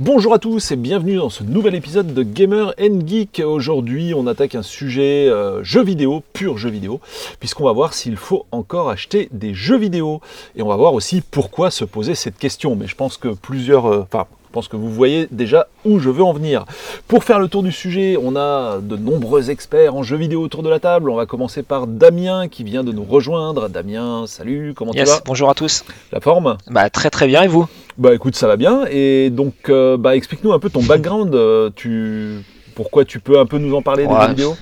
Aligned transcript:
Bonjour 0.00 0.34
à 0.34 0.40
tous 0.40 0.72
et 0.72 0.76
bienvenue 0.76 1.14
dans 1.14 1.30
ce 1.30 1.44
nouvel 1.44 1.76
épisode 1.76 2.14
de 2.14 2.24
Gamer 2.24 2.74
and 2.80 3.06
Geek. 3.06 3.40
Aujourd'hui, 3.46 4.12
on 4.12 4.26
attaque 4.26 4.56
un 4.56 4.62
sujet 4.64 5.28
euh, 5.28 5.62
jeu 5.62 5.84
vidéo, 5.84 6.24
pur 6.32 6.58
jeu 6.58 6.68
vidéo, 6.68 7.00
puisqu'on 7.38 7.64
va 7.64 7.70
voir 7.70 7.94
s'il 7.94 8.16
faut 8.16 8.44
encore 8.50 8.90
acheter 8.90 9.28
des 9.30 9.54
jeux 9.54 9.78
vidéo. 9.78 10.20
Et 10.56 10.62
on 10.62 10.68
va 10.68 10.74
voir 10.74 10.94
aussi 10.94 11.20
pourquoi 11.20 11.70
se 11.70 11.84
poser 11.84 12.16
cette 12.16 12.38
question. 12.38 12.74
Mais 12.74 12.88
je 12.88 12.96
pense 12.96 13.16
que 13.16 13.28
plusieurs, 13.28 13.86
euh, 13.86 14.00
enfin, 14.00 14.26
je 14.48 14.52
pense 14.52 14.66
que 14.66 14.74
vous 14.74 14.90
voyez 14.90 15.28
déjà 15.30 15.68
où 15.84 16.00
je 16.00 16.10
veux 16.10 16.24
en 16.24 16.32
venir. 16.32 16.64
Pour 17.06 17.22
faire 17.22 17.38
le 17.38 17.46
tour 17.46 17.62
du 17.62 17.70
sujet, 17.70 18.18
on 18.20 18.34
a 18.34 18.80
de 18.80 18.96
nombreux 18.96 19.50
experts 19.50 19.94
en 19.94 20.02
jeux 20.02 20.16
vidéo 20.16 20.42
autour 20.42 20.64
de 20.64 20.70
la 20.70 20.80
table. 20.80 21.08
On 21.08 21.14
va 21.14 21.26
commencer 21.26 21.62
par 21.62 21.86
Damien 21.86 22.48
qui 22.48 22.64
vient 22.64 22.82
de 22.82 22.90
nous 22.90 23.04
rejoindre. 23.04 23.68
Damien, 23.68 24.24
salut, 24.26 24.74
comment 24.74 24.90
tu 24.90 25.04
vas? 25.04 25.20
Bonjour 25.24 25.50
à 25.50 25.54
tous. 25.54 25.84
La 26.10 26.18
forme? 26.18 26.56
Bah 26.66 26.90
très 26.90 27.10
très 27.10 27.28
bien 27.28 27.44
et 27.44 27.48
vous? 27.48 27.68
Bah 27.96 28.14
écoute, 28.14 28.34
ça 28.36 28.46
va 28.48 28.56
bien. 28.56 28.84
Et 28.90 29.30
donc, 29.30 29.54
euh, 29.68 29.96
bah 29.96 30.16
explique-nous 30.16 30.52
un 30.52 30.58
peu 30.58 30.70
ton 30.70 30.82
background. 30.82 31.34
euh, 31.34 31.70
tu... 31.74 32.40
Pourquoi 32.74 33.04
tu 33.04 33.20
peux 33.20 33.38
un 33.38 33.46
peu 33.46 33.58
nous 33.58 33.74
en 33.76 33.82
parler 33.82 34.04
des 34.06 34.12
Ouais. 34.12 34.20
jeux 34.22 34.28
vidéo? 34.28 34.56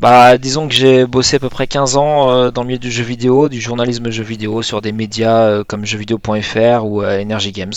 Bah 0.00 0.38
disons 0.38 0.66
que 0.66 0.74
j'ai 0.74 1.06
bossé 1.06 1.36
à 1.36 1.38
peu 1.38 1.48
près 1.48 1.68
15 1.68 1.96
ans 1.96 2.30
euh, 2.32 2.50
dans 2.50 2.62
le 2.62 2.66
milieu 2.68 2.78
du 2.80 2.90
jeu 2.90 3.04
vidéo, 3.04 3.48
du 3.48 3.60
journalisme 3.60 4.10
jeu 4.10 4.24
vidéo 4.24 4.60
sur 4.60 4.80
des 4.82 4.90
médias 4.90 5.42
euh, 5.46 5.64
comme 5.64 5.84
jeuxvideo.fr 5.84 6.84
ou 6.84 7.02
euh, 7.02 7.22
Energy 7.22 7.52
Games. 7.52 7.72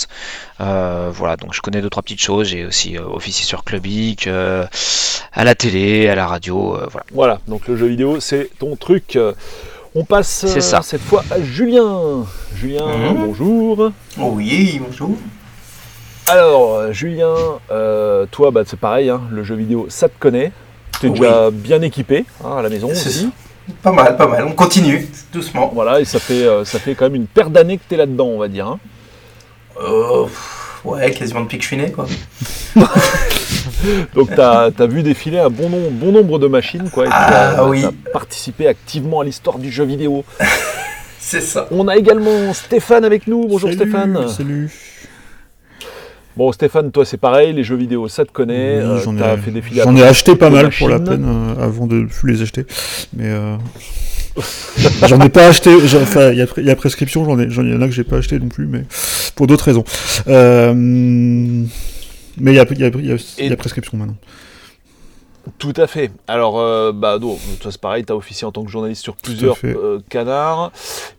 Voilà, 0.58 1.36
donc 1.36 1.54
je 1.54 1.60
connais 1.60 1.80
deux 1.80 1.90
trois 1.90 2.02
petites 2.02 2.20
choses. 2.20 2.48
J'ai 2.48 2.64
aussi 2.66 2.98
officié 2.98 3.44
sur 3.44 3.62
Clubic, 3.62 4.26
à 4.26 5.44
la 5.44 5.54
télé, 5.54 6.08
à 6.08 6.14
la 6.16 6.26
radio, 6.26 6.76
voilà. 6.90 7.06
Voilà, 7.12 7.40
donc 7.46 7.68
le 7.68 7.76
jeu 7.76 7.86
vidéo, 7.86 8.18
c'est 8.20 8.50
ton 8.58 8.74
truc. 8.74 9.16
On 10.00 10.04
passe 10.04 10.44
C'est 10.46 10.58
euh, 10.58 10.60
ça. 10.60 10.80
cette 10.80 11.00
fois 11.00 11.24
à 11.28 11.40
Julien. 11.42 12.24
Julien, 12.54 12.86
Mhm. 12.86 13.16
bonjour. 13.26 13.90
Oh 14.20 14.30
oui, 14.34 14.80
bonjour. 14.86 15.16
Alors, 16.28 16.92
Julien, 16.92 17.34
euh, 17.72 18.24
toi, 18.30 18.52
bah, 18.52 18.62
c'est 18.64 18.78
pareil, 18.78 19.10
hein, 19.10 19.22
le 19.32 19.42
jeu 19.42 19.56
vidéo, 19.56 19.86
ça 19.88 20.08
te 20.08 20.14
connaît. 20.16 20.52
Tu 21.00 21.06
es 21.06 21.10
Oui. 21.10 21.18
déjà 21.18 21.50
bien 21.50 21.82
équipé 21.82 22.26
hein, 22.44 22.58
à 22.58 22.62
la 22.62 22.68
maison 22.68 22.90
C'est 22.94 23.08
aussi. 23.08 23.22
ça. 23.24 23.72
Pas 23.82 23.90
mal, 23.90 24.16
pas 24.16 24.28
mal. 24.28 24.44
On 24.44 24.52
continue, 24.52 25.08
doucement. 25.32 25.72
Voilà, 25.74 25.98
et 26.00 26.04
ça 26.04 26.20
fait, 26.20 26.44
euh, 26.44 26.64
ça 26.64 26.78
fait 26.78 26.94
quand 26.94 27.06
même 27.06 27.16
une 27.16 27.26
paire 27.26 27.50
d'années 27.50 27.78
que 27.78 27.82
tu 27.88 27.94
es 27.94 27.96
là-dedans, 27.96 28.26
on 28.26 28.38
va 28.38 28.46
dire. 28.46 28.68
hein. 28.68 28.78
Euh, 29.82 30.26
ouais, 30.84 31.10
quasiment 31.10 31.40
depuis 31.40 31.58
que 31.58 31.62
je 31.64 31.68
suis 31.68 31.76
né, 31.76 31.90
quoi. 31.90 32.06
Donc, 34.14 34.34
tu 34.34 34.40
as, 34.40 34.70
vu 34.86 35.02
défiler 35.02 35.38
un 35.38 35.50
bon, 35.50 35.68
nom- 35.68 35.90
bon 35.90 36.12
nombre 36.12 36.38
de 36.38 36.46
machines, 36.46 36.88
quoi. 36.90 37.04
Et 37.04 37.08
tu 37.08 37.14
Ah, 37.16 37.60
as, 37.60 37.68
oui. 37.68 37.82
t'as 37.82 38.10
participé 38.12 38.66
activement 38.66 39.20
à 39.20 39.24
l'histoire 39.24 39.58
du 39.58 39.70
jeu 39.70 39.84
vidéo. 39.84 40.24
C'est 41.20 41.40
ça. 41.42 41.68
On 41.70 41.88
a 41.88 41.96
également 41.96 42.54
Stéphane 42.54 43.04
avec 43.04 43.26
nous. 43.26 43.46
Bonjour 43.46 43.68
Salut, 43.68 43.80
Stéphane. 43.82 44.28
Salut. 44.28 44.70
Bon, 46.36 46.52
Stéphane, 46.52 46.90
toi, 46.92 47.04
c'est 47.04 47.16
pareil, 47.16 47.52
les 47.52 47.64
jeux 47.64 47.74
vidéo, 47.76 48.06
ça 48.08 48.24
te 48.24 48.30
connaît. 48.30 48.76
Oui, 48.78 48.84
euh, 48.84 49.00
j'en 49.02 49.16
ai, 49.16 49.98
ai 50.00 50.02
acheté 50.04 50.36
pas 50.36 50.50
mal 50.50 50.70
pour 50.70 50.88
la 50.88 51.00
peine 51.00 51.24
euh, 51.58 51.64
avant 51.64 51.86
de 51.88 52.04
plus 52.04 52.32
les 52.32 52.42
acheter. 52.42 52.64
Mais 53.12 53.24
euh, 53.26 53.56
j'en 55.08 55.20
ai 55.20 55.28
pas 55.30 55.48
acheté. 55.48 55.74
Enfin, 56.00 56.30
il 56.30 56.38
y, 56.38 56.42
a- 56.42 56.46
il 56.58 56.64
y 56.64 56.70
a 56.70 56.76
prescription. 56.76 57.24
J'en 57.24 57.38
ai, 57.40 57.50
j'en- 57.50 57.62
il 57.64 57.72
y 57.72 57.76
en 57.76 57.82
a 57.82 57.86
que 57.86 57.92
j'ai 57.92 58.04
pas 58.04 58.18
acheté 58.18 58.38
non 58.38 58.48
plus, 58.48 58.66
mais 58.66 58.84
pour 59.34 59.48
d'autres 59.48 59.64
raisons. 59.64 59.82
Euh, 60.28 61.64
mais 62.40 62.52
il 62.52 62.56
y 62.56 62.60
a, 62.60 62.64
y 62.64 62.66
a- 62.66 62.74
il 62.74 62.80
y 62.80 62.84
a- 62.84 62.88
il 62.98 63.06
y 63.46 63.48
a 63.48 63.52
Et- 63.52 63.56
prescription 63.56 63.96
maintenant. 63.98 64.16
Tout 65.56 65.72
à 65.78 65.86
fait. 65.86 66.10
Alors, 66.26 66.58
euh, 66.60 66.92
bah, 66.92 67.16
toi 67.18 67.72
c'est 67.72 67.80
pareil, 67.80 68.04
tu 68.04 68.12
as 68.12 68.16
officié 68.16 68.46
en 68.46 68.52
tant 68.52 68.64
que 68.64 68.70
journaliste 68.70 69.02
sur 69.02 69.16
plusieurs 69.16 69.56
euh, 69.64 69.98
canards. 70.10 70.72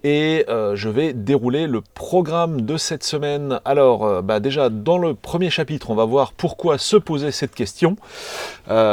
Et 0.03 0.45
euh, 0.49 0.75
je 0.75 0.87
vais 0.87 1.13
dérouler 1.13 1.65
le 1.65 1.81
programme 1.81 2.61
de 2.61 2.77
cette 2.77 3.03
semaine. 3.03 3.59
Alors, 3.65 4.05
euh, 4.05 4.21
bah, 4.21 4.39
déjà, 4.39 4.69
dans 4.69 4.99
le 4.99 5.15
premier 5.15 5.49
chapitre, 5.49 5.89
on 5.89 5.95
va 5.95 6.05
voir 6.05 6.33
pourquoi 6.33 6.77
se 6.77 6.95
poser 6.95 7.31
cette 7.31 7.55
question. 7.55 7.95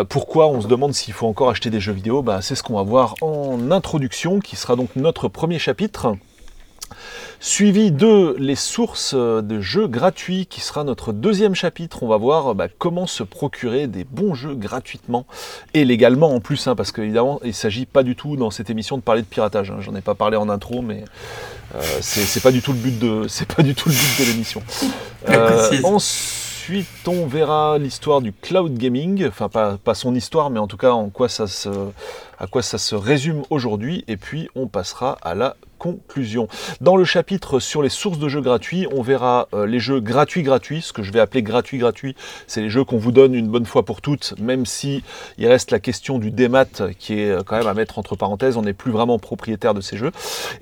Pourquoi 0.08 0.46
on 0.48 0.62
se 0.62 0.68
demande 0.68 0.94
s'il 0.94 1.12
faut 1.12 1.26
encore 1.26 1.50
acheter 1.50 1.68
des 1.68 1.80
jeux 1.80 1.92
vidéo. 1.92 2.22
Bah, 2.22 2.40
c'est 2.40 2.54
ce 2.54 2.62
qu'on 2.62 2.76
va 2.76 2.82
voir 2.82 3.14
en 3.20 3.70
introduction, 3.70 4.40
qui 4.40 4.56
sera 4.56 4.74
donc 4.74 4.88
notre 4.96 5.28
premier 5.28 5.58
chapitre. 5.58 6.14
Suivi 7.38 7.90
de 7.92 8.34
les 8.38 8.56
sources 8.56 9.12
euh, 9.14 9.42
de 9.42 9.60
jeux 9.60 9.86
gratuits, 9.86 10.46
qui 10.46 10.60
sera 10.60 10.84
notre 10.84 11.12
deuxième 11.12 11.54
chapitre. 11.54 12.02
On 12.02 12.08
va 12.08 12.16
voir 12.16 12.48
euh, 12.48 12.54
bah, 12.54 12.68
comment 12.78 13.06
se 13.06 13.22
procurer 13.22 13.86
des 13.86 14.04
bons 14.04 14.34
jeux 14.34 14.54
gratuitement 14.54 15.26
et 15.74 15.84
légalement 15.84 16.34
en 16.34 16.40
plus, 16.40 16.66
hein, 16.66 16.74
parce 16.74 16.92
qu'évidemment, 16.92 17.38
il 17.44 17.48
ne 17.48 17.52
s'agit 17.52 17.86
pas 17.86 18.02
du 18.02 18.16
tout 18.16 18.36
dans 18.36 18.50
cette 18.50 18.70
émission 18.70 18.96
de 18.96 19.02
parler 19.02 19.22
de 19.22 19.26
piratage. 19.26 19.70
hein. 19.70 19.78
J'en 19.80 19.94
ai 19.94 20.00
pas 20.00 20.14
parlé 20.14 20.36
en 20.36 20.48
intro, 20.48 20.80
mais 20.82 21.04
euh, 21.74 21.80
c'est 22.00 22.42
pas 22.42 22.52
du 22.52 22.62
tout 22.62 22.72
le 22.72 22.78
but 22.78 22.98
de, 22.98 23.24
c'est 23.28 23.52
pas 23.52 23.62
du 23.62 23.74
tout 23.74 23.90
le 23.90 23.94
but 23.94 24.24
de 24.24 24.30
l'émission. 24.32 24.62
Précise. 25.26 25.84
ensuite, 25.84 26.86
on 27.06 27.26
verra 27.26 27.78
l'histoire 27.78 28.20
du 28.22 28.32
cloud 28.32 28.76
gaming, 28.78 29.26
enfin 29.28 29.48
pas, 29.48 29.76
pas 29.76 29.94
son 29.94 30.14
histoire, 30.14 30.50
mais 30.50 30.58
en 30.58 30.66
tout 30.66 30.76
cas 30.78 30.92
en 30.92 31.10
quoi 31.10 31.28
ça 31.28 31.46
se, 31.46 31.68
à 32.38 32.46
quoi 32.46 32.62
ça 32.62 32.78
se 32.78 32.94
résume 32.94 33.42
aujourd'hui, 33.50 34.04
et 34.08 34.16
puis 34.16 34.48
on 34.54 34.66
passera 34.68 35.18
à 35.22 35.34
la 35.34 35.56
conclusion. 35.78 36.48
Dans 36.80 36.96
le 36.96 37.04
chapitre 37.04 37.60
sur 37.60 37.82
les 37.82 37.88
sources 37.88 38.18
de 38.18 38.28
jeux 38.28 38.40
gratuits, 38.40 38.86
on 38.92 39.02
verra 39.02 39.48
euh, 39.54 39.66
les 39.66 39.78
jeux 39.78 40.00
gratuits 40.00 40.42
gratuits, 40.42 40.82
ce 40.82 40.92
que 40.92 41.02
je 41.02 41.12
vais 41.12 41.20
appeler 41.20 41.42
gratuits 41.42 41.78
gratuits, 41.78 42.16
c'est 42.46 42.60
les 42.60 42.70
jeux 42.70 42.84
qu'on 42.84 42.98
vous 42.98 43.12
donne 43.12 43.34
une 43.34 43.48
bonne 43.48 43.66
fois 43.66 43.84
pour 43.84 44.00
toutes, 44.00 44.34
même 44.38 44.66
si 44.66 45.02
il 45.38 45.46
reste 45.46 45.70
la 45.70 45.78
question 45.78 46.18
du 46.18 46.30
démat 46.30 46.66
qui 46.98 47.20
est 47.20 47.30
euh, 47.30 47.42
quand 47.44 47.56
même 47.56 47.66
à 47.66 47.74
mettre 47.74 47.98
entre 47.98 48.16
parenthèses, 48.16 48.56
on 48.56 48.62
n'est 48.62 48.72
plus 48.72 48.92
vraiment 48.92 49.18
propriétaire 49.18 49.74
de 49.74 49.80
ces 49.80 49.96
jeux. 49.96 50.12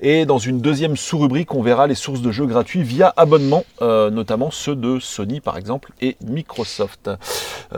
Et 0.01 0.25
dans 0.25 0.37
une 0.37 0.59
deuxième 0.59 0.97
sous-rubrique, 0.97 1.53
on 1.53 1.61
verra 1.61 1.87
les 1.87 1.95
sources 1.95 2.21
de 2.21 2.31
jeux 2.31 2.45
gratuits 2.45 2.83
via 2.83 3.13
abonnement, 3.17 3.63
euh, 3.81 4.09
notamment 4.09 4.51
ceux 4.51 4.75
de 4.75 4.99
Sony 4.99 5.39
par 5.39 5.57
exemple 5.57 5.91
et 6.01 6.17
Microsoft, 6.25 7.09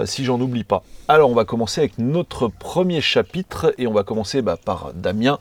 si 0.06 0.26
j'en 0.26 0.40
oublie 0.40 0.64
pas. 0.64 0.84
Alors 1.08 1.30
on 1.30 1.36
va 1.36 1.46
commencer 1.46 1.82
avec 1.82 1.98
notre 1.98 2.48
premier 2.48 3.02
chapitre 3.02 3.74
et 3.78 3.88
on 3.88 3.94
va 3.94 4.04
commencer 4.04 4.42
bah, 4.42 4.58
par 4.64 4.92
Damien. 4.94 5.40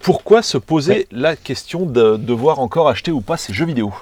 Pourquoi 0.00 0.42
se 0.42 0.58
poser 0.58 1.06
la 1.16 1.34
question 1.34 1.86
de 1.86 2.18
devoir 2.18 2.58
encore 2.58 2.88
acheter 2.90 3.10
ou 3.10 3.22
pas 3.22 3.38
ces 3.38 3.54
jeux 3.54 3.64
vidéo 3.64 3.94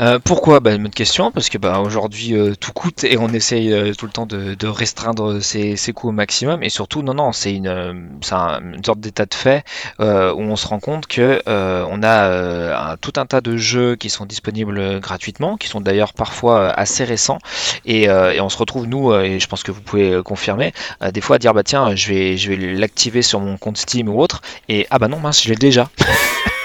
Euh, 0.00 0.20
pourquoi? 0.22 0.60
Bah, 0.60 0.70
bonne 0.78 0.90
question, 0.90 1.32
parce 1.32 1.48
que 1.48 1.58
bah, 1.58 1.80
aujourd'hui 1.80 2.34
euh, 2.36 2.54
tout 2.54 2.72
coûte 2.72 3.02
et 3.02 3.18
on 3.18 3.28
essaye 3.28 3.72
euh, 3.72 3.92
tout 3.94 4.06
le 4.06 4.12
temps 4.12 4.26
de, 4.26 4.54
de 4.54 4.66
restreindre 4.68 5.40
ses, 5.42 5.74
ses 5.76 5.92
coûts 5.92 6.10
au 6.10 6.12
maximum. 6.12 6.62
Et 6.62 6.68
surtout, 6.68 7.02
non, 7.02 7.14
non, 7.14 7.32
c'est 7.32 7.52
une, 7.52 7.66
euh, 7.66 7.92
une 7.92 8.84
sorte 8.84 9.00
d'état 9.00 9.26
de 9.26 9.34
fait 9.34 9.64
euh, 9.98 10.32
où 10.32 10.40
on 10.40 10.54
se 10.54 10.68
rend 10.68 10.78
compte 10.78 11.06
que 11.08 11.42
on 11.46 12.02
a 12.02 12.92
un- 12.92 12.96
tout 12.96 13.12
un 13.16 13.26
tas 13.26 13.40
de 13.40 13.56
jeux 13.56 13.96
qui 13.96 14.08
sont 14.10 14.24
disponibles 14.24 15.00
gratuitement, 15.00 15.56
qui 15.56 15.66
sont 15.68 15.80
d'ailleurs 15.80 16.12
parfois 16.14 16.68
assez 16.70 17.04
récents. 17.04 17.38
Et, 17.84 18.04
et 18.04 18.40
on 18.40 18.48
se 18.48 18.56
retrouve, 18.58 18.86
nous, 18.86 19.12
et 19.14 19.40
je 19.40 19.46
pense 19.48 19.62
que 19.62 19.72
vous 19.72 19.80
pouvez 19.80 20.22
confirmer, 20.22 20.72
des 21.12 21.20
fois 21.20 21.36
à 21.36 21.38
dire 21.38 21.54
bah 21.54 21.62
tiens, 21.64 21.94
je 21.96 22.08
vais, 22.12 22.36
je 22.36 22.50
vais 22.52 22.56
l'activer 22.74 23.22
sur 23.22 23.40
mon 23.40 23.56
compte 23.56 23.78
Steam 23.78 24.08
ou 24.08 24.20
autre, 24.20 24.42
et 24.68 24.86
ah 24.90 24.98
bah 24.98 25.08
non, 25.08 25.18
mince, 25.18 25.42
je 25.42 25.48
l'ai 25.50 25.56
déjà. 25.56 25.90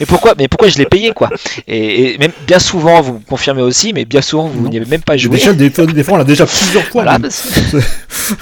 Et 0.00 0.06
pourquoi 0.06 0.34
Mais 0.38 0.48
pourquoi 0.48 0.68
je 0.68 0.78
l'ai 0.78 0.86
payé 0.86 1.12
quoi? 1.12 1.30
Et, 1.66 2.14
et 2.14 2.18
même 2.18 2.32
bien 2.46 2.58
souvent, 2.58 3.00
vous 3.00 3.20
confirmez 3.20 3.62
aussi, 3.62 3.92
mais 3.92 4.04
bien 4.04 4.22
souvent 4.22 4.46
vous 4.48 4.68
n'y 4.68 4.76
avez 4.76 4.86
même 4.86 5.02
pas 5.02 5.16
joué. 5.16 5.36
Déjà, 5.36 5.52
des 5.52 5.70
fois, 5.70 5.86
des 5.86 6.04
fois, 6.04 6.14
on 6.14 6.18
l'a 6.18 6.24
déjà 6.24 6.46
plusieurs 6.46 6.84
fois. 6.84 7.02
Voilà, 7.02 7.18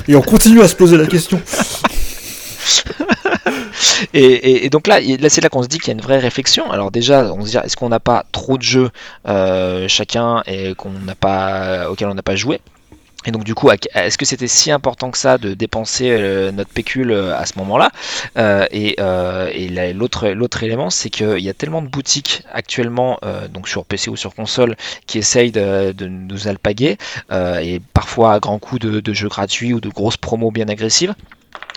Et 0.08 0.14
on 0.16 0.22
continue 0.22 0.60
à 0.62 0.68
se 0.68 0.74
poser 0.74 0.96
la 0.96 1.06
question. 1.06 1.40
et, 4.14 4.22
et- 4.24 4.64
et 4.66 4.70
donc 4.70 4.86
là 4.86 4.98
c'est 5.28 5.40
là 5.40 5.48
qu'on 5.48 5.62
se 5.62 5.68
dit 5.68 5.78
qu'il 5.78 5.88
y 5.88 5.90
a 5.90 5.94
une 5.94 6.00
vraie 6.00 6.18
réflexion. 6.18 6.70
Alors 6.70 6.90
déjà, 6.90 7.32
on 7.32 7.44
se 7.44 7.50
dit 7.50 7.56
est-ce 7.56 7.76
qu'on 7.76 7.88
n'a 7.88 8.00
pas 8.00 8.24
trop 8.32 8.58
de 8.58 8.62
jeux 8.62 8.90
euh, 9.26 9.86
chacun 9.88 10.42
et 10.46 10.74
qu'on 10.74 10.90
n'a 10.90 11.14
pas 11.14 11.88
auquel 11.90 12.08
on 12.08 12.14
n'a 12.14 12.22
pas 12.22 12.36
joué? 12.36 12.60
Et 13.28 13.30
donc 13.30 13.44
du 13.44 13.54
coup, 13.54 13.68
est-ce 13.70 14.16
que 14.16 14.24
c'était 14.24 14.48
si 14.48 14.70
important 14.70 15.10
que 15.10 15.18
ça 15.18 15.36
de 15.36 15.52
dépenser 15.52 16.08
euh, 16.10 16.50
notre 16.50 16.70
pécule 16.70 17.10
euh, 17.10 17.36
à 17.36 17.44
ce 17.44 17.58
moment-là? 17.58 17.90
Euh, 18.38 18.66
Et, 18.70 18.96
l'autre 19.92 20.28
l'autre 20.30 20.62
élément, 20.62 20.88
c'est 20.88 21.10
qu'il 21.10 21.40
y 21.40 21.50
a 21.50 21.54
tellement 21.54 21.82
de 21.82 21.88
boutiques 21.88 22.42
actuellement, 22.50 23.18
donc 23.52 23.68
sur 23.68 23.84
PC 23.84 24.10
ou 24.10 24.16
sur 24.16 24.34
console, 24.34 24.76
qui 25.06 25.18
essayent 25.18 25.52
de, 25.52 25.92
nous 26.06 26.48
alpaguer 26.48 26.96
et 27.30 27.80
parfois 27.92 28.34
à 28.34 28.40
grands 28.40 28.58
coups 28.58 28.80
de 28.80 29.12
jeux 29.12 29.28
gratuits 29.28 29.74
ou 29.74 29.80
de 29.80 29.88
grosses 29.88 30.16
promos 30.16 30.50
bien 30.50 30.68
agressives 30.68 31.14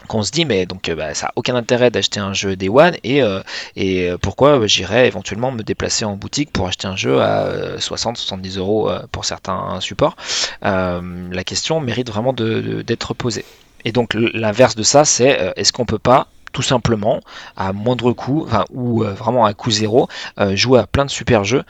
qu'on 0.08 0.24
se 0.24 0.32
dit 0.32 0.46
mais 0.46 0.66
donc 0.66 0.90
euh, 0.90 0.96
bah, 0.96 1.14
ça 1.14 1.28
a 1.28 1.32
aucun 1.36 1.56
intérêt 1.56 1.92
d'acheter 1.92 2.20
un 2.20 2.34
jeu 2.34 2.56
Day 2.56 2.70
One 2.70 2.96
et, 3.04 3.22
euh, 3.22 3.42
euh, 3.78 4.18
pourquoi 4.18 4.66
j'irais 4.68 5.08
éventuellement 5.08 5.52
me 5.52 5.64
déplacer 5.64 6.06
en 6.06 6.16
boutique 6.16 6.52
pour 6.52 6.68
acheter 6.68 6.88
un 6.88 6.96
jeu 6.96 7.22
à 7.22 7.78
60-70 7.78 8.58
euros 8.58 8.92
pour 9.12 9.26
certains 9.26 9.80
supports. 9.80 10.16
La 10.62 11.44
question 11.46 11.80
mérite 11.80 12.10
vraiment 12.10 12.34
d'être 12.34 13.14
posée. 13.14 13.46
Et 13.86 13.92
donc 13.92 14.14
l'inverse 14.14 14.76
de 14.76 14.84
ça 14.84 15.06
c'est 15.06 15.54
est-ce 15.56 15.74
qu'on 15.74 15.86
peut 15.86 16.00
pas 16.00 16.28
tout 16.54 16.62
simplement 16.62 17.22
à 17.56 17.72
moindre 17.72 18.12
coût 18.12 18.48
ou 18.72 19.04
vraiment 19.04 19.46
à 19.46 19.54
coût 19.54 19.72
zéro 19.72 20.08
jouer 20.54 20.80
à 20.80 20.88
plein 20.88 21.06
de 21.06 21.10
super 21.10 21.44
jeux 21.44 21.64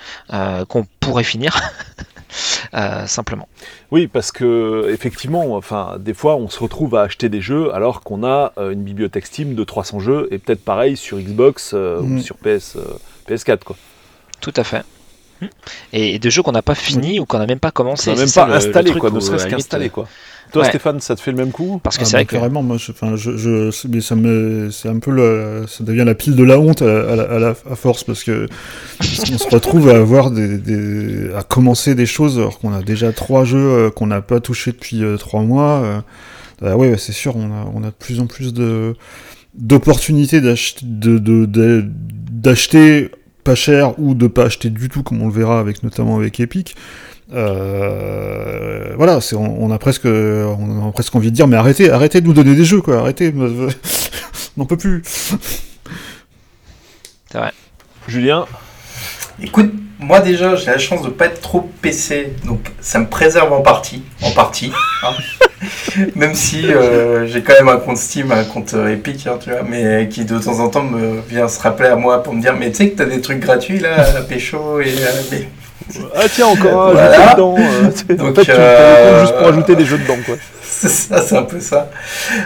qu'on 0.67 0.85
pourrait 0.99 1.23
finir 1.23 1.59
euh, 2.73 3.05
simplement 3.07 3.47
Oui, 3.91 4.07
parce 4.07 4.31
que 4.31 4.89
effectivement, 4.93 5.55
enfin, 5.55 5.95
des 5.99 6.13
fois, 6.13 6.35
on 6.35 6.49
se 6.49 6.59
retrouve 6.59 6.95
à 6.95 7.01
acheter 7.01 7.29
des 7.29 7.41
jeux 7.41 7.73
alors 7.73 8.01
qu'on 8.01 8.23
a 8.23 8.53
euh, 8.57 8.71
une 8.71 8.83
bibliothèque 8.83 9.25
Steam 9.25 9.55
de 9.55 9.63
300 9.63 9.99
jeux 9.99 10.27
et 10.31 10.37
peut-être 10.37 10.63
pareil 10.63 10.97
sur 10.97 11.17
Xbox 11.19 11.71
euh, 11.73 11.99
ou 11.99 12.05
Mm. 12.05 12.19
sur 12.21 12.35
PS, 12.37 12.75
euh, 12.77 12.83
PS4, 13.29 13.63
quoi. 13.63 13.75
tout 14.39 14.53
à 14.55 14.63
fait 14.63 14.83
Et, 15.93 16.15
et 16.15 16.19
de 16.19 16.29
jeux 16.29 16.43
qu'on 16.43 16.51
n'a 16.51 16.61
pas 16.61 16.75
fini 16.75 17.19
ou 17.19 17.25
qu'on 17.25 17.39
n'a 17.39 17.47
même 17.47 17.59
pas 17.59 17.71
commencé. 17.71 18.11
On 18.11 18.13
n'a 18.13 18.19
même 18.19 18.27
ça 18.27 18.41
pas 18.41 18.47
le- 18.47 18.53
le 18.53 18.57
installé, 18.59 18.91
quoi, 18.93 19.09
ne 19.09 19.19
serait-ce 19.19 19.47
qu'installé, 19.47 19.89
quoi. 19.89 20.07
Toi, 20.51 20.63
ouais. 20.63 20.67
Stéphane, 20.69 20.99
ça 20.99 21.15
te 21.15 21.21
fait 21.21 21.31
le 21.31 21.37
même 21.37 21.51
coup? 21.51 21.79
Parce 21.83 21.97
que 21.97 22.03
Ah 22.03 22.05
c'est 22.05 22.11
bah, 22.13 22.17
vrai 22.19 22.25
que 22.25 22.35
carrément, 22.35 22.61
moi, 22.63 22.77
je, 22.77 22.91
enfin, 22.91 23.15
je, 23.15 23.37
je- 23.37 23.87
mais 23.87 24.01
ça 24.01 24.15
me, 24.15 24.69
c'est 24.71 24.89
un 24.89 24.99
peu 24.99 25.11
le, 25.11 25.65
ça 25.67 25.83
devient 25.83 26.03
la 26.05 26.15
pile 26.15 26.35
de 26.35 26.43
la 26.43 26.59
honte 26.59 26.81
à, 26.81 27.11
à 27.11 27.15
la- 27.15 27.23
à 27.23 27.39
la- 27.39 27.55
à 27.69 27.75
force 27.75 28.03
parce 28.03 28.23
que 28.23 28.47
on 28.99 29.03
se 29.37 29.49
retrouve 29.49 29.89
à 29.89 29.95
avoir 29.97 30.31
des, 30.31 30.57
des- 30.57 31.33
à 31.35 31.43
commencer 31.43 31.95
des 31.95 32.05
choses 32.05 32.37
alors 32.37 32.59
qu'on 32.59 32.73
a 32.73 32.81
déjà 32.81 33.11
trois 33.13 33.45
jeux 33.45 33.57
euh, 33.59 33.89
qu'on 33.89 34.07
n'a 34.07 34.21
pas 34.21 34.39
touché 34.39 34.71
depuis 34.71 35.03
euh, 35.03 35.17
trois 35.17 35.41
mois. 35.43 35.81
euh. 35.83 36.01
Ah 36.63 36.77
ouais, 36.77 36.95
c'est 36.97 37.11
sûr, 37.13 37.35
on 37.37 37.45
a, 37.51 37.65
on 37.73 37.83
a 37.83 37.87
de 37.87 37.95
plus 37.97 38.19
en 38.19 38.27
plus 38.27 38.53
de 38.53 38.95
d'opportunités 39.55 40.41
d'acheter, 40.41 40.85
de, 40.85 41.17
de- 41.17 41.45
de- 41.45 41.85
d'acheter 42.31 43.11
pas 43.43 43.55
cher 43.55 43.99
ou 43.99 44.13
de 44.13 44.27
pas 44.27 44.45
acheter 44.45 44.69
du 44.69 44.87
tout, 44.89 45.03
comme 45.03 45.21
on 45.21 45.27
le 45.27 45.33
verra 45.33 45.59
avec 45.59 45.83
notamment 45.83 46.17
avec 46.17 46.39
Epic. 46.39 46.75
Euh, 47.33 48.93
voilà, 48.97 49.21
c'est, 49.21 49.35
on, 49.35 49.63
on 49.63 49.71
a 49.71 49.77
presque, 49.77 50.05
on 50.05 50.87
a 50.89 50.91
presque 50.91 51.15
envie 51.15 51.31
de 51.31 51.35
dire, 51.35 51.47
mais 51.47 51.57
arrêtez, 51.57 51.89
arrêtez 51.89 52.21
de 52.21 52.27
nous 52.27 52.33
donner 52.33 52.55
des 52.55 52.65
jeux, 52.65 52.81
quoi, 52.81 52.99
arrêtez, 52.99 53.33
on 53.35 53.67
n'en 54.57 54.65
peut 54.65 54.77
plus. 54.77 55.03
Julien? 58.07 58.45
Écoute, 59.41 59.71
moi 59.99 60.19
déjà, 60.19 60.55
j'ai 60.55 60.65
la 60.67 60.77
chance 60.77 61.01
de 61.03 61.09
pas 61.09 61.27
être 61.27 61.41
trop 61.41 61.69
PC, 61.81 62.33
donc 62.45 62.59
ça 62.81 62.99
me 62.99 63.07
préserve 63.07 63.53
en 63.53 63.61
partie, 63.61 64.03
en 64.21 64.31
partie. 64.31 64.71
hein. 65.03 65.13
même 66.15 66.33
si 66.35 66.65
euh, 66.71 67.27
j'ai 67.27 67.43
quand 67.43 67.53
même 67.53 67.69
un 67.69 67.77
compte 67.77 67.97
Steam, 67.97 68.31
un 68.31 68.43
compte 68.43 68.73
euh, 68.73 68.91
Epic, 68.93 69.27
hein, 69.27 69.37
tu 69.41 69.51
vois, 69.51 69.61
mais 69.63 70.09
qui 70.09 70.25
de 70.25 70.37
temps 70.39 70.59
en 70.59 70.69
temps 70.69 70.83
me 70.83 71.21
vient 71.29 71.47
se 71.47 71.59
rappeler 71.61 71.89
à 71.89 71.95
moi 71.95 72.23
pour 72.23 72.33
me 72.33 72.41
dire, 72.41 72.55
mais 72.59 72.71
tu 72.71 72.77
sais 72.77 72.89
que 72.89 72.97
t'as 72.97 73.05
des 73.05 73.21
trucs 73.21 73.39
gratuits 73.39 73.79
là, 73.79 74.03
à 74.17 74.21
Pécho 74.21 74.81
et 74.81 74.87
euh, 74.89 75.21
mais- 75.31 75.47
Ah 76.15 76.27
tiens, 76.33 76.47
encore 76.47 76.87
un 76.89 76.91
Voilà. 76.93 77.13
jeu 77.29 77.31
dedans. 77.33 77.55
euh, 77.57 77.89
en 78.19 78.23
Donc, 78.25 78.35
fait, 78.35 78.45
tu 78.45 78.51
euh, 78.51 79.21
juste 79.21 79.35
pour 79.37 79.47
ajouter 79.47 79.75
des 79.75 79.85
jeux 79.85 79.97
dedans, 79.97 80.17
quoi. 80.25 80.35
C'est 80.63 80.87
ça, 80.89 81.21
c'est 81.21 81.35
un 81.37 81.43
peu 81.43 81.59
ça. 81.59 81.89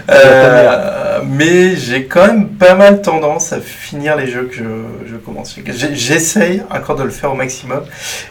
Euh, 0.09 1.19
mais 1.25 1.75
j'ai 1.75 2.05
quand 2.05 2.25
même 2.25 2.49
pas 2.49 2.73
mal 2.73 3.01
tendance 3.01 3.53
à 3.53 3.61
finir 3.61 4.15
les 4.17 4.27
jeux 4.27 4.45
que 4.51 4.55
je, 4.55 4.63
je 5.09 5.15
commence. 5.15 5.55
J'essaye 5.93 6.61
encore 6.69 6.95
de 6.97 7.03
le 7.03 7.11
faire 7.11 7.31
au 7.31 7.35
maximum. 7.35 7.83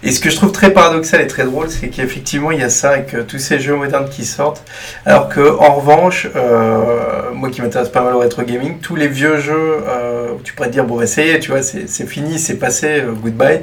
Et 0.02 0.10
ce 0.12 0.20
que 0.20 0.28
je 0.30 0.36
trouve 0.36 0.52
très 0.52 0.70
paradoxal 0.72 1.20
et 1.22 1.26
très 1.26 1.44
drôle, 1.44 1.70
c'est 1.70 1.88
qu'effectivement, 1.88 2.50
il 2.50 2.60
y 2.60 2.64
a 2.64 2.68
ça 2.70 2.90
avec 2.90 3.14
tous 3.28 3.38
ces 3.38 3.60
jeux 3.60 3.76
modernes 3.76 4.08
qui 4.10 4.24
sortent. 4.26 4.64
Alors 5.06 5.28
que, 5.28 5.40
en 5.40 5.74
revanche, 5.74 6.26
euh, 6.36 7.30
moi 7.32 7.48
qui 7.50 7.62
m'intéresse 7.62 7.88
pas 7.88 8.02
mal 8.02 8.14
au 8.14 8.18
rétro 8.18 8.42
gaming, 8.42 8.80
tous 8.80 8.96
les 8.96 9.08
vieux 9.08 9.38
jeux, 9.38 9.76
où 10.36 10.40
tu 10.42 10.52
pourrais 10.54 10.68
te 10.68 10.72
dire, 10.74 10.84
bon, 10.84 10.96
bah, 10.98 11.04
est, 11.04 11.38
tu 11.38 11.50
vois, 11.52 11.62
c'est 11.62 12.06
fini, 12.06 12.38
c'est 12.38 12.56
passé, 12.56 13.02
goodbye. 13.22 13.60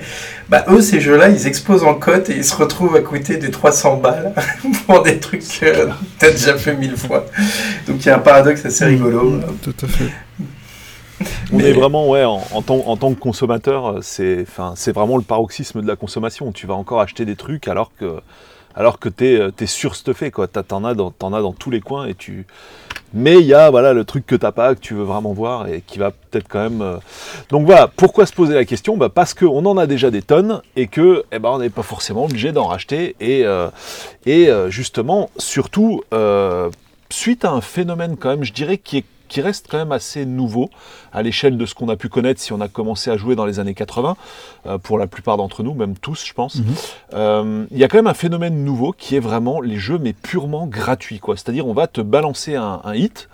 Bah, 0.49 0.65
eux, 0.69 0.81
ces 0.81 0.99
jeux-là, 0.99 1.29
ils 1.29 1.40
explosent 1.47 1.83
en 1.83 1.95
cote 1.95 2.29
et 2.29 2.35
ils 2.37 2.45
se 2.45 2.55
retrouvent 2.55 2.95
à 2.95 3.01
coûter 3.01 3.37
des 3.37 3.51
300 3.51 3.97
balles 3.97 4.33
pour 4.87 5.03
des 5.03 5.19
trucs 5.19 5.41
que 5.59 5.89
t'as 6.19 6.31
déjà 6.31 6.57
fait 6.57 6.75
mille 6.75 6.97
fois. 6.97 7.25
Donc 7.87 7.97
il 8.03 8.05
y 8.05 8.09
a 8.09 8.15
un 8.15 8.19
paradoxe 8.19 8.65
assez 8.65 8.85
rigolo. 8.85 9.39
Tout 9.61 9.75
à 9.83 9.87
fait. 9.87 10.09
On 11.53 11.57
Mais- 11.57 11.69
est 11.69 11.73
vraiment, 11.73 12.09
ouais, 12.09 12.23
en, 12.23 12.41
en 12.51 12.61
tant, 12.61 12.77
en 12.87 12.97
tant 12.97 13.13
que 13.13 13.19
consommateur, 13.19 13.85
euh, 13.87 13.99
c'est, 14.01 14.41
enfin, 14.47 14.73
c'est 14.75 14.91
vraiment 14.91 15.17
le 15.17 15.23
paroxysme 15.23 15.81
de 15.81 15.87
la 15.87 15.95
consommation. 15.95 16.51
Tu 16.51 16.65
vas 16.65 16.73
encore 16.73 16.99
acheter 17.01 17.25
des 17.25 17.35
trucs 17.35 17.67
alors 17.67 17.91
que, 17.99 18.19
alors 18.73 18.97
que 18.99 19.09
t'es, 19.09 19.37
euh, 19.39 19.51
t'es 19.51 19.67
surstuffé, 19.67 20.31
quoi. 20.31 20.47
T'as- 20.47 20.63
T'en 20.63 20.83
as 20.83 20.93
dans, 20.95 21.11
t'en 21.11 21.33
as 21.33 21.41
dans 21.41 21.53
tous 21.53 21.69
les 21.69 21.81
coins 21.81 22.07
et 22.07 22.15
tu. 22.15 22.47
Mais 23.13 23.39
il 23.39 23.45
y 23.45 23.53
a, 23.53 23.69
voilà, 23.69 23.93
le 23.93 24.05
truc 24.05 24.25
que 24.25 24.35
t'as 24.35 24.51
pas, 24.51 24.73
que 24.73 24.79
tu 24.79 24.93
veux 24.93 25.03
vraiment 25.03 25.33
voir 25.33 25.67
et 25.67 25.83
qui 25.85 25.99
va 25.99 26.11
peut-être 26.11 26.47
quand 26.47 26.61
même. 26.61 26.81
euh, 26.81 26.97
Donc 27.49 27.65
voilà, 27.65 27.87
pourquoi 27.87 28.25
se 28.25 28.33
poser 28.33 28.53
la 28.53 28.65
question? 28.65 28.95
Bah 28.97 29.09
Parce 29.13 29.33
qu'on 29.33 29.65
en 29.65 29.77
a 29.77 29.85
déjà 29.85 30.11
des 30.11 30.21
tonnes 30.21 30.61
et 30.75 30.87
que, 30.87 31.23
eh 31.31 31.39
ben, 31.39 31.49
on 31.49 31.59
n'est 31.59 31.69
pas 31.69 31.83
forcément 31.83 32.25
obligé 32.25 32.51
d'en 32.51 32.67
racheter 32.67 33.15
et, 33.19 33.45
euh, 33.45 33.67
et 34.25 34.49
euh, 34.49 34.69
justement, 34.69 35.29
surtout, 35.37 36.01
suite 37.09 37.43
à 37.43 37.51
un 37.51 37.61
phénomène 37.61 38.15
quand 38.17 38.29
même, 38.29 38.43
je 38.43 38.53
dirais, 38.53 38.77
qui 38.77 38.99
est 38.99 39.05
qui 39.31 39.39
reste 39.41 39.67
quand 39.69 39.77
même 39.77 39.93
assez 39.93 40.25
nouveau 40.25 40.69
à 41.13 41.23
l'échelle 41.23 41.57
de 41.57 41.65
ce 41.65 41.73
qu'on 41.73 41.87
a 41.87 41.95
pu 41.95 42.09
connaître 42.09 42.41
si 42.41 42.51
on 42.51 42.59
a 42.59 42.67
commencé 42.67 43.09
à 43.09 43.15
jouer 43.15 43.35
dans 43.35 43.45
les 43.45 43.59
années 43.59 43.73
80, 43.73 44.17
euh, 44.67 44.77
pour 44.77 44.97
la 44.99 45.07
plupart 45.07 45.37
d'entre 45.37 45.63
nous, 45.63 45.73
même 45.73 45.95
tous 45.95 46.25
je 46.25 46.33
pense. 46.33 46.55
Mhm. 46.55 46.65
Euh, 47.13 47.65
Il 47.71 47.77
y 47.77 47.83
a 47.85 47.87
quand 47.87 47.97
même 47.97 48.07
un 48.07 48.13
phénomène 48.13 48.63
nouveau 48.65 48.91
qui 48.91 49.15
est 49.15 49.19
vraiment 49.21 49.61
les 49.61 49.77
jeux 49.77 49.97
mais 49.97 50.11
purement 50.13 50.67
gratuits. 50.67 51.21
C'est-à-dire 51.35 51.65
on 51.65 51.73
va 51.73 51.87
te 51.87 52.01
balancer 52.01 52.55
un, 52.55 52.81
un 52.83 52.93
hit 52.93 53.29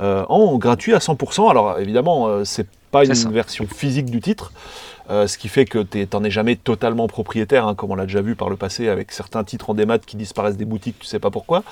euh, 0.00 0.24
en 0.28 0.58
gratuit 0.58 0.92
à 0.92 0.98
100%. 0.98 1.50
Alors 1.50 1.78
évidemment 1.78 2.44
c'est 2.44 2.66
pas 2.90 3.04
une 3.04 3.14
ça. 3.14 3.28
version 3.30 3.66
physique 3.66 4.10
du 4.10 4.20
titre, 4.20 4.52
euh, 5.10 5.26
ce 5.26 5.38
qui 5.38 5.48
fait 5.48 5.64
que 5.64 5.78
tu 5.78 6.06
n'en 6.12 6.24
es 6.24 6.30
jamais 6.30 6.56
totalement 6.56 7.06
propriétaire, 7.06 7.66
hein, 7.66 7.74
comme 7.74 7.90
on 7.90 7.94
l'a 7.94 8.06
déjà 8.06 8.20
vu 8.20 8.34
par 8.34 8.50
le 8.50 8.56
passé 8.56 8.88
avec 8.88 9.12
certains 9.12 9.44
titres 9.44 9.70
en 9.70 9.74
démat 9.74 9.98
qui 9.98 10.16
disparaissent 10.16 10.56
des 10.56 10.64
boutiques, 10.64 10.98
tu 10.98 11.06
sais 11.06 11.18
pas 11.18 11.30
pourquoi. 11.30 11.64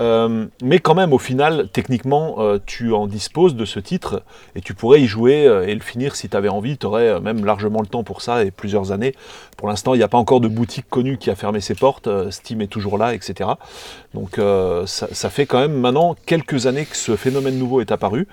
Euh, 0.00 0.46
mais 0.62 0.78
quand 0.78 0.94
même, 0.94 1.12
au 1.12 1.18
final, 1.18 1.68
techniquement, 1.72 2.36
euh, 2.38 2.58
tu 2.64 2.92
en 2.92 3.08
disposes 3.08 3.56
de 3.56 3.64
ce 3.64 3.80
titre 3.80 4.22
et 4.54 4.60
tu 4.60 4.74
pourrais 4.74 5.00
y 5.00 5.06
jouer 5.06 5.44
et 5.66 5.74
le 5.74 5.80
finir 5.80 6.14
si 6.14 6.28
tu 6.28 6.36
avais 6.36 6.48
envie. 6.48 6.78
Tu 6.78 6.86
aurais 6.86 7.20
même 7.20 7.44
largement 7.44 7.80
le 7.80 7.88
temps 7.88 8.04
pour 8.04 8.22
ça 8.22 8.44
et 8.44 8.52
plusieurs 8.52 8.92
années. 8.92 9.14
Pour 9.56 9.68
l'instant, 9.68 9.94
il 9.94 9.98
n'y 9.98 10.04
a 10.04 10.08
pas 10.08 10.18
encore 10.18 10.40
de 10.40 10.48
boutique 10.48 10.88
connue 10.88 11.18
qui 11.18 11.30
a 11.30 11.34
fermé 11.34 11.60
ses 11.60 11.74
portes. 11.74 12.08
Steam 12.30 12.60
est 12.60 12.68
toujours 12.68 12.96
là, 12.96 13.12
etc. 13.12 13.50
Donc 14.14 14.36
ça, 14.86 15.08
ça 15.10 15.30
fait 15.30 15.46
quand 15.46 15.58
même 15.58 15.74
maintenant 15.74 16.14
quelques 16.26 16.66
années 16.66 16.84
que 16.84 16.96
ce 16.96 17.16
phénomène 17.16 17.58
nouveau 17.58 17.80
est 17.80 17.90
apparu 17.90 18.28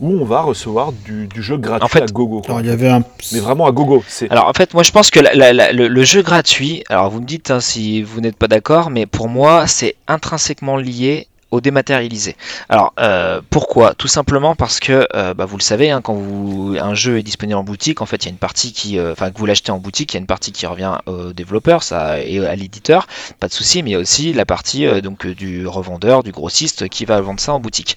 où 0.00 0.10
on 0.20 0.24
va 0.24 0.42
recevoir 0.42 0.92
du, 0.92 1.26
du 1.28 1.42
jeu 1.42 1.56
gratuit 1.56 1.84
En 1.84 1.88
fait- 1.88 2.02
à 2.02 2.06
gogo. 2.06 2.40
quoi. 2.40 2.50
Alors 2.56 2.60
il 2.60 2.66
y 2.66 2.70
avait 2.70 2.88
un. 2.88 3.02
Mais 3.32 3.40
vraiment 3.40 3.66
à 3.66 3.72
gogo. 3.72 4.02
C'est 4.08 4.30
Alors 4.30 4.48
en 4.48 4.52
fait, 4.52 4.74
moi 4.74 4.82
je 4.82 4.90
pense 4.90 5.10
que 5.10 5.20
la- 5.20 5.34
la- 5.34 5.52
la- 5.52 5.72
le, 5.72 5.88
le 5.88 6.04
jeu 6.04 6.22
gratuit, 6.22 6.82
alors 6.88 7.10
vous 7.10 7.20
me 7.20 7.26
dites 7.26 7.50
hein, 7.50 7.60
si 7.60 8.02
vous 8.02 8.20
n'êtes 8.20 8.36
pas 8.36 8.48
d'accord, 8.48 8.90
mais 8.90 9.06
pour 9.06 9.28
moi 9.28 9.66
c'est 9.66 9.94
intrinsèquement 10.08 10.76
lié 10.76 11.26
au 11.54 11.60
dématérialisé. 11.60 12.36
Alors 12.68 12.92
euh, 12.98 13.40
pourquoi? 13.48 13.94
Tout 13.94 14.08
simplement 14.08 14.56
parce 14.56 14.80
que 14.80 15.06
euh, 15.14 15.34
bah, 15.34 15.44
vous 15.44 15.56
le 15.56 15.62
savez, 15.62 15.90
hein, 15.90 16.00
quand 16.02 16.14
vous, 16.14 16.76
un 16.78 16.94
jeu 16.94 17.18
est 17.18 17.22
disponible 17.22 17.56
en 17.56 17.64
boutique, 17.64 18.02
en 18.02 18.06
fait 18.06 18.24
il 18.24 18.26
y 18.26 18.28
a 18.28 18.32
une 18.32 18.38
partie 18.38 18.72
qui, 18.72 18.98
euh, 18.98 19.12
enfin 19.12 19.30
que 19.30 19.38
vous 19.38 19.46
l'achetez 19.46 19.70
en 19.70 19.78
boutique, 19.78 20.12
il 20.12 20.16
y 20.16 20.18
a 20.18 20.20
une 20.20 20.26
partie 20.26 20.50
qui 20.50 20.66
revient 20.66 20.98
au 21.06 21.32
développeur 21.32 21.82
ça, 21.82 22.20
et 22.20 22.44
à 22.44 22.56
l'éditeur, 22.56 23.06
pas 23.38 23.46
de 23.46 23.52
souci, 23.52 23.82
mais 23.82 23.90
il 23.90 23.92
y 23.92 23.96
a 23.96 24.00
aussi 24.00 24.32
la 24.32 24.44
partie 24.44 24.86
donc 25.00 25.26
du 25.26 25.66
revendeur, 25.66 26.22
du 26.22 26.32
grossiste 26.32 26.88
qui 26.88 27.04
va 27.04 27.20
vendre 27.20 27.40
ça 27.40 27.52
en 27.52 27.60
boutique. 27.60 27.96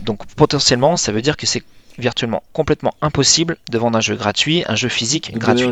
Donc 0.00 0.26
potentiellement, 0.36 0.96
ça 0.96 1.12
veut 1.12 1.22
dire 1.22 1.36
que 1.36 1.46
c'est 1.46 1.62
virtuellement 1.98 2.42
complètement 2.52 2.94
impossible 3.00 3.56
de 3.70 3.78
vendre 3.78 3.96
un 3.96 4.00
jeu 4.00 4.16
gratuit, 4.16 4.64
un 4.66 4.74
jeu 4.74 4.88
physique 4.88 5.36
gratuit. 5.38 5.68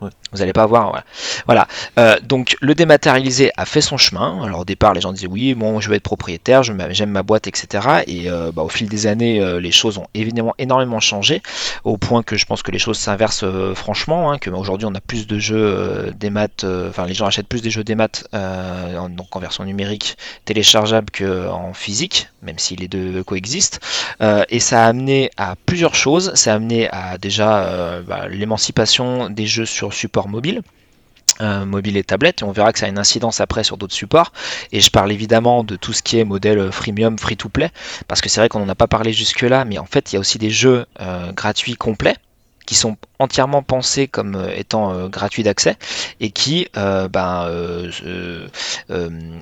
Vous 0.00 0.38
n'allez 0.38 0.52
pas 0.52 0.64
avoir. 0.64 1.02
Voilà. 1.46 1.66
Euh, 1.98 2.16
donc 2.22 2.56
le 2.60 2.74
dématérialisé 2.74 3.50
a 3.56 3.64
fait 3.64 3.80
son 3.80 3.96
chemin. 3.96 4.42
Alors 4.44 4.60
au 4.60 4.64
départ, 4.64 4.92
les 4.92 5.00
gens 5.00 5.12
disaient 5.12 5.26
oui, 5.26 5.54
bon, 5.54 5.80
je 5.80 5.88
vais 5.88 5.96
être 5.96 6.02
propriétaire, 6.02 6.62
j'aime 6.62 7.10
ma 7.10 7.22
boîte, 7.22 7.46
etc. 7.46 8.02
Et 8.06 8.30
euh, 8.30 8.52
bah, 8.52 8.62
au 8.62 8.68
fil 8.68 8.88
des 8.88 9.06
années, 9.06 9.40
euh, 9.40 9.58
les 9.60 9.72
choses 9.72 9.96
ont 9.98 10.06
évidemment 10.12 10.54
énormément 10.58 11.00
changé, 11.00 11.42
au 11.84 11.96
point 11.96 12.22
que 12.22 12.36
je 12.36 12.44
pense 12.44 12.62
que 12.62 12.70
les 12.70 12.78
choses 12.78 12.98
s'inversent 12.98 13.44
franchement. 13.74 14.32
Hein, 14.32 14.38
bah, 14.44 14.58
aujourd'hui, 14.58 14.86
on 14.86 14.94
a 14.94 15.00
plus 15.00 15.26
de 15.26 15.38
jeux 15.38 16.12
des 16.18 16.30
maths. 16.30 16.64
Enfin, 16.64 17.06
les 17.06 17.14
gens 17.14 17.26
achètent 17.26 17.48
plus 17.48 17.62
des 17.62 17.70
jeux 17.70 17.84
des 17.84 17.94
maths, 17.94 18.28
en 18.32 19.40
version 19.40 19.64
numérique, 19.64 20.16
téléchargeable 20.44 21.10
qu'en 21.10 21.72
physique, 21.72 22.28
même 22.46 22.58
si 22.58 22.76
les 22.76 22.88
deux 22.88 23.22
coexistent. 23.22 23.80
Euh, 24.22 24.44
et 24.48 24.60
ça 24.60 24.84
a 24.84 24.88
amené 24.88 25.30
à 25.36 25.56
plusieurs 25.66 25.94
choses. 25.94 26.32
Ça 26.34 26.52
a 26.52 26.56
amené 26.56 26.88
à 26.90 27.18
déjà 27.18 27.64
euh, 27.64 28.02
bah, 28.02 28.28
l'émancipation 28.28 29.28
des 29.28 29.46
jeux 29.46 29.66
sur 29.66 29.92
support 29.92 30.28
mobile. 30.28 30.62
euh, 31.42 31.66
mobile 31.66 31.98
et 31.98 32.04
tablette, 32.04 32.40
et 32.40 32.44
on 32.44 32.52
verra 32.52 32.72
que 32.72 32.78
ça 32.78 32.86
a 32.86 32.88
une 32.88 32.98
incidence 32.98 33.42
après 33.42 33.62
sur 33.62 33.76
d'autres 33.76 33.94
supports. 33.94 34.32
Et 34.72 34.80
je 34.80 34.90
parle 34.90 35.12
évidemment 35.12 35.64
de 35.64 35.76
tout 35.76 35.92
ce 35.92 36.02
qui 36.02 36.18
est 36.18 36.24
modèle 36.24 36.72
freemium, 36.72 37.18
free 37.18 37.36
to 37.36 37.50
play, 37.50 37.70
parce 38.08 38.22
que 38.22 38.30
c'est 38.30 38.40
vrai 38.40 38.48
qu'on 38.48 38.60
n'en 38.60 38.70
a 38.70 38.74
pas 38.74 38.86
parlé 38.86 39.12
jusque-là, 39.12 39.66
mais 39.66 39.76
en 39.78 39.84
fait, 39.84 40.12
il 40.12 40.14
y 40.14 40.16
a 40.16 40.20
aussi 40.20 40.38
des 40.38 40.48
jeux 40.48 40.86
gratuits 41.34 41.74
complets 41.74 42.16
qui 42.66 42.74
sont 42.74 42.96
entièrement 43.18 43.62
pensés 43.62 44.08
comme 44.08 44.34
euh, 44.34 44.54
étant 44.54 44.92
euh, 44.92 45.08
gratuits 45.08 45.44
d'accès 45.44 45.76
et 46.20 46.30
qui 46.30 46.68
euh, 46.76 47.08
ben, 47.08 47.48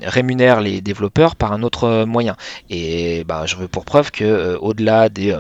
rémunèrent 0.02 0.61
les 0.61 0.81
développeurs 0.81 1.35
par 1.35 1.52
un 1.52 1.62
autre 1.62 2.04
moyen. 2.04 2.37
Et 2.71 3.25
ben, 3.25 3.47
je 3.47 3.57
veux 3.57 3.69
pour 3.69 3.85
preuve 3.85 4.11
que 4.11 4.57
au-delà 4.61 5.09
des 5.09 5.37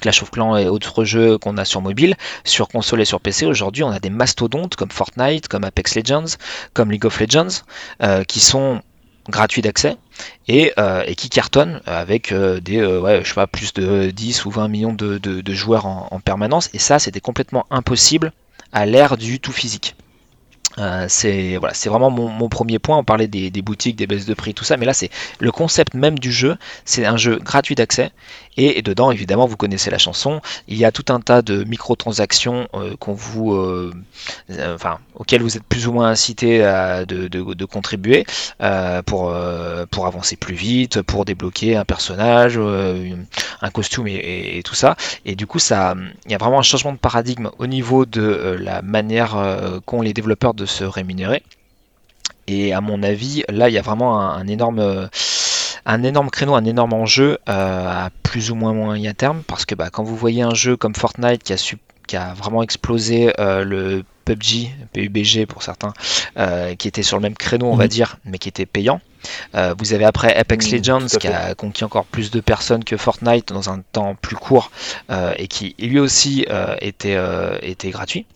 Clash 0.00 0.22
of 0.22 0.30
Clans 0.30 0.56
et 0.56 0.68
autres 0.68 1.04
jeux 1.04 1.38
qu'on 1.38 1.56
a 1.56 1.64
sur 1.64 1.80
mobile, 1.80 2.16
sur 2.44 2.68
console 2.68 3.00
et 3.00 3.04
sur 3.06 3.20
PC, 3.20 3.46
aujourd'hui 3.46 3.82
on 3.82 3.90
a 3.90 3.98
des 3.98 4.10
mastodontes 4.10 4.76
comme 4.76 4.90
Fortnite, 4.90 5.48
comme 5.48 5.64
Apex 5.64 5.96
Legends, 5.96 6.36
comme 6.74 6.90
League 6.90 7.06
of 7.06 7.18
Legends, 7.18 7.62
qui 8.26 8.40
sont 8.40 8.82
gratuits 9.28 9.62
d'accès 9.62 9.96
et, 10.46 10.72
euh, 10.78 11.04
qui 11.14 11.28
cartonnent 11.28 11.80
avec 11.86 12.32
euh, 12.32 12.60
des 12.60 12.78
euh, 12.78 13.00
ouais, 13.00 13.20
je 13.22 13.28
sais 13.28 13.34
pas, 13.34 13.46
plus 13.46 13.72
de 13.74 14.10
10 14.10 14.44
ou 14.44 14.50
20 14.50 14.68
millions 14.68 14.92
de, 14.92 15.42
joueurs 15.52 15.86
en 15.86 16.20
permanence. 16.20 16.70
Et 16.74 16.78
ça, 16.78 16.98
c'était 16.98 17.20
complètement 17.20 17.66
impossible 17.70 18.32
à 18.72 18.86
l'ère 18.86 19.16
du 19.16 19.40
tout 19.40 19.52
physique. 19.52 19.96
Euh, 20.76 21.06
c'est 21.08 21.56
voilà, 21.56 21.74
c'est 21.74 21.88
vraiment 21.88 22.10
mon, 22.10 22.48
premier 22.48 22.78
point. 22.78 22.96
On 22.96 23.04
parlait 23.04 23.26
des, 23.26 23.50
boutiques, 23.62 23.96
des 23.96 24.06
baisses 24.06 24.26
de 24.26 24.34
prix, 24.34 24.54
tout 24.54 24.64
ça, 24.64 24.76
mais 24.76 24.86
là 24.86 24.92
c'est 24.92 25.10
le 25.40 25.50
concept 25.50 25.94
même 25.94 26.18
du 26.18 26.30
jeu. 26.30 26.56
C'est 26.84 27.06
un 27.06 27.16
jeu 27.16 27.38
gratuit 27.42 27.74
d'accès 27.74 28.12
et, 28.56 28.82
dedans, 28.82 29.12
évidemment, 29.12 29.46
vous 29.46 29.56
connaissez 29.56 29.88
la 29.88 29.98
chanson. 29.98 30.40
Il 30.66 30.76
y 30.76 30.84
a 30.84 30.90
tout 30.90 31.04
un 31.12 31.20
tas 31.20 31.42
de 31.42 31.62
microtransactions 31.62 32.66
euh, 32.74 32.96
qu'on 32.96 33.14
vous, 33.14 33.54
euh, 33.54 33.92
enfin, 34.74 34.98
auxquelles 35.14 35.42
vous 35.42 35.56
êtes 35.56 35.62
plus 35.62 35.86
ou 35.86 35.92
moins 35.92 36.08
incité 36.08 36.64
à, 36.64 37.06
de, 37.06 37.64
contribuer 37.64 38.26
pour 39.06 39.32
pour 39.90 40.06
avancer 40.06 40.36
plus 40.36 40.54
vite, 40.54 41.02
pour 41.02 41.24
débloquer 41.24 41.76
un 41.76 41.84
personnage, 41.84 42.58
un 42.58 43.70
costume 43.70 44.08
et, 44.08 44.60
tout 44.64 44.74
ça. 44.74 44.96
Et 45.24 45.36
du 45.36 45.46
coup, 45.46 45.58
ça, 45.58 45.94
il 46.26 46.32
y 46.32 46.34
a 46.34 46.38
vraiment 46.38 46.58
un 46.58 46.62
changement 46.62 46.92
de 46.92 46.98
paradigme 46.98 47.50
au 47.58 47.66
niveau 47.66 48.06
de 48.06 48.56
la 48.60 48.82
manière 48.82 49.36
qu'ont 49.86 50.02
les 50.02 50.12
développeurs 50.12 50.54
de 50.58 50.66
se 50.66 50.84
rémunérer. 50.84 51.42
Et 52.48 52.72
à 52.72 52.80
mon 52.80 53.02
avis, 53.02 53.44
là, 53.48 53.68
il 53.68 53.74
y 53.74 53.78
a 53.78 53.82
vraiment 53.82 54.20
un, 54.20 54.46
énorme, 54.46 55.08
un 55.84 56.02
énorme 56.02 56.30
créneau, 56.30 56.54
un 56.54 56.64
énorme 56.64 56.94
enjeu 56.94 57.38
euh, 57.48 57.88
à 57.88 58.10
plus 58.22 58.50
ou 58.50 58.54
moins 58.54 58.72
moyen 58.72 59.12
terme, 59.12 59.42
parce 59.46 59.66
que 59.66 59.74
bah, 59.74 59.90
quand 59.90 60.02
vous 60.02 60.16
voyez 60.16 60.42
un 60.42 60.54
jeu 60.54 60.76
comme 60.76 60.94
Fortnite 60.94 61.42
qui 61.42 61.52
a, 61.52 61.74
qui 62.06 62.16
a 62.16 62.32
vraiment 62.32 62.62
explosé 62.62 63.34
euh, 63.38 63.64
le 63.64 64.02
PUBG, 64.24 64.70
PUBG 64.94 65.46
pour 65.46 65.62
certains, 65.62 65.92
euh, 66.38 66.74
qui 66.74 66.88
était 66.88 67.02
sur 67.02 67.18
le 67.18 67.22
même 67.22 67.36
créneau, 67.36 67.66
on 67.66 67.76
va 67.76 67.84
mhm. 67.84 67.90
dire, 67.90 68.16
mais 68.24 68.38
qui 68.38 68.48
était 68.48 68.66
payant. 68.66 69.02
vous 69.78 69.92
avez 69.92 70.06
après 70.06 70.34
Apex 70.34 70.70
Legends 70.70 71.06
qui 71.20 71.28
a 71.28 71.54
conquis 71.54 71.84
encore 71.84 72.06
plus 72.06 72.30
de 72.30 72.40
personnes 72.40 72.82
que 72.82 72.96
Fortnite 72.96 73.52
dans 73.52 73.68
un 73.68 73.80
temps 73.92 74.14
plus 74.14 74.36
court 74.36 74.70
et 75.36 75.48
qui 75.48 75.74
lui 75.78 75.98
aussi 75.98 76.46
était, 76.80 77.18
était 77.62 77.90
gratuit 77.90 78.26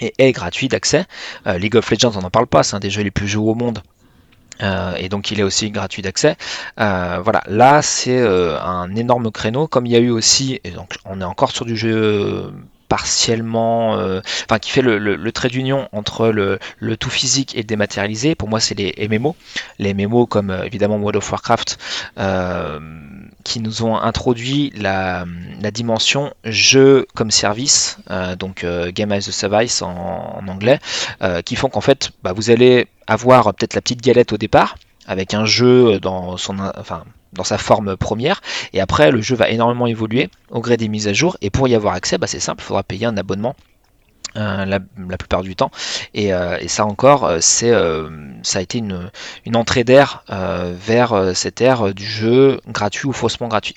et 0.00 0.14
est 0.18 0.32
gratuit 0.32 0.68
d'accès. 0.68 1.06
Euh, 1.46 1.58
League 1.58 1.76
of 1.76 1.90
Legends, 1.90 2.12
on 2.16 2.20
n'en 2.20 2.30
parle 2.30 2.46
pas, 2.46 2.62
c'est 2.62 2.76
un 2.76 2.80
des 2.80 2.90
jeux 2.90 3.02
les 3.02 3.10
plus 3.10 3.28
joués 3.28 3.50
au 3.50 3.54
monde. 3.54 3.82
Euh, 4.60 4.94
et 4.96 5.08
donc 5.08 5.30
il 5.30 5.38
est 5.38 5.44
aussi 5.44 5.70
gratuit 5.70 6.02
d'accès. 6.02 6.36
Euh, 6.80 7.20
voilà, 7.22 7.42
là 7.46 7.82
c'est 7.82 8.20
un 8.20 8.94
énorme 8.96 9.30
créneau, 9.30 9.68
comme 9.68 9.86
il 9.86 9.92
y 9.92 9.96
a 9.96 10.00
eu 10.00 10.10
aussi, 10.10 10.60
et 10.64 10.70
donc 10.70 10.94
on 11.04 11.20
est 11.20 11.24
encore 11.24 11.52
sur 11.52 11.64
du 11.64 11.76
jeu 11.76 12.52
partiellement, 12.88 13.92
enfin 14.44 14.58
qui 14.58 14.70
fait 14.70 14.82
le, 14.82 15.32
trait 15.32 15.48
d'union 15.48 15.88
entre 15.92 16.28
le, 16.28 16.58
tout 16.96 17.10
physique 17.10 17.54
et 17.54 17.58
le 17.58 17.64
dématérialisé. 17.64 18.34
Pour 18.34 18.48
moi, 18.48 18.58
c'est 18.58 18.74
les 18.74 19.08
MMO, 19.08 19.36
les 19.78 19.94
MMO 19.94 20.26
comme 20.26 20.50
évidemment 20.64 20.96
World 20.96 21.16
of 21.16 21.30
Warcraft, 21.30 21.78
euh, 22.18 22.80
qui 23.48 23.60
nous 23.60 23.82
ont 23.82 23.96
introduit 23.96 24.72
la, 24.76 25.24
dimension 25.72 26.34
jeu 26.44 27.06
comme 27.14 27.30
service, 27.30 27.98
donc 28.38 28.64
Game 28.90 29.10
as 29.10 29.28
a 29.28 29.32
Service 29.32 29.80
en, 29.80 30.46
anglais, 30.46 30.78
qui 31.46 31.56
font 31.56 31.70
qu'en 31.70 31.80
fait, 31.80 32.10
bah, 32.22 32.32
vous 32.34 32.50
allez 32.50 32.88
avoir 33.06 33.54
peut-être 33.54 33.74
la 33.74 33.80
petite 33.80 34.02
galette 34.02 34.32
au 34.32 34.36
départ 34.36 34.76
avec 35.06 35.32
un 35.32 35.46
jeu 35.46 35.98
dans 35.98 36.36
sa 36.36 37.58
forme 37.58 37.96
première. 37.96 38.42
Et 38.74 38.80
après, 38.80 39.10
le 39.10 39.22
jeu 39.22 39.34
va 39.34 39.48
énormément 39.48 39.86
évoluer 39.86 40.28
au 40.50 40.60
gré 40.60 40.76
des 40.76 40.88
mises 40.88 41.08
à 41.08 41.14
jour. 41.14 41.38
Et 41.40 41.48
pour 41.48 41.68
y 41.68 41.74
avoir 41.74 41.94
accès, 41.94 42.18
bah, 42.18 42.26
c'est 42.26 42.40
simple, 42.40 42.62
il 42.62 42.66
faudra 42.66 42.82
payer 42.82 43.06
un 43.06 43.16
abonnement. 43.16 43.56
Euh, 44.36 44.66
la, 44.66 44.78
plupart 45.16 45.42
du 45.42 45.56
temps 45.56 45.70
et, 46.12 46.34
euh, 46.34 46.58
ça 46.66 46.84
encore 46.84 47.24
euh, 47.24 47.38
c'est 47.40 47.72
ça 48.42 48.58
a 48.58 48.62
été 48.62 48.76
une, 48.78 49.10
une 49.46 49.56
entrée 49.56 49.84
d'air 49.84 50.22
vers 50.28 51.32
cette 51.34 51.62
ère 51.62 51.94
du 51.94 52.04
jeu 52.04 52.60
gratuit 52.68 53.08
ou 53.08 53.12
faussement 53.12 53.48
gratuit 53.48 53.76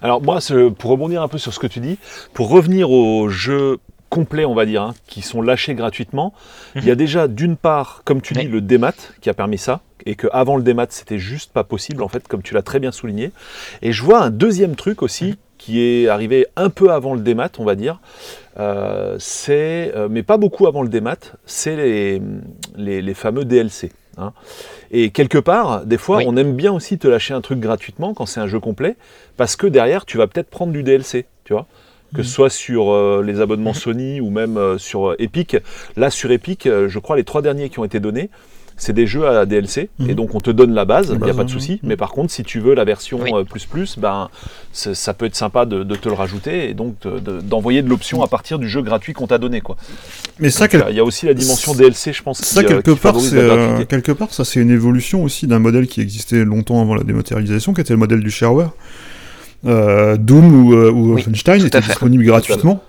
alors 0.00 0.22
moi 0.22 0.38
pour 0.78 0.90
rebondir 0.90 1.22
un 1.22 1.28
peu 1.28 1.36
sur 1.36 1.52
ce 1.52 1.58
que 1.58 1.66
tu 1.66 1.80
dis 1.80 1.98
pour 2.32 2.48
revenir 2.48 2.90
au 2.90 3.28
jeu 3.28 3.78
complets, 4.14 4.44
on 4.44 4.54
va 4.54 4.64
dire, 4.64 4.82
hein, 4.82 4.94
qui 5.08 5.22
sont 5.22 5.42
lâchés 5.42 5.74
gratuitement. 5.74 6.34
Il 6.76 6.84
y 6.84 6.90
a 6.90 6.92
mhm. 6.92 6.98
déjà, 6.98 7.26
d'une 7.26 7.56
part, 7.56 8.02
comme 8.04 8.20
tu 8.20 8.32
dis, 8.32 8.44
le 8.44 8.60
démat 8.60 8.92
qui 9.20 9.28
a 9.28 9.34
permis 9.34 9.58
ça, 9.58 9.80
et 10.06 10.14
qu'avant 10.14 10.56
le 10.56 10.62
démat, 10.62 10.86
c'était 10.90 11.18
juste 11.18 11.52
pas 11.52 11.64
possible, 11.64 12.00
en 12.00 12.06
fait, 12.06 12.28
comme 12.28 12.40
tu 12.40 12.54
l'as 12.54 12.62
très 12.62 12.78
bien 12.78 12.92
souligné. 12.92 13.32
Et 13.82 13.90
je 13.90 14.04
vois 14.04 14.22
un 14.22 14.30
deuxième 14.30 14.76
truc 14.76 15.02
aussi, 15.02 15.30
mhm. 15.30 15.36
Qui 15.64 15.80
est 15.80 16.08
arrivé 16.08 16.46
un 16.56 16.68
peu 16.68 16.90
avant 16.90 17.14
le 17.14 17.20
démat, 17.20 17.50
on 17.58 17.64
va 17.64 17.74
dire, 17.74 18.00
euh, 18.58 19.16
c'est, 19.18 19.92
euh, 19.96 20.08
mais 20.10 20.22
pas 20.22 20.36
beaucoup 20.36 20.66
avant 20.66 20.82
le 20.82 20.88
démat, 20.88 21.16
c'est 21.46 21.76
les, 21.76 22.22
les, 22.76 23.14
fameux 23.14 23.44
DLC. 23.44 23.92
Hein. 24.18 24.32
Et 24.90 25.10
quelque 25.10 25.38
part, 25.38 25.86
des 25.86 25.96
fois, 25.98 26.20
on 26.26 26.36
aime 26.36 26.54
bien 26.54 26.72
aussi 26.72 26.98
te 26.98 27.08
lâcher 27.08 27.34
un 27.34 27.40
truc 27.40 27.60
gratuitement 27.60 28.14
quand 28.14 28.26
c'est 28.26 28.40
un 28.40 28.46
jeu 28.46 28.60
complet, 28.60 28.96
parce 29.36 29.56
que 29.56 29.66
derrière, 29.66 30.04
tu 30.04 30.18
vas 30.18 30.26
peut-être 30.26 30.50
prendre 30.50 30.72
du 30.72 30.82
DLC, 30.82 31.26
tu 31.44 31.54
vois 31.54 31.66
que 32.14 32.22
ce 32.22 32.30
soit 32.30 32.50
sur 32.50 32.92
euh, 32.92 33.22
les 33.26 33.40
abonnements 33.40 33.70
mhm. 33.70 33.76
Sony 33.76 34.20
ou 34.20 34.30
même 34.30 34.56
euh, 34.56 34.78
sur 34.78 35.10
euh, 35.10 35.16
Epic. 35.18 35.56
Là, 35.96 36.10
sur 36.10 36.30
Epic, 36.30 36.66
je 36.66 36.98
crois 36.98 37.16
les 37.16 37.24
trois 37.24 37.42
derniers 37.42 37.68
qui 37.68 37.78
ont 37.78 37.84
été 37.84 38.00
donnés, 38.00 38.30
c'est 38.76 38.92
des 38.92 39.06
jeux 39.06 39.26
à 39.26 39.46
DLC, 39.46 39.88
et 40.00 40.02
mhm. 40.02 40.14
donc 40.14 40.34
on 40.34 40.40
te 40.40 40.50
donne 40.50 40.74
la 40.74 40.84
base, 40.84 41.10
il 41.12 41.22
n'y 41.22 41.30
a 41.30 41.34
pas 41.34 41.44
de 41.44 41.50
souci. 41.50 41.78
Mais 41.82 41.96
par 41.96 42.10
contre, 42.10 42.32
si 42.32 42.42
tu 42.42 42.60
veux 42.60 42.74
la 42.74 42.84
version 42.84 43.20
plus 43.44 43.66
plus, 43.66 43.98
ben, 43.98 44.28
ça 44.72 45.14
peut 45.14 45.26
être 45.26 45.36
sympa 45.36 45.64
de, 45.64 45.82
te 45.94 46.08
le 46.08 46.14
rajouter 46.14 46.70
et 46.70 46.74
donc 46.74 46.96
d'envoyer 47.42 47.82
de, 47.82 47.88
l'option 47.88 48.22
à 48.22 48.26
partir 48.26 48.58
du 48.58 48.68
jeu 48.68 48.82
gratuit 48.82 49.12
qu'on 49.12 49.26
t'a 49.26 49.38
donné. 49.38 49.60
Quoi. 49.60 49.76
Mais 50.40 50.50
ça, 50.50 50.66
il 50.90 50.96
y 50.96 51.00
a 51.00 51.04
aussi 51.04 51.26
la 51.26 51.34
dimension 51.34 51.74
DLC, 51.74 52.12
je 52.12 52.22
pense. 52.22 52.42
Ça, 52.42 52.64
quelque, 52.64 52.90
part, 52.90 53.14
quelque 53.88 54.12
part, 54.12 54.32
ça 54.32 54.44
c'est 54.44 54.60
une 54.60 54.70
évolution 54.70 55.22
aussi 55.22 55.46
d'un 55.46 55.60
modèle 55.60 55.86
qui 55.86 56.00
existait 56.00 56.44
longtemps 56.44 56.80
avant 56.80 56.94
la 56.94 57.04
dématérialisation, 57.04 57.74
qui 57.74 57.80
était 57.80 57.92
le 57.92 57.98
modèle 57.98 58.20
du 58.20 58.30
shareware. 58.30 58.72
Euh, 59.66 60.16
Doom 60.16 60.66
ou, 60.66 60.74
euh, 60.74 60.90
ou 60.90 61.12
Wolfenstein 61.12 61.64
étaient 61.64 61.80
disponibles 61.80 62.24
gratuitement. 62.24 62.82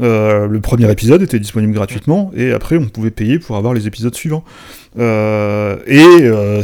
Euh, 0.00 0.46
le 0.46 0.60
premier 0.60 0.90
épisode 0.90 1.22
était 1.22 1.38
disponible 1.38 1.72
gratuitement 1.72 2.30
et 2.36 2.52
après 2.52 2.76
on 2.76 2.86
pouvait 2.86 3.10
payer 3.10 3.38
pour 3.38 3.56
avoir 3.56 3.72
les 3.74 3.86
épisodes 3.86 4.14
suivants. 4.14 4.44
Euh, 4.98 5.76
et 5.86 6.02
euh, 6.22 6.62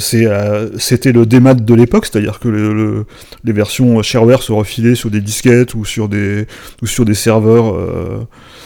c'était 0.79 1.13
le 1.13 1.27
démat 1.27 1.55
de 1.55 1.75
l'époque, 1.75 2.07
c'est-à-dire 2.07 2.41
que 2.41 2.49
le, 2.49 3.07
les 3.45 3.53
versions 3.53 4.03
shareware 4.03 4.43
se 4.43 4.53
refilaient 4.53 4.95
sur 4.95 5.11
des 5.11 5.21
disquettes 5.21 5.75
ou 5.75 5.85
sur 5.85 6.09
des, 6.09 6.47
ou 6.83 6.87
sur 6.87 7.05
des 7.05 7.15
serveurs. 7.15 7.75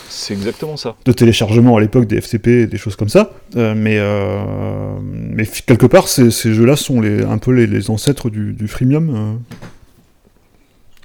c'est 0.09 0.35
exactement 0.35 0.77
ça. 0.77 0.97
De 1.05 1.13
téléchargement 1.13 1.77
à 1.77 1.81
l'époque 1.81 2.07
des 2.07 2.21
FTP, 2.21 2.69
des 2.69 2.79
choses 2.79 2.97
comme 2.97 3.09
ça. 3.09 3.31
mais, 3.55 4.01
mais 5.03 5.47
quelque 5.67 5.87
part, 5.87 6.09
ces, 6.09 6.31
ces 6.31 6.55
jeux-là 6.55 6.77
sont 6.77 7.01
les, 7.01 7.23
un 7.23 7.39
peu 7.39 7.53
les, 7.53 7.67
les 7.67 7.91
ancêtres 7.91 8.31
du, 8.31 8.53
du 8.53 8.69
freemium 8.69 9.39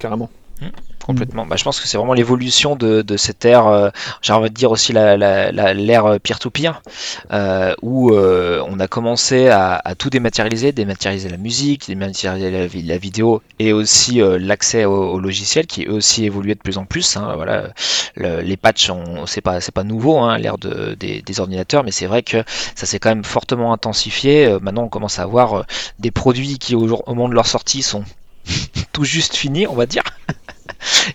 carrément. 0.01 0.29
Mmh, 0.61 0.65
complètement. 1.05 1.45
Bah, 1.45 1.55
je 1.57 1.63
pense 1.63 1.79
que 1.79 1.87
c'est 1.87 1.97
vraiment 1.97 2.13
l'évolution 2.13 2.75
de, 2.75 3.17
cette 3.17 3.45
ère, 3.45 3.67
euh, 3.67 3.89
j'ai 4.21 4.33
envie 4.33 4.49
de 4.49 4.55
dire 4.55 4.71
aussi 4.71 4.93
l'ère 4.93 5.17
la, 5.17 6.19
peer-to-peer, 6.19 6.81
euh, 7.31 7.73
où 7.81 8.11
euh, 8.11 8.63
on 8.67 8.79
a 8.79 8.87
commencé 8.87 9.49
à, 9.49 9.81
tout 9.97 10.09
dématérialiser, 10.09 10.71
dématérialiser 10.71 11.29
la 11.29 11.37
musique, 11.37 11.87
dématérialiser 11.87 12.81
la, 12.83 12.97
vidéo 12.97 13.41
et 13.59 13.73
aussi 13.73 14.21
l'accès 14.39 14.85
au, 14.85 15.19
logiciel 15.19 15.67
qui 15.67 15.87
aussi 15.87 16.25
évolué 16.25 16.55
de 16.55 16.59
plus 16.59 16.77
en 16.77 16.85
plus. 16.85 17.17
Hein. 17.17 17.33
voilà, 17.35 17.69
les 18.15 18.57
patchs, 18.57 18.91
c'est 19.25 19.41
pas, 19.41 19.59
pas 19.73 19.83
nouveau, 19.83 20.19
hein, 20.19 20.37
l'ère 20.37 20.57
de, 20.57 20.95
des, 20.95 21.39
ordinateurs, 21.39 21.83
mais 21.83 21.91
c'est 21.91 22.07
vrai 22.07 22.23
que 22.23 22.43
ça 22.75 22.85
s'est 22.85 22.99
quand 22.99 23.09
même 23.09 23.23
fortement 23.23 23.73
intensifié. 23.73 24.57
maintenant, 24.61 24.83
on 24.83 24.89
commence 24.89 25.19
à 25.19 25.23
avoir 25.23 25.65
des 25.99 26.11
produits 26.11 26.59
qui, 26.59 26.75
au 26.75 26.87
moment 27.07 27.29
de 27.29 27.33
leur 27.33 27.47
sortie, 27.47 27.81
sont 27.81 28.03
tout 28.91 29.03
juste 29.03 29.35
fini, 29.35 29.67
on 29.67 29.75
va 29.75 29.85
dire. 29.85 30.03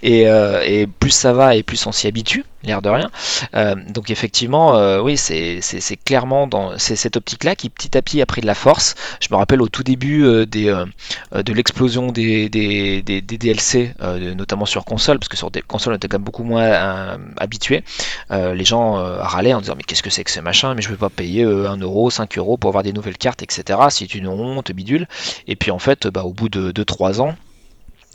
Euh, 0.04 0.62
et, 0.64 0.87
plus 0.87 1.11
ça 1.11 1.32
va 1.32 1.56
et 1.56 1.62
plus 1.62 1.87
on 1.87 1.92
s'y 1.92 2.06
habitue, 2.06 2.44
l'air 2.62 2.82
de 2.82 2.88
rien. 2.88 3.11
Euh, 3.54 3.75
donc 3.88 4.11
effectivement, 4.11 4.76
euh, 4.76 5.00
oui, 5.00 5.16
c'est 5.16 5.61
clairement 6.04 6.46
dans 6.46 6.78
cette 6.78 7.16
optique-là 7.16 7.54
qui 7.56 7.70
petit 7.70 7.96
à 7.96 8.02
petit 8.02 8.20
a 8.23 8.26
pris 8.26 8.40
de 8.40 8.46
la 8.46 8.54
force. 8.54 8.94
Je 9.20 9.28
me 9.30 9.37
rappelle 9.37 9.62
au 9.62 9.68
tout 9.68 9.82
début 9.82 10.23
de 10.23 11.52
l'explosion 11.52 12.12
des, 12.12 12.49
DLC, 12.49 13.94
notamment 14.37 14.66
sur 14.66 14.85
console, 14.85 15.18
parce 15.18 15.28
que 15.28 15.37
sur 15.37 15.50
des 15.50 15.62
consoles 15.62 15.94
on 15.94 15.96
était 15.96 16.08
quand 16.08 16.18
même 16.18 16.25
beaucoup 16.25 16.44
moins 16.44 17.18
habitués. 17.37 17.85
les 18.30 18.64
gens 18.64 18.94
râlaient 18.94 19.54
en 19.54 19.61
disant 19.61 19.75
mais 19.76 19.82
qu'est-ce 19.82 20.02
que 20.02 20.11
c'est 20.11 20.25
que 20.25 20.30
ce 20.30 20.40
machin, 20.40 20.75
mais 20.75 20.82
je 20.82 20.88
ne 20.88 20.94
vais 20.94 20.99
pas 20.99 21.11
payer 21.11 21.44
1 21.44 21.76
euro, 21.78 22.11
5 22.11 22.38
euros 22.38 22.56
pour 22.56 22.68
avoir 22.68 22.82
des 22.82 22.92
nouvelles 22.92 23.18
cartes, 23.18 23.42
etc. 23.42 23.78
C'est 23.90 24.14
une 24.14 24.28
honte, 24.28 24.73
bidule. 24.73 25.08
Et 25.46 25.56
puis 25.56 25.70
en 25.70 25.78
fait, 25.78 26.06
bah, 26.06 26.23
au 26.23 26.32
bout 26.32 26.49
de 26.49 26.73
2-3 26.73 27.20
ans, 27.20 27.35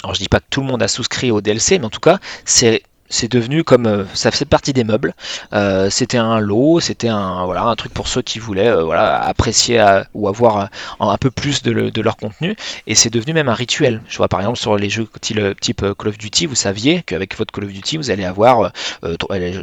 alors 0.04 0.16
je 0.16 0.22
dis 0.22 0.30
pas 0.30 0.40
que 0.40 0.46
tout 0.50 0.62
le 0.62 0.68
monde 0.68 0.82
a 0.84 0.88
souscrit 0.88 1.32
au 1.32 1.42
DLC, 1.42 1.80
mais 1.80 1.86
en 1.86 1.90
tout 1.90 2.00
cas, 2.00 2.20
c'est 2.46 2.84
c'est 3.12 3.32
devenu 3.32 3.64
comme 3.64 3.86
euh, 3.86 4.06
ça 4.14 4.32
fait 4.32 4.46
partie 4.46 4.74
des 4.74 4.84
meubles. 4.84 5.14
Euh, 5.54 5.90
c'était 5.90 6.18
un 6.18 6.40
lot, 6.40 6.80
c'était 6.80 7.10
un 7.10 7.46
voilà 7.46 7.64
un 7.64 7.76
truc 7.76 7.94
pour 7.94 8.08
ceux 8.08 8.22
qui 8.22 8.40
voulaient 8.40 8.70
euh, 8.70 8.84
voilà 8.84 9.22
apprécier 9.22 9.84
ou 10.14 10.28
avoir 10.28 10.70
un, 11.00 11.18
peu 11.18 11.30
plus 11.30 11.62
de, 11.62 12.02
leur 12.02 12.18
contenu. 12.18 12.56
Et 12.88 12.96
c'est 12.96 13.10
devenu 13.10 13.34
même 13.34 13.50
un 13.50 13.54
rituel. 13.54 14.02
Je 14.08 14.18
vois 14.18 14.30
par 14.30 14.40
exemple 14.40 14.58
sur 14.58 14.78
les 14.78 14.90
jeux 14.90 15.08
type 15.22 15.86
Call 15.98 16.08
of 16.08 16.18
Duty, 16.18 16.46
vous 16.46 16.56
saviez 16.56 17.04
qu'avec 17.04 17.38
votre 17.38 17.52
Call 17.54 17.66
of 17.66 17.72
Duty, 17.72 17.98
vous 17.98 18.10
allez 18.10 18.26
avoir 18.26 18.72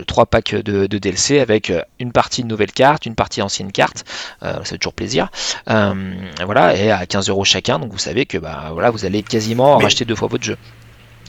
trois 0.07 0.27
packs 0.27 0.55
de, 0.55 0.87
DLC 0.87 1.41
avec 1.41 1.73
une 1.99 2.13
partie 2.13 2.43
de 2.43 2.49
nouvelle 2.49 2.73
carte, 2.73 3.07
une 3.07 3.15
partie 3.15 3.41
ancienne 3.41 3.73
carte. 3.73 4.05
ça 4.43 4.63
fait 4.65 4.79
toujours 4.79 4.93
plaisir. 4.95 5.31
voilà 5.67 6.77
et 6.77 6.91
à 6.91 7.07
15 7.07 7.31
euros 7.31 7.45
chacun. 7.45 7.79
Donc 7.79 7.93
vous 7.93 7.99
savez 7.99 8.27
que 8.27 8.37
bah 8.37 8.71
voilà 8.73 8.91
vous 8.91 9.07
allez 9.07 9.23
quasiment 9.23 9.79
racheter 9.79 10.05
deux 10.05 10.15
fois 10.15 10.29
votre 10.29 10.45
jeu. 10.45 10.57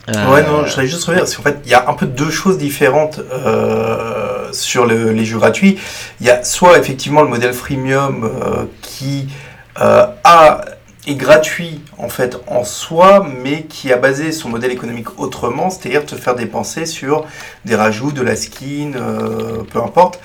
Euh, 0.08 0.34
ouais, 0.34 0.44
non, 0.44 0.64
je 0.66 0.70
voudrais 0.70 0.88
juste 0.88 1.04
revenir, 1.04 1.24
parce 1.24 1.36
qu'en 1.36 1.44
fait, 1.44 1.60
il 1.66 1.72
y 1.72 1.74
a 1.74 1.90
un 1.90 1.94
peu 1.94 2.06
deux 2.06 2.32
choses 2.32 2.58
différentes. 2.58 3.20
Euh, 3.20 4.28
sur 4.52 4.88
les 4.88 5.26
jeux 5.26 5.38
gratuits. 5.38 5.78
Il 6.20 6.26
y 6.26 6.32
a 6.32 6.44
soit 6.44 6.80
effectivement 6.80 7.22
le 7.22 7.28
modèle 7.28 7.54
freemium 7.54 8.32
qui 8.82 9.28
a 9.76 10.62
est 11.06 11.14
gratuit 11.14 11.82
en 12.00 12.10
fait 12.10 12.38
en 12.48 12.64
soi, 12.64 13.28
mais 13.44 13.66
qui 13.66 13.94
a 13.94 13.98
basé 13.98 14.32
son 14.32 14.50
modèle 14.50 14.72
économique 14.72 15.20
autrement, 15.20 15.70
c'est-à-dire 15.70 16.04
te 16.04 16.16
faire 16.16 16.34
dépenser 16.34 16.88
sur 16.88 17.26
des 17.64 17.76
rajouts, 17.76 18.12
de 18.12 18.24
la 18.24 18.36
skin, 18.36 18.94
peu 19.72 19.80
importe. 19.80 20.20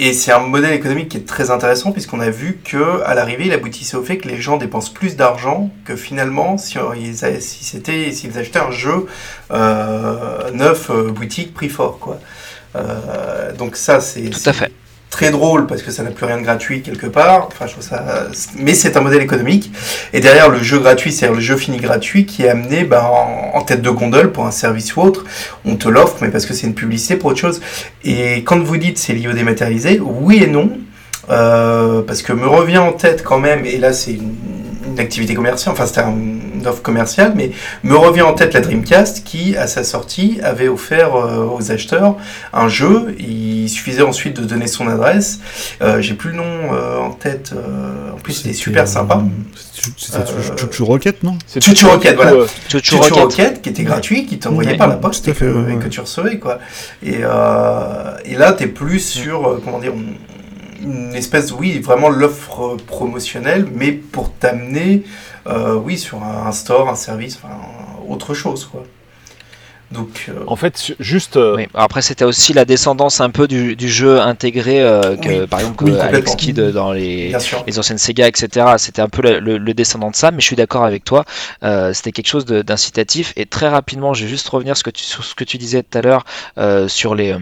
Et 0.00 0.12
c'est 0.12 0.30
un 0.30 0.38
modèle 0.38 0.74
économique 0.74 1.08
qui 1.08 1.16
est 1.16 1.26
très 1.26 1.50
intéressant 1.50 1.90
puisqu'on 1.90 2.20
a 2.20 2.30
vu 2.30 2.60
que 2.64 3.02
à 3.02 3.14
l'arrivée, 3.14 3.46
il 3.46 3.52
aboutissait 3.52 3.96
au 3.96 4.04
fait 4.04 4.18
que 4.18 4.28
les 4.28 4.40
gens 4.40 4.56
dépensent 4.56 4.92
plus 4.92 5.16
d'argent 5.16 5.70
que 5.84 5.96
finalement 5.96 6.56
si, 6.56 6.78
ils, 6.96 7.42
si 7.42 7.64
c'était 7.64 8.12
s'ils 8.12 8.38
achetaient 8.38 8.60
un 8.60 8.70
jeu 8.70 9.06
euh, 9.50 10.52
neuf 10.52 10.90
euh, 10.90 11.10
boutique 11.10 11.52
prix 11.52 11.68
fort 11.68 11.98
quoi. 11.98 12.20
Euh, 12.76 13.52
donc 13.54 13.74
ça 13.74 14.00
c'est 14.00 14.30
tout 14.30 14.38
à 14.46 14.52
fait 14.52 14.67
très 15.18 15.32
drôle 15.32 15.66
parce 15.66 15.82
que 15.82 15.90
ça 15.90 16.04
n'a 16.04 16.10
plus 16.10 16.26
rien 16.26 16.36
de 16.36 16.42
gratuit 16.42 16.80
quelque 16.80 17.08
part. 17.08 17.48
Enfin, 17.48 17.66
je 17.66 17.72
trouve 17.72 17.84
ça. 17.84 18.28
Mais 18.56 18.72
c'est 18.72 18.96
un 18.96 19.00
modèle 19.00 19.20
économique. 19.20 19.72
Et 20.12 20.20
derrière 20.20 20.48
le 20.48 20.62
jeu 20.62 20.78
gratuit, 20.78 21.10
c'est-à-dire 21.10 21.34
le 21.34 21.42
jeu 21.42 21.56
fini 21.56 21.78
gratuit, 21.78 22.24
qui 22.24 22.44
est 22.44 22.48
amené 22.48 22.84
ben, 22.84 23.02
en, 23.02 23.60
tête 23.62 23.82
de 23.82 23.90
gondole 23.90 24.30
pour 24.30 24.46
un 24.46 24.52
service 24.52 24.94
ou 24.94 25.00
autre. 25.00 25.24
On 25.64 25.74
te 25.74 25.88
l'offre, 25.88 26.18
mais 26.20 26.28
parce 26.28 26.46
que 26.46 26.54
c'est 26.54 26.68
une 26.68 26.74
publicité 26.74 27.16
pour 27.16 27.30
autre 27.30 27.40
chose. 27.40 27.60
Et 28.04 28.44
quand 28.44 28.60
vous 28.60 28.76
dites 28.76 28.96
c'est 28.96 29.12
lié 29.12 29.26
au 29.26 29.32
dématérialisé, 29.32 30.00
oui 30.00 30.40
et 30.44 30.46
non. 30.46 30.70
Euh, 31.30 32.00
parce 32.02 32.22
que 32.22 32.32
me 32.32 32.46
revient 32.46 32.78
en 32.78 32.92
tête 32.92 33.24
quand 33.24 33.40
même, 33.40 33.66
et 33.66 33.76
là 33.76 33.92
c'est 33.92 34.12
une, 34.12 34.36
une 34.86 35.00
activité 35.00 35.34
commerciale, 35.34 35.74
enfin 35.74 35.84
c'était 35.84 36.00
une 36.00 36.37
offre 36.66 36.82
commerciale, 36.82 37.32
mais 37.34 37.50
me 37.82 37.96
revient 37.96 38.22
en 38.22 38.34
tête 38.34 38.54
la 38.54 38.60
Dreamcast 38.60 39.24
qui, 39.24 39.56
à 39.56 39.66
sa 39.66 39.84
sortie, 39.84 40.38
avait 40.42 40.68
offert 40.68 41.14
euh, 41.14 41.46
aux 41.46 41.70
acheteurs 41.70 42.16
un 42.52 42.68
jeu. 42.68 43.14
Il 43.18 43.68
suffisait 43.68 44.02
ensuite 44.02 44.40
de 44.40 44.44
donner 44.44 44.66
son 44.66 44.88
adresse. 44.88 45.40
Euh, 45.82 46.00
j'ai 46.00 46.14
plus 46.14 46.30
le 46.30 46.36
nom 46.36 46.72
euh, 46.72 46.98
en 46.98 47.10
tête. 47.10 47.52
en 48.12 48.18
plus, 48.18 48.34
c'était 48.34 48.54
super 48.54 48.88
sympa. 48.88 49.22
C'était 49.96 50.18
Chuchu 50.56 50.82
Rocket, 50.82 51.22
non 51.22 51.38
Chuchu 51.60 51.86
Rocket, 51.86 52.16
voilà. 52.16 52.46
Chuchu 52.68 52.96
Rocket, 53.12 53.62
qui 53.62 53.68
était 53.68 53.84
gratuit, 53.84 54.26
qui 54.26 54.38
t'envoyait 54.38 54.76
par 54.76 54.88
la 54.88 54.96
poste 54.96 55.28
et 55.28 55.32
que, 55.32 55.88
tu 55.88 56.00
recevais, 56.00 56.38
quoi. 56.38 56.58
Et, 57.02 57.20
et 57.20 58.34
là, 58.36 58.52
tu 58.52 58.64
es 58.64 58.66
plus 58.66 59.00
sur, 59.00 59.60
comment 59.64 59.78
dire, 59.78 59.92
une 60.82 61.14
espèce, 61.14 61.52
oui, 61.52 61.78
vraiment 61.80 62.08
l'offre 62.08 62.76
promotionnelle, 62.86 63.66
mais 63.74 63.92
pour 63.92 64.32
t'amener, 64.32 65.02
euh, 65.48 65.74
oui, 65.74 65.98
sur 65.98 66.22
un, 66.22 66.52
store, 66.52 66.88
un 66.88 66.94
service, 66.94 67.38
enfin, 67.42 67.54
autre 68.08 68.34
chose, 68.34 68.66
quoi. 68.66 68.84
Donc, 69.90 70.26
euh, 70.28 70.44
En 70.46 70.56
fait, 70.56 70.92
juste. 71.00 71.38
Euh, 71.38 71.64
après, 71.72 72.02
c'était 72.02 72.26
aussi 72.26 72.52
la 72.52 72.66
descendance 72.66 73.22
un 73.22 73.30
peu 73.30 73.48
du, 73.48 73.74
jeu 73.88 74.20
intégré, 74.20 74.80
que, 75.22 75.46
par 75.46 75.60
exemple, 75.60 75.86
que 75.86 75.98
Alex 75.98 76.36
Kidd 76.36 76.60
dans 76.60 76.92
les, 76.92 77.34
les 77.66 77.78
anciennes 77.78 77.96
Sega, 77.96 78.28
etc. 78.28 78.66
C'était 78.76 79.00
un 79.00 79.08
peu 79.08 79.22
le, 79.40 79.72
descendant 79.72 80.10
de 80.10 80.14
ça, 80.14 80.30
mais 80.30 80.40
je 80.40 80.44
suis 80.44 80.56
d'accord 80.56 80.84
avec 80.84 81.04
toi. 81.04 81.24
c'était 81.94 82.12
quelque 82.12 82.28
chose 82.28 82.44
d'incitatif. 82.44 83.32
Et 83.36 83.46
très 83.46 83.68
rapidement, 83.68 84.12
je 84.12 84.24
vais 84.24 84.28
juste 84.28 84.50
revenir 84.50 84.76
sur 84.76 84.80
ce 84.80 84.84
que 84.84 84.90
tu, 84.90 85.04
sur 85.04 85.24
ce 85.24 85.34
que 85.34 85.44
tu 85.44 85.56
disais 85.56 85.82
tout 85.82 85.96
à 85.96 86.02
l'heure 86.02 86.24
sur 86.90 87.14
les, 87.14 87.34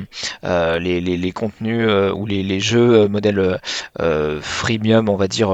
les, 0.45 1.01
les, 1.01 1.33
contenus 1.33 1.89
ou 2.15 2.27
les, 2.27 2.45
les 2.45 2.61
jeux 2.61 3.09
modèle 3.09 3.61
freemium, 4.41 5.09
on 5.09 5.17
va 5.17 5.27
dire 5.27 5.51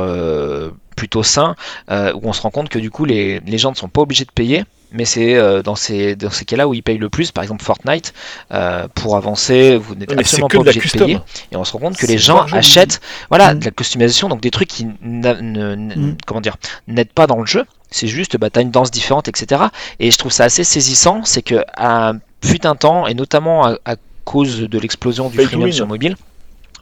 plutôt 0.94 1.22
sain, 1.22 1.54
où 1.88 2.20
on 2.22 2.32
se 2.32 2.42
rend 2.42 2.50
compte 2.50 2.68
que 2.68 2.78
du 2.78 2.90
coup 2.90 3.04
les, 3.04 3.40
les 3.40 3.58
gens 3.58 3.70
ne 3.70 3.76
sont 3.76 3.88
pas 3.88 4.02
obligés 4.02 4.24
de 4.24 4.30
payer 4.30 4.64
mais 4.92 5.04
c'est 5.04 5.34
euh, 5.34 5.62
dans 5.62 5.74
ces, 5.74 6.14
dans 6.16 6.30
ces 6.30 6.44
cas-là 6.44 6.68
où 6.68 6.74
ils 6.74 6.82
payent 6.82 6.98
le 6.98 7.08
plus, 7.08 7.32
par 7.32 7.42
exemple 7.42 7.64
Fortnite, 7.64 8.12
euh, 8.52 8.86
pour 8.94 9.16
avancer, 9.16 9.76
vous 9.76 9.94
n'êtes 9.94 10.12
absolument 10.12 10.48
pas 10.48 10.58
obligé 10.58 10.80
de, 10.80 11.04
payer. 11.04 11.18
Et 11.50 11.56
on 11.56 11.64
se 11.64 11.72
rend 11.72 11.78
compte 11.78 11.96
que 11.96 12.06
les 12.06 12.18
gens 12.18 12.44
achètent 12.52 13.00
voilà, 13.28 13.54
mm. 13.54 13.58
de 13.58 13.64
la 13.64 13.70
customisation, 13.70 14.28
donc 14.28 14.40
des 14.40 14.50
trucs 14.50 14.68
qui 14.68 14.84
mm. 14.84 16.16
comment 16.26 16.40
dire, 16.40 16.56
n'aident 16.86 17.12
pas 17.12 17.26
dans 17.26 17.40
le 17.40 17.46
jeu. 17.46 17.64
C'est 17.90 18.06
juste, 18.06 18.38
bah, 18.38 18.48
tu 18.48 18.58
as 18.58 18.62
une 18.62 18.70
danse 18.70 18.90
différente, 18.90 19.28
etc. 19.28 19.64
Et 19.98 20.10
je 20.10 20.16
trouve 20.16 20.32
ça 20.32 20.44
assez 20.44 20.64
saisissant, 20.64 21.22
c'est 21.24 21.42
que 21.42 21.62
à 21.76 22.12
fut 22.44 22.66
un 22.66 22.74
temps, 22.74 23.06
et 23.06 23.14
notamment 23.14 23.66
à, 23.66 23.96
cause 24.24 24.60
de 24.60 24.78
l'explosion 24.78 25.30
du 25.30 25.36
freemium 25.36 25.72
sur 25.72 25.86
mobile, 25.88 26.16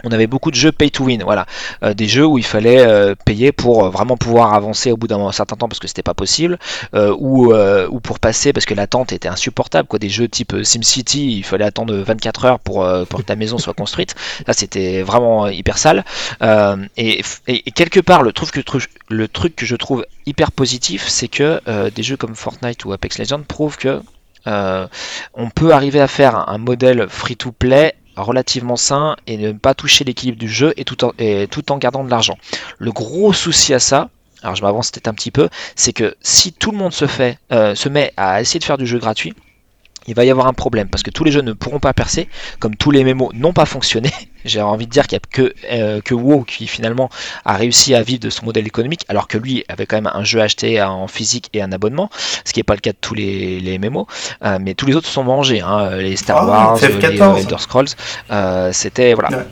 on 0.05 0.13
avait 0.13 0.27
beaucoup 0.27 0.51
de 0.51 0.57
jeux 0.57 0.73
pay 0.73 0.91
to 0.91 1.05
win, 1.05 1.23
voilà, 1.23 1.47
euh, 1.83 1.95
des 1.95 2.09
jeux 2.09 2.27
où 2.27 2.39
il 2.39 2.45
fallait 2.45 2.81
euh, 2.81 3.15
payer 3.25 3.53
pour 3.53 3.85
euh, 3.85 3.91
vraiment 3.91 4.17
pouvoir 4.17 4.55
avancer 4.55 4.93
au 4.93 4.97
bout 4.97 5.07
d'un 5.07 5.33
certain 5.33 5.57
temps 5.57 5.69
parce 5.69 5.79
que 5.79 5.89
c'était 5.89 6.03
pas 6.03 6.15
possible, 6.15 6.59
ou, 6.95 7.53
ou 7.53 8.01
pour 8.01 8.19
passer 8.19 8.53
parce 8.53 8.67
que 8.67 8.75
l'attente 8.75 9.13
était 9.13 9.29
insupportable, 9.29 9.89
quoi, 9.89 9.99
des 9.99 10.09
jeux 10.09 10.29
type 10.29 10.55
SimCity, 10.63 11.39
il 11.39 11.45
fallait 11.45 11.65
attendre 11.65 11.95
24 11.95 12.45
heures 12.45 12.59
pour, 12.59 12.87
pour 13.09 13.21
que 13.21 13.25
ta 13.25 13.37
maison 13.37 13.59
soit 13.59 13.75
construite, 13.75 14.15
là 14.47 14.53
c'était 14.53 15.03
vraiment 15.03 15.49
hyper 15.49 15.79
sale, 15.79 16.05
et, 16.97 17.23
quelque 17.75 18.01
part 18.01 18.23
le 18.23 18.33
truc, 18.33 18.51
que, 18.51 18.79
le 19.09 19.29
truc 19.29 19.57
que 19.57 19.67
je 19.67 19.77
trouve 19.77 20.07
hyper 20.27 20.53
positif, 20.53 21.09
c'est 21.09 21.29
que 21.29 21.61
des 21.91 22.03
jeux 22.03 22.17
comme 22.17 22.35
Fortnite 22.35 22.85
ou 22.85 22.93
Apex 22.93 23.19
Legends 23.19 23.43
prouvent 23.47 23.77
que 23.77 24.01
on 24.47 25.51
peut 25.55 25.73
arriver 25.73 26.01
à 26.01 26.09
faire 26.09 26.49
un 26.49 26.59
modèle 26.59 27.07
free-to-play 27.09 27.95
relativement 28.23 28.77
sain 28.77 29.17
et 29.27 29.37
ne 29.37 29.53
pas 29.53 29.75
toucher 29.75 30.05
l'équilibre 30.05 30.39
du 30.39 30.49
jeu 30.49 30.73
et 30.77 30.85
tout, 30.85 31.05
en, 31.05 31.13
tout 31.51 31.73
en 31.73 31.79
gardant 31.79 32.05
de 32.05 32.11
l'argent. 32.11 32.37
Le 32.79 32.93
gros 32.93 33.33
souci 33.33 33.75
à 33.75 33.79
ça, 33.79 34.11
alors 34.43 34.57
je 34.57 34.63
m'avance 34.63 34.91
peut-être 34.91 35.09
un 35.09 35.15
petit 35.15 35.31
peu, 35.31 35.49
c'est 35.77 35.93
que 35.93 36.15
si 36.21 36.53
tout 36.53 36.71
le 36.71 36.79
monde 36.79 36.93
se 36.93 37.05
euh, 37.53 37.75
se 37.75 37.89
met 37.89 38.13
à 38.17 38.41
essayer 38.41 38.61
de 38.61 38.65
faire 38.65 38.79
du 38.79 38.87
jeu 38.87 38.99
gratuit, 38.99 39.35
il 40.11 40.17
va 40.17 40.25
y 40.25 40.31
avoir 40.31 40.49
un 40.49 40.53
problème 40.53 40.89
parce 40.89 41.05
que 41.05 41.11
tous 41.11 41.23
les 41.23 41.31
jeux 41.31 41.41
ne 41.41 41.53
pourront 41.53 41.79
pas 41.79 41.93
percer, 41.93 42.29
comme 42.59 42.75
tous 42.75 42.91
les 42.91 43.05
mémos 43.05 43.31
n'ont 43.33 43.53
pas 43.53 43.65
fonctionné. 43.65 44.11
J'ai 44.45 44.61
envie 44.61 44.87
de 44.87 44.91
dire 44.91 45.07
qu'il 45.07 45.19
n'y 45.19 45.23
a 45.23 45.29
que, 45.31 45.55
euh, 45.71 46.01
que 46.01 46.15
WoW 46.15 46.43
qui 46.43 46.67
finalement 46.67 47.11
a 47.45 47.57
réussi 47.57 47.95
à 47.95 48.03
vivre 48.03 48.21
de 48.21 48.31
son 48.31 48.45
modèle 48.45 48.67
économique, 48.67 49.05
alors 49.09 49.29
que 49.29 49.39
lui 49.39 49.65
avait 49.69 49.87
quand 49.87 49.97
même 49.97 50.11
un 50.13 50.25
jeu 50.25 50.41
acheté 50.41 50.83
en 50.83 51.07
physique 51.07 51.49
et 51.53 51.63
un 51.63 51.71
abonnement, 51.71 52.11
ce 52.45 52.53
qui 52.53 52.59
n'est 52.59 52.65
pas 52.65 52.75
le 52.75 52.81
cas 52.81 52.91
de 52.93 52.99
tous 53.01 53.15
les, 53.15 53.61
les 53.61 53.79
MMO. 53.79 54.09
Euh, 54.45 54.59
mais 54.61 54.75
tous 54.75 54.87
les 54.87 54.97
autres 54.97 55.09
sont 55.09 55.23
mangés, 55.23 55.61
hein, 55.61 55.91
les 55.97 56.17
Star 56.17 56.39
ah 56.39 56.47
Wars, 56.47 56.79
les 56.81 57.41
Elder 57.41 57.59
Scrolls. 57.59 57.89
Euh, 58.33 58.73
c'était 58.73 59.15
voilà. 59.15 59.45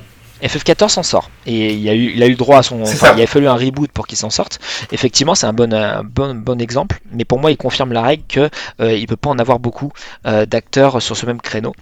FF14 0.43 0.89
s'en 0.89 1.03
sort 1.03 1.31
et 1.47 1.75
il 1.75 1.89
a 1.89 1.95
eu, 1.95 2.13
il 2.15 2.23
a 2.23 2.27
eu 2.27 2.35
droit 2.35 2.59
à 2.59 2.63
son. 2.63 2.85
il 2.85 3.23
a 3.23 3.27
fallu 3.27 3.49
un 3.49 3.55
reboot 3.55 3.91
pour 3.91 4.07
qu'il 4.07 4.19
s'en 4.19 4.31
sorte. 4.31 4.59
Effectivement, 4.93 5.35
c'est 5.35 5.47
un 5.47 5.53
bon, 5.53 5.69
bon, 6.05 6.35
bon 6.35 6.61
exemple, 6.61 7.01
mais 7.13 7.25
pour 7.25 7.39
moi, 7.39 7.51
il 7.51 7.57
confirme 7.57 7.93
la 7.93 8.03
règle 8.03 8.25
qu'il 8.29 8.51
euh, 8.81 9.01
ne 9.01 9.07
peut 9.07 9.17
pas 9.17 9.31
en 9.31 9.39
avoir 9.39 9.59
beaucoup 9.59 9.93
euh, 10.27 10.47
d'acteurs 10.47 11.03
sur 11.03 11.17
ce 11.17 11.27
même 11.27 11.41
créneau. 11.41 11.75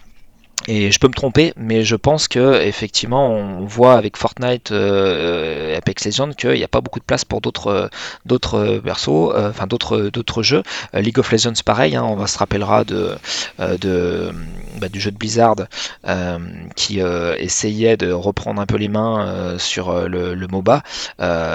Et 0.68 0.90
je 0.90 0.98
peux 0.98 1.06
me 1.06 1.12
tromper, 1.12 1.52
mais 1.56 1.84
je 1.84 1.94
pense 1.94 2.26
que 2.26 2.60
effectivement, 2.60 3.30
on 3.30 3.64
voit 3.66 3.94
avec 3.96 4.16
Fortnite 4.16 4.72
euh, 4.72 5.72
et 5.72 5.76
Apex 5.76 6.06
Legends 6.06 6.32
qu'il 6.32 6.54
n'y 6.54 6.64
a 6.64 6.68
pas 6.68 6.80
beaucoup 6.80 6.98
de 6.98 7.04
place 7.04 7.24
pour 7.24 7.40
d'autres 7.40 7.68
euh, 7.68 7.88
d'autres 8.24 8.80
persos, 8.82 9.32
euh, 9.34 9.50
enfin 9.50 9.68
d'autres 9.68 10.10
d'autres 10.10 10.42
jeux. 10.42 10.64
League 10.92 11.20
of 11.20 11.30
Legends, 11.30 11.52
pareil, 11.64 11.94
hein, 11.94 12.02
on 12.02 12.16
va 12.16 12.26
se 12.26 12.38
rappellera 12.38 12.84
de, 12.84 13.16
bah, 13.58 14.88
du 14.88 15.00
jeu 15.00 15.10
de 15.12 15.16
Blizzard 15.16 15.56
qui 16.74 17.00
essayait 17.00 17.96
de 17.96 18.10
reprendre 18.10 18.60
un 18.60 18.66
peu 18.66 18.76
les 18.76 18.88
mains 18.88 19.56
sur 19.58 20.08
le, 20.08 20.46
MOBA 20.50 20.82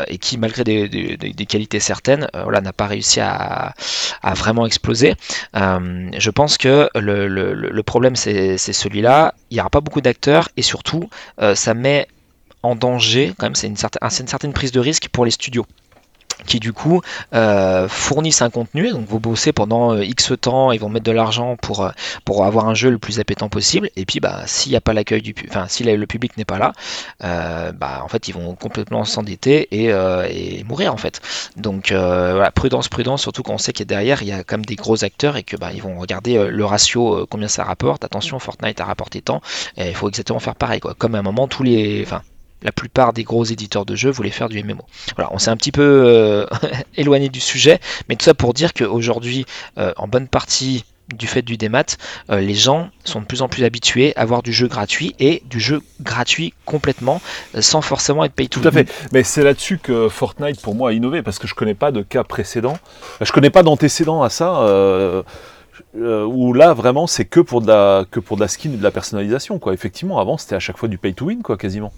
et 0.08 0.18
qui, 0.18 0.38
malgré 0.38 0.64
des, 0.64 0.88
des, 0.88 1.46
qualités 1.46 1.80
certaines, 1.80 2.28
n'a 2.34 2.74
pas 2.74 2.88
réussi 2.88 3.20
à, 3.20 3.74
à, 4.22 4.34
vraiment 4.34 4.66
exploser. 4.66 5.16
je 5.54 6.30
pense 6.30 6.58
que 6.58 6.90
le, 6.96 7.28
le, 7.28 7.54
le 7.54 7.84
problème 7.84 8.16
c'est 8.16 8.58
celui 8.58 8.90
là 8.99 9.34
il 9.49 9.54
n'y 9.54 9.62
aura 9.62 9.69
pas 9.69 9.80
beaucoup 9.80 10.01
d'acteurs 10.01 10.49
et 10.58 10.62
surtout, 10.62 11.10
euh, 11.39 11.56
ça 11.56 11.73
met 11.73 12.08
en 12.63 12.75
danger, 12.75 13.34
quand 13.38 13.45
même, 13.45 13.56
c'est 13.56 13.67
une, 13.67 13.77
une, 13.77 14.27
certaine 14.27 14.54
prise 14.54 14.73
de 14.73 14.80
risque 14.80 15.08
pour 15.10 15.23
les 15.23 15.32
studios 15.32 15.65
qui 16.46 16.60
du 16.60 16.74
coup 16.74 17.02
euh, 17.34 17.88
fournissent 17.88 18.41
un 18.41 18.50
contenu, 18.50 18.91
donc 18.91 19.06
vous 19.08 19.20
bossez 19.20 19.52
pendant 19.52 19.94
euh, 19.94 20.04
X 20.04 20.34
temps, 20.39 20.72
ils 20.72 20.80
vont 20.80 20.89
mettre 20.89 21.06
de 21.06 21.12
l'argent 21.12 21.56
pour, 21.56 21.84
euh, 21.84 21.91
pour 22.26 22.46
avoir 22.46 22.67
un 22.67 22.74
jeu 22.74 22.89
le 22.89 22.98
plus 22.98 23.20
appétant 23.20 23.50
possible, 23.50 23.89
et 23.96 24.06
puis 24.06 24.20
bah 24.20 24.44
s'il 24.46 24.72
n'y 24.72 24.76
a 24.76 24.82
pas 24.82 24.94
l'accueil 24.94 25.22
du 25.22 25.34
enfin 25.48 25.65
si 25.67 25.84
le 25.84 26.08
public 26.08 26.38
n'est 26.38 26.46
pas 26.46 26.58
là, 26.58 26.74
bah 27.20 28.02
en 28.04 28.08
fait 28.08 28.28
ils 28.28 28.34
vont 28.34 28.56
complètement 28.56 29.06
s'endetter 29.06 29.67
et, 29.72 30.63
mourir 30.63 30.94
en 30.94 30.98
fait. 30.98 31.22
Donc 31.58 31.94
prudence, 32.56 32.88
prudence, 32.88 33.22
surtout 33.22 33.44
quand 33.44 33.54
on 33.54 33.58
sait 33.58 33.74
qu'il 33.74 33.86
derrière 33.86 34.22
il 34.22 34.28
y 34.28 34.32
a 34.32 34.44
quand 34.44 34.58
même 34.58 34.65
des 34.65 34.76
gros 34.76 35.04
acteurs 35.04 35.38
et 35.38 35.44
que 35.44 35.56
bah 35.58 35.72
ils 35.74 35.82
vont 35.82 36.00
regarder 36.00 36.48
le 36.50 36.65
ratio, 36.65 37.26
combien 37.30 37.48
ça 37.48 37.63
rapporte, 37.63 38.04
attention 38.04 38.39
Fortnite 38.39 38.80
a 38.80 38.86
rapporté 38.86 39.22
tant, 39.22 39.41
il 39.78 39.96
faut 39.96 40.10
exactement 40.10 40.39
faire 40.39 40.56
pareil 40.56 40.80
quoi. 40.80 40.94
Comme 40.98 41.15
à 41.15 41.20
un 41.20 41.24
moment 41.24 41.48
tous 41.48 41.63
les. 41.63 42.06
La 42.63 42.71
plupart 42.71 43.13
des 43.13 43.24
gros 43.24 43.43
éditeurs 43.43 43.86
de 43.86 43.95
jeux 43.95 44.12
voulaient 44.12 44.30
faire 44.30 44.50
du 44.50 44.63
MMO. 44.63 44.84
Voilà, 45.15 45.32
on 45.34 45.39
s'est 45.39 45.50
un 45.50 45.58
petit 45.58 45.71
peu 45.71 45.82
euh, 45.82 46.45
éloigné 46.95 47.30
du 47.30 47.39
sujet, 47.39 47.80
mais 48.08 48.15
tout 48.15 48.26
ça 48.26 48.34
pour 48.34 48.54
dire 48.54 48.74
qu'aujourd'hui, 48.74 49.45
euh, 49.78 49.93
en 49.97 50.08
bonne 50.08 50.28
partie 50.28 50.86
du 51.13 51.28
fait 51.28 51.41
du 51.41 51.58
démat, 51.58 51.97
euh, 52.30 52.39
les 52.39 52.54
gens 52.54 52.89
sont 53.04 53.19
de 53.19 53.26
plus 53.26 53.41
en 53.41 53.50
plus 53.50 53.65
habitués 53.65 54.15
à 54.15 54.21
avoir 54.21 54.43
du 54.43 54.54
jeu 54.54 54.67
gratuit 54.67 55.13
et 55.19 55.43
du 55.50 55.60
jeu 55.60 55.82
gratuit 56.00 56.54
complètement 56.63 57.21
sans 57.60 57.82
forcément 57.82 58.24
être 58.24 58.32
pay 58.32 58.47
to 58.47 58.62
Tout 58.62 58.67
à 58.67 58.71
fait. 58.71 58.89
Mais 59.12 59.24
c'est 59.24 59.43
là-dessus 59.43 59.78
que 59.78 60.08
Fortnite 60.08 60.62
pour 60.62 60.74
moi 60.74 60.91
a 60.91 60.93
innové 60.93 61.21
parce 61.21 61.38
que 61.38 61.47
je 61.47 61.56
connais 61.56 61.74
pas 61.74 61.91
de 61.91 62.02
cas 62.02 62.24
précédent. 62.24 62.78
Je 63.19 63.32
connais 63.34 63.50
pas 63.50 63.62
d'antécédent 63.62 64.21
à 64.21 64.30
ça 64.30 65.24
où 65.93 66.54
là 66.54 66.74
vraiment 66.74 67.08
c'est 67.08 67.26
que 67.26 67.41
pour 67.41 67.60
de 67.60 67.67
la 67.67 68.06
que 68.10 68.21
pour 68.21 68.38
de 68.38 68.41
la 68.41 68.47
skin 68.47 68.71
et 68.71 68.78
de 68.78 68.84
la 68.84 68.91
personnalisation 68.91 69.60
quoi. 69.60 69.74
Effectivement, 69.74 70.19
avant 70.19 70.38
c'était 70.38 70.56
à 70.56 70.60
chaque 70.60 70.78
fois 70.78 70.88
du 70.88 70.97
pay 70.97 71.13
to 71.13 71.26
win 71.26 71.41
quoi, 71.41 71.58
quasiment. 71.58 71.91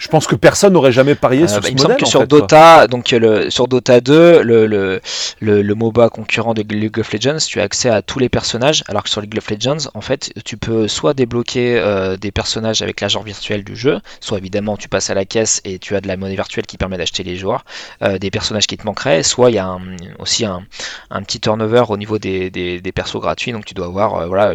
Je 0.00 0.08
pense 0.08 0.26
que 0.26 0.34
personne 0.34 0.72
n'aurait 0.72 0.92
jamais 0.92 1.14
parié 1.14 1.42
euh, 1.42 1.46
sur 1.46 1.60
bah, 1.60 1.66
ce 1.66 1.72
il 1.72 1.74
me 1.74 1.78
semble 1.78 1.96
que 1.96 2.06
sur 2.06 2.26
Dota, 2.26 2.86
donc 2.86 3.10
le, 3.10 3.50
sur 3.50 3.68
Dota 3.68 4.00
2, 4.00 4.42
le, 4.42 4.66
le, 4.66 5.00
le, 5.40 5.74
MOBA 5.74 6.08
concurrent 6.08 6.54
de 6.54 6.62
League 6.62 6.98
of 6.98 7.12
Legends, 7.12 7.36
tu 7.46 7.60
as 7.60 7.64
accès 7.64 7.90
à 7.90 8.00
tous 8.00 8.18
les 8.18 8.30
personnages, 8.30 8.82
alors 8.88 9.02
que 9.02 9.10
sur 9.10 9.20
League 9.20 9.36
of 9.36 9.50
Legends, 9.50 9.90
en 9.92 10.00
fait, 10.00 10.32
tu 10.42 10.56
peux 10.56 10.88
soit 10.88 11.12
débloquer 11.12 11.78
euh, 11.78 12.16
des 12.16 12.30
personnages 12.30 12.80
avec 12.80 13.02
l'argent 13.02 13.20
virtuel 13.20 13.62
du 13.62 13.76
jeu, 13.76 14.00
soit 14.20 14.38
évidemment 14.38 14.78
tu 14.78 14.88
passes 14.88 15.10
à 15.10 15.14
la 15.14 15.26
caisse 15.26 15.60
et 15.66 15.78
tu 15.78 15.94
as 15.94 16.00
de 16.00 16.08
la 16.08 16.16
monnaie 16.16 16.34
virtuelle 16.34 16.64
qui 16.64 16.78
permet 16.78 16.96
d'acheter 16.96 17.22
les 17.22 17.36
joueurs, 17.36 17.66
euh, 18.02 18.16
des 18.16 18.30
personnages 18.30 18.66
qui 18.66 18.78
te 18.78 18.86
manqueraient, 18.86 19.22
soit 19.22 19.50
il 19.50 19.56
y 19.56 19.58
a 19.58 19.76
aussi 20.18 20.46
un, 20.46 20.62
un, 21.10 21.22
petit 21.22 21.40
turnover 21.40 21.84
au 21.90 21.98
niveau 21.98 22.18
des, 22.18 22.48
des, 22.48 22.80
des 22.80 22.92
persos 22.92 23.20
gratuits, 23.20 23.52
donc 23.52 23.66
tu 23.66 23.74
dois 23.74 23.86
avoir 23.86 24.26
voilà, 24.28 24.54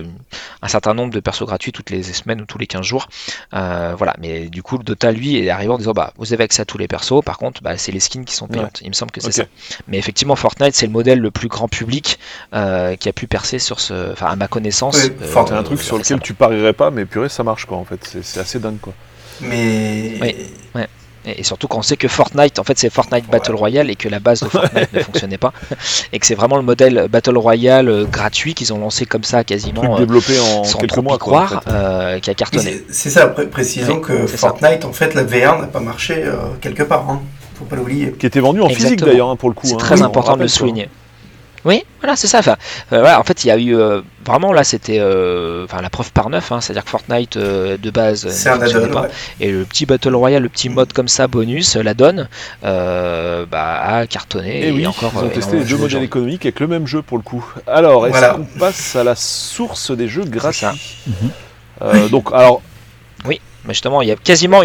un 0.63 0.67
certain 0.67 0.95
nombre 0.95 1.13
de 1.13 1.19
persos 1.19 1.45
gratuits 1.45 1.71
toutes 1.71 1.91
les 1.91 2.01
semaines 2.01 2.41
ou 2.41 2.45
tous 2.45 2.58
les 2.58 2.65
15 2.65 2.84
jours. 2.84 3.10
voilà, 3.51 4.15
mais 4.19 4.47
du 4.47 4.63
coup, 4.63 4.79
le 4.79 4.84
Dota, 4.84 5.12
lui, 5.12 5.35
et 5.38 5.50
arrivant 5.50 5.76
en 5.76 5.78
disant 5.78 5.93
bah 5.93 6.13
vous 6.17 6.34
avez 6.34 6.43
accès 6.43 6.62
à 6.62 6.65
tous 6.65 6.78
les 6.78 6.88
persos, 6.88 7.24
par 7.24 7.38
contre 7.38 7.62
bah, 7.62 7.78
c'est 7.78 7.91
les 7.91 8.00
skins 8.00 8.26
qui 8.26 8.36
sont 8.36 8.48
payantes. 8.48 8.82
Il 8.82 8.89
me 8.89 8.93
semble 8.93 9.12
que 9.12 9.21
c'est 9.21 9.32
ça. 9.32 9.45
Mais 9.88 9.98
effectivement 9.98 10.36
Fortnite 10.36 10.76
c'est 10.76 10.86
le 10.88 10.91
modèle 10.91 11.19
le 11.19 11.32
plus 11.32 11.48
grand 11.48 11.67
public 11.67 12.19
euh, 12.54 12.95
qui 12.95 13.10
a 13.10 13.13
pu 13.13 13.28
percer 13.28 13.60
sur 13.60 13.80
ce, 13.80 14.12
enfin 14.12 14.28
à 14.28 14.36
ma 14.36 14.48
connaissance. 14.48 14.98
c'est 14.98 15.52
un 15.52 15.63
truc 15.63 15.82
sur 15.82 15.98
lequel 15.98 16.19
tu 16.19 16.34
parierais 16.34 16.74
pas, 16.74 16.91
mais 16.91 17.06
purée 17.06 17.30
ça 17.30 17.43
marche 17.43 17.65
quoi 17.65 17.78
en 17.78 17.86
fait. 17.86 18.17
C'est 18.21 18.39
assez 18.39 18.60
dingue 18.60 18.80
quoi. 18.80 18.93
Mais 19.41 20.17
oui, 20.21 20.36
ouais. 20.76 20.88
Et 21.28 21.44
surtout 21.44 21.68
quand 21.68 21.80
on 21.80 21.82
sait 21.82 21.98
que 21.98 22.08
Fortnite, 22.08 22.60
en 22.60 22.64
fait, 22.64 22.78
c'est 22.78 22.90
Fortnite 22.90 23.30
Battle 23.30 23.56
Royale 23.56 23.90
et 23.90 23.96
que 23.96 24.10
la 24.10 24.20
base 24.20 24.42
de 24.42 24.50
Fortnite 24.50 24.94
ne 24.94 25.00
fonctionnait 25.04 25.38
pas. 25.38 25.54
Et 26.14 26.20
que 26.20 26.26
c'est 26.26 26.36
vraiment 26.36 26.58
le 26.58 26.64
modèle 26.64 27.08
Battle 27.10 27.38
Royale 27.38 27.90
euh, 27.90 28.06
gratuit 28.06 28.54
qu'ils 28.54 28.74
ont 28.74 28.80
lancé 28.80 29.06
comme 29.06 29.24
ça 29.24 29.44
quasiment. 29.44 29.96
Euh, 29.96 30.00
développé 30.00 30.34
en 30.40 30.64
sans 30.64 30.78
quelques 30.78 30.98
mois. 30.98 31.18
croire, 31.18 31.64
euh, 31.68 32.20
qui 32.20 32.30
a 32.30 32.34
cartonné. 32.34 32.84
C'est 32.90 33.10
ça, 33.10 33.28
précisons 33.28 34.00
que 34.00 34.28
Fortnite, 34.28 34.86
en 34.86 34.94
fait, 34.94 35.14
la 35.14 35.24
VR 35.24 35.60
n'a 35.60 35.68
pas 35.68 35.80
marché 35.80 36.24
quelque 36.62 36.84
part. 36.84 37.10
Hein. 37.10 37.22
Faut 37.56 37.66
pas 37.66 37.78
l'oublier. 37.78 38.12
Qui 38.12 38.26
était 38.26 38.42
vendu 38.42 38.62
en 38.62 38.70
physique 38.70 39.00
d'ailleurs, 39.00 39.30
hein, 39.30 39.36
pour 39.36 39.50
le 39.50 39.56
coup. 39.56 39.68
C'est 39.68 39.76
hein. 39.76 39.78
très 39.78 40.02
important 40.02 40.36
de 40.36 40.42
le 40.42 40.48
souligner. 40.48 40.90
Oui, 41.65 41.84
voilà, 41.99 42.15
c'est 42.15 42.28
ça. 42.28 42.39
Enfin, 42.39 42.58
euh, 42.93 43.15
en 43.15 43.23
fait, 43.23 43.43
il 43.43 43.47
y 43.47 43.51
a 43.51 43.58
eu 43.58 43.75
euh, 43.75 44.01
vraiment 44.23 44.54
là, 44.54 44.63
c'était 44.63 44.99
euh, 44.99 45.65
la 45.82 45.89
preuve 45.89 46.12
par 46.12 46.30
neuf, 46.30 46.51
hein, 46.51 46.62
c'est-à-dire 46.62 46.84
que 46.84 46.91
Fortnite 46.91 47.38
de 47.38 47.89
base 47.89 48.25
ne 48.25 48.88
pas, 48.88 49.08
et 49.39 49.51
le 49.51 49.65
petit 49.65 49.88
Battle 49.88 50.13
Royale, 50.15 50.43
le 50.43 50.49
petit 50.49 50.69
mode 50.69 50.93
comme 50.93 51.08
ça 51.08 51.28
bonus, 51.28 51.75
la 51.75 51.95
donne, 51.95 52.30
bah, 52.62 53.47
a 53.51 54.06
cartonné. 54.08 54.67
Et, 54.67 54.71
oui, 54.71 54.86
encore, 54.86 55.12
ils 55.15 55.25
ont 55.25 55.30
testé 55.30 55.58
les 55.58 55.65
deux 55.65 55.78
modèles 55.78 56.04
économiques 56.04 56.45
avec 56.45 56.60
le 56.60 56.67
même 56.67 56.86
jeu 56.86 57.01
pour 57.01 57.17
le 57.17 57.23
coup. 57.23 57.43
Alors, 57.65 58.06
est-ce 58.06 58.34
qu'on 58.36 58.60
passe 58.60 58.95
à 58.95 59.04
la 59.04 59.15
source 59.15 59.89
des 59.89 60.08
jeux 60.08 60.25
gratuits? 60.25 60.67
Donc, 62.12 62.30
alors. 62.32 62.62
Oui 63.67 63.73
justement, 63.73 64.01
il 64.01 64.08
y 64.08 64.12
a 64.12 64.15
quasiment 64.15 64.62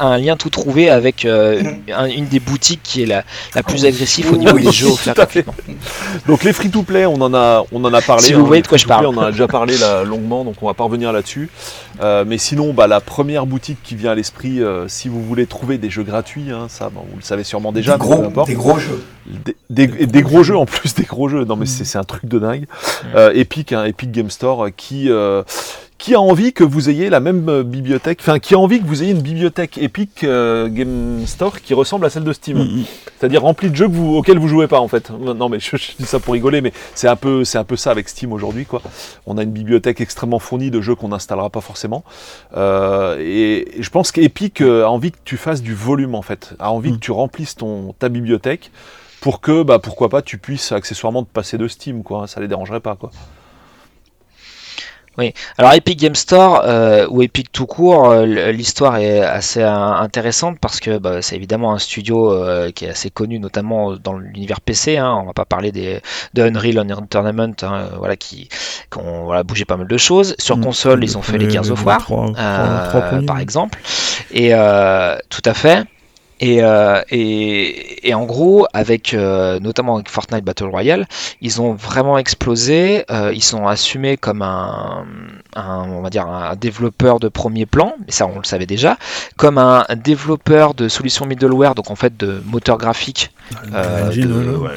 un 0.00 0.18
lien 0.18 0.36
tout 0.36 0.50
trouvé 0.50 0.90
avec 0.90 1.24
euh, 1.24 1.62
une 2.14 2.26
des 2.26 2.40
boutiques 2.40 2.82
qui 2.82 3.02
est 3.02 3.06
la, 3.06 3.24
plus 3.62 3.84
agressive 3.84 4.32
au 4.32 4.36
niveau 4.36 4.58
des 4.58 4.72
jeux 4.72 4.88
offerts. 4.88 5.14
Donc 6.26 6.44
les 6.44 6.52
free-to-play, 6.52 7.06
on 7.06 7.20
en 7.20 7.34
a, 7.34 7.64
on 7.72 7.84
en 7.84 7.92
a 7.92 8.00
parlé. 8.00 8.22
Si 8.22 8.32
vous 8.32 8.42
hein, 8.42 8.46
voyez 8.46 8.62
de 8.62 8.68
quoi 8.68 8.78
je 8.78 8.86
parle. 8.86 9.06
On 9.06 9.16
en 9.16 9.22
a 9.22 9.30
déjà 9.30 9.48
parlé 9.48 9.76
longuement, 10.06 10.44
donc 10.44 10.56
on 10.62 10.66
va 10.66 10.74
pas 10.74 10.84
revenir 10.84 11.12
là-dessus. 11.12 11.48
Euh, 12.00 12.24
mais 12.26 12.38
sinon, 12.38 12.72
bah, 12.72 12.86
la 12.86 13.00
première 13.00 13.46
boutique 13.46 13.78
qui 13.82 13.96
vient 13.96 14.12
à 14.12 14.14
l'esprit, 14.14 14.62
euh, 14.62 14.88
si 14.88 15.08
vous 15.08 15.22
voulez 15.22 15.46
trouver 15.46 15.78
des 15.78 15.90
jeux 15.90 16.02
gratuits, 16.02 16.50
hein, 16.50 16.66
ça, 16.68 16.90
vous 16.94 17.16
le 17.16 17.22
savez 17.22 17.44
sûrement 17.44 17.72
déjà. 17.72 17.92
Des 17.92 17.98
gros, 17.98 18.44
des 18.46 18.54
gros 18.54 18.78
jeux. 18.78 19.02
Des, 19.70 19.86
gros 20.22 20.42
jeux 20.42 20.56
en 20.56 20.66
plus, 20.66 20.94
des 20.94 21.04
gros 21.04 21.28
jeux. 21.28 21.44
Non 21.44 21.56
mais 21.56 21.66
c'est 21.66 21.98
un 21.98 22.04
truc 22.04 22.26
de 22.26 22.38
dingue. 22.38 22.66
Epic, 23.34 23.72
hein, 23.72 23.84
Epic 23.84 24.10
Game 24.10 24.30
Store, 24.30 24.68
qui 24.76 25.08
qui 26.02 26.16
a 26.16 26.20
envie 26.20 26.52
que 26.52 26.64
vous 26.64 26.90
ayez 26.90 27.10
la 27.10 27.20
même 27.20 27.48
euh, 27.48 27.62
bibliothèque, 27.62 28.18
enfin 28.22 28.40
qui 28.40 28.54
a 28.54 28.58
envie 28.58 28.80
que 28.80 28.86
vous 28.86 29.04
ayez 29.04 29.12
une 29.12 29.20
bibliothèque 29.20 29.78
Epic 29.78 30.24
euh, 30.24 30.66
Game 30.66 31.24
Store 31.26 31.60
qui 31.60 31.74
ressemble 31.74 32.04
à 32.04 32.10
celle 32.10 32.24
de 32.24 32.32
Steam, 32.32 32.58
mm, 32.58 32.80
mm. 32.80 32.84
c'est-à-dire 33.16 33.42
remplie 33.42 33.70
de 33.70 33.76
jeux 33.76 33.86
que 33.86 33.92
vous, 33.92 34.16
auxquels 34.16 34.40
vous 34.40 34.48
jouez 34.48 34.66
pas 34.66 34.80
en 34.80 34.88
fait. 34.88 35.10
Non 35.10 35.48
mais 35.48 35.60
je, 35.60 35.76
dis 35.76 36.04
ça 36.04 36.18
pour 36.18 36.34
rigoler, 36.34 36.60
mais 36.60 36.72
c'est 36.96 37.06
un 37.06 37.14
peu 37.14 37.44
c'est 37.44 37.56
un 37.56 37.62
peu 37.62 37.76
ça 37.76 37.92
avec 37.92 38.08
Steam 38.08 38.32
aujourd'hui 38.32 38.66
quoi. 38.66 38.82
On 39.26 39.38
a 39.38 39.44
une 39.44 39.52
bibliothèque 39.52 40.00
extrêmement 40.00 40.40
fournie 40.40 40.72
de 40.72 40.80
jeux 40.80 40.96
qu'on 40.96 41.08
n'installera 41.08 41.50
pas 41.50 41.60
forcément, 41.60 42.02
euh, 42.56 43.16
et, 43.20 43.68
je 43.78 43.90
pense 43.90 44.10
qu'Epic 44.10 44.60
a 44.60 44.90
envie 44.90 45.12
que 45.12 45.18
tu 45.24 45.36
fasses 45.36 45.62
du 45.62 45.72
volume 45.72 46.16
en 46.16 46.22
fait, 46.22 46.54
a 46.58 46.72
envie 46.72 46.90
mm. 46.90 46.94
que 46.96 47.00
tu 47.00 47.12
remplisses 47.12 47.54
ton 47.54 47.94
ta 47.96 48.08
bibliothèque 48.08 48.72
pour 49.20 49.40
que 49.40 49.62
bah 49.62 49.78
pourquoi 49.78 50.08
pas 50.08 50.20
tu 50.20 50.36
puisses 50.36 50.72
accessoirement 50.72 51.22
te 51.22 51.30
passer 51.32 51.58
de 51.58 51.68
Steam 51.68 52.02
quoi, 52.02 52.26
ça 52.26 52.40
les 52.40 52.48
dérangerait 52.48 52.80
pas 52.80 52.96
quoi. 52.96 53.12
Oui, 55.18 55.34
alors 55.58 55.74
Epic 55.74 55.98
Game 55.98 56.14
Store 56.14 56.62
euh, 56.64 57.06
ou 57.10 57.20
Epic 57.20 57.52
tout 57.52 57.66
court, 57.66 58.10
euh, 58.10 58.24
l'histoire 58.50 58.96
est 58.96 59.20
assez 59.20 59.60
euh, 59.60 59.70
intéressante 59.70 60.58
parce 60.58 60.80
que 60.80 60.96
bah, 60.96 61.20
c'est 61.20 61.36
évidemment 61.36 61.74
un 61.74 61.78
studio 61.78 62.34
qui 62.74 62.86
est 62.86 62.90
assez 62.90 63.10
connu, 63.10 63.38
notamment 63.38 63.96
dans 63.96 64.16
l'univers 64.16 64.62
PC. 64.62 64.96
Hein, 64.96 65.18
on 65.22 65.26
va 65.26 65.34
pas 65.34 65.44
parler 65.44 65.70
des, 65.70 66.00
de 66.32 66.42
Unreal 66.42 66.86
Tournament, 67.10 67.54
hein, 67.62 67.88
voilà, 67.98 68.16
qui, 68.16 68.48
ont 68.96 69.24
voilà, 69.24 69.42
bougé 69.42 69.66
pas 69.66 69.76
mal 69.76 69.86
de 69.86 69.96
choses. 69.98 70.34
Sur 70.38 70.56
mm. 70.56 70.64
console, 70.64 71.04
ils 71.04 71.18
ont 71.18 71.22
fait 71.22 71.36
les 71.36 71.50
Gears 71.50 71.70
of 71.70 71.84
War, 71.84 72.06
par 73.26 73.38
exemple. 73.38 73.78
Et 74.32 74.52
tout 75.28 75.42
à 75.44 75.54
fait. 75.54 75.84
Euh, 76.42 77.02
et, 77.10 78.08
et, 78.08 78.14
en 78.14 78.24
gros, 78.24 78.66
avec 78.72 79.14
euh, 79.14 79.60
notamment 79.60 79.94
avec 79.94 80.08
Fortnite 80.08 80.44
Battle 80.44 80.64
Royale, 80.64 81.06
ils 81.40 81.60
ont 81.60 81.74
vraiment 81.74 82.18
explosé. 82.18 83.04
Euh, 83.10 83.32
ils 83.32 83.44
sont 83.44 83.66
assumés 83.66 84.16
comme 84.16 84.42
un, 84.42 85.04
on 85.56 86.00
va 86.02 86.10
dire 86.10 86.26
un 86.26 86.56
développeur 86.56 87.20
de 87.20 87.28
premier 87.28 87.66
plan, 87.66 87.94
mais 88.04 88.12
ça 88.12 88.26
on 88.26 88.38
le 88.38 88.44
savait 88.44 88.66
déjà, 88.66 88.96
comme 89.36 89.58
un 89.58 89.84
développeur 89.96 90.74
de 90.74 90.88
solutions 90.88 91.26
middleware, 91.26 91.74
donc 91.74 91.90
en 91.90 91.96
fait 91.96 92.16
de 92.16 92.42
moteur 92.46 92.78
graphique 92.78 93.31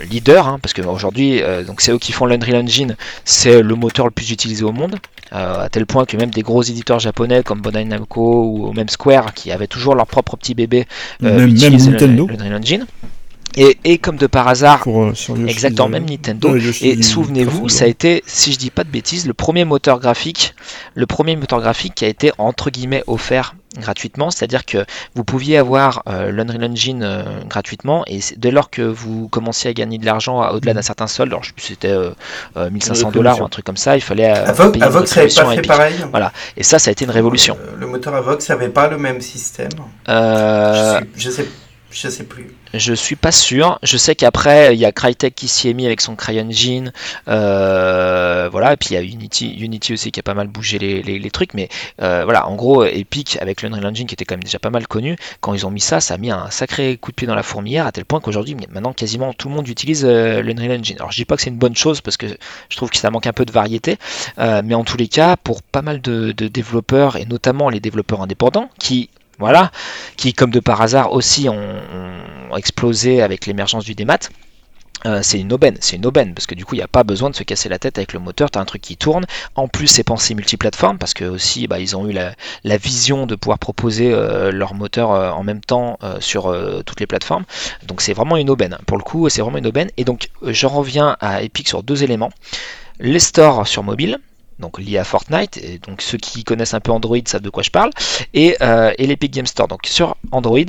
leader, 0.10 0.48
hein, 0.48 0.60
parce 0.62 0.74
qu'aujourd'hui, 0.74 1.42
donc 1.66 1.82
c'est 1.82 1.92
eux 1.92 1.98
qui 1.98 2.12
font 2.12 2.26
l'Unreal 2.26 2.64
Engine, 2.64 2.96
c'est 3.24 3.62
le 3.62 3.76
moteur 3.76 4.06
le 4.06 4.12
plus 4.12 4.32
utilisé 4.32 4.64
au 4.64 4.72
monde. 4.72 4.96
à 5.32 5.68
tel 5.70 5.86
point 5.86 6.06
que 6.06 6.18
même 6.18 6.32
des 6.32 6.42
gros 6.42 6.64
éditeurs 6.64 7.00
japonais 7.00 7.44
comme 7.44 7.62
Bandai 7.62 7.86
Namco 7.86 8.46
ou 8.46 8.74
même 8.74 8.90
Square 8.90 9.34
qui 9.34 9.52
avaient 9.52 9.68
toujours 9.68 9.96
leur 9.96 10.08
propre 10.08 10.38
petit 10.38 10.56
bébé 10.56 10.86
même 11.22 11.54
Nintendo. 11.54 12.28
Le, 12.28 12.56
Engine. 12.56 12.86
Et, 13.58 13.78
et, 13.86 13.98
comme 13.98 14.18
de 14.18 14.28
par 14.28 14.48
hasard, 14.48 14.84
euh, 14.88 15.14
exactement, 15.48 15.90
même 15.90 16.06
Nintendo. 16.06 16.56
et 16.56 17.02
souvenez-vous, 17.02 17.70
ça 17.70 17.86
a 17.86 17.88
été, 17.88 18.24
si 18.26 18.52
je 18.52 18.58
dis 18.58 18.70
pas 18.70 18.84
de 18.84 18.90
bêtises, 18.90 19.28
le 19.28 19.34
premier 19.34 19.64
moteur 19.64 20.00
graphique, 20.00 20.56
le 20.94 21.06
premier 21.06 21.36
moteur 21.36 21.62
graphique 21.62 21.96
qui 21.96 22.06
a 22.06 22.08
été 22.10 22.32
entre 22.38 22.70
guillemets 22.70 23.04
offert 23.08 23.56
gratuitement, 23.78 24.32
c'est-à-dire 24.32 24.66
que 24.66 24.86
vous 25.16 25.26
pouviez 25.26 25.58
avoir 25.58 26.04
euh, 26.08 26.32
l'Unreal 26.32 26.64
Engine 26.64 27.04
euh, 27.04 27.24
gratuitement 27.46 28.06
et 28.08 28.20
dès 28.38 28.52
lors 28.52 28.70
que 28.70 28.82
vous 28.82 29.28
commenciez 29.28 29.70
à 29.70 29.74
gagner 29.74 29.98
de 29.98 30.06
l'argent 30.06 30.50
au-delà 30.50 30.74
d'un 30.74 30.82
certain 30.82 31.08
solde, 31.08 31.32
alors 31.32 31.44
je 31.44 31.50
sais 31.50 31.54
plus 31.54 31.66
c'était 31.66 31.94
1500 32.56 33.12
dollars 33.12 33.42
ou 33.42 33.44
un 33.44 33.50
truc 33.50 33.66
comme 33.66 33.76
ça, 33.76 33.98
il 33.98 34.02
fallait 34.02 34.34
payer 34.72 34.84
Avox 34.84 35.16
n'avait 35.16 35.34
pas 35.34 35.56
fait 35.56 35.62
pareil. 35.68 35.96
Voilà, 36.10 36.32
et 36.56 36.64
ça, 36.64 36.80
ça 36.80 36.90
a 36.90 36.92
été 36.94 37.04
une 37.04 37.12
révolution. 37.12 37.58
le 37.78 37.88
moteur 37.88 38.16
Avox 38.16 38.48
n'avait 38.50 38.70
pas 38.70 38.88
le 38.88 38.98
même 38.98 39.20
système. 39.20 39.72
je 40.08 41.00
sais, 41.00 41.08
je 41.18 41.30
sais 41.30 41.48
je 41.92 42.10
sais 42.10 42.26
plus. 42.26 42.54
Je 42.74 42.94
suis 42.94 43.16
pas 43.16 43.32
sûr. 43.32 43.80
Je 43.82 43.96
sais 43.98 44.16
qu'après, 44.16 44.76
il 44.76 44.80
y 44.80 44.86
a 44.86 44.92
Crytek 44.92 45.34
qui 45.34 45.48
s'y 45.48 45.70
est 45.70 45.74
mis 45.74 45.86
avec 45.86 46.02
son 46.02 46.16
CryEngine. 46.16 46.92
Euh, 47.30 48.50
voilà, 48.52 48.74
et 48.74 48.78
puis 48.78 48.90
il 48.92 48.94
y 48.96 48.98
a 48.98 49.02
Unity, 49.02 49.94
aussi 49.94 50.12
qui 50.12 50.20
a 50.20 50.24
pas 50.24 50.34
mal 50.34 50.48
bougé 50.48 50.78
les, 50.78 51.32
trucs. 51.32 51.54
Mais 51.54 51.70
euh, 52.02 52.24
voilà, 52.26 52.48
en 52.48 52.56
gros, 52.56 52.84
Epic 52.84 53.38
avec 53.40 53.62
l'Unreal 53.62 53.86
Engine 53.86 54.08
qui 54.08 54.14
était 54.14 54.26
quand 54.26 54.36
même 54.36 54.44
déjà 54.44 54.60
pas 54.60 54.70
mal 54.70 54.88
connu, 54.88 55.16
quand 55.40 55.54
ils 55.54 55.66
ont 55.66 55.72
mis 55.72 55.80
ça, 55.80 56.02
ça 56.02 56.16
a 56.16 56.18
mis 56.18 56.32
un 56.32 56.50
sacré 56.50 56.98
coup 56.98 57.12
de 57.12 57.16
pied 57.16 57.28
dans 57.28 57.36
la 57.36 57.44
fourmilière 57.44 57.88
à 57.88 57.92
tel 57.92 58.04
point 58.04 58.20
qu'aujourd'hui, 58.20 58.56
maintenant 58.56 58.94
quasiment 58.94 59.34
tout 59.34 59.48
le 59.48 59.56
monde 59.56 59.68
utilise 59.68 60.04
euh, 60.06 60.42
l'Unreal 60.42 60.80
Engine. 60.80 60.98
Alors 60.98 61.12
je 61.12 61.18
dis 61.18 61.26
pas 61.26 61.38
que 61.38 61.42
c'est 61.42 61.50
une 61.50 61.58
bonne 61.58 61.76
chose 61.76 62.02
parce 62.02 62.18
que 62.18 62.28
je 62.28 62.76
trouve 62.76 62.90
que 62.90 62.98
ça 62.98 63.10
manque 63.10 63.28
un 63.28 63.34
peu 63.34 63.46
de 63.46 63.52
variété, 63.52 63.98
mais 64.38 64.76
en 64.76 64.84
tous 64.84 64.98
les 64.98 65.08
cas, 65.08 65.38
pour 65.38 65.62
pas 65.62 65.82
mal 65.82 66.02
de 66.02 66.32
développeurs 66.32 67.16
et 67.16 67.26
notamment 67.26 67.70
les 67.70 67.80
développeurs 67.80 68.22
indépendants 68.22 68.70
qui 68.80 69.10
voilà, 69.40 69.72
qui 70.18 70.34
comme 70.34 70.52
de 70.52 70.60
par 70.60 70.82
hasard 70.82 71.12
aussi 71.12 71.50
ont, 71.50 71.80
explosé 72.56 73.22
avec 73.22 73.46
l'émergence 73.46 73.84
du 73.84 73.96
démat. 73.96 74.30
Euh, 75.06 75.20
c'est 75.22 75.40
une 75.40 75.52
aubaine, 75.52 75.78
c'est 75.82 75.98
une 75.98 76.06
aubaine 76.06 76.34
parce 76.34 76.48
que 76.48 76.56
du 76.56 76.66
coup 76.66 76.74
il 76.74 76.80
n'y 76.80 76.84
a 76.84 76.88
pas 76.88 77.04
besoin 77.04 77.30
de 77.30 77.36
se 77.36 77.44
casser 77.44 77.70
la 77.70 77.78
tête 77.78 77.98
avec 77.98 78.14
le 78.14 78.20
moteur, 78.20 78.50
tu 78.50 78.58
un 78.58 78.66
truc 78.66 78.82
qui 78.82 78.98
tourne. 78.98 79.26
En 79.56 79.68
plus 79.68 79.88
c'est 79.88 80.04
pensé 80.04 80.34
multiplateforme 80.34 80.98
parce 80.98 81.14
que 81.14 81.26
aussi 81.26 81.68
bah, 81.68 81.80
ils 81.80 81.96
ont 81.96 82.08
eu 82.08 82.14
la, 82.14 82.78
vision 82.78 83.28
de 83.28 83.36
pouvoir 83.36 83.60
proposer 83.60 84.12
euh, 84.12 84.52
leur 84.52 84.74
moteur 84.74 85.12
euh, 85.12 85.30
en 85.32 85.44
même 85.44 85.62
temps 85.62 86.00
sur 86.20 86.56
toutes 86.86 87.00
les 87.00 87.08
plateformes. 87.08 87.44
Donc 87.86 88.02
c'est 88.02 88.14
vraiment 88.14 88.38
une 88.38 88.50
aubaine. 88.50 88.78
Pour 88.88 88.98
le 88.98 89.04
coup 89.04 89.30
c'est 89.30 89.42
vraiment 89.42 89.58
une 89.58 89.68
aubaine. 89.68 89.92
Et 89.98 90.06
donc 90.06 90.30
je 90.42 90.66
reviens 90.66 91.18
à 91.20 91.44
Epic 91.44 91.68
sur 91.68 91.84
deux 91.84 92.04
éléments. 92.04 92.32
Les 93.00 93.20
stores 93.20 93.68
sur 93.68 93.84
mobile, 93.84 94.20
donc 94.60 94.80
lié 94.80 94.98
à 94.98 95.04
Fortnite, 95.04 95.58
et 95.58 95.80
donc 95.80 96.02
ceux 96.02 96.18
qui 96.18 96.44
connaissent 96.44 96.74
un 96.74 96.80
peu 96.80 96.92
Android 96.92 97.18
savent 97.26 97.42
de 97.42 97.50
quoi 97.50 97.64
je 97.64 97.72
parle, 97.72 97.92
et, 98.34 98.56
euh, 98.62 98.92
l'Epic 98.98 99.34
Game 99.34 99.46
Store. 99.46 99.68
Donc 99.68 99.82
sur 99.86 100.16
Android, 100.32 100.60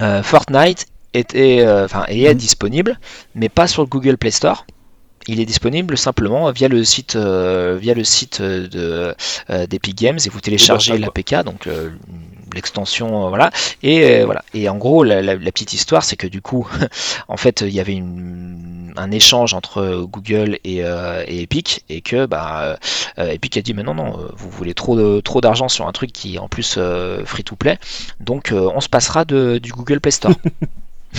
euh, 0.00 0.22
Fortnite 0.22 0.86
était, 1.14 1.60
euh, 1.60 1.86
est 2.08 2.34
disponible, 2.34 2.98
mais 3.34 3.48
pas 3.48 3.66
sur 3.66 3.82
le 3.82 3.88
Google 3.88 4.16
Play 4.16 4.30
Store. 4.30 4.66
il 5.28 5.38
est 5.38 5.46
disponible 5.46 5.96
simplement 5.96 6.50
via 6.50 6.66
le 6.66 6.82
site, 6.82 7.14
via 7.16 7.94
le 7.94 8.02
site 8.02 8.42
de, 8.42 9.14
d'Epic 9.68 9.96
Games 9.96 10.18
et 10.24 10.28
vous 10.28 10.40
téléchargez 10.40 10.98
l'APK, 10.98 11.44
donc 11.44 11.68
l'extension, 12.54 13.28
voilà. 13.28 13.50
Et 13.82 14.24
voilà. 14.24 14.44
Et 14.54 14.68
en 14.68 14.76
gros, 14.76 15.04
la, 15.04 15.22
la 15.22 15.36
petite 15.52 15.72
histoire, 15.72 16.04
c'est 16.04 16.16
que 16.16 16.26
du 16.26 16.40
coup, 16.40 16.68
en 17.28 17.36
fait, 17.36 17.62
il 17.62 17.74
y 17.74 17.80
avait 17.80 17.94
une 17.94 18.72
un 18.96 19.10
échange 19.10 19.54
entre 19.54 20.04
Google 20.08 20.58
et, 20.64 20.84
euh, 20.84 21.24
Epic 21.26 21.84
et 21.88 22.00
que 22.00 22.26
bah, 22.26 22.76
euh, 23.18 23.30
Epic 23.30 23.56
a 23.56 23.62
dit 23.62 23.74
mais 23.74 23.82
non 23.82 23.94
non 23.94 24.18
euh, 24.18 24.28
vous 24.36 24.50
voulez 24.50 24.74
trop 24.74 25.20
trop 25.20 25.40
d'argent 25.40 25.68
sur 25.68 25.86
un 25.86 25.92
truc 25.92 26.12
qui 26.12 26.36
est 26.36 26.38
en 26.38 26.48
plus 26.48 26.78
free 27.24 27.44
to 27.44 27.56
play 27.56 27.78
donc 28.20 28.52
on 28.52 28.80
se 28.80 28.88
passera 28.88 29.24
de, 29.24 29.58
du 29.58 29.72
Google 29.72 30.00
Play 30.00 30.12
Store. 30.12 30.34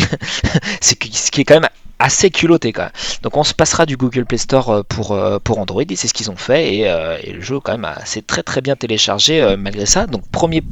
c'est 0.82 0.98
ce 1.04 1.32
qui 1.32 1.42
est 1.42 1.44
quand 1.44 1.60
même 1.60 1.70
assez 2.00 2.30
culotté 2.30 2.74
quand 2.74 2.84
même. 2.84 2.92
Donc 3.22 3.38
on 3.38 3.44
se 3.44 3.54
passera 3.54 3.86
du 3.86 3.98
Google 3.98 4.26
Play 4.26 4.38
Store 4.38 4.84
pour, 4.86 5.18
pour 5.44 5.60
Android 5.60 5.84
et 5.88 5.96
c'est 5.96 6.08
ce 6.08 6.14
qu'ils 6.14 6.30
ont 6.32 6.36
fait 6.36 6.76
et, 6.76 7.34
le 7.34 7.42
jeu 7.42 7.60
quand 7.60 7.78
même 7.78 7.90
s'est 8.06 8.22
très 8.22 8.44
très 8.44 8.62
bien 8.62 8.76
téléchargé 8.76 9.56
malgré 9.58 9.86
ça. 9.86 10.06
Donc 10.06 10.28
premier, 10.30 10.64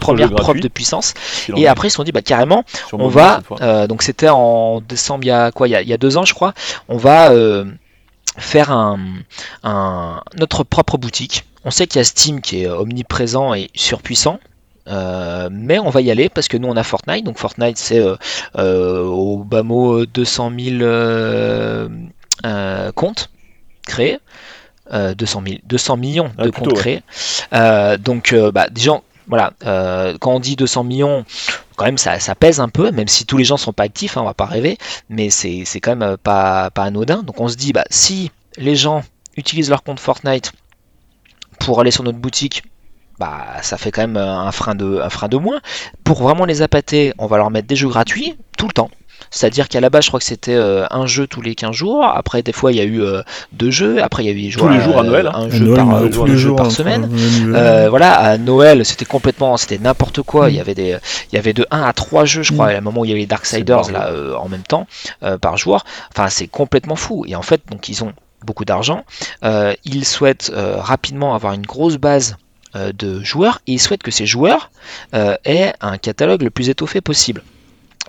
première 0.00 0.30
preuve 0.34 0.60
de 0.60 0.68
puissance. 0.68 1.14
Et 1.56 1.66
après 1.66 1.88
ils 1.88 1.90
se 1.90 1.96
sont 1.96 2.04
dit 2.04 2.12
bah 2.12 2.22
carrément 2.22 2.64
on 2.92 3.08
va 3.08 3.40
donc 3.88 4.02
c'était 4.02 4.28
en 4.28 4.80
décembre 4.80 5.24
il 5.24 5.28
y 5.28 5.30
a 5.30 5.52
quoi 5.52 5.68
il 5.68 5.88
y 5.88 5.92
a, 5.92 5.96
deux 5.96 6.18
ans 6.18 6.24
je 6.24 6.34
crois 6.34 6.52
on 6.88 6.98
va 6.98 7.32
faire 8.36 8.70
un, 8.70 10.22
notre 10.36 10.64
propre 10.64 10.98
boutique. 10.98 11.44
On 11.64 11.70
sait 11.70 11.86
qu'il 11.86 11.98
y 11.98 12.00
a 12.00 12.04
Steam 12.04 12.40
qui 12.40 12.62
est 12.62 12.68
omniprésent 12.68 13.54
et 13.54 13.70
surpuissant. 13.74 14.38
Euh, 14.86 15.48
mais 15.50 15.78
on 15.78 15.90
va 15.90 16.00
y 16.02 16.10
aller 16.10 16.28
parce 16.28 16.48
que 16.48 16.56
nous 16.56 16.68
on 16.68 16.76
a 16.76 16.82
Fortnite, 16.82 17.24
donc 17.24 17.38
Fortnite 17.38 17.78
c'est 17.78 18.00
euh, 18.00 18.16
euh, 18.58 19.02
au 19.02 19.38
bas 19.38 19.62
mot 19.62 20.04
200 20.04 20.52
000 20.58 21.88
comptes 22.94 23.30
créés, 23.86 24.18
200, 24.92 25.44
200 25.64 25.96
millions 25.96 26.30
de 26.38 26.50
comptes 26.50 26.74
créés. 26.74 27.02
donc 27.98 28.34
bah, 28.52 28.68
déjà 28.70 29.00
voilà, 29.26 29.54
quand 30.20 30.34
on 30.34 30.40
dit 30.40 30.54
200 30.56 30.84
millions, 30.84 31.24
quand 31.76 31.86
même 31.86 31.96
ça, 31.96 32.18
pèse 32.34 32.60
un 32.60 32.68
peu, 32.68 32.90
même 32.90 33.08
si 33.08 33.24
tous 33.24 33.38
les 33.38 33.44
gens 33.44 33.56
sont 33.56 33.72
pas 33.72 33.84
actifs, 33.84 34.18
hein, 34.18 34.20
on 34.20 34.26
va 34.26 34.34
pas 34.34 34.44
rêver, 34.44 34.76
mais 35.08 35.30
c'est 35.30 35.64
quand 35.80 35.96
même 35.96 36.18
pas, 36.18 36.70
pas 36.70 36.82
anodin. 36.84 37.22
Donc 37.22 37.40
on 37.40 37.48
se 37.48 37.56
dit, 37.56 37.72
bah, 37.72 37.84
si 37.88 38.30
les 38.58 38.76
gens 38.76 39.02
utilisent 39.38 39.70
leur 39.70 39.82
compte 39.82 39.98
Fortnite 39.98 40.52
pour 41.58 41.80
aller 41.80 41.90
sur 41.90 42.04
notre 42.04 42.18
boutique, 42.18 42.64
bah 43.18 43.44
ça 43.62 43.76
fait 43.76 43.90
quand 43.90 44.02
même 44.02 44.16
un 44.16 44.50
frein 44.52 44.74
de, 44.74 45.00
un 45.00 45.10
frein 45.10 45.28
de 45.28 45.36
moins. 45.36 45.60
Pour 46.02 46.22
vraiment 46.22 46.44
les 46.44 46.62
appâter, 46.62 47.12
on 47.18 47.26
va 47.26 47.36
leur 47.36 47.50
mettre 47.50 47.68
des 47.68 47.76
jeux 47.76 47.88
gratuits 47.88 48.36
tout 48.56 48.66
le 48.66 48.72
temps. 48.72 48.90
C'est-à-dire 49.30 49.68
qu'à 49.68 49.80
la 49.80 49.90
base, 49.90 50.04
je 50.04 50.10
crois 50.10 50.20
que 50.20 50.26
c'était 50.26 50.54
euh, 50.54 50.86
un 50.90 51.06
jeu 51.06 51.26
tous 51.26 51.42
les 51.42 51.54
15 51.54 51.74
jours. 51.74 52.04
Après, 52.04 52.42
des 52.42 52.52
fois, 52.52 52.72
il 52.72 52.78
y 52.78 52.80
a 52.80 52.84
eu 52.84 53.02
euh, 53.02 53.22
deux 53.52 53.70
jeux. 53.70 54.02
Après, 54.02 54.24
il 54.24 54.26
y 54.26 54.28
a 54.30 54.48
eu 54.48 54.52
tous 54.52 54.68
les 54.68 54.80
jours 54.80 54.98
à 54.98 55.02
Noël. 55.02 55.30
Un 55.32 55.50
jeu 55.50 55.74
par, 55.74 55.94
euh, 55.94 56.08
tous 56.08 56.24
les 56.24 56.36
jours 56.36 56.56
par 56.56 56.70
semaine. 56.70 57.08
voilà, 57.88 58.12
à 58.12 58.38
Noël, 58.38 58.84
c'était 58.84 59.04
complètement, 59.04 59.56
c'était 59.56 59.78
n'importe 59.78 60.22
quoi. 60.22 60.50
Il 60.50 60.56
y 60.56 60.60
avait 60.60 60.74
des, 60.74 60.96
il 61.32 61.36
y 61.36 61.38
avait 61.38 61.52
de 61.52 61.66
1 61.70 61.82
à 61.82 61.92
3 61.92 62.24
jeux, 62.24 62.42
je 62.42 62.52
crois. 62.52 62.68
À 62.68 62.76
un 62.76 62.80
moment 62.80 63.00
où 63.00 63.04
il 63.04 63.08
y 63.08 63.12
avait 63.12 63.20
les 63.20 63.26
Darksiders 63.26 63.90
là 63.90 64.12
en 64.38 64.48
même 64.48 64.62
temps 64.62 64.86
par 65.40 65.56
jour. 65.56 65.84
Enfin, 66.14 66.28
c'est 66.28 66.46
complètement 66.46 66.96
fou. 66.96 67.24
Et 67.26 67.36
en 67.36 67.42
fait, 67.42 67.62
donc 67.70 67.88
ils 67.88 68.04
ont 68.04 68.12
beaucoup 68.44 68.64
d'argent. 68.64 69.04
ils 69.84 70.04
souhaitent 70.04 70.52
rapidement 70.54 71.34
avoir 71.34 71.54
une 71.54 71.66
grosse 71.66 71.96
base 71.96 72.36
de 72.74 73.22
joueurs 73.22 73.60
et 73.66 73.72
ils 73.72 73.80
souhaitent 73.80 74.02
que 74.02 74.10
ces 74.10 74.26
joueurs 74.26 74.70
aient 75.12 75.72
un 75.80 75.98
catalogue 75.98 76.42
le 76.42 76.50
plus 76.50 76.68
étoffé 76.68 77.00
possible. 77.00 77.42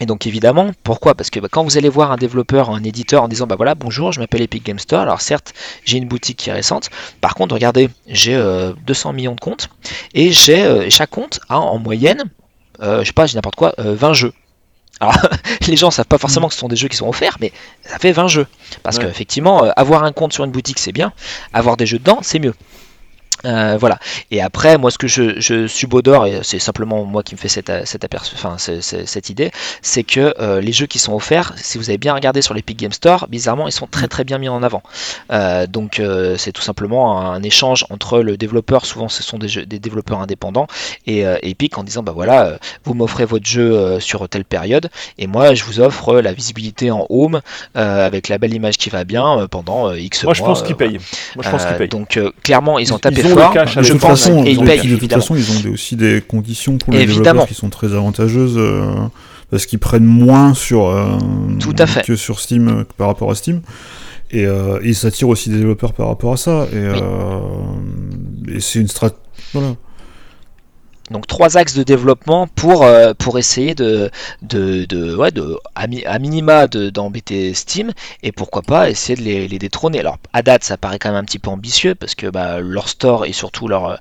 Et 0.02 0.06
donc 0.06 0.28
évidemment, 0.28 0.72
pourquoi? 0.84 1.16
Parce 1.16 1.30
que 1.30 1.40
bah, 1.40 1.48
quand 1.50 1.64
vous 1.64 1.78
allez 1.78 1.88
voir 1.88 2.12
un 2.12 2.18
développeur, 2.18 2.70
un 2.70 2.84
éditeur 2.84 3.24
en 3.24 3.28
disant 3.30 3.48
bah 3.48 3.56
voilà 3.56 3.76
bonjour, 3.76 4.12
je 4.12 4.20
m'appelle 4.20 4.42
Epic 4.42 4.66
Game 4.66 4.80
Store. 4.80 5.02
Alors 5.02 5.22
certes, 5.22 5.54
j'ai 5.86 5.98
une 5.98 6.08
boutique 6.08 6.38
qui 6.38 6.50
est 6.50 6.54
récente. 6.54 6.90
Par 7.22 7.34
contre, 7.36 7.54
regardez, 7.54 7.90
j'ai 8.08 8.36
200 8.86 9.10
euh, 9.10 9.14
millions 9.14 9.36
de 9.36 9.40
comptes 9.40 9.70
et 10.14 10.32
j'ai 10.34 10.64
euh, 10.64 10.90
chaque 10.90 11.12
compte 11.12 11.40
a 11.48 11.60
en 11.60 11.78
moyenne, 11.80 12.26
euh, 12.82 13.02
je 13.02 13.08
sais 13.08 13.14
pas, 13.14 13.26
j'ai 13.26 13.36
n'importe 13.36 13.56
quoi, 13.56 13.74
20 13.78 14.14
jeux. 14.14 14.34
Alors 15.00 15.16
les 15.68 15.78
gens 15.78 15.92
savent 15.92 16.08
pas 16.08 16.18
forcément 16.18 16.50
que 16.50 16.54
ce 16.54 16.60
sont 16.60 16.68
des 16.68 16.76
jeux 16.76 16.90
qui 16.90 16.98
sont 16.98 17.08
offerts, 17.08 17.38
mais 17.40 17.54
ça 17.84 17.98
fait 17.98 18.12
20 18.12 18.28
jeux. 18.28 18.48
Parce 18.84 19.00
qu'effectivement, 19.00 19.64
avoir 19.78 20.04
un 20.04 20.12
compte 20.12 20.34
sur 20.34 20.44
une 20.44 20.52
boutique 20.52 20.80
c'est 20.80 20.92
bien, 20.92 21.14
avoir 21.54 21.78
des 21.78 21.86
jeux 21.86 22.00
dedans 22.00 22.20
c'est 22.22 22.40
mieux. 22.40 22.54
Euh, 23.46 23.78
voilà. 23.80 24.00
Et 24.32 24.42
après, 24.42 24.78
moi, 24.78 24.92
ce 24.92 24.98
que 24.98 25.08
je, 25.08 25.40
je 25.40 25.68
subodore, 25.68 26.26
et 26.26 26.40
c'est 26.44 26.60
simplement 26.60 27.06
moi 27.06 27.24
qui 27.24 27.36
me 27.36 27.40
fais 27.40 27.48
cette, 27.48 27.72
cette, 27.86 28.06
enfin, 28.14 28.58
cette 28.58 29.30
idée, 29.30 29.52
c'est 29.82 30.04
que 30.04 30.34
euh, 30.40 30.62
les 30.62 30.72
jeux 30.72 30.88
qui 30.88 31.00
sont 31.00 31.14
offerts, 31.14 31.54
si 31.58 31.78
vous 31.78 31.90
avez 31.90 31.98
bien 31.98 32.14
regardé 32.14 32.42
sur 32.42 32.54
l'Epic 32.54 32.78
Game 32.78 32.92
Store, 32.92 33.28
bizarrement, 33.30 33.68
ils 33.68 33.72
sont 33.72 33.88
très 33.88 34.08
très 34.08 34.24
bien 34.24 34.38
mis 34.38 34.50
en 34.50 34.64
avant. 34.64 34.84
Euh, 35.32 35.68
donc, 35.68 36.02
c'est 36.38 36.52
tout 36.52 36.62
simplement 36.62 37.22
un, 37.22 37.44
échange 37.46 37.86
entre 37.92 38.22
le 38.22 38.38
développeur, 38.38 38.86
souvent 38.86 39.08
ce 39.08 39.22
sont 39.22 39.38
des, 39.38 39.48
jeux, 39.48 39.66
des 39.66 39.78
développeurs 39.78 40.20
indépendants, 40.20 40.68
et 41.06 41.24
Epic 41.44 41.78
en 41.78 41.84
disant, 41.84 42.02
bah 42.02 42.12
voilà, 42.14 42.58
vous 42.86 42.96
m'offrez 42.96 43.26
votre 43.26 43.46
jeu 43.46 44.00
sur 44.00 44.28
telle 44.28 44.46
période, 44.46 44.90
et 45.20 45.28
moi, 45.28 45.54
je 45.54 45.64
vous 45.64 45.80
offre 45.80 46.16
la 46.16 46.34
visibilité 46.34 46.90
en 46.90 47.06
home 47.10 47.42
avec 47.76 48.30
la 48.30 48.40
belle 48.40 48.54
image 48.54 48.78
qui 48.78 48.90
va 48.90 49.04
bien 49.04 49.48
pendant 49.52 49.94
X 49.94 50.24
mois. 50.24 50.30
Moi, 50.30 50.34
je 50.34 50.42
pense 50.42 50.64
qu'ils 50.64 50.76
payent. 50.76 51.00
Moi, 51.36 51.44
je 51.44 51.50
pense 51.50 51.66
qu'ils 51.66 51.76
payent. 51.76 51.90
Donc, 51.90 52.20
clairement, 52.42 52.80
ils 52.80 52.94
ont 52.94 53.00
tapé 53.00 53.22
je 53.82 53.94
de 53.94 53.98
pense, 53.98 54.24
façon, 54.24 54.44
et 54.44 54.56
de 54.56 54.98
toute 54.98 55.12
façon, 55.12 55.36
ils 55.36 55.52
ont 55.52 55.74
aussi 55.74 55.96
des 55.96 56.22
conditions 56.26 56.78
pour 56.78 56.94
les 56.94 57.00
évidemment. 57.02 57.24
développeurs 57.24 57.48
qui 57.48 57.54
sont 57.54 57.70
très 57.70 57.94
avantageuses 57.94 58.58
euh, 58.58 58.84
parce 59.50 59.66
qu'ils 59.66 59.80
prennent 59.80 60.06
moins 60.06 60.54
sur 60.54 60.88
euh, 60.88 61.18
Tout 61.60 61.76
à 61.78 61.86
fait. 61.86 62.06
que 62.06 62.16
sur 62.16 62.40
Steam 62.40 62.68
euh, 62.68 62.84
par 62.98 63.08
rapport 63.08 63.32
à 63.32 63.36
Steam. 63.36 63.62
Et, 64.32 64.46
ils 64.84 64.96
s'attirent 64.96 65.30
aussi 65.30 65.50
des 65.50 65.58
développeurs 65.58 65.94
par 65.94 66.08
rapport 66.08 66.34
à 66.34 66.38
ça. 66.38 66.68
Et, 66.74 68.56
et 68.56 68.60
c'est 68.60 68.80
une 68.80 68.88
stratégie. 68.88 69.22
Voilà. 69.54 69.76
Donc 71.12 71.28
trois 71.28 71.56
axes 71.58 71.76
de 71.76 71.84
développement 71.84 72.48
pour, 72.48 72.84
euh, 72.84 73.14
pour 73.14 73.38
essayer 73.38 73.76
de, 73.76 74.10
de, 74.42 74.86
de, 74.86 75.16
ouais, 75.16 75.32
de 75.32 75.58
à, 75.76 76.20
minima 76.20 76.68
d'embêter 76.68 77.54
Steam 77.54 77.92
et 78.24 78.32
pourquoi 78.32 78.64
pas 78.64 78.90
essayer 78.90 79.16
de 79.16 79.22
les, 79.22 79.48
les, 79.48 79.60
détrôner. 79.60 80.00
Alors 80.00 80.18
à 80.34 80.42
date 80.42 80.64
ça 80.64 80.78
paraît 80.78 80.98
quand 80.98 81.10
même 81.10 81.20
un 81.20 81.24
petit 81.24 81.38
peu 81.38 81.52
ambitieux 81.52 81.94
parce 81.94 82.16
que 82.16 82.28
bah, 82.28 82.60
leur 82.60 82.90
store 82.90 83.26
et 83.26 83.34
surtout 83.34 83.68
leur, 83.68 84.00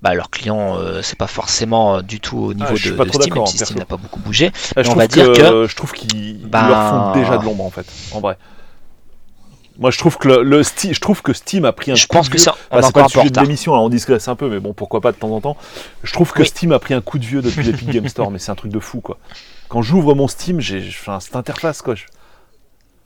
bah, 0.00 0.14
leur 0.14 0.30
client 0.30 0.76
euh, 0.78 1.02
c'est 1.02 1.18
pas 1.18 1.26
forcément 1.26 2.02
du 2.02 2.20
tout 2.20 2.38
au 2.38 2.54
niveau 2.54 2.68
ah, 2.70 3.04
de, 3.04 3.10
Steam 3.10 3.34
même 3.34 3.46
si 3.46 3.58
Steam 3.58 3.78
n'a 3.78 3.84
pas 3.84 3.96
beaucoup 3.96 4.20
bougé. 4.20 4.52
Ah, 4.76 4.82
on 4.88 4.94
va 4.94 5.08
dire 5.08 5.32
que 5.32 5.66
je 5.66 5.74
trouve 5.74 5.92
qu'ils 5.92 6.40
leur 6.42 6.88
font 6.88 6.98
bah, 6.98 7.12
déjà 7.16 7.36
de 7.36 7.44
l'ombre 7.44 7.64
en 7.64 7.70
fait 7.70 7.86
en 8.12 8.20
vrai. 8.20 8.36
Moi, 9.78 9.90
je 9.90 9.98
trouve 9.98 10.18
que 10.18 10.28
le, 10.28 10.62
je 10.62 11.00
trouve 11.00 11.22
que 11.22 11.32
Steam 11.32 11.64
a 11.64 11.72
pris 11.72 11.90
un. 11.90 11.94
Je 11.96 12.06
pense 12.06 12.28
que 12.28 12.38
ça. 12.38 12.54
c'est 12.72 12.92
pas 12.92 13.02
le 13.02 13.08
sujet 13.08 13.30
de 13.30 13.40
l'émission, 13.40 13.72
on 13.74 13.88
discute 13.88 14.28
un 14.28 14.36
peu, 14.36 14.48
mais 14.48 14.60
bon, 14.60 14.72
pourquoi 14.72 15.00
pas 15.00 15.12
de 15.12 15.16
temps 15.16 15.30
en 15.30 15.40
temps. 15.40 15.56
Je 16.02 16.12
trouve 16.12 16.32
que 16.32 16.44
Steam 16.44 16.72
a 16.72 16.78
pris 16.78 16.94
un 16.94 17.00
coup 17.00 17.18
de 17.18 17.24
vieux 17.24 17.42
depuis 17.42 17.62
l'Epic 17.64 17.90
Game 17.90 18.08
Store, 18.08 18.30
mais 18.30 18.38
c'est 18.38 18.52
un 18.52 18.54
truc 18.54 18.70
de 18.70 18.78
fou, 18.78 19.00
quoi. 19.00 19.18
Quand 19.68 19.82
j'ouvre 19.82 20.14
mon 20.14 20.28
Steam, 20.28 20.60
j'ai 20.60 20.86
enfin, 20.88 21.18
cette 21.20 21.36
interface, 21.36 21.82
quoi 21.82 21.94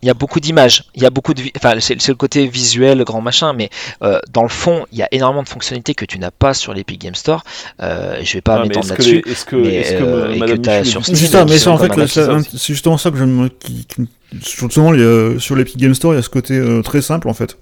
il 0.03 0.07
y 0.07 0.11
a 0.11 0.15
beaucoup 0.15 0.41
d'images, 0.41 0.85
il 0.95 1.03
y 1.03 1.07
a 1.07 1.11
beaucoup 1.11 1.35
de, 1.35 1.43
enfin 1.57 1.75
c'est 1.81 2.07
le 2.07 2.15
côté 2.15 2.47
visuel, 2.47 3.03
grand 3.05 3.21
machin, 3.21 3.53
mais 3.53 3.71
euh, 4.03 4.21
dans 4.33 4.43
le 4.43 4.49
fond, 4.49 4.87
il 4.93 4.99
y 4.99 5.03
a 5.03 5.09
énormément 5.11 5.43
de 5.43 5.49
fonctionnalités 5.49 5.95
que 5.95 6.05
tu 6.05 6.19
n'as 6.19 6.31
pas 6.31 6.55
sur 6.55 6.73
l'Epic 6.73 7.01
Game 7.01 7.15
Store. 7.15 7.43
Euh, 7.83 8.21
je 8.23 8.35
vais 8.35 8.41
pas 8.41 8.63
m'étendre 8.63 8.89
là-dessus. 8.89 9.23
Est-ce 9.27 9.45
que, 9.45 9.57
mais, 9.57 9.75
est-ce 9.75 9.93
que, 9.93 10.05
euh, 10.05 10.35
et 10.35 10.39
que 10.39 10.57
tu 10.57 10.71
as 10.71 10.85
sur 10.85 11.05
Steam, 11.05 11.47
mais 11.49 11.59
ça, 11.59 11.73
en 11.73 11.79
fait, 11.79 12.07
c'est 12.07 12.73
justement 12.73 12.99
ça 12.99 13.11
que 13.11 13.17
je 13.17 13.25
me, 13.25 13.49
qui, 13.49 13.87
justement, 14.33 14.93
sur 15.39 15.57
l'Epic 15.57 15.77
Game 15.77 15.95
Store, 15.95 16.15
il 16.15 16.17
y 16.17 16.21
a 16.21 16.23
ce 16.23 16.29
côté 16.29 16.55
euh, 16.55 16.83
très 16.83 17.03
simple 17.03 17.29
en 17.29 17.35
fait 17.35 17.57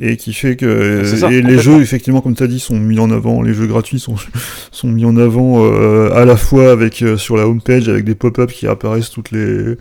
et 0.00 0.16
qui 0.16 0.32
fait 0.32 0.56
que 0.56 1.04
ah, 1.22 1.30
et 1.30 1.42
les 1.42 1.58
jeux 1.58 1.82
effectivement 1.82 2.20
comme 2.20 2.34
tu 2.34 2.42
as 2.42 2.46
dit 2.46 2.58
sont 2.58 2.78
mis 2.78 2.98
en 2.98 3.10
avant 3.10 3.42
les 3.42 3.52
jeux 3.52 3.66
gratuits 3.66 4.00
sont 4.00 4.16
sont 4.72 4.88
mis 4.88 5.04
en 5.04 5.16
avant 5.16 5.64
euh, 5.64 6.10
à 6.14 6.24
la 6.24 6.36
fois 6.36 6.70
avec 6.72 7.02
euh, 7.02 7.16
sur 7.16 7.36
la 7.36 7.46
homepage 7.46 7.88
avec 7.88 8.04
des 8.04 8.14
pop-up 8.14 8.50
qui 8.50 8.66
apparaissent 8.66 9.10
toutes 9.10 9.30
les 9.30 9.76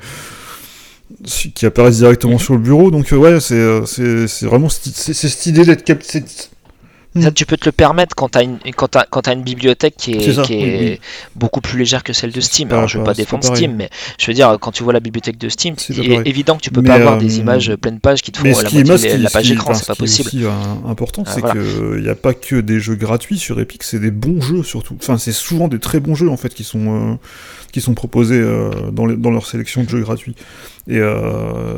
qui 1.24 1.66
apparaissent 1.66 1.98
directement 1.98 2.34
mhm. 2.34 2.40
sur 2.40 2.54
le 2.54 2.60
bureau. 2.60 2.92
Donc 2.92 3.12
euh, 3.12 3.18
ouais, 3.18 3.40
c'est 3.40 3.56
euh, 3.56 3.86
c'est 3.86 4.46
vraiment 4.46 4.70
c'est 4.70 5.14
cette 5.14 5.46
idée 5.46 5.66
d'être 5.66 5.84
capté. 5.84 6.24
Ça, 7.20 7.32
tu 7.32 7.48
peux 7.48 7.58
te 7.58 7.66
le 7.66 7.72
permettre 7.72 8.16
quand 8.16 8.30
tu 8.30 8.38
as, 8.38 8.44
une, 8.44 8.60
quand 8.76 8.96
as, 8.96 9.06
quand 9.10 9.28
as 9.28 9.34
une 9.34 9.42
bibliothèque 9.42 9.96
qui 9.98 10.14
est, 10.14 10.42
qui 10.44 10.54
est 10.54 11.02
beaucoup 11.36 11.60
plus 11.60 11.78
légère 11.78 12.04
que 12.04 12.14
celle 12.14 12.32
de 12.32 12.40
Steam. 12.40 12.72
Alors, 12.72 12.88
je 12.88 13.00
veux 13.00 13.04
pas, 13.04 13.16
défendre 13.16 13.44
Steam, 13.44 13.76
mais 13.76 13.90
je 14.20 14.28
veux 14.28 14.34
dire, 14.34 14.58
quand 14.62 14.72
tu 14.72 14.84
vois 14.84 14.94
la 14.94 15.00
bibliothèque 15.00 15.40
de 15.40 15.50
Steam, 15.50 15.74
c'est 15.78 15.98
évident 15.98 16.56
que 16.58 16.62
tu 16.62 16.70
peux 16.70 16.84
pas 16.84 16.96
avoir 16.96 17.18
des 17.18 17.38
euh, 17.38 17.42
images 17.42 17.76
pleine 17.76 18.00
page 18.00 18.22
qui 18.22 18.32
te 18.32 18.38
font 18.38 18.44
la, 18.46 18.52
moitié, 18.52 19.18
la 19.18 19.30
page 19.32 19.52
écran, 19.52 19.74
c'est 19.74 19.88
pas 19.88 19.96
possible. 19.96 20.30
Ce 20.30 20.30
qui 20.30 20.44
est 20.44 20.46
aussi 20.46 20.88
important, 20.88 21.24
c'est 21.26 21.42
qu'il 21.42 22.02
n'y 22.04 22.10
a 22.10 22.16
pas 22.16 22.36
que 22.36 22.58
des 22.58 22.80
jeux 22.80 22.96
gratuits 22.96 23.40
sur 23.40 23.60
Epic, 23.60 23.84
c'est 23.84 24.00
des 24.00 24.12
bons 24.12 24.40
jeux 24.40 24.64
surtout. 24.64 24.96
Enfin, 25.02 25.18
c'est 25.18 25.32
souvent 25.32 25.68
des 25.68 25.80
très 25.80 26.00
bons 26.00 26.14
jeux 26.14 26.30
en 26.30 26.38
fait 26.38 26.54
qui 26.54 26.64
sont 26.64 27.18
qui 27.72 27.82
sont 27.82 27.94
proposés 27.94 28.40
euh, 28.40 28.72
dans, 28.92 29.08
dans, 29.08 29.32
leur 29.32 29.46
sélection 29.46 29.84
de 29.84 29.90
jeux 29.90 30.02
gratuits. 30.02 30.36
Et, 30.88 30.98
euh, 30.98 31.76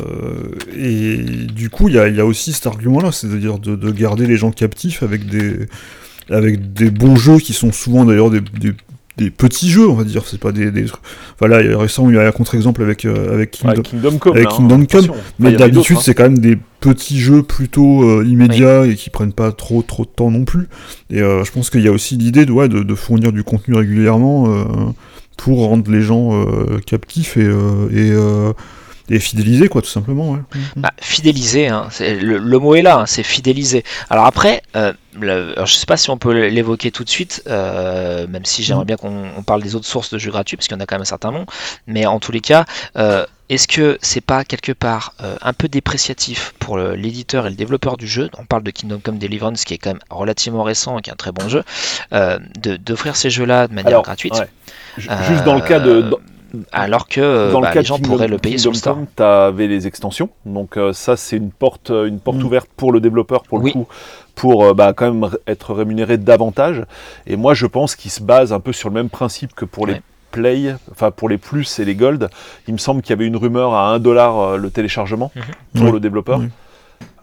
et 0.77 1.17
du 1.17 1.69
coup, 1.69 1.89
il 1.89 1.95
y 1.95 1.99
a, 1.99 2.07
y 2.07 2.19
a, 2.19 2.25
aussi 2.25 2.53
cet 2.53 2.67
argument-là, 2.67 3.11
c'est-à-dire 3.11 3.59
de, 3.59 3.75
de, 3.75 3.91
garder 3.91 4.25
les 4.25 4.37
gens 4.37 4.51
captifs 4.51 5.03
avec 5.03 5.25
des, 5.25 5.67
avec 6.29 6.73
des 6.73 6.89
bons 6.89 7.15
jeux 7.15 7.39
qui 7.39 7.53
sont 7.53 7.71
souvent 7.71 8.05
d'ailleurs 8.05 8.29
des, 8.29 8.41
des 9.17 9.29
petits 9.29 9.69
jeux, 9.69 9.87
on 9.87 9.93
va 9.93 10.03
dire. 10.03 10.23
C'est 10.25 10.39
pas 10.39 10.51
des, 10.51 10.71
des 10.71 10.85
a 11.41 11.77
récemment, 11.77 12.09
il 12.09 12.15
y 12.15 12.19
a 12.19 12.27
un 12.27 12.31
contre-exemple 12.31 12.81
avec, 12.81 13.05
euh, 13.05 13.33
avec 13.33 13.59
Ouais, 13.63 13.73
Kingdom, 13.81 14.17
Come. 14.17 14.33
avec 14.35 14.47
hein, 14.47 14.55
Kingdom 14.55 14.85
Come. 14.85 15.09
Enfin, 15.09 15.19
mais 15.39 15.51
d'habitude, 15.53 15.95
d'autres, 15.95 16.03
c'est 16.03 16.13
quand 16.13 16.23
même 16.23 16.39
des 16.39 16.57
petits 16.79 17.19
jeux 17.19 17.43
plutôt 17.43 18.03
euh, 18.03 18.25
immédiats 18.25 18.85
et 18.85 18.95
qui 18.95 19.09
prennent 19.09 19.33
pas 19.33 19.51
trop 19.51 19.81
trop 19.81 20.03
de 20.03 20.09
temps 20.09 20.31
non 20.31 20.45
plus. 20.45 20.67
Et 21.09 21.21
euh, 21.21 21.43
je 21.43 21.51
pense 21.51 21.69
qu'il 21.69 21.81
y 21.81 21.87
a 21.87 21.91
aussi 21.91 22.15
l'idée 22.15 22.45
de, 22.45 22.51
ouais, 22.51 22.69
de, 22.69 22.83
de 22.83 22.95
fournir 22.95 23.31
du 23.31 23.43
contenu 23.43 23.75
régulièrement 23.75 24.47
pour 25.43 25.67
rendre 25.67 25.89
les 25.91 26.01
gens 26.01 26.33
euh, 26.33 26.79
captifs 26.85 27.35
et, 27.37 27.41
euh, 27.41 27.89
et, 27.91 28.11
euh, 28.11 28.53
et 29.09 29.19
fidélisés, 29.19 29.67
quoi, 29.69 29.81
tout 29.81 29.89
simplement. 29.89 30.31
Ouais. 30.31 30.39
Bah, 30.75 30.91
fidéliser, 31.01 31.67
hein, 31.67 31.87
c'est- 31.89 32.15
le, 32.15 32.37
le 32.37 32.59
mot 32.59 32.75
est 32.75 32.81
là, 32.83 32.99
hein, 32.99 33.05
c'est 33.07 33.23
fidéliser. 33.23 33.83
Alors 34.09 34.25
après, 34.25 34.61
euh, 34.75 34.93
le- 35.19 35.53
alors 35.55 35.65
je 35.65 35.73
sais 35.73 35.85
pas 35.87 35.97
si 35.97 36.09
on 36.11 36.17
peut 36.17 36.31
l'évoquer 36.47 36.91
tout 36.91 37.03
de 37.03 37.09
suite, 37.09 37.43
euh, 37.47 38.27
même 38.27 38.45
si 38.45 38.61
j'aimerais 38.63 38.83
Mhm. 38.83 38.87
bien 38.87 38.97
qu'on 38.97 39.23
on 39.37 39.41
parle 39.43 39.63
des 39.63 39.75
autres 39.75 39.87
sources 39.87 40.11
de 40.13 40.17
jeux 40.19 40.31
gratuits, 40.31 40.55
parce 40.57 40.67
qu'il 40.67 40.77
y 40.77 40.79
en 40.79 40.83
a 40.83 40.85
quand 40.85 40.95
même 40.95 41.01
un 41.01 41.05
certain 41.05 41.31
nombre. 41.31 41.51
Mais 41.87 42.05
en 42.05 42.19
tous 42.19 42.31
les 42.31 42.39
cas, 42.39 42.65
euh, 42.97 43.25
est-ce 43.49 43.67
que 43.67 43.97
c'est 44.01 44.21
pas 44.21 44.45
quelque 44.45 44.71
part 44.71 45.13
euh, 45.21 45.35
un 45.41 45.51
peu 45.53 45.67
dépréciatif 45.67 46.53
pour 46.59 46.77
le- 46.77 46.93
l'éditeur 46.95 47.47
et 47.47 47.49
le 47.49 47.55
développeur 47.55 47.97
du 47.97 48.07
jeu 48.07 48.29
On 48.37 48.45
parle 48.45 48.63
de 48.63 48.71
Kingdom 48.71 48.99
Come 49.03 49.17
Deliverance, 49.17 49.65
qui 49.65 49.73
est 49.73 49.77
quand 49.79 49.89
même 49.89 49.99
relativement 50.09 50.63
récent 50.63 50.97
et 50.99 51.01
qui 51.01 51.09
est 51.09 51.13
un 51.13 51.17
très 51.17 51.33
bon 51.33 51.49
jeu, 51.49 51.63
euh, 52.13 52.37
de- 52.61 52.77
d'offrir 52.77 53.15
ces 53.17 53.29
jeux-là 53.31 53.67
de 53.67 53.73
manière 53.73 53.89
Alors, 53.89 54.03
gratuite? 54.03 54.35
ouais. 54.35 54.47
Ju- 54.97 55.09
Juste 55.27 55.43
dans 55.43 55.55
le 55.55 55.61
cas 55.61 55.79
de. 55.79 55.89
Euh, 55.89 56.01
dans- 56.09 56.17
alors 56.73 57.07
que 57.07 57.49
dans 57.51 57.61
bah, 57.61 57.69
le 57.69 57.73
cas 57.73 57.79
les 57.79 57.83
de 57.83 57.87
gens 57.87 57.95
Kingdom- 57.97 58.07
pourraient 58.09 58.27
le 58.27 58.37
payer 58.37 58.57
sur 58.57 58.71
le. 58.71 58.79
Come, 58.79 59.05
t'avais 59.15 59.67
les 59.67 59.87
extensions. 59.87 60.29
Donc 60.45 60.75
euh, 60.77 60.91
ça, 60.91 61.15
c'est 61.15 61.37
une 61.37 61.49
porte, 61.51 61.91
euh, 61.91 62.05
une 62.07 62.19
porte 62.19 62.37
Mm. 62.39 62.45
ouverte 62.45 62.67
pour 62.75 62.91
le 62.91 62.99
développeur, 62.99 63.43
pour 63.43 63.57
le 63.59 63.63
Oui. 63.65 63.71
coup, 63.71 63.87
pour 64.35 64.65
euh, 64.65 64.73
bah, 64.73 64.91
quand 64.93 65.11
même 65.13 65.29
être 65.47 65.73
rémunéré 65.73 66.17
davantage. 66.17 66.83
Et 67.25 67.37
moi, 67.37 67.53
je 67.53 67.65
pense 67.67 67.95
qu'il 67.95 68.11
se 68.11 68.21
base 68.21 68.51
un 68.51 68.59
peu 68.59 68.73
sur 68.73 68.89
le 68.89 68.95
même 68.95 69.09
principe 69.09 69.53
que 69.55 69.65
pour 69.65 69.87
les. 69.87 70.01
Play, 70.31 70.73
enfin 70.93 71.11
pour 71.11 71.27
les 71.27 71.37
plus 71.37 71.79
et 71.79 71.83
les 71.83 71.93
Gold. 71.93 72.29
Il 72.65 72.73
me 72.73 72.77
semble 72.77 73.01
qu'il 73.01 73.09
y 73.09 73.13
avait 73.13 73.27
une 73.27 73.35
rumeur 73.35 73.73
à 73.73 73.89
1 73.89 73.99
dollar 73.99 74.39
euh, 74.39 74.55
le 74.57 74.69
téléchargement 74.69 75.29
Mhm. 75.35 75.41
pour 75.75 75.85
Oui. 75.87 75.91
le 75.91 75.99
développeur. 75.99 76.39
Oui. 76.39 76.47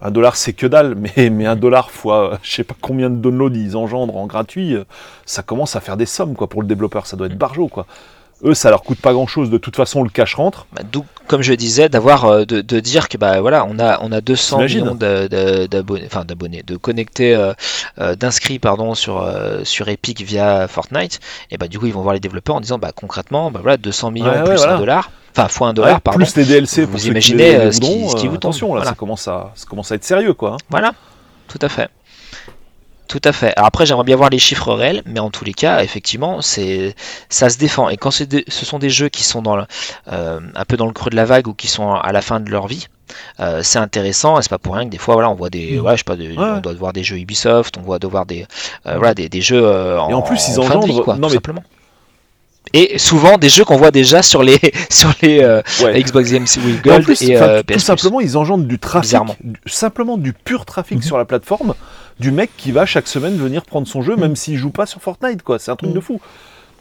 Un 0.00 0.10
dollar, 0.10 0.36
c'est 0.36 0.52
que 0.52 0.66
dalle, 0.66 0.94
mais, 1.16 1.30
mais 1.30 1.46
un 1.46 1.56
dollar 1.56 1.90
fois, 1.90 2.32
euh, 2.34 2.36
je 2.42 2.52
sais 2.52 2.64
pas 2.64 2.74
combien 2.80 3.10
de 3.10 3.16
downloads 3.16 3.54
ils 3.56 3.76
engendrent 3.76 4.16
en 4.16 4.26
gratuit, 4.26 4.74
euh, 4.74 4.84
ça 5.26 5.42
commence 5.42 5.74
à 5.76 5.80
faire 5.80 5.96
des 5.96 6.06
sommes 6.06 6.34
quoi 6.36 6.48
pour 6.48 6.62
le 6.62 6.68
développeur. 6.68 7.06
Ça 7.06 7.16
doit 7.16 7.26
être 7.26 7.34
Mm. 7.34 7.38
barjot 7.38 7.68
quoi. 7.68 7.86
Eux, 8.44 8.54
ça 8.54 8.70
leur 8.70 8.84
coûte 8.84 9.00
pas 9.00 9.12
grand 9.12 9.26
chose. 9.26 9.50
De 9.50 9.58
toute 9.58 9.74
façon, 9.74 10.04
le 10.04 10.10
cash 10.10 10.36
rentre. 10.36 10.68
Bah, 10.72 10.82
D'où, 10.92 11.04
comme 11.26 11.42
je 11.42 11.52
disais, 11.54 11.88
d'avoir 11.88 12.26
euh, 12.26 12.44
de, 12.44 12.60
de 12.60 12.78
dire 12.78 13.08
que 13.08 13.18
bah 13.18 13.40
voilà, 13.40 13.66
on 13.68 13.80
a 13.80 13.98
on 14.00 14.12
a 14.12 14.20
200 14.20 14.56
T'imagines 14.58 14.84
millions 14.84 14.94
d'abonnés, 14.94 16.04
enfin 16.06 16.24
d'abonnés, 16.24 16.62
de 16.64 16.76
connectés, 16.76 17.34
euh, 17.34 17.52
euh, 17.98 18.14
d'inscrits 18.14 18.60
pardon 18.60 18.94
sur 18.94 19.20
euh, 19.20 19.64
sur 19.64 19.88
Epic 19.88 20.20
via 20.22 20.68
Fortnite. 20.68 21.18
Et 21.50 21.56
bah 21.58 21.66
du 21.66 21.80
coup 21.80 21.86
ils 21.86 21.92
vont 21.92 22.02
voir 22.02 22.14
les 22.14 22.20
développeurs 22.20 22.54
en 22.54 22.60
disant 22.60 22.78
bah 22.78 22.92
concrètement 22.94 23.50
bah 23.50 23.58
voilà 23.60 23.76
200 23.76 24.12
millions 24.12 24.26
Ouais, 24.30 24.38
ouais, 24.38 24.44
plus 24.44 24.56
voilà. 24.58 24.74
un 24.76 24.78
dollar, 24.78 25.10
enfin 25.42 25.48
fois 25.48 25.68
un 25.68 25.72
dollar 25.74 25.94
Ouais, 25.94 26.00
pardon. 26.00 26.18
plus 26.18 26.36
les 26.36 26.44
DLC 26.44 26.84
Vous 26.84 26.96
pour 26.98 27.06
imaginez, 27.06 27.50
les 27.52 27.54
euh, 27.56 27.72
ce 27.72 27.80
qui- 27.80 27.86
voudront, 27.86 28.08
ce 28.10 28.16
qui 28.16 28.26
euh, 28.26 28.30
vous 28.30 28.36
tombe, 28.36 28.50
attention 28.50 28.66
là, 28.68 28.72
voilà. 28.80 28.90
ça 28.90 28.94
commence 28.96 29.28
à 29.28 29.52
ça 29.54 29.66
commence 29.66 29.92
à 29.92 29.94
être 29.96 30.04
sérieux 30.04 30.34
quoi. 30.34 30.54
hein. 30.54 30.56
Voilà, 30.70 30.92
tout 31.48 31.58
à 31.62 31.68
fait. 31.68 31.88
Tout 33.06 33.22
à 33.24 33.32
fait. 33.32 33.54
Alors 33.56 33.68
après, 33.68 33.86
j'aimerais 33.86 34.04
bien 34.04 34.16
voir 34.16 34.28
les 34.28 34.38
chiffres 34.38 34.70
réels, 34.74 35.02
mais 35.06 35.18
en 35.18 35.30
tous 35.30 35.42
les 35.42 35.54
cas, 35.54 35.82
effectivement, 35.82 36.42
c'est 36.42 36.94
ça 37.30 37.48
se 37.48 37.56
défend. 37.56 37.88
Et 37.88 37.96
quand 37.96 38.10
ce 38.10 38.26
sont 38.50 38.78
des 38.78 38.90
jeux 38.90 39.08
qui 39.08 39.22
sont 39.24 39.40
dans 39.40 39.56
le, 39.56 39.64
euh, 40.12 40.40
un 40.54 40.64
peu 40.66 40.76
dans 40.76 40.84
le 40.84 40.92
creux 40.92 41.08
de 41.08 41.16
la 41.16 41.24
vague 41.24 41.48
ou 41.48 41.54
qui 41.54 41.68
sont 41.68 41.94
à 41.94 42.12
la 42.12 42.20
fin 42.20 42.38
de 42.38 42.50
leur 42.50 42.66
vie, 42.66 42.86
euh, 43.40 43.62
c'est 43.62 43.78
intéressant. 43.78 44.38
Et 44.38 44.42
c'est 44.42 44.50
pas 44.50 44.58
pour 44.58 44.74
rien 44.74 44.84
que 44.84 44.90
des 44.90 44.98
fois, 44.98 45.14
voilà, 45.14 45.30
on 45.30 45.34
voit 45.34 45.48
des, 45.48 45.78
Mm. 45.78 45.86
ouais, 45.86 45.92
je 45.92 45.96
sais 45.98 46.04
pas, 46.04 46.16
des- 46.16 46.28
Ouais. 46.36 46.36
on 46.36 46.60
doit 46.60 46.74
voir 46.74 46.92
des 46.92 47.02
jeux 47.02 47.16
Ubisoft, 47.16 47.78
on 47.78 47.80
doit 47.80 47.98
voir 48.02 48.26
des, 48.26 48.46
euh, 48.86 48.96
voilà, 48.98 49.14
des, 49.14 49.30
des 49.30 49.40
jeux 49.40 49.66
en, 49.98 50.10
Et 50.10 50.12
en 50.12 50.20
plus, 50.20 50.46
ils 50.48 50.56
de 50.56 50.60
vie, 50.60 50.66
engendrent- 50.66 51.04
quoi, 51.04 51.14
non, 51.14 51.20
tout 51.22 51.26
mais- 51.28 51.34
simplement. 51.36 51.62
Et 52.72 52.98
souvent 52.98 53.38
des 53.38 53.48
jeux 53.48 53.64
qu'on 53.64 53.76
voit 53.76 53.90
déjà 53.90 54.22
sur 54.22 54.42
les 54.42 54.58
sur 54.90 55.12
les 55.22 55.40
euh, 55.42 55.62
Ouais. 55.82 56.00
Xbox 56.02 56.30
Games 56.30 56.46
with 56.64 56.78
en 56.80 56.90
Gold 56.90 57.04
plus, 57.04 57.22
et 57.22 57.36
euh, 57.36 57.62
tout 57.62 57.78
simplement, 57.78 58.20
ils 58.20 58.36
engendrent 58.36 58.64
du 58.64 58.78
trafic, 58.78 59.18
du- 59.42 59.58
simplement 59.66 60.16
du 60.18 60.32
pur 60.32 60.64
trafic 60.64 60.98
Mhm. 60.98 61.02
sur 61.02 61.18
la 61.18 61.24
plateforme, 61.24 61.74
du 62.20 62.30
mec 62.30 62.50
qui 62.56 62.72
va 62.72 62.84
chaque 62.86 63.06
semaine 63.08 63.36
venir 63.36 63.64
prendre 63.64 63.86
son 63.86 64.02
jeu, 64.02 64.14
Mhm. 64.14 64.20
même 64.20 64.36
s'il 64.36 64.56
joue 64.58 64.70
pas 64.70 64.86
sur 64.86 65.00
Fortnite, 65.00 65.42
quoi. 65.42 65.58
C'est 65.58 65.70
un 65.70 65.76
truc 65.76 65.90
Mhm. 65.90 65.96
de 65.96 66.00
fou. 66.00 66.20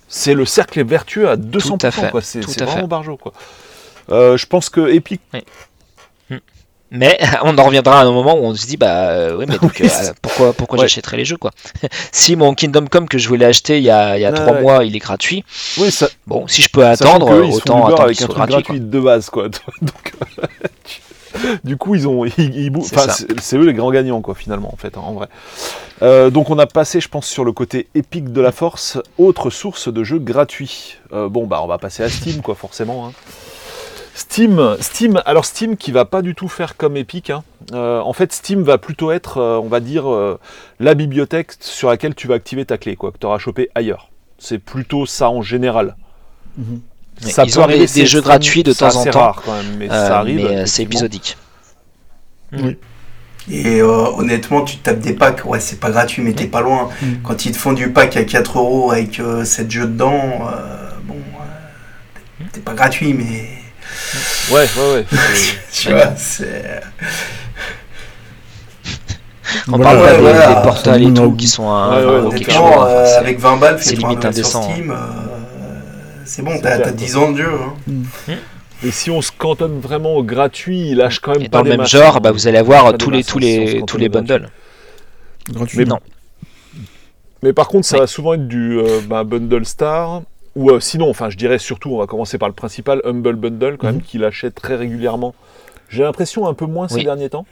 C'est 0.10 0.34
le 0.34 0.45
cercle 0.45 0.84
vertueux 0.86 1.28
à 1.30 1.36
200%, 1.36 1.78
Tout 1.78 1.86
à 1.88 1.91
fait, 1.91 2.12
quoi. 2.12 2.21
C'est 2.21 2.39
vraiment 2.62 2.82
fait. 2.82 2.88
barjot, 2.88 3.17
quoi. 3.17 3.34
Euh, 4.10 4.38
je 4.38 4.45
pense 4.45 4.69
que 4.69 4.89
Epic, 4.89 5.19
Mais 6.91 7.17
on 7.43 7.58
en 7.58 7.63
reviendra 7.65 8.00
à 8.02 8.04
un 8.06 8.12
moment 8.12 8.36
où 8.36 8.43
on 8.45 8.56
se 8.56 8.65
dit 8.65 8.78
bah 8.78 9.10
euh, 9.10 9.36
oui 9.38 9.45
mais 9.47 9.58
donc 9.62 9.82
euh, 9.82 9.88
pourquoi 10.21 10.54
pourquoi 10.54 10.80
Ouais. 10.80 10.86
j'achèterais 10.86 11.17
les 11.17 11.26
jeux 11.26 11.38
quoi? 11.38 11.52
Si 12.12 12.36
mon 12.36 12.54
Kingdom 12.54 12.86
Come 12.89 13.08
que 13.10 13.17
je 13.17 13.28
voulais 13.28 13.45
acheter 13.45 13.78
il 13.78 13.84
y 13.84 13.89
a 13.89 14.17
il 14.17 14.21
y 14.21 14.26
a 14.26 14.32
trois 14.32 14.54
ouais. 14.54 14.62
mois 14.62 14.84
il 14.86 14.95
est 14.95 15.00
gratuit 15.00 15.43
oui, 15.78 15.91
ça, 15.91 16.08
bon 16.26 16.47
si 16.47 16.62
je 16.62 16.69
peux 16.69 16.86
attendre 16.86 17.28
autant 17.50 17.86
attendre 17.88 18.02
avec 18.04 18.21
un 18.21 18.26
truc 18.28 18.38
gratuit, 18.38 18.54
gratuit 18.63 18.80
de 18.80 19.00
base, 19.00 19.30
quoi. 19.30 19.50
Donc, 19.50 20.13
du 21.63 21.78
coup, 21.78 21.93
ils 21.93 22.08
ont, 22.08 22.26
ils, 22.26 22.34
ils 22.38 22.69
bou- 22.71 22.86
C'est 23.41 23.58
eux 23.58 23.65
les 23.65 23.73
grands 23.73 23.91
gagnants, 23.91 24.21
quoi, 24.21 24.34
finalement, 24.34 24.73
en 24.73 24.78
fait, 24.78 24.97
hein, 24.97 25.02
en 25.04 25.13
vrai. 25.13 25.28
Euh, 26.02 26.30
donc, 26.32 26.50
on 26.50 26.58
a 26.58 26.65
passé, 26.65 27.00
je 27.00 27.08
pense, 27.10 27.28
sur 27.28 27.43
le 27.45 27.52
côté 27.52 27.88
épique 27.93 28.32
de 28.32 28.41
la 28.41 28.52
force, 28.52 28.97
autre 29.19 29.50
source 29.52 29.91
de 29.91 30.04
jeux 30.04 30.17
gratuits. 30.19 30.95
Bon, 31.12 31.45
bah, 31.45 31.60
on 31.63 31.67
va 31.67 31.78
passer 31.78 32.02
à 32.04 32.10
Steam, 32.10 32.41
quoi, 32.41 32.56
forcément. 32.56 33.08
hein. 33.08 33.12
Steam, 34.17 34.77
Steam, 34.80 35.21
alors 35.27 35.45
Steam 35.45 35.77
qui 35.77 35.91
va 35.91 36.03
pas 36.06 36.23
du 36.23 36.34
tout 36.34 36.47
faire 36.47 36.75
comme 36.75 36.97
Epic. 36.97 37.30
hein. 37.30 37.43
Euh, 37.73 37.99
en 37.99 38.13
fait, 38.13 38.34
Steam 38.34 38.63
va 38.63 38.80
plutôt 38.80 39.12
être, 39.12 39.38
euh, 39.38 39.60
on 39.63 39.67
va 39.67 39.80
dire, 39.80 40.12
euh, 40.12 40.39
la 40.80 40.95
bibliothèque 40.95 41.51
sur 41.60 41.89
laquelle 41.89 42.15
tu 42.15 42.27
vas 42.27 42.34
activer 42.34 42.65
ta 42.65 42.80
clé, 42.80 42.95
quoi, 42.95 43.12
que 43.12 43.19
tu 43.19 43.27
auras 43.27 43.38
chopé 43.38 43.69
ailleurs. 43.75 44.10
C'est 44.39 44.58
plutôt 44.58 45.06
ça 45.06 45.30
en 45.30 45.43
général. 45.43 45.95
Mhm. 46.58 46.82
Ça 47.19 47.43
ils 47.45 47.51
peut 47.53 47.60
ont 47.60 47.63
arriver, 47.63 47.86
des- 47.86 48.06
jeux 48.08 48.21
gratuits 48.21 48.63
de 48.63 48.73
temps 48.73 48.95
en 48.95 49.06
temps. 49.06 49.19
rare 49.19 49.41
quand 49.45 49.53
même, 49.56 49.77
mais 49.77 49.86
Euh, 49.91 50.08
ça 50.08 50.17
arrive. 50.19 50.43
mais 50.43 50.65
c'est 50.65 50.82
épisodique 50.84 51.38
Oui. 52.53 52.75
Et 53.51 53.82
euh, 53.82 53.88
honnêtement, 54.17 54.63
tu 54.63 54.77
te 54.77 54.84
tapes 54.86 54.99
des 54.99 55.13
packs, 55.13 55.45
ouais, 55.45 55.60
c'est 55.60 55.80
pas 55.80 55.89
gratuit, 55.91 56.23
mais 56.23 56.34
t'es 56.34 56.47
pas 56.47 56.62
loin. 56.62 56.89
Mm. 57.01 57.06
Quand 57.23 57.45
ils 57.45 57.51
te 57.51 57.58
font 57.58 57.73
du 57.73 57.91
pack 57.91 58.17
à 58.17 58.23
4 58.23 58.58
euros 58.58 58.91
avec 58.91 59.21
7 59.43 59.69
jeux 59.69 59.86
dedans, 59.88 60.47
euh, 60.51 60.89
bon, 61.03 61.15
euh, 61.39 62.43
t'es 62.51 62.60
pas 62.62 62.73
gratuit, 62.73 63.13
mais 63.13 63.47
Ouais, 64.52 64.62
ouais, 64.78 64.93
ouais. 64.93 65.06
tu 65.72 65.91
vois, 65.91 66.15
c'est. 66.15 66.82
on 69.67 69.78
Voilà, 69.78 69.84
parle 69.84 69.98
pas 69.98 70.04
ouais, 70.06 70.15
des, 70.15 70.22
voilà. 70.22 70.48
des 70.56 70.62
portals 70.62 71.04
et 71.04 71.13
tout 71.13 71.32
qui 71.34 71.48
sont 71.48 71.70
un, 71.70 71.98
Ouais, 72.06 72.22
ouais, 72.28 72.36
quelque 72.38 72.52
chose, 72.52 72.62
euh, 72.88 73.20
avec 73.20 73.39
20 73.39 73.58
balles, 73.58 73.78
c'est 73.82 73.96
limite 73.96 74.24
indécent, 74.26 74.63
Steam, 74.72 74.91
euh, 74.91 74.96
c'est 76.26 76.41
bon, 76.41 76.52
t'as 76.62 76.76
clair. 76.78 76.82
t'as 76.88 76.91
10 76.91 77.17
ans 77.17 77.32
de 77.32 77.38
jeu. 77.38 77.52
Hein. 77.89 78.34
Et 78.84 78.91
si 78.91 79.10
on 79.10 79.22
se 79.22 79.32
cantonne 79.36 79.80
vraiment 79.80 80.13
au 80.15 80.24
gratuit, 80.24 80.89
il 80.91 80.98
lâche 80.98 81.20
quand 81.20 81.32
même 81.34 81.41
et 81.43 81.50
pas 81.50 81.60
dans 81.60 81.63
le 81.63 81.70
même 81.72 81.80
masses, 81.80 81.89
genre 81.91 82.17
hein. 82.17 82.20
bah, 82.22 82.32
vous 82.32 82.48
allez 82.48 82.60
avoir 82.60 82.96
tous 82.98 83.10
les 83.10 83.24
tous 83.24 83.38
hein, 83.39 83.41
les 83.41 83.84
tous 83.88 83.98
les 83.98 84.08
bundles 84.10 84.50
Gratuit. 85.50 85.80
Mais 85.80 85.86
non 85.86 86.00
Mais 87.41 87.54
par 87.54 87.67
contre, 87.67 87.88
ça 87.88 87.96
Oui. 87.96 88.02
va 88.02 88.08
souvent 88.08 88.34
être 88.36 88.48
du 88.48 88.78
euh, 88.80 89.00
bah, 89.08 89.24
bundle 89.24 89.65
star. 89.65 90.22
Ou 90.58 90.72
euh, 90.72 90.80
sinon, 90.82 91.10
enfin, 91.10 91.30
je 91.30 91.38
dirais 91.38 91.60
surtout, 91.60 91.91
on 91.91 91.98
va 92.00 92.08
commencer 92.08 92.38
par 92.38 92.50
le 92.50 92.54
principal, 92.56 93.00
Humble 93.06 93.36
Bundle, 93.36 93.78
quand 93.80 93.88
même, 93.88 93.96
Mhm. 93.98 94.02
qu'il 94.02 94.24
achète 94.26 94.56
très 94.56 94.76
régulièrement. 94.76 95.34
J'ai 95.89 96.04
l'impression 96.04 96.46
un 96.50 96.54
peu 96.54 96.65
moins 96.65 96.89
ces 96.89 97.02
derniers 97.04 97.30
temps, 97.30 97.46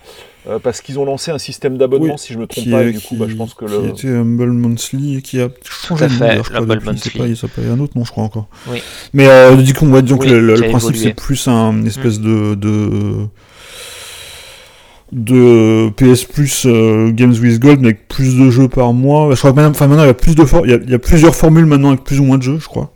euh, 0.50 0.60
parce 0.60 0.82
qu'ils 0.82 1.00
ont 1.00 1.06
lancé 1.06 1.32
un 1.32 1.38
système 1.38 1.78
d'abonnement, 1.78 2.15
Oui, 2.15 2.20
si 2.20 2.34
je 2.34 2.38
me 2.38 2.48
trompe 2.48 2.65
Qui, 2.65 2.70
pas, 2.72 2.84
est- 2.84 2.89
et 2.89 2.91
du 2.91 3.00
coup, 3.00 3.08
qui- 3.10 3.15
bah, 3.15 3.28
je 3.30 3.36
pense 3.36 3.54
que 3.54 3.63
qui 3.63 3.72
le. 3.72 3.88
était 3.91 4.10
Humble 4.10 4.52
Monthly, 4.52 5.22
qui 5.22 5.39
a 5.39 5.48
changé 5.63 6.08
de 6.08 6.12
nom, 6.12 6.44
je 6.44 6.50
crois, 6.50 6.60
l'Humble 6.60 6.74
depuis, 6.76 6.86
c'est 6.86 6.91
Monthly. 7.15 7.20
pas- 7.20 7.28
Il 7.28 7.38
s'appelle 7.38 7.70
un 7.72 7.80
autre 7.80 7.94
nom, 7.98 8.04
je 8.04 8.12
crois 8.12 8.26
encore. 8.26 8.48
Oui. 8.70 8.82
Mais 9.13 9.28
euh, 9.30 9.56
du 9.56 9.74
coup, 9.74 9.86
on 9.86 9.89
va 9.91 10.02
dire 10.02 10.20
Oui, 10.20 10.28
que 10.28 10.34
le, 10.34 10.41
le 10.41 10.56
qui 10.60 10.65
a 10.65 10.70
principe, 10.70 10.98
c'est 10.98 11.13
plus 11.13 11.48
un 11.48 11.72
une 11.72 11.88
espèce 11.88 12.20
de, 12.20 12.56
de 12.56 13.28
de 15.12 15.89
PS 15.96 16.26
Plus 16.26 16.65
euh, 16.65 17.12
Games 17.12 17.32
with 17.41 17.60
Gold 17.60 17.80
mais 17.80 17.89
avec 17.89 18.08
plus 18.08 18.38
de 18.38 18.50
jeux 18.50 18.68
par 18.68 18.91
mois. 18.91 19.30
Je 19.34 19.38
crois 19.38 19.52
que 19.52 19.56
maintenant, 19.56 19.72
enfin, 19.72 19.88
maintenant 19.88 20.04
il 20.04 20.08
y 20.08 20.10
a 20.10 20.13
plus 20.15 20.36
de 20.36 20.44
for- 20.44 20.65
il 20.65 20.72
y 20.72 20.74
a, 20.74 20.78
il 20.84 20.89
y 20.89 20.94
a 20.96 21.00
plusieurs 21.00 21.36
formules 21.36 21.65
maintenant 21.65 21.89
avec 21.89 22.04
plus 22.04 22.20
ou 22.20 22.24
moins 22.24 22.38
de 22.38 22.44
jeux, 22.44 22.58
je 22.60 22.65
crois. 22.68 22.91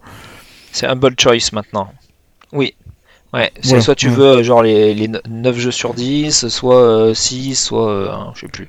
C'est 0.72 0.88
Humble 0.88 1.16
Choice 1.20 1.52
maintenant. 1.54 1.94
Oui 2.52 2.76
Ouais, 3.32 3.52
c'est 3.62 3.68
Voilà, 3.70 3.82
soit 3.84 3.94
tu 3.96 4.08
ouais. 4.08 4.16
veux 4.16 4.26
euh, 4.40 4.44
genre 4.44 4.64
les, 4.64 4.96
les 4.96 5.08
9 5.30 5.56
jeux 5.58 5.70
sur 5.72 5.94
10, 5.94 6.48
soit 6.48 6.76
euh, 6.78 7.14
6, 7.14 7.56
soit 7.56 7.88
euh, 7.88 8.10
je 8.34 8.42
sais 8.42 8.48
plus. 8.48 8.68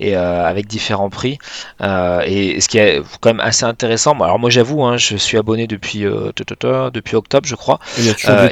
Et 0.00 0.16
euh, 0.16 0.44
avec 0.44 0.66
différents 0.66 1.10
prix. 1.10 1.38
Euh, 1.80 2.20
et 2.26 2.60
ce 2.60 2.68
qui 2.68 2.78
est 2.78 3.00
quand 3.20 3.30
même 3.30 3.38
assez 3.40 3.64
intéressant, 3.64 4.12
alors 4.20 4.40
moi 4.40 4.50
j'avoue, 4.50 4.82
hein, 4.84 4.96
je 4.96 5.16
suis 5.16 5.38
abonné 5.38 5.68
depuis, 5.68 6.00
depuis 6.00 7.16
octobre 7.16 7.46
je 7.46 7.54
crois. 7.54 7.78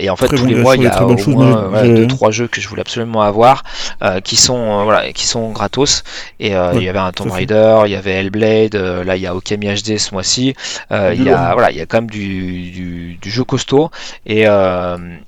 Et, 0.00 0.08
en 0.10 0.16
fait 0.16 0.28
tous 0.28 0.46
les 0.46 0.54
mois 0.54 0.76
il 0.76 0.82
y 0.82 0.86
a 0.86 1.02
au 1.04 1.08
moins 1.08 1.26
Moi, 1.26 1.44
euh, 1.58 1.68
voilà, 1.68 1.86
j'ai- 1.86 1.94
deux 1.94 2.06
trois 2.06 2.30
jeux 2.30 2.46
que 2.46 2.60
je 2.60 2.68
voulais 2.68 2.82
absolument 2.82 3.22
avoir 3.22 3.64
qui 4.24 4.36
sont 4.36 4.84
voilà 4.84 5.12
qui 5.12 5.26
sont 5.26 5.50
gratos 5.50 6.02
et 6.40 6.54
Ouais, 6.56 6.70
il 6.76 6.82
y 6.84 6.88
avait 6.88 6.98
un 6.98 7.12
Tomb. 7.12 7.30
Raider 7.30 7.80
il 7.86 7.90
y 7.92 7.94
avait 7.96 8.12
Hellblade 8.12 8.74
là 8.74 9.16
il 9.16 9.22
y 9.22 9.26
a 9.26 9.34
Okami 9.34 9.66
HD 9.66 9.98
ce 9.98 10.14
mois-ci 10.14 10.54
il 10.90 11.22
y 11.22 11.30
a 11.30 11.52
voilà 11.54 11.70
il 11.70 11.76
y 11.76 11.80
a 11.80 11.86
quand 11.86 11.98
même 11.98 12.10
du, 12.10 12.70
du, 12.70 13.18
du 13.20 13.30
jeu 13.30 13.44
costaud 13.44 13.90
et, 14.26 14.42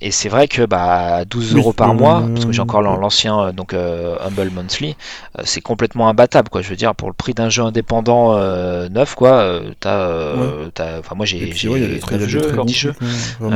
et 0.01 0.11
c'est 0.21 0.29
vrai 0.29 0.49
que 0.49 0.67
bah 0.67 1.25
12 1.25 1.55
Oui, 1.55 1.61
euros 1.61 1.73
par 1.73 1.95
mois, 1.95 2.23
parce 2.35 2.45
que 2.45 2.53
j'ai 2.53 2.61
encore 2.61 2.83
l'ancien 2.83 3.41
euh, 3.41 3.53
donc 3.53 3.73
euh, 3.73 4.19
Humble 4.21 4.51
Monthly, 4.51 4.95
euh, 5.39 5.43
c'est 5.47 5.63
complètement 5.63 6.11
imbattable 6.11 6.51
quoi. 6.51 6.61
Je 6.61 6.69
veux 6.69 6.77
dire 6.77 6.95
pour 6.95 7.09
le 7.09 7.15
prix 7.15 7.33
d'un 7.33 7.49
jeu 7.49 7.63
indépendant 7.63 8.37
euh, 8.37 8.91
neuf 8.91 9.15
quoi, 9.15 9.61
t'as, 9.81 9.97
euh, 9.97 10.69
enfin 10.99 11.15
moi 11.15 11.25
j'ai 11.25 11.39
ouais, 11.39 11.53
il 11.55 11.83
y 11.83 11.85
a 11.85 11.89
des 11.89 12.01
très, 12.01 12.17
il 12.17 12.21
y 12.21 12.25
a 12.25 12.27
9 12.27 12.27
des 12.27 12.29
jeux, 12.29 12.41
très 12.43 12.53
bons 12.53 12.65
10 12.67 12.75
jeux, 12.75 12.95
ouais. 13.41 13.49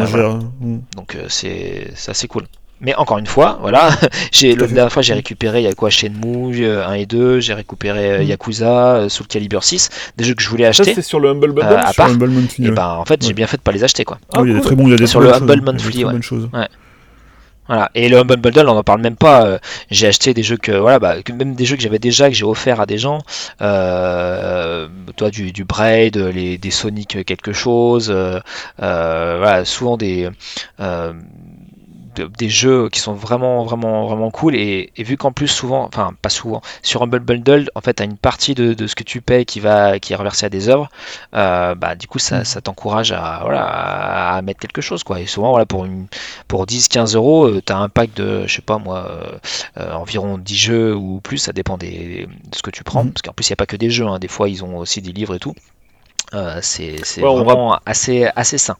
Mm. 0.61 0.79
donc 0.97 1.19
c'est 1.29 1.91
c'est 1.95 2.11
assez 2.11 2.29
cool. 2.29 2.45
Mais 2.81 2.95
encore 2.97 3.19
une 3.19 3.27
fois, 3.27 3.59
voilà, 3.63 3.89
j'ai 4.33 4.55
la 4.57 4.67
dernière 4.67 4.93
fois 4.93 5.01
j'ai 5.01 5.15
récupéré 5.15 5.61
il 5.61 5.65
y 5.65 5.69
a 5.69 5.73
quoi 5.75 5.91
Shenmue 5.91 6.65
euh, 6.65 6.87
1 6.87 6.93
et 6.95 7.07
2, 7.07 7.41
j'ai 7.41 7.55
récupéré 7.55 8.11
euh, 8.11 8.19
Mm. 8.19 8.27
Yakuza, 8.27 8.95
euh, 8.97 9.09
Soul 9.09 9.27
Calibur 9.27 9.65
6, 9.65 9.89
des 10.17 10.25
jeux 10.25 10.35
que 10.35 10.43
je 10.43 10.49
voulais 10.51 10.65
Ça, 10.65 10.69
acheter. 10.71 10.85
c'était 10.87 11.03
sur 11.03 11.21
le 11.21 11.31
Humble 11.31 11.53
Bundle 11.53 11.73
Euh, 11.75 11.79
à 11.79 11.87
Sur 11.93 11.95
part- 12.05 12.11
Humble 12.11 12.29
Monthly, 12.29 12.67
Et 12.67 12.69
ouais. 12.71 12.75
ben 12.75 12.89
en 12.89 13.05
fait 13.05 13.23
j'ai 13.23 13.29
Ouais. 13.29 13.35
bien 13.35 13.47
fait 13.47 13.57
de 13.57 13.63
pas 13.63 13.73
les 13.73 13.85
acheter 13.85 14.05
quoi. 14.05 14.19
Ah, 14.35 14.43
Oui, 14.43 14.49
il 14.51 14.53
y 14.53 14.57
a 14.57 14.59
des 14.59 14.65
très 14.67 14.75
bons, 14.77 14.87
il 14.87 14.91
y 14.91 14.95
a 14.95 14.97
des 14.97 15.07
Sur 15.07 15.21
le 15.21 15.29
Humble 15.29 15.39
choses, 15.39 15.49
il 15.49 15.51
y 15.51 15.53
a 15.53 15.57
des 15.57 16.13
Monthly, 16.13 16.49
très 16.51 16.59
ouais. 16.61 16.69
Voilà. 17.67 17.91
Et 17.95 18.11
le 18.11 18.19
Humble 18.19 18.37
Bundle, 18.37 18.69
on 18.69 18.77
en 18.77 18.83
parle 18.83 19.01
même 19.01 19.17
pas. 19.17 19.47
euh, 19.47 19.59
j'ai 19.91 20.07
acheté 20.07 20.35
des 20.35 20.43
jeux 20.43 20.59
que, 20.59 20.73
voilà, 20.73 20.99
bah, 20.99 21.23
que- 21.23 21.33
même 21.33 21.55
des 21.55 21.65
jeux 21.65 21.77
que 21.77 21.83
j'avais 21.83 21.99
déjà, 21.99 22.29
que 22.29 22.35
j'ai 22.35 22.45
offert 22.45 22.79
à 22.79 22.85
des 22.85 22.99
gens. 22.99 23.21
Euh, 23.63 24.87
toi, 25.17 25.31
du, 25.31 25.51
du 25.51 25.65
Braid, 25.65 26.17
les, 26.17 26.59
des 26.59 26.71
Sonic 26.71 27.25
quelque 27.25 27.53
chose. 27.55 28.11
euh, 28.15 28.39
euh, 28.83 29.37
voilà, 29.39 29.65
souvent 29.65 29.97
des, 29.97 30.29
euh, 30.81 31.13
de- 32.15 32.27
des 32.39 32.49
jeux 32.49 32.89
qui 32.91 33.01
sont 33.01 33.15
vraiment, 33.15 33.65
vraiment, 33.65 34.07
vraiment 34.07 34.31
cool. 34.31 34.55
Et, 34.57 34.93
et 34.97 35.03
vu 35.05 35.17
qu'en 35.17 35.33
plus, 35.33 35.49
souvent, 35.49 35.85
enfin, 35.85 36.15
pas 36.23 36.29
souvent, 36.29 36.63
sur 36.83 37.03
Humble 37.03 37.21
Bundle, 37.21 37.71
en 37.75 37.81
fait, 37.81 37.95
t'as 37.95 38.05
une 38.05 38.17
partie 38.19 38.55
de, 38.55 38.75
de 38.75 38.87
ce 38.87 38.95
que 38.95 39.03
tu 39.05 39.21
payes 39.21 39.45
qui 39.47 39.61
va, 39.61 39.99
qui 40.01 40.13
est 40.13 40.17
reversée 40.17 40.47
à 40.47 40.49
des 40.51 40.69
œuvres. 40.69 40.89
euh, 41.35 41.75
bah, 41.75 41.95
du 41.95 42.07
coup, 42.07 42.19
ça, 42.19 42.45
ça 42.45 42.61
t'encourage 42.61 43.13
à, 43.13 43.41
voilà, 43.43 43.65
à, 44.37 44.43
mettre 44.43 44.61
quelque 44.61 44.81
chose, 44.83 45.03
quoi. 45.05 45.21
Et 45.21 45.27
souvent, 45.27 45.51
voilà, 45.51 45.67
pour 45.67 45.85
une, 45.85 46.07
pour 46.49 46.67
10-15 46.67 47.15
euros, 47.17 47.47
euh, 47.47 47.63
t'as 47.65 47.77
un 47.77 47.89
pack 47.89 48.15
de, 48.15 48.47
je 48.47 48.55
sais 48.55 48.63
pas 48.63 48.79
moi, 48.79 49.07
euh, 49.79 49.93
environ 49.95 50.39
10 50.39 50.57
jeux 50.57 50.95
ou 50.95 51.21
plus, 51.21 51.39
ça 51.39 51.53
dépend 51.53 51.79
des, 51.79 52.27
de 52.27 52.57
ce 52.57 52.63
que 52.63 52.71
tu 52.71 52.85
prends. 52.85 53.05
Mhm. 53.05 53.13
Parce 53.13 53.23
qu'en 53.23 53.33
plus, 53.33 53.49
il 53.49 53.53
n'y 53.53 53.55
a 53.55 53.57
pas 53.57 53.67
que 53.67 53.77
des 53.77 53.91
jeux, 53.91 54.07
hein. 54.07 54.19
des 54.19 54.29
fois, 54.29 54.49
ils 54.49 54.65
ont 54.65 54.79
aussi 54.79 55.03
des 55.03 55.13
livres 55.13 55.35
et 55.35 55.39
tout. 55.39 55.55
Euh, 56.35 56.61
c'est 56.63 57.09
Ouais, 57.21 57.35
vraiment 57.37 57.79
assez, 57.87 58.27
assez 58.37 58.59
sain. 58.59 58.77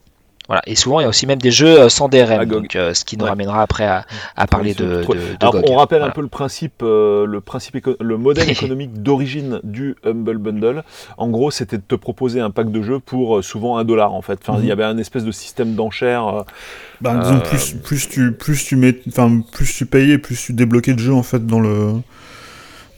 Voilà. 0.47 0.61
Et 0.67 0.75
souvent, 0.77 1.01
il 1.01 1.05
y 1.05 1.07
a 1.07 1.09
aussi 1.09 1.27
même 1.27 1.41
des 1.41 1.51
jeux 1.51 1.81
euh, 1.81 1.89
sans 1.89 2.09
DRM, 2.09 2.45
donc, 2.45 2.77
euh, 2.77 2.93
ce 2.93 3.05
qui 3.07 3.17
nous 3.17 3.25
Ouais. 3.25 3.31
ramènera 3.31 3.63
après 3.63 3.85
à, 3.87 4.05
à 4.37 4.47
parler 4.47 4.75
de, 4.75 4.85
de, 4.85 5.03
de 5.07 5.37
Alors, 5.41 5.55
GOG. 5.55 5.65
on 5.71 5.77
rappelle 5.77 5.99
Voilà. 6.01 6.11
un 6.13 6.15
peu 6.15 6.21
le 6.21 6.29
principe, 6.29 6.83
euh, 6.83 7.25
le 7.25 7.41
principe, 7.41 7.77
éco- 7.77 7.97
le 7.99 8.19
modèle 8.19 8.51
économique 8.51 9.03
d'origine 9.03 9.61
du 9.65 9.97
Humble 10.05 10.37
Bundle. 10.37 10.85
En 11.17 11.29
gros, 11.29 11.51
c'était 11.51 11.79
de 11.79 11.83
te 11.87 11.95
proposer 11.95 12.41
un 12.41 12.51
pack 12.51 12.71
de 12.71 12.83
jeux 12.83 12.99
pour 12.99 13.39
euh, 13.39 13.43
souvent 13.43 13.79
un 13.79 13.85
dollar 13.85 14.13
en 14.13 14.21
fait. 14.21 14.39
Enfin, 14.47 14.59
il 14.59 14.65
y 14.65 14.67
Mhm. 14.67 14.73
avait 14.73 14.85
un 14.85 14.99
espèce 14.99 15.25
de 15.25 15.33
système 15.33 15.75
d'enchères. 15.77 16.27
euh, 16.29 16.43
Bah, 17.01 17.17
disons, 17.17 17.37
Euh, 17.37 17.41
plus, 17.41 17.75
plus, 17.83 18.09
tu, 18.09 18.33
plus, 18.33 18.65
tu 18.65 18.77
mets, 18.77 18.99
enfin, 19.09 19.41
plus 19.53 19.73
tu 19.75 19.87
payais, 19.87 20.19
plus 20.19 20.37
tu 20.37 20.53
débloquais 20.53 20.93
de 20.95 20.99
jeux 21.01 21.15
en 21.15 21.23
fait 21.23 21.47
dans 21.47 21.61
le, 21.61 21.93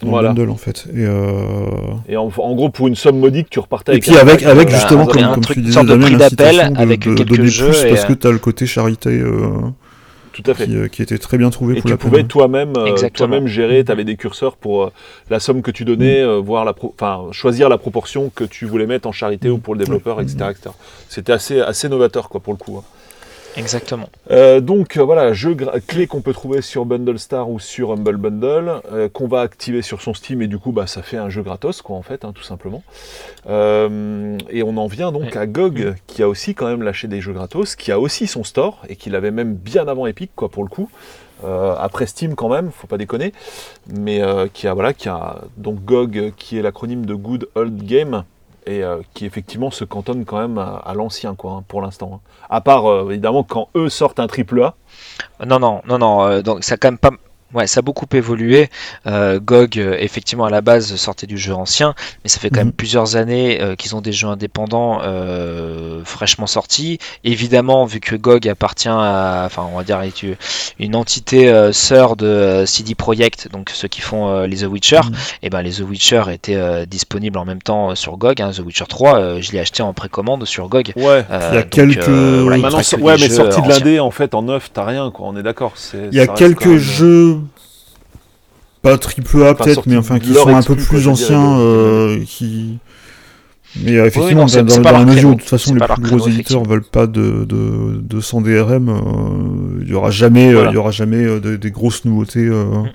dans 0.03 0.09
Voilà. 0.11 0.29
le 0.31 0.35
bundle 0.35 0.51
en 0.51 0.57
fait. 0.57 0.87
Et, 0.95 1.05
euh... 1.05 1.67
Et 2.09 2.17
en, 2.17 2.31
en 2.37 2.55
gros, 2.55 2.69
pour 2.71 2.87
une 2.89 2.95
somme 2.97 3.19
modique, 3.19 3.49
tu 3.51 3.59
repartais 3.61 3.93
et 3.93 3.95
avec. 3.95 4.03
puis 4.05 4.15
un 4.15 4.19
avec, 4.21 4.45
euh, 4.45 4.71
justement, 4.71 5.03
un- 5.03 5.07
comme, 5.07 5.23
un 5.23 5.33
comme 5.35 5.43
truc, 5.45 5.55
tu 5.55 5.61
une 5.61 5.67
disais, 5.67 5.75
sorte 5.75 5.87
de 5.87 5.97
prix 5.97 6.17
d'appel 6.17 6.73
avec 6.77 7.01
de, 7.07 7.15
quelques 7.15 7.29
donner 7.29 7.47
jeux 7.49 7.69
plus 7.71 7.85
et, 7.85 7.89
parce 7.89 8.05
euh, 8.05 8.09
que 8.09 8.13
tu 8.13 8.27
as 8.27 8.31
le 8.31 8.39
côté 8.39 8.67
charité 8.67 9.09
euh, 9.11 9.49
Tout 10.33 10.43
à 10.47 10.55
fait. 10.55 10.67
qui, 10.67 10.77
euh, 10.77 10.89
qui 10.89 11.01
était 11.03 11.17
très 11.19 11.39
bien 11.39 11.49
trouvé 11.51 11.73
Et 11.75 11.81
pour 11.81 11.85
tu 11.87 11.91
la 11.93 11.97
pouvais 11.97 12.25
toi-même 12.25 12.75
euh, 12.77 12.95
toi-même 13.15 13.47
gérer, 13.47 13.85
tu 13.85 13.91
avais 13.93 14.05
des 14.05 14.17
curseurs 14.17 14.57
pour 14.57 14.85
euh, 14.85 14.93
la 15.31 15.41
somme 15.41 15.63
que 15.63 15.71
tu 15.71 15.85
donnais, 15.87 16.23
Mm. 16.23 16.29
euh, 16.29 16.41
voir 16.41 16.65
la 16.67 16.75
enfin, 17.01 17.23
choisir 17.33 17.69
la 17.71 17.79
proportion 17.79 18.31
que 18.35 18.45
tu 18.45 18.67
voulais 18.67 18.87
mettre 18.87 19.09
en 19.09 19.13
charité 19.13 19.49
ou 19.49 19.57
pour 19.59 19.75
le 19.75 19.81
développeur, 19.83 20.19
Mm. 20.19 20.23
etc. 20.23 20.37
etc. 20.51 20.71
C'était 21.09 21.33
assez, 21.33 21.61
assez 21.61 21.89
novateur 21.89 22.29
quoi, 22.29 22.41
pour 22.41 22.53
le 22.53 22.59
coup. 22.59 22.77
hein. 22.79 22.85
Exactement. 23.57 24.09
Euh, 24.31 24.61
donc 24.61 24.97
euh, 24.97 25.03
voilà, 25.03 25.33
jeu 25.33 25.57
clé 25.87 26.07
qu'on 26.07 26.21
peut 26.21 26.33
trouver 26.35 26.61
sur 26.61 26.85
Bundle 26.85 27.19
Star 27.19 27.49
ou 27.49 27.59
sur 27.59 27.93
Humble 27.93 28.17
Bundle, 28.19 28.83
euh, 28.93 29.09
qu'on 29.09 29.29
va 29.29 29.41
activer 29.41 29.83
sur 29.83 30.03
son 30.03 30.13
Steam 30.15 30.43
et 30.43 30.47
du 30.47 30.59
coup 30.59 30.73
bah, 30.73 30.87
ça 30.87 31.03
fait 31.03 31.17
un 31.17 31.31
jeu 31.31 31.43
gratos 31.43 31.81
quoi 31.83 31.97
en 31.97 32.03
fait, 32.03 32.25
hein, 32.25 32.33
tout 32.35 32.43
simplement. 32.43 32.83
Et 33.49 34.63
on 34.63 34.77
en 34.77 34.87
vient 34.87 35.13
donc 35.13 35.23
Ouais. 35.23 35.37
à 35.39 35.47
GOG 35.47 35.95
qui 36.07 36.23
a 36.23 36.29
aussi 36.29 36.55
quand 36.55 36.67
même 36.67 36.83
lâché 36.83 37.09
des 37.09 37.21
jeux 37.21 37.33
gratos, 37.33 37.75
qui 37.77 37.91
a 37.91 37.99
aussi 37.99 38.27
son 38.27 38.45
store 38.45 38.83
et 38.89 38.97
qui 38.97 39.09
l'avait 39.11 39.31
même 39.31 39.55
bien 39.55 39.89
avant 39.89 40.07
Epic 40.07 40.31
quoi 40.37 40.49
pour 40.51 40.63
le 40.63 40.69
coup. 40.69 40.91
Après 41.45 42.07
Steam 42.07 42.35
quand 42.35 42.49
même, 42.49 42.71
faut 42.71 42.87
pas 42.87 42.99
déconner, 42.99 43.33
mais 43.89 44.21
qui 44.53 44.67
a 44.69 44.75
voilà, 44.75 44.93
qui 44.93 45.09
a 45.09 45.43
donc 45.57 45.85
GOG 45.85 46.33
qui 46.37 46.59
est 46.59 46.63
l'acronyme 46.63 47.07
de 47.07 47.15
Good 47.15 47.49
Old 47.55 47.83
Game 47.85 48.25
et 48.67 48.83
euh, 48.83 49.01
qui 49.15 49.25
effectivement 49.27 49.71
se 49.71 49.85
cantonne 49.85 50.25
quand 50.25 50.39
même 50.39 50.59
à, 50.59 50.93
l'ancien 50.95 51.35
quoi 51.35 51.53
hein, 51.53 51.65
pour 51.67 51.81
l'instant. 51.81 52.11
hein. 52.15 52.21
À 52.51 52.61
part 52.61 52.87
euh, 52.91 53.11
évidemment 53.11 53.45
quand 53.45 53.69
eux 53.77 53.89
sortent 53.89 54.21
un 54.21 54.27
triple 54.27 54.63
A. 54.63 54.75
Non, 55.47 55.59
non, 55.59 55.83
non, 55.87 55.99
non. 55.99 56.23
euh, 56.27 56.43
donc 56.43 56.65
ça 56.65 56.77
quand 56.77 56.89
même 56.89 56.99
pas. 56.99 57.11
Ouais, 57.55 57.67
ça 57.67 57.79
a 57.79 57.83
beaucoup 57.83 58.07
évolué. 58.13 58.69
Euh, 59.07 59.39
GOG, 59.41 59.79
euh, 59.79 59.97
effectivement, 60.01 60.45
à 60.47 60.51
la 60.51 60.61
base, 60.61 60.95
sortait 60.97 61.27
du 61.29 61.39
jeu 61.39 61.55
ancien, 61.55 61.95
mais 62.25 62.29
ça 62.29 62.41
fait 62.41 62.51
quand 62.51 62.59
Mhm. 62.61 62.65
même 62.67 62.73
plusieurs 62.73 63.17
années 63.17 63.61
euh, 63.63 63.77
qu'ils 63.77 63.95
ont 63.95 64.01
des 64.01 64.13
jeux 64.13 64.27
indépendants 64.29 65.01
euh, 65.03 66.03
fraîchement 66.05 66.47
sortis. 66.47 66.99
Évidemment, 67.25 67.85
vu 67.85 68.01
que 68.01 68.17
GOG 68.17 68.49
appartient 68.49 68.89
à, 68.89 69.45
enfin, 69.47 69.67
on 69.73 69.77
va 69.77 69.85
dire, 69.85 70.01
une- 70.79 70.97
entité 70.97 71.49
euh, 71.49 71.73
sœur 71.73 72.17
de 72.17 72.65
CD 72.67 72.95
Projekt, 72.95 73.49
donc 73.53 73.71
ceux 73.73 73.89
qui 73.89 74.01
font 74.01 74.29
euh, 74.29 74.47
les 74.47 74.59
The 74.59 74.63
Witcher, 74.65 75.01
Mhm. 75.07 75.13
et 75.43 75.51
ben 75.51 75.63
les 75.63 75.73
The 75.73 75.81
Witcher 75.89 76.23
étaient 76.33 76.55
euh, 76.57 76.85
disponibles 76.87 77.39
en 77.39 77.45
même 77.45 77.63
temps 77.63 77.95
sur 77.95 78.17
GOG. 78.17 78.41
hein. 78.43 78.51
The 78.53 78.61
Witcher 78.61 78.85
3, 78.89 79.19
euh, 79.19 79.39
je 79.41 79.53
l'ai 79.53 79.61
acheté 79.61 79.83
en 79.83 79.93
précommande 79.93 80.45
sur 80.47 80.69
GOG. 80.69 80.93
Ouais. 80.97 81.25
Euh, 81.31 81.49
Il 81.53 81.55
y 81.55 81.59
a 81.59 81.63
donc, 81.63 81.71
quelques- 81.71 82.09
euh, 82.09 82.41
voilà, 82.43 82.59
Maintenant, 82.59 82.81
que 82.81 82.97
ouais, 82.97 83.17
mais 83.21 83.29
sorti 83.29 83.61
de 83.63 83.69
l'indé, 83.69 84.01
en 84.01 84.11
fait, 84.11 84.35
en 84.35 84.43
neuf, 84.43 84.71
t'as 84.73 84.85
rien, 84.85 85.11
quoi. 85.11 85.27
On 85.29 85.37
est 85.37 85.43
d'accord. 85.43 85.75
Il 85.95 86.15
y 86.17 86.21
a 86.21 86.27
quelques 86.27 86.67
même- 86.67 86.79
jeux, 86.79 87.36
pas 88.91 88.99
triple 88.99 89.43
A 89.45 89.55
peut-être, 89.55 89.87
mais 89.87 89.97
enfin 89.97 90.19
qui 90.19 90.33
sont 90.35 90.49
un 90.55 90.63
peu 90.63 90.77
plus 90.77 91.09
anciens, 91.09 91.57
de- 91.57 91.61
euh, 91.63 92.19
qui. 92.27 92.79
Mais 93.85 93.97
euh, 93.99 94.07
effectivement, 94.07 94.47
non, 94.47 94.63
dans, 94.63 94.81
la 94.93 95.05
mesure 95.05 95.31
où 95.31 95.35
de 95.35 95.41
toute 95.41 95.51
façon 95.51 95.75
les 95.75 95.81
plus 95.87 96.03
gros 96.03 96.27
éditeurs 96.29 96.63
veulent 96.65 96.83
pas 96.83 97.07
de, 97.07 97.45
de, 97.45 98.01
de 98.01 98.21
sans 98.23 98.41
DRM, 98.41 98.89
euh, 98.89 99.83
il 99.83 99.89
y 99.91 99.95
aura 99.95 100.11
jamais, 100.11 100.49
euh, 100.49 100.55
Voilà. 100.55 100.71
il 100.71 100.75
y 100.75 100.79
aura 100.79 100.91
jamais 100.93 101.25
euh, 101.25 101.41
de- 101.41 101.57
des 101.57 101.71
grosses 101.71 102.05
nouveautés, 102.07 102.47
euh, 102.47 102.65
Mm. 102.65 102.91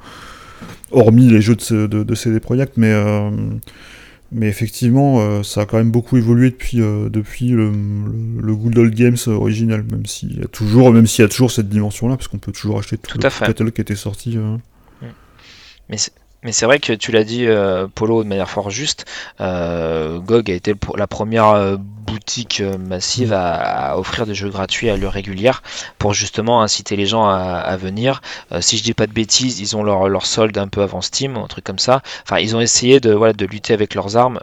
hormis 0.92 1.28
les 1.30 1.39
jeux 1.42 1.56
de, 1.56 1.88
de, 1.88 2.04
de 2.04 2.16
CD 2.16 2.39
Projekt, 2.39 2.74
mais. 2.78 2.92
euh, 2.92 3.30
mais 4.34 4.48
effectivement, 4.48 5.18
euh, 5.20 5.44
ça 5.44 5.62
a 5.62 5.66
quand 5.66 5.76
même 5.78 5.92
beaucoup 5.92 6.16
évolué 6.16 6.52
depuis, 6.52 6.80
euh, 6.82 7.10
depuis 7.10 7.50
le, 7.50 7.70
le, 7.70 8.42
le 8.42 8.56
Good 8.56 8.78
Old 8.78 8.96
Games 8.96 9.18
original, 9.28 9.84
même 9.92 10.06
s'il 10.06 10.39
y 10.39 10.42
a 10.42 10.48
toujours, 10.48 10.94
même 10.94 11.06
s'il 11.06 11.24
y 11.24 11.26
a 11.26 11.28
toujours 11.30 11.52
cette 11.52 11.68
dimension-là, 11.68 12.16
parce 12.16 12.30
qu'on 12.30 12.38
peut 12.38 12.54
toujours 12.54 12.80
acheter 12.80 12.98
tout, 12.98 13.18
Tout 13.18 13.28
le 13.28 13.46
catalogue 13.46 13.74
qui 13.74 13.82
était 13.82 13.96
sorti. 13.98 14.38
Mais 15.92 15.98
c'est- 15.98 16.14
mais 16.44 16.52
c'est 16.52 16.66
vrai 16.66 16.80
que 16.80 16.94
tu 16.94 17.12
l'as 17.12 17.24
dit, 17.24 17.46
euh, 17.46 17.88
Polo, 17.94 18.24
de 18.24 18.28
manière 18.28 18.50
fort 18.50 18.72
juste. 18.72 19.06
euh, 19.42 20.18
GOG 20.20 20.50
a 20.50 20.56
été 20.56 20.74
la 20.98 21.06
première 21.06 21.50
euh, 21.50 21.78
boutique 21.80 22.62
euh, 22.62 22.78
massive 22.80 23.32
à, 23.32 23.92
à 23.92 23.98
offrir 23.98 24.26
des 24.26 24.34
jeux 24.34 24.50
gratuits 24.50 24.89
à 24.89 24.98
l'heure 24.98 25.14
régulière 25.14 25.62
pour 26.00 26.16
justement 26.16 26.64
inciter 26.64 26.96
les 26.96 27.06
gens 27.06 27.28
à, 27.28 27.36
à 27.60 27.78
venir. 27.78 28.22
Euh, 28.52 28.60
si 28.62 28.78
je 28.78 28.84
dis 28.84 28.96
pas 28.96 29.06
de 29.06 29.14
bêtises, 29.14 29.60
ils 29.60 29.78
ont 29.78 29.84
leur, 29.84 30.10
leur 30.10 30.26
solde 30.26 30.58
un 30.58 30.68
peu 30.68 30.82
avant 30.82 31.02
Steam, 31.02 31.38
un 31.38 31.46
truc 31.48 31.64
comme 31.64 31.78
ça. 31.80 32.02
Enfin, 32.24 32.39
ils 32.39 32.56
ont 32.56 32.62
essayé 32.62 33.00
de, 33.00 33.12
voilà, 33.14 33.34
de 33.34 33.46
lutter 33.46 33.74
avec 33.74 33.94
leurs 33.94 34.18
armes, 34.18 34.39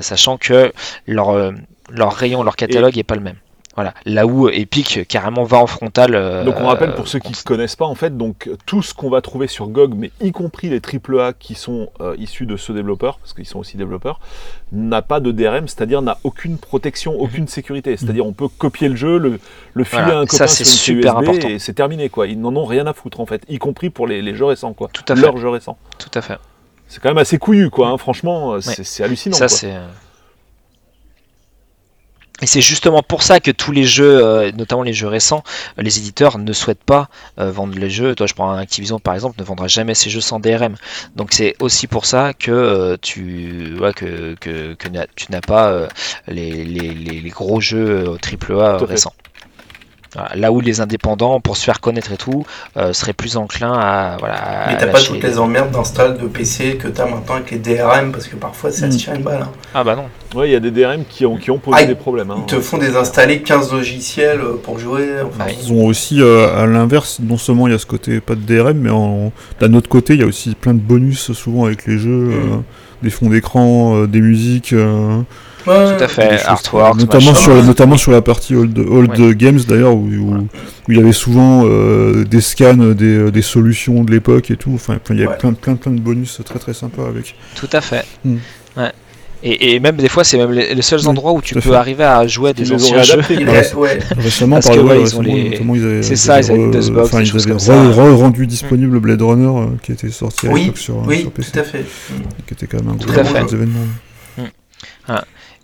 sachant 0.00 0.36
que 0.38 0.72
leur, 1.08 1.52
leur 1.90 2.12
rayon, 2.14 2.42
leur 2.44 2.54
catalogue 2.56 2.96
est 2.98 3.02
pas 3.02 3.16
le 3.16 3.20
même. 3.22 3.36
Voilà. 3.74 3.94
Là 4.04 4.26
où 4.26 4.48
Epic 4.50 5.06
carrément 5.08 5.44
va 5.44 5.56
en 5.58 5.66
frontal. 5.66 6.14
euh, 6.14 6.44
Donc 6.44 6.56
on 6.60 6.66
rappelle 6.66 6.94
pour 6.94 7.08
ceux 7.08 7.18
qui 7.18 7.30
ne 7.32 7.36
connaissent 7.44 7.74
pas 7.76 7.86
en 7.86 7.94
fait, 7.94 8.16
donc 8.18 8.50
tout 8.66 8.82
ce 8.82 8.92
qu'on 8.92 9.08
va 9.08 9.22
trouver 9.22 9.46
sur 9.46 9.68
GOG, 9.68 9.94
mais 9.96 10.10
y 10.20 10.30
compris 10.30 10.68
les 10.68 10.80
AAA 10.80 11.32
qui 11.32 11.54
sont 11.54 11.88
euh, 12.02 12.14
issus 12.18 12.44
de 12.44 12.56
ce 12.58 12.72
développeur, 12.72 13.18
parce 13.18 13.32
qu'ils 13.32 13.46
sont 13.46 13.58
aussi 13.60 13.78
développeurs, 13.78 14.20
n'a 14.72 15.00
pas 15.00 15.20
de 15.20 15.32
DRM, 15.32 15.68
c'est-à-dire 15.68 16.02
n'a 16.02 16.18
aucune 16.22 16.58
protection, 16.58 17.18
aucune 17.18 17.48
sécurité. 17.48 17.96
C'est-à-dire 17.96 18.26
on 18.26 18.32
peut 18.34 18.48
copier 18.48 18.88
le 18.90 18.96
jeu, 18.96 19.16
le, 19.18 19.38
le 19.72 19.84
filer 19.84 20.02
Mhm. 20.02 20.06
Voilà, 20.08 20.18
à 20.20 20.22
un 20.22 20.26
ça, 20.26 20.30
copain 20.44 20.46
c'est 20.48 20.64
sur 20.64 20.92
une 20.94 21.00
super 21.02 21.18
USB 21.20 21.28
important. 21.28 21.48
et 21.48 21.58
c'est 21.58 21.72
terminé 21.74 22.08
quoi. 22.10 22.26
Ils 22.26 22.38
n'en 22.40 22.54
ont 22.56 22.66
rien 22.66 22.86
à 22.86 22.92
foutre 22.92 23.20
en 23.20 23.26
fait, 23.26 23.42
y 23.48 23.58
compris 23.58 23.88
pour 23.88 24.06
les, 24.06 24.20
les 24.20 24.34
jeux 24.34 24.44
récents 24.46 24.74
quoi. 24.74 24.90
Tout 24.92 25.04
à 25.08 25.14
fait. 25.16 25.22
Leurs 25.22 25.38
jeux 25.38 25.48
récents. 25.48 25.78
Tout 25.98 26.10
à 26.12 26.20
fait. 26.20 26.36
C'est 26.88 27.00
quand 27.02 27.08
même 27.08 27.16
assez 27.18 27.38
couillu 27.38 27.70
quoi. 27.70 27.88
hein. 27.88 27.96
Franchement, 27.96 28.52
euh, 28.54 28.60
c'est 28.60 29.02
hallucinant. 29.02 29.34
Ça, 29.36 29.48
c'est. 29.48 29.72
Et 32.42 32.46
c'est 32.46 32.60
justement 32.60 33.02
pour 33.02 33.22
ça 33.22 33.38
que 33.38 33.52
tous 33.52 33.70
les 33.72 33.84
jeux, 33.84 34.24
euh, 34.26 34.50
notamment 34.52 34.82
les 34.82 34.92
jeux 34.92 35.06
récents, 35.06 35.44
les 35.78 35.98
éditeurs 35.98 36.38
ne 36.38 36.52
souhaitent 36.52 36.82
pas 36.82 37.08
euh, 37.38 37.50
vendre 37.52 37.78
les 37.78 37.88
jeux. 37.88 38.14
Toi, 38.16 38.26
je 38.26 38.34
prends 38.34 38.50
un 38.50 38.58
Activision 38.58 38.98
par 38.98 39.14
exemple, 39.14 39.36
ne 39.38 39.44
vendra 39.44 39.68
jamais 39.68 39.94
ses 39.94 40.10
jeux 40.10 40.20
sans 40.20 40.40
DRM. 40.40 40.74
Donc 41.14 41.32
c'est 41.32 41.54
aussi 41.60 41.86
pour 41.86 42.04
ça 42.04 42.32
que 42.34 42.50
euh, 42.50 42.96
tu, 43.00 43.74
voilà, 43.76 43.92
que, 43.92 44.34
que, 44.40 44.74
que 44.74 44.88
n'a- 44.88 45.06
tu 45.14 45.30
n'as 45.30 45.40
pas 45.40 45.70
euh, 45.70 45.88
les, 46.26 46.64
les, 46.64 47.30
gros 47.30 47.60
jeux 47.60 48.16
AAA 48.20 48.78
récents. 48.84 49.14
Là 50.34 50.52
où 50.52 50.60
les 50.60 50.80
indépendants, 50.82 51.40
pour 51.40 51.56
se 51.56 51.64
faire 51.64 51.80
connaître 51.80 52.12
et 52.12 52.16
tout, 52.18 52.44
euh, 52.76 52.92
seraient 52.92 53.14
plus 53.14 53.36
enclins 53.38 53.72
à. 53.72 54.16
Voilà, 54.18 54.66
Mais 54.68 54.76
t'as 54.76 54.86
pas 54.88 55.00
toutes 55.00 55.22
les 55.22 55.38
emmerdes 55.38 55.70
d'install 55.70 56.18
de 56.18 56.26
PC 56.26 56.76
que 56.76 56.88
t'as 56.88 57.06
maintenant 57.06 57.36
avec 57.36 57.50
les 57.50 57.58
DRM 57.58 58.12
parce 58.12 58.26
que 58.28 58.36
parfois 58.36 58.70
ça 58.70 58.90
se 58.90 58.96
tire 58.98 59.14
une 59.14 59.22
balle. 59.22 59.42
hein. 59.42 59.50
Ah 59.74 59.82
bah 59.84 59.96
non. 59.96 60.04
Ouais, 60.38 60.48
il 60.50 60.52
y 60.52 60.56
a 60.56 60.60
des 60.60 60.70
DRM 60.70 61.04
qui 61.08 61.24
ont, 61.24 61.36
qui 61.36 61.50
ont 61.50 61.58
posé 61.58 61.78
Ah, 61.80 61.84
des 61.86 61.94
problèmes. 61.94 62.30
hein. 62.30 62.36
Ils 62.40 62.46
te 62.46 62.60
font 62.60 62.76
désinstaller 62.78 63.40
15 63.42 63.72
logiciels 63.72 64.40
euh, 64.40 64.60
pour 64.62 64.78
jouer. 64.78 65.08
Enfin, 65.26 65.46
Ouais. 65.46 65.56
Ils 65.62 65.72
ont 65.72 65.86
aussi, 65.86 66.20
euh, 66.20 66.62
à 66.62 66.66
l'inverse, 66.66 67.18
non 67.22 67.38
seulement 67.38 67.66
il 67.66 67.72
y 67.72 67.74
a 67.74 67.78
ce 67.78 67.86
côté 67.86 68.20
pas 68.20 68.34
de 68.34 68.40
DRM, 68.40 68.76
mais 68.78 68.90
en- 68.90 69.32
d'un 69.60 69.72
autre 69.74 69.88
côté, 69.88 70.14
il 70.14 70.20
y 70.20 70.22
a 70.22 70.26
aussi 70.26 70.54
plein 70.54 70.74
de 70.74 70.78
bonus 70.80 71.32
souvent 71.32 71.64
avec 71.64 71.86
les 71.86 71.98
jeux, 71.98 72.30
euh, 72.32 72.56
Mm. 72.56 72.62
des 73.02 73.10
fonds 73.10 73.30
d'écran, 73.30 73.96
euh, 73.96 74.06
des 74.06 74.20
musiques, 74.20 74.72
euh, 74.74 75.20
ouais, 75.66 75.96
Tout 75.96 76.04
à 76.04 76.08
fait. 76.08 76.42
Artwork, 76.44 76.98
notamment 76.98 77.34
sur 77.34 77.62
notamment 77.62 77.96
sur 77.96 78.12
la 78.12 78.22
partie 78.22 78.54
old, 78.54 78.78
old 78.78 79.18
Ouais. 79.18 79.34
games 79.34 79.60
d'ailleurs 79.66 79.94
où, 79.94 80.06
où, 80.08 80.34
où 80.34 80.48
il 80.88 80.96
y 80.96 81.00
avait 81.00 81.12
souvent 81.12 81.62
euh, 81.66 82.24
des 82.24 82.40
scans 82.40 82.74
des, 82.74 83.30
des 83.30 83.42
solutions 83.42 84.04
de 84.04 84.10
l'époque 84.10 84.50
et 84.50 84.56
tout. 84.56 84.72
Enfin, 84.74 84.98
il 85.10 85.16
y 85.16 85.18
avait 85.20 85.28
Ouais. 85.32 85.38
plein 85.38 85.52
plein 85.52 85.76
plein 85.76 85.92
de 85.92 86.00
bonus 86.00 86.40
très 86.44 86.58
très 86.58 86.74
sympas 86.74 87.06
avec. 87.08 87.34
Tout 87.54 87.68
à 87.72 87.80
fait. 87.80 88.04
Hmm. 88.24 88.36
Ouais. 88.76 88.92
Et, 89.44 89.74
et 89.74 89.80
même 89.80 89.96
des 89.96 90.08
fois, 90.08 90.22
c'est 90.22 90.38
même 90.38 90.52
les, 90.52 90.72
les 90.72 90.82
seuls 90.82 91.00
Oui, 91.00 91.08
endroits 91.08 91.32
où 91.32 91.40
tu 91.42 91.54
peux 91.54 91.60
fait. 91.60 91.74
arriver 91.74 92.04
à 92.04 92.24
jouer 92.28 92.50
à 92.50 92.52
des 92.52 92.70
anciens 92.72 93.02
jeux. 93.02 93.20
ouais. 93.76 93.98
Récemment, 94.16 94.56
Parce 94.60 94.68
par 94.76 94.84
ouais, 94.84 95.00
ils 95.02 95.16
ont 95.16 95.20
les- 95.20 96.02
C'est 96.04 96.14
ça, 96.14 96.40
ils 96.40 96.48
avaient 96.52 96.70
Dustbox, 96.70 97.08
enfin, 97.08 97.22
des 97.22 97.28
ils 97.28 97.50
avaient 97.50 97.58
re- 97.58 97.92
re- 97.92 98.14
rendu 98.14 98.46
disponible 98.46 99.00
Blade 99.00 99.20
Runner 99.20 99.46
euh, 99.46 99.66
qui 99.82 99.90
était 99.90 100.10
sorti 100.10 100.46
à 100.46 100.50
Oui, 100.52 100.60
l'époque 100.66 100.78
sur, 100.78 100.96
oui, 101.08 101.22
sur 101.22 101.32
PC, 101.32 101.50
tout 101.50 101.58
à 101.58 101.62
fait. 101.64 101.84
qui 102.46 102.54
était 102.54 102.66
quand 102.68 102.84
même 102.84 102.90
un 102.94 102.96
Tout 102.98 103.08
gros, 103.12 103.20
gros 103.20 103.48
événement. 103.52 103.80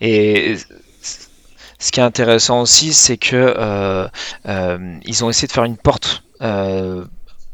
Et 0.01 0.57
ce 1.79 1.93
qui 1.93 2.01
est 2.01 2.03
intéressant 2.03 2.61
aussi, 2.63 2.93
c'est 2.93 3.17
que 3.17 3.37
euh, 3.37 4.09
euh, 4.47 4.97
ils 5.05 5.25
ont 5.25 5.31
essayé 5.31 5.47
de 5.49 5.53
faire 5.53 5.65
une 5.65 5.77
porte, 5.77 6.23
euh, 6.43 7.05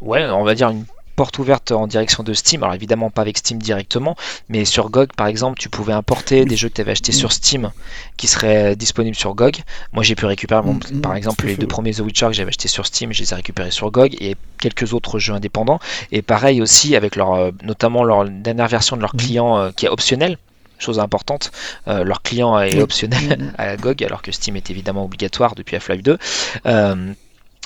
ouais, 0.01 0.25
on 0.31 0.45
va 0.45 0.55
dire 0.55 0.71
une 0.71 0.85
porte 1.17 1.39
ouverte 1.39 1.71
en 1.71 1.87
direction 1.87 2.25
de 2.25 2.33
Steam. 2.35 2.65
Alors 2.65 2.75
évidemment 2.75 3.09
pas 3.09 3.23
avec 3.23 3.39
Steam 3.39 3.59
directement, 3.63 4.17
mais 4.49 4.65
sur 4.65 4.91
GOG 4.91 5.11
par 5.17 5.29
exemple, 5.29 5.59
tu 5.61 5.69
pouvais 5.69 5.93
importer 5.93 6.45
des 6.45 6.57
jeux 6.57 6.69
que 6.69 6.75
tu 6.75 6.81
avais 6.81 6.91
achetés 6.91 7.13
sur 7.13 7.31
Steam 7.33 7.71
qui 8.17 8.27
seraient 8.27 8.75
disponibles 8.75 9.15
sur 9.17 9.35
GOG. 9.37 9.59
Moi 9.93 10.03
j'ai 10.03 10.17
pu 10.17 10.27
récupérer 10.27 10.63
mon- 10.63 10.75
Mm, 10.75 10.81
mm, 10.95 11.01
par 11.03 11.13
tout 11.13 11.19
exemple 11.19 11.47
les 11.47 11.55
deux 11.57 11.69
premiers 11.69 11.93
The 11.95 12.01
Witcher 12.01 12.27
que 12.27 12.33
j'avais 12.33 12.49
achetés 12.49 12.67
sur 12.67 12.85
Steam, 12.85 13.13
je 13.13 13.21
les 13.23 13.33
ai 13.33 13.37
récupérés 13.37 13.71
sur 13.71 13.93
GOG 13.93 14.17
et 14.21 14.35
quelques 14.59 14.93
autres 14.93 15.21
jeux 15.21 15.35
indépendants. 15.35 15.79
Et 16.11 16.21
pareil 16.21 16.61
aussi 16.61 16.97
avec 16.97 17.15
leur, 17.15 17.53
notamment 17.63 18.03
leur 18.03 18.25
dernière 18.25 18.67
version 18.69 18.97
de 18.97 19.03
leur 19.03 19.15
Mm. 19.15 19.19
client 19.19 19.57
euh, 19.59 19.71
qui 19.71 19.87
est 19.87 19.91
optionnel. 19.91 20.37
Chose 20.85 20.99
importante, 20.99 21.51
euh, 21.89 22.05
leur 22.05 22.21
client 22.23 22.59
est 22.61 22.79
optionnel 22.81 23.39
Mm. 23.39 23.53
à 23.59 23.77
GOG, 23.77 24.05
alors 24.05 24.21
que 24.23 24.31
Steam 24.33 24.55
est 24.57 24.69
évidemment 24.71 25.05
obligatoire 25.05 25.55
depuis 25.55 25.77
Half-Life 25.77 26.03
2. 26.03 26.19
Euh, 26.67 27.13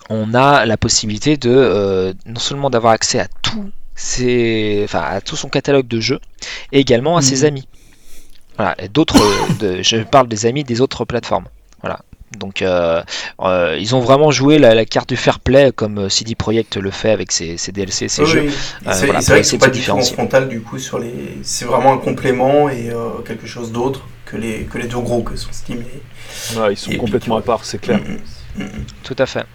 on 0.09 0.35
a 0.35 0.65
la 0.67 0.77
possibilité 0.77 1.37
de 1.37 1.51
euh, 1.51 2.13
non 2.27 2.39
seulement 2.39 2.71
d'avoir 2.71 2.93
accès 2.93 3.19
à 3.19 3.27
tout, 3.43 3.71
ses, 3.97 4.83
enfin, 4.85 5.03
à 5.03 5.21
tout 5.21 5.35
son 5.37 5.49
catalogue 5.49 5.89
de 5.89 5.99
jeux, 6.01 6.21
et 6.73 6.79
également 6.79 7.17
à 7.17 7.23
ses 7.23 7.39
Mhm. 7.41 7.45
amis. 7.47 7.69
Voilà, 8.57 8.75
et 8.83 8.89
d'autres, 8.89 9.19
je 9.83 10.03
parle 10.05 10.29
des 10.29 10.47
amis 10.47 10.63
des 10.65 10.81
autres 10.81 11.05
plateformes. 11.05 11.47
Donc 12.37 12.63
euh, 12.63 13.03
euh, 13.41 13.77
ils 13.81 13.95
ont 13.95 14.01
vraiment 14.01 14.31
joué 14.31 14.59
la, 14.59 14.75
la 14.75 14.85
carte 14.85 15.09
du 15.09 15.17
fair 15.17 15.41
play 15.41 15.73
comme 15.75 15.99
euh, 15.99 16.09
CD 16.09 16.35
Projekt 16.35 16.77
le 16.77 16.91
fait 16.91 17.11
avec 17.11 17.33
ses, 17.33 17.57
ses 17.57 17.73
DLC, 17.73 18.09
ses 18.09 18.23
Oui, 18.23 18.29
jeux. 18.29 18.47
Euh, 18.87 18.93
c'est 18.93 19.07
voilà, 19.07 19.21
vrai 19.21 19.41
que 19.41 19.47
c'est 19.47 19.59
pas 19.59 19.67
se 19.67 19.73
du 19.73 20.13
frontal 20.13 20.49
coup 20.61 20.79
sur 20.79 20.99
les. 20.99 21.39
C'est 21.43 21.65
vraiment 21.65 21.93
un 21.93 21.99
complément 21.99 22.69
et 22.69 22.91
euh, 22.91 23.21
quelque 23.27 23.47
chose 23.47 23.73
d'autre 23.73 24.07
que 24.27 24.37
les 24.37 24.65
que 24.65 24.77
les 24.79 24.89
deux 24.89 24.99
gros 24.99 25.23
que 25.23 25.37
sont 25.37 25.53
Steam 25.53 25.81
et. 25.81 26.59
Ouais, 26.59 26.75
ils 26.75 26.77
sont 26.77 26.91
Et 26.91 26.99
complètement 26.99 27.37
à 27.39 27.43
part, 27.43 27.65
c'est 27.65 27.81
clair. 27.81 28.01
Mm, 28.01 28.63
mm, 28.63 28.65
mm. 28.65 28.85
Tout 29.05 29.17
à 29.19 29.27
fait. 29.27 29.47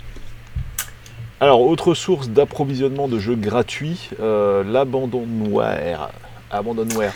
Alors, 1.40 1.62
autre 1.62 1.94
source 1.94 2.30
d'approvisionnement 2.30 3.08
de 3.08 3.20
jeux 3.20 3.36
gratuits, 3.36 4.10
euh, 4.22 4.64
l'abandonware. 4.64 6.10
Abandonware. 6.50 7.14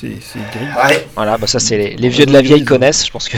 C'est. 0.00 0.38
Ouais. 0.38 1.06
Voilà, 1.14 1.38
bah 1.38 1.46
ça 1.46 1.58
c'est 1.58 1.78
les, 1.78 1.96
les 1.96 2.08
vieux 2.08 2.26
de 2.26 2.32
la 2.32 2.42
vieille 2.42 2.64
connaissent, 2.64 3.06
je 3.06 3.10
pense 3.10 3.28
que. 3.28 3.36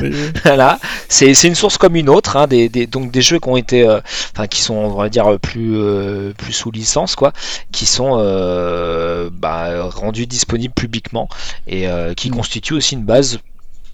Voilà, 0.44 0.78
c'est 1.08 1.34
c'est 1.34 1.48
une 1.48 1.54
source 1.54 1.76
comme 1.78 1.96
une 1.96 2.08
autre, 2.08 2.36
hein, 2.36 2.46
des, 2.46 2.68
des- 2.68 2.86
donc 2.86 3.10
des 3.10 3.20
jeux 3.22 3.38
qui 3.38 3.48
ont 3.48 3.56
été, 3.56 3.86
euh, 3.86 4.00
enfin 4.34 4.46
qui 4.46 4.62
sont 4.62 4.74
on 4.74 4.94
va 4.94 5.08
dire 5.08 5.38
plus 5.40 5.76
euh, 5.76 6.32
plus 6.36 6.52
sous 6.52 6.70
licence 6.70 7.14
quoi, 7.16 7.32
qui 7.72 7.84
sont 7.86 8.16
euh, 8.18 9.28
bah, 9.32 9.82
rendus 9.90 10.26
disponibles 10.26 10.74
publiquement 10.74 11.28
et 11.66 11.88
euh, 11.88 12.14
qui 12.14 12.30
Mm. 12.30 12.34
constituent 12.34 12.74
aussi 12.74 12.94
une 12.94 13.04
base 13.04 13.38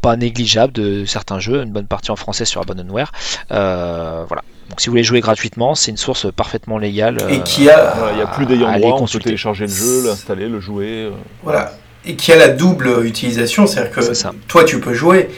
pas 0.01 0.17
négligeable 0.17 0.73
de 0.73 1.05
certains 1.07 1.39
jeux, 1.39 1.63
une 1.63 1.73
bonne 1.73 1.87
partie 1.87 2.11
en 2.11 2.17
français 2.17 2.45
sur 2.45 2.61
Abandonware. 2.61 3.11
Euh, 3.53 4.25
voilà. 4.29 4.43
Donc 4.69 4.81
si 4.81 4.87
vous 4.89 4.93
voulez 4.93 5.03
jouer 5.05 5.21
gratuitement, 5.21 5.75
c'est 5.75 5.91
une 5.91 5.97
source 5.97 6.27
parfaitement 6.33 6.77
légale. 6.79 7.19
Et 7.31 7.41
qui 7.41 7.69
a 7.71 7.95
Il 8.13 8.17
n'y 8.17 8.23
a 8.23 8.27
plus 8.27 8.45
d'ayant 8.47 8.71
droit, 8.77 8.91
on 8.91 8.93
peut 8.95 8.99
consulter. 9.01 9.25
télécharger 9.27 9.65
le 9.67 9.73
jeu, 9.73 10.07
l'installer, 10.07 10.49
le 10.49 10.61
jouer. 10.61 11.05
euh. 11.05 11.11
Voilà. 11.43 11.73
Et 12.07 12.17
qui 12.17 12.33
a 12.33 12.37
la 12.37 12.49
double 12.49 13.05
utilisation, 13.07 13.67
c'est-à-dire 13.67 13.91
que 13.93 14.03
ça. 14.15 14.33
toi 14.49 14.65
tu 14.65 14.79
peux 14.81 14.93
jouer, 14.95 15.29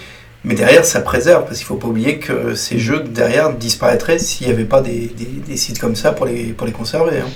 mais 0.45 0.55
derrière 0.55 0.85
ça 0.85 1.01
préserve, 1.01 1.45
parce 1.45 1.59
qu'il 1.59 1.67
faut 1.67 1.77
pas 1.77 1.89
oublier 1.89 2.19
que 2.19 2.55
ces 2.55 2.79
jeux 2.79 3.01
derrière 3.01 3.53
disparaîtraient 3.53 4.19
s'il 4.19 4.47
n'y 4.49 4.53
avait 4.53 4.65
pas 4.65 4.81
des, 4.81 5.11
des- 5.17 5.25
des 5.47 5.57
sites 5.57 5.79
comme 5.79 5.95
ça 5.97 6.13
pour 6.13 6.27
les, 6.27 6.47
pour 6.53 6.67
les 6.67 6.73
conserver. 6.73 7.19
hein. 7.21 7.29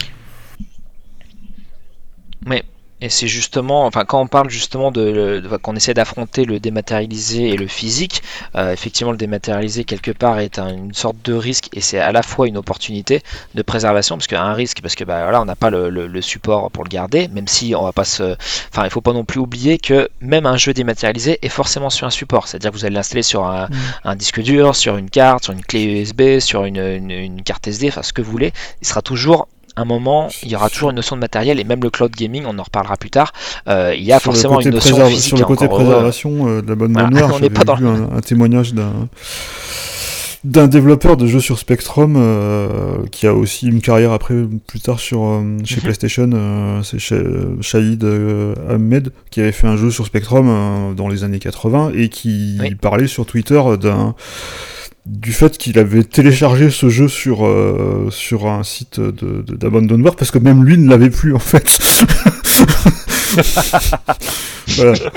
Et 3.03 3.09
c'est 3.09 3.28
justement, 3.28 3.86
enfin, 3.86 4.05
quand 4.05 4.20
on 4.20 4.26
parle 4.26 4.51
justement 4.51 4.90
de, 4.90 5.40
de- 5.40 5.57
qu'on 5.57 5.74
essaie 5.74 5.94
d'affronter 5.94 6.44
le 6.44 6.61
dématérialisé 6.61 7.48
et 7.48 7.57
le 7.57 7.66
physique, 7.66 8.22
euh, 8.57 8.72
effectivement, 8.72 9.11
le 9.12 9.16
dématérialisé 9.16 9.84
quelque 9.84 10.11
part 10.11 10.38
est 10.38 10.59
un- 10.59 10.68
une 10.74 10.92
sorte 10.92 11.16
de 11.24 11.32
risque 11.32 11.68
et 11.72 11.80
c'est 11.80 11.98
à 11.98 12.12
la 12.12 12.22
fois 12.22 12.46
une 12.46 12.59
opportunité 12.59 13.22
de 13.55 13.62
préservation 13.62 14.16
parce 14.16 14.26
qu'un 14.26 14.53
risque 14.53 14.82
parce 14.82 14.94
que 14.94 15.05
bah 15.05 15.22
voilà, 15.22 15.40
on 15.40 15.46
n'a 15.46 15.57
pas 15.57 15.70
le, 15.70 15.88
le- 15.88 16.07
le 16.09 16.20
support 16.22 16.70
pour 16.70 16.84
le 16.84 16.88
garder, 16.90 17.28
même 17.28 17.48
si 17.48 17.74
on 17.74 17.84
va 17.84 17.92
pas 17.92 18.05
se, 18.05 18.36
enfin, 18.72 18.84
il 18.84 18.90
faut 18.90 19.01
pas 19.01 19.12
non 19.14 19.24
plus 19.24 19.40
oublier 19.40 19.78
que 19.78 20.11
même 20.20 20.44
un 20.46 20.57
jeu 20.59 20.74
dématérialisé 20.74 21.38
est 21.42 21.48
forcément 21.48 21.90
sur 21.90 22.07
un 22.07 22.11
support, 22.11 22.48
c'est-à-dire 22.48 22.70
que 22.70 22.76
vous 22.76 22.84
allez 22.84 22.94
l'installer 22.96 23.22
sur 23.22 23.46
un, 23.46 23.66
Mm. 23.66 23.74
un 24.05 24.16
disque 24.16 24.40
dur, 24.42 24.76
sur 24.76 24.96
une 24.98 25.09
carte, 25.11 25.44
sur 25.44 25.53
une 25.53 25.62
clé 25.64 25.84
USB, 25.84 26.38
sur 26.40 26.64
une, 26.64 26.76
une- 26.76 27.11
une 27.11 27.42
carte 27.42 27.66
SD, 27.66 27.88
enfin 27.88 28.03
ce 28.03 28.12
que 28.12 28.20
vous 28.22 28.30
voulez, 28.30 28.53
il 28.82 28.86
sera 28.86 29.01
toujours 29.03 29.48
un 29.81 29.85
moment, 29.85 30.28
il 30.43 30.51
y 30.51 30.57
aura 30.57 30.68
toujours 30.70 30.91
une 30.91 30.97
notion 30.97 31.16
de 31.16 31.20
matériel 31.20 31.59
et 31.61 31.64
même 31.64 31.83
le 31.83 31.91
cloud 31.91 32.12
gaming, 32.14 32.45
on 32.47 32.59
en 32.59 32.62
reparlera 32.62 32.97
plus 32.97 33.11
tard. 33.11 33.33
euh, 33.68 33.95
il 33.97 34.05
y 34.05 34.12
a 34.12 34.18
Sur 34.18 34.33
forcément 34.33 34.61
une 34.61 34.70
notion 34.70 34.97
physique 35.07 35.28
Sur 35.28 35.39
le 35.39 35.45
côté 35.45 35.68
préservation 35.68 36.49
euh, 36.49 36.62
de 36.62 36.68
la 36.68 36.74
bonne 36.74 36.93
voilà, 36.93 37.09
noire, 37.11 37.24
on 37.31 37.33
n'est 37.35 37.39
j'avais 37.47 37.51
pas 37.51 37.64
dans 37.64 37.74
vu 37.76 37.87
un, 37.87 38.09
un 38.16 38.20
témoignage 38.20 38.74
d'un 38.74 39.09
d'un 40.43 40.68
développeur 40.68 41.18
de 41.18 41.26
jeux 41.26 41.41
sur 41.41 41.59
Spectrum 41.59 42.14
euh, 42.16 42.97
qui 43.11 43.26
a 43.26 43.35
aussi 43.35 43.66
une 43.66 43.83
carrière 43.83 44.12
après 44.12 44.35
plus 44.66 44.81
tard 44.81 44.99
sur 44.99 45.22
euh, 45.22 45.43
chez 45.64 45.76
Mhm. 45.76 45.83
PlayStation 45.83 46.31
euh, 46.33 46.83
c'est 46.83 46.99
Sha- 46.99 47.16
Shahid 47.61 48.03
euh, 48.05 48.55
Ahmed 48.70 49.12
qui 49.31 49.41
avait 49.43 49.53
fait 49.53 49.66
un 49.66 49.76
jeu 49.76 49.91
sur 49.91 50.07
Spectrum 50.07 50.47
euh, 50.49 50.95
dans 50.95 51.09
les 51.09 51.24
années 51.24 51.41
80 51.41 51.93
et 51.95 52.09
qui 52.09 52.57
Oui. 52.59 52.74
parlait 52.74 53.07
sur 53.07 53.26
Twitter 53.26 53.61
d'un 53.78 54.14
du 55.07 55.32
fait 55.32 55.57
qu'il 55.59 55.78
avait 55.78 56.05
téléchargé 56.05 56.70
ce 56.70 56.88
jeu 56.88 57.09
sur 57.09 57.46
euh, 57.46 58.09
sur 58.11 58.46
un 58.46 58.62
site 58.62 59.01
de 59.01 59.42
de- 59.42 59.57
d'Abandonware 59.57 60.14
parce 60.16 60.30
que 60.30 60.38
même 60.38 60.64
lui 60.64 60.76
ne 60.78 60.88
l'avait 60.88 61.11
plus 61.11 61.34
en 61.34 61.38
fait. 61.38 61.78
voilà. 64.68 64.92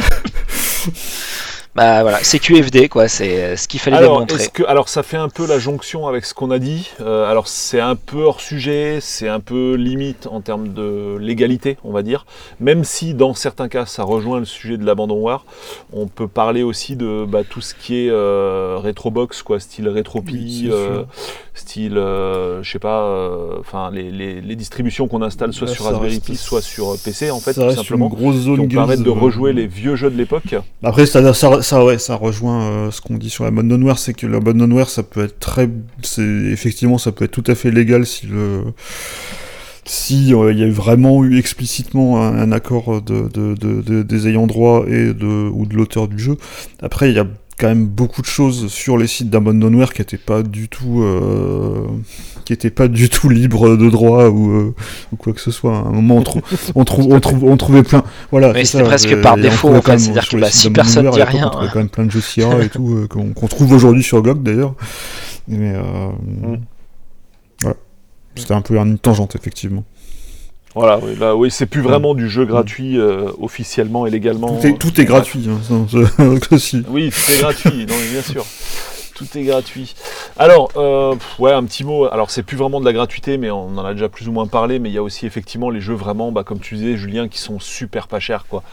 Bah 1.76 2.04
voilà, 2.04 2.20
c'est 2.22 2.38
QFD 2.38 2.88
quoi, 2.88 3.08
c'est 3.08 3.44
euh, 3.44 3.58
ce 3.58 3.68
qu'il 3.68 3.80
fallait 3.80 3.98
Alors, 3.98 4.24
démontrer. 4.26 4.48
que, 4.54 4.62
alors, 4.68 4.90
ça 4.90 5.02
fait 5.02 5.18
un 5.18 5.28
peu 5.28 5.48
la 5.48 5.58
jonction 5.58 6.08
avec 6.08 6.24
ce 6.24 6.36
qu'on 6.36 6.52
a 6.52 6.60
dit. 6.60 6.92
Euh, 7.02 7.28
alors, 7.30 7.48
c'est 7.48 7.80
un 7.80 7.96
peu 7.96 8.22
hors 8.26 8.42
sujet, 8.42 9.00
c'est 9.02 9.28
un 9.28 9.40
peu 9.40 9.74
limite 9.74 10.28
en 10.30 10.42
termes 10.42 10.68
de 10.72 11.18
légalité, 11.20 11.78
on 11.84 11.92
va 11.92 12.04
dire. 12.04 12.28
Même 12.60 12.84
si, 12.84 13.16
dans 13.16 13.34
certains 13.34 13.70
cas, 13.70 13.88
ça 13.88 14.04
rejoint 14.04 14.38
le 14.38 14.46
sujet 14.46 14.78
de 14.78 14.86
l'abandonware, 14.86 15.46
on 15.92 16.06
peut 16.06 16.28
parler 16.28 16.62
aussi 16.62 16.96
de 16.96 17.26
bah, 17.28 17.42
tout 17.44 17.62
ce 17.62 17.74
qui 17.74 18.06
est 18.06 18.10
euh, 18.12 18.78
rétrobox, 18.80 19.42
quoi, 19.42 19.60
style 19.60 19.90
Oui, 19.90 20.62
c'est 20.68 20.72
euh, 20.72 21.04
style, 21.56 21.98
euh, 21.98 22.62
je 22.62 22.72
sais 22.72 22.78
pas, 22.80 23.02
euh, 23.04 23.56
enfin, 23.60 23.90
les, 23.92 24.12
les- 24.12 24.42
les 24.42 24.56
distributions 24.56 25.08
qu'on 25.08 25.24
installe 25.24 25.54
soit 25.54 25.66
Là, 25.68 25.74
sur 25.74 25.86
Raspberry 25.86 26.20
Pi, 26.20 26.36
soit 26.36 26.62
sur 26.62 26.96
PC, 27.04 27.32
en 27.32 27.40
fait, 27.40 27.54
ça 27.54 27.62
tout 27.62 27.68
reste 27.68 27.80
simplement. 27.80 28.10
une 28.10 28.14
grosse 28.16 28.36
Qui 28.36 28.42
zone 28.44 28.56
vont 28.58 28.68
permettre 28.68 29.04
de 29.04 29.10
rejouer 29.10 29.54
les 29.54 29.66
vieux 29.66 29.96
jeux 29.96 30.12
de 30.12 30.18
l'époque. 30.18 30.56
Après, 30.84 31.08
ça, 31.08 31.34
ça, 31.34 31.62
ça, 31.64 31.84
ouais, 31.84 31.98
ça 31.98 32.16
rejoint 32.16 32.64
euh, 32.64 32.92
ce 32.92 33.02
qu'on 33.02 33.16
dit 33.18 33.30
sur 33.30 33.44
l'abandonware, 33.44 33.98
c'est 33.98 34.14
que 34.14 34.28
l'abandonware, 34.28 34.90
ça 34.90 35.04
peut 35.04 35.24
être 35.24 35.40
très, 35.40 35.70
effectivement, 36.52 36.98
ça 36.98 37.12
peut 37.12 37.26
être 37.26 37.32
tout 37.32 37.44
à 37.48 37.56
fait 37.56 37.72
légal 37.72 38.06
si 38.06 38.28
le, 38.28 38.64
si 39.86 40.34
euh, 40.34 40.52
il 40.52 40.60
y 40.60 40.64
a 40.64 40.70
vraiment 40.70 41.24
eu 41.26 41.38
explicitement 41.38 42.22
un, 42.24 42.38
un 42.38 42.52
accord 42.52 43.02
de, 43.02 43.28
de- 43.28 43.56
de- 43.56 44.04
des 44.04 44.28
ayants 44.28 44.48
droit 44.48 44.86
et 44.88 45.14
de 45.14 45.50
ou 45.52 45.66
de 45.66 45.76
l'auteur 45.76 46.08
du 46.08 46.18
jeu. 46.20 46.38
Après, 46.82 47.10
il 47.10 47.16
y 47.16 47.20
a 47.20 47.28
quand 47.60 47.68
même 47.68 47.86
beaucoup 47.86 48.22
de 48.22 48.28
choses 48.28 48.68
sur 48.72 48.98
les 48.98 49.08
sites 49.08 49.30
d'abandonware 49.30 49.94
qui 49.94 50.02
étaient 50.02 50.18
pas 50.18 50.42
du 50.44 50.70
tout, 50.70 51.02
euh, 51.04 51.88
qui 52.46 52.54
étaient 52.54 52.70
pas 52.72 52.88
du 52.88 53.10
tout 53.10 53.30
libres 53.30 53.76
de 53.78 53.90
droit 53.90 54.28
ou, 54.30 54.52
euh, 54.52 54.76
ou 55.12 55.16
quoi 55.16 55.34
que 55.34 55.40
ce 55.42 55.52
soit. 55.52 55.76
À 55.78 55.82
un 55.82 55.92
moment, 55.92 56.18
on, 56.18 56.22
trou- 56.24 56.42
on, 56.76 56.84
trouve, 56.84 57.08
on, 57.14 57.20
trouve, 57.20 57.44
on 57.44 57.58
trouvait 57.58 57.84
plein. 57.84 58.04
Voilà. 58.32 58.54
Mais 58.54 58.66
c'est 58.66 58.78
c'était 58.80 58.84
presque 58.86 59.12
euh, 59.12 59.22
par 59.22 59.38
défaut, 59.38 59.70
en 59.70 59.82
fait. 59.82 59.98
C'est-à-dire 60.00 60.28
que 60.28 60.38
bah, 60.38 60.50
si 60.50 60.70
personne 60.72 61.10
dit 61.12 61.22
rien, 61.24 61.48
On 61.48 61.50
trouvait 61.52 61.68
quand 61.72 61.80
même 61.80 61.90
plein 61.90 62.06
de 62.06 62.12
jeux 62.12 62.22
Sierra 62.22 62.60
et 62.64 62.70
tout, 62.70 62.96
euh, 62.96 63.08
qu'on 63.08 63.48
trouve 63.48 63.72
aujourd'hui 63.74 64.04
sur 64.04 64.22
GOG 64.22 64.42
d'ailleurs. 64.44 64.76
Mais 65.48 65.74
euh, 65.76 65.82
Mm. 66.42 66.58
voilà. 67.62 67.78
C'était 68.36 68.54
un 68.56 68.62
peu 68.62 68.78
une 68.78 68.98
tangente, 68.98 69.36
effectivement. 69.36 69.84
Voilà, 70.76 71.00
oui, 71.04 71.16
là, 71.20 71.36
oui, 71.36 71.52
c'est 71.52 71.68
plus 71.68 71.82
vraiment 71.82 72.16
du 72.16 72.28
jeu 72.30 72.46
gratuit 72.46 72.98
euh, 73.00 73.30
officiellement 73.40 74.08
et 74.08 74.10
légalement. 74.10 74.56
Tout 74.60 74.68
est, 74.68 74.78
tout 74.78 75.00
est 75.02 75.06
gratuit. 75.06 75.48
hein, 75.48 75.60
ça. 75.90 75.98
Oui, 76.90 77.12
tout 77.12 77.32
est 77.32 77.40
gratuit, 77.40 77.86
non, 77.88 77.96
bien 78.12 78.22
sûr. 78.24 78.44
Tout 79.16 79.38
est 79.38 79.44
gratuit. 79.44 79.94
Alors, 80.38 80.72
euh, 80.76 81.16
ouais, 81.38 81.52
un 81.52 81.64
petit 81.66 81.84
mot. 81.84 82.06
Alors, 82.06 82.32
c'est 82.32 82.42
plus 82.42 82.58
vraiment 82.58 82.80
de 82.80 82.86
la 82.86 82.94
gratuité, 82.94 83.38
mais 83.38 83.52
on 83.52 83.78
en 83.78 83.86
a 83.86 83.94
déjà 83.94 84.10
plus 84.10 84.28
ou 84.28 84.32
moins 84.32 84.48
parlé. 84.48 84.80
Mais 84.80 84.90
il 84.90 84.94
y 84.94 84.98
a 84.98 85.04
aussi 85.04 85.28
effectivement 85.28 85.70
les 85.70 85.82
jeux 85.82 85.94
vraiment, 85.94 86.32
bah, 86.32 86.44
comme 86.44 86.60
tu 86.60 86.76
disais, 86.76 86.98
Julien, 86.98 87.28
qui 87.28 87.38
sont 87.38 87.60
super 87.60 88.08
pas 88.08 88.20
chers, 88.20 88.48
quoi. 88.48 88.64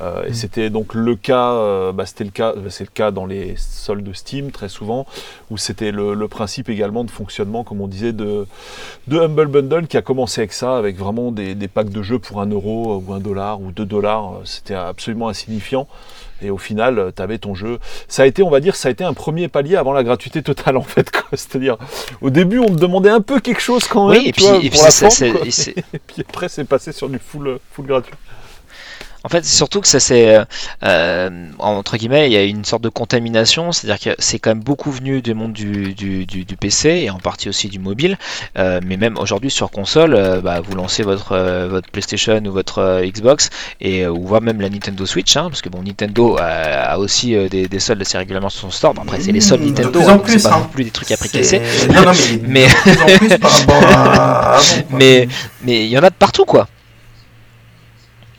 Euh, 0.00 0.24
Et 0.28 0.34
c'était 0.34 0.70
donc 0.70 0.94
le 0.94 1.16
cas, 1.16 1.50
euh, 1.54 1.90
bah, 1.90 2.06
c'était 2.06 2.22
le 2.22 2.30
cas, 2.30 2.54
c'est 2.68 2.84
le 2.84 2.90
cas 2.94 3.10
dans 3.10 3.26
les 3.26 3.56
soldes 3.56 4.04
de 4.04 4.12
Steam 4.12 4.52
très 4.52 4.68
souvent, 4.68 5.04
où 5.50 5.56
c'était 5.56 5.90
le, 5.90 6.14
le 6.14 6.28
principe 6.28 6.68
également 6.68 7.02
de 7.02 7.10
fonctionnement, 7.10 7.64
comme 7.64 7.80
on 7.80 7.88
disait, 7.88 8.12
de, 8.12 8.46
de 9.08 9.18
Humble 9.18 9.48
Bundle 9.48 9.88
qui 9.88 9.96
a 9.96 10.02
commencé 10.02 10.42
avec 10.42 10.52
ça, 10.52 10.76
avec 10.76 10.96
vraiment 10.96 11.32
des, 11.32 11.56
des 11.56 11.66
packs 11.66 11.90
de 11.90 12.02
jeux 12.02 12.20
pour 12.20 12.40
un 12.40 12.46
euro 12.46 13.02
ou 13.04 13.12
un 13.12 13.18
dollar 13.18 13.60
ou 13.60 13.72
deux 13.72 13.86
dollars. 13.86 14.34
C'était 14.44 14.74
absolument 14.74 15.28
insignifiant. 15.28 15.88
Et 16.42 16.50
au 16.50 16.58
final, 16.58 17.12
tu 17.16 17.22
avais 17.22 17.38
ton 17.38 17.54
jeu. 17.54 17.78
Ça 18.06 18.22
a 18.22 18.26
été, 18.26 18.42
on 18.42 18.50
va 18.50 18.60
dire, 18.60 18.76
ça 18.76 18.88
a 18.88 18.90
été 18.92 19.04
un 19.04 19.12
premier 19.12 19.48
palier 19.48 19.76
avant 19.76 19.92
la 19.92 20.04
gratuité 20.04 20.42
totale, 20.42 20.76
en 20.76 20.82
fait. 20.82 21.10
C'est-à-dire, 21.32 21.76
au 22.20 22.30
début, 22.30 22.58
on 22.58 22.66
te 22.66 22.80
demandait 22.80 23.10
un 23.10 23.20
peu 23.20 23.40
quelque 23.40 23.60
chose 23.60 23.86
quand 23.88 24.08
même. 24.08 24.20
Oui, 24.20 24.26
et 24.28 24.32
puis, 24.32 24.44
et 24.46 24.70
puis 24.70 24.78
Et 26.18 26.24
après, 26.28 26.48
c'est 26.48 26.64
passé 26.64 26.92
sur 26.92 27.08
du 27.08 27.18
full, 27.18 27.58
full 27.72 27.86
gratuit. 27.86 28.14
En 29.24 29.28
fait, 29.28 29.44
c'est 29.44 29.56
surtout 29.56 29.80
que 29.80 29.88
ça 29.88 29.98
c'est 30.00 30.36
euh, 30.36 30.44
euh, 30.84 31.28
entre 31.58 31.96
guillemets, 31.96 32.28
il 32.28 32.32
y 32.32 32.36
a 32.36 32.44
une 32.44 32.64
sorte 32.64 32.82
de 32.82 32.88
contamination, 32.88 33.72
c'est-à-dire 33.72 33.98
que 34.14 34.20
c'est 34.20 34.38
quand 34.38 34.50
même 34.50 34.62
beaucoup 34.62 34.90
venu 34.92 35.22
du 35.22 35.34
monde 35.34 35.52
du, 35.52 35.92
du, 35.94 36.24
du- 36.24 36.44
du 36.44 36.56
PC 36.56 36.88
et 37.04 37.10
en 37.10 37.18
partie 37.18 37.48
aussi 37.48 37.68
du 37.68 37.78
mobile, 37.78 38.16
Euh, 38.56 38.80
mais 38.86 38.96
même 38.96 39.16
aujourd'hui 39.18 39.50
sur 39.50 39.70
console, 39.70 40.14
euh, 40.14 40.40
bah, 40.40 40.60
vous 40.60 40.74
lancez 40.76 41.02
votre 41.02 41.36
votre 41.68 41.88
PlayStation 41.90 42.40
ou 42.46 42.52
votre 42.52 43.02
Xbox 43.04 43.50
et 43.80 44.06
ou 44.06 44.24
voire 44.26 44.40
même 44.40 44.60
la 44.60 44.70
Nintendo 44.70 45.04
Switch, 45.04 45.36
hein, 45.36 45.48
parce 45.50 45.62
que 45.62 45.68
bon 45.68 45.82
Nintendo 45.82 46.36
a, 46.38 46.44
a 46.92 46.98
aussi 46.98 47.34
des, 47.48 47.66
des 47.68 47.80
soldes 47.80 48.00
assez 48.00 48.16
régulièrement 48.18 48.48
sur 48.50 48.60
son 48.62 48.70
store. 48.70 48.94
Bon, 48.94 49.02
après, 49.02 49.20
c'est 49.20 49.32
les 49.32 49.40
soldes 49.40 49.62
de 49.62 49.68
Nintendo, 49.68 50.00
hein, 50.08 50.22
c'est 50.26 50.42
pas 50.42 50.54
hein. 50.54 50.58
non 50.60 50.68
plus 50.68 50.84
des 50.84 50.90
trucs 50.90 51.10
à 51.10 51.16
prix. 51.16 51.28
Non, 51.92 52.02
non, 52.04 52.12
mais, 52.46 52.66
Mais- 52.66 52.66
de 52.68 52.72
plus 52.84 53.02
en 53.02 53.18
plus 53.18 53.38
par 53.38 53.50
rapport 53.50 53.82
à 53.82 54.54
avant. 54.54 54.62
quoi. 54.88 54.98
Mais 54.98 55.28
mais 55.64 55.84
il 55.84 55.88
y 55.90 55.98
en 55.98 56.02
a 56.04 56.10
de 56.10 56.14
partout 56.14 56.44
quoi. 56.44 56.68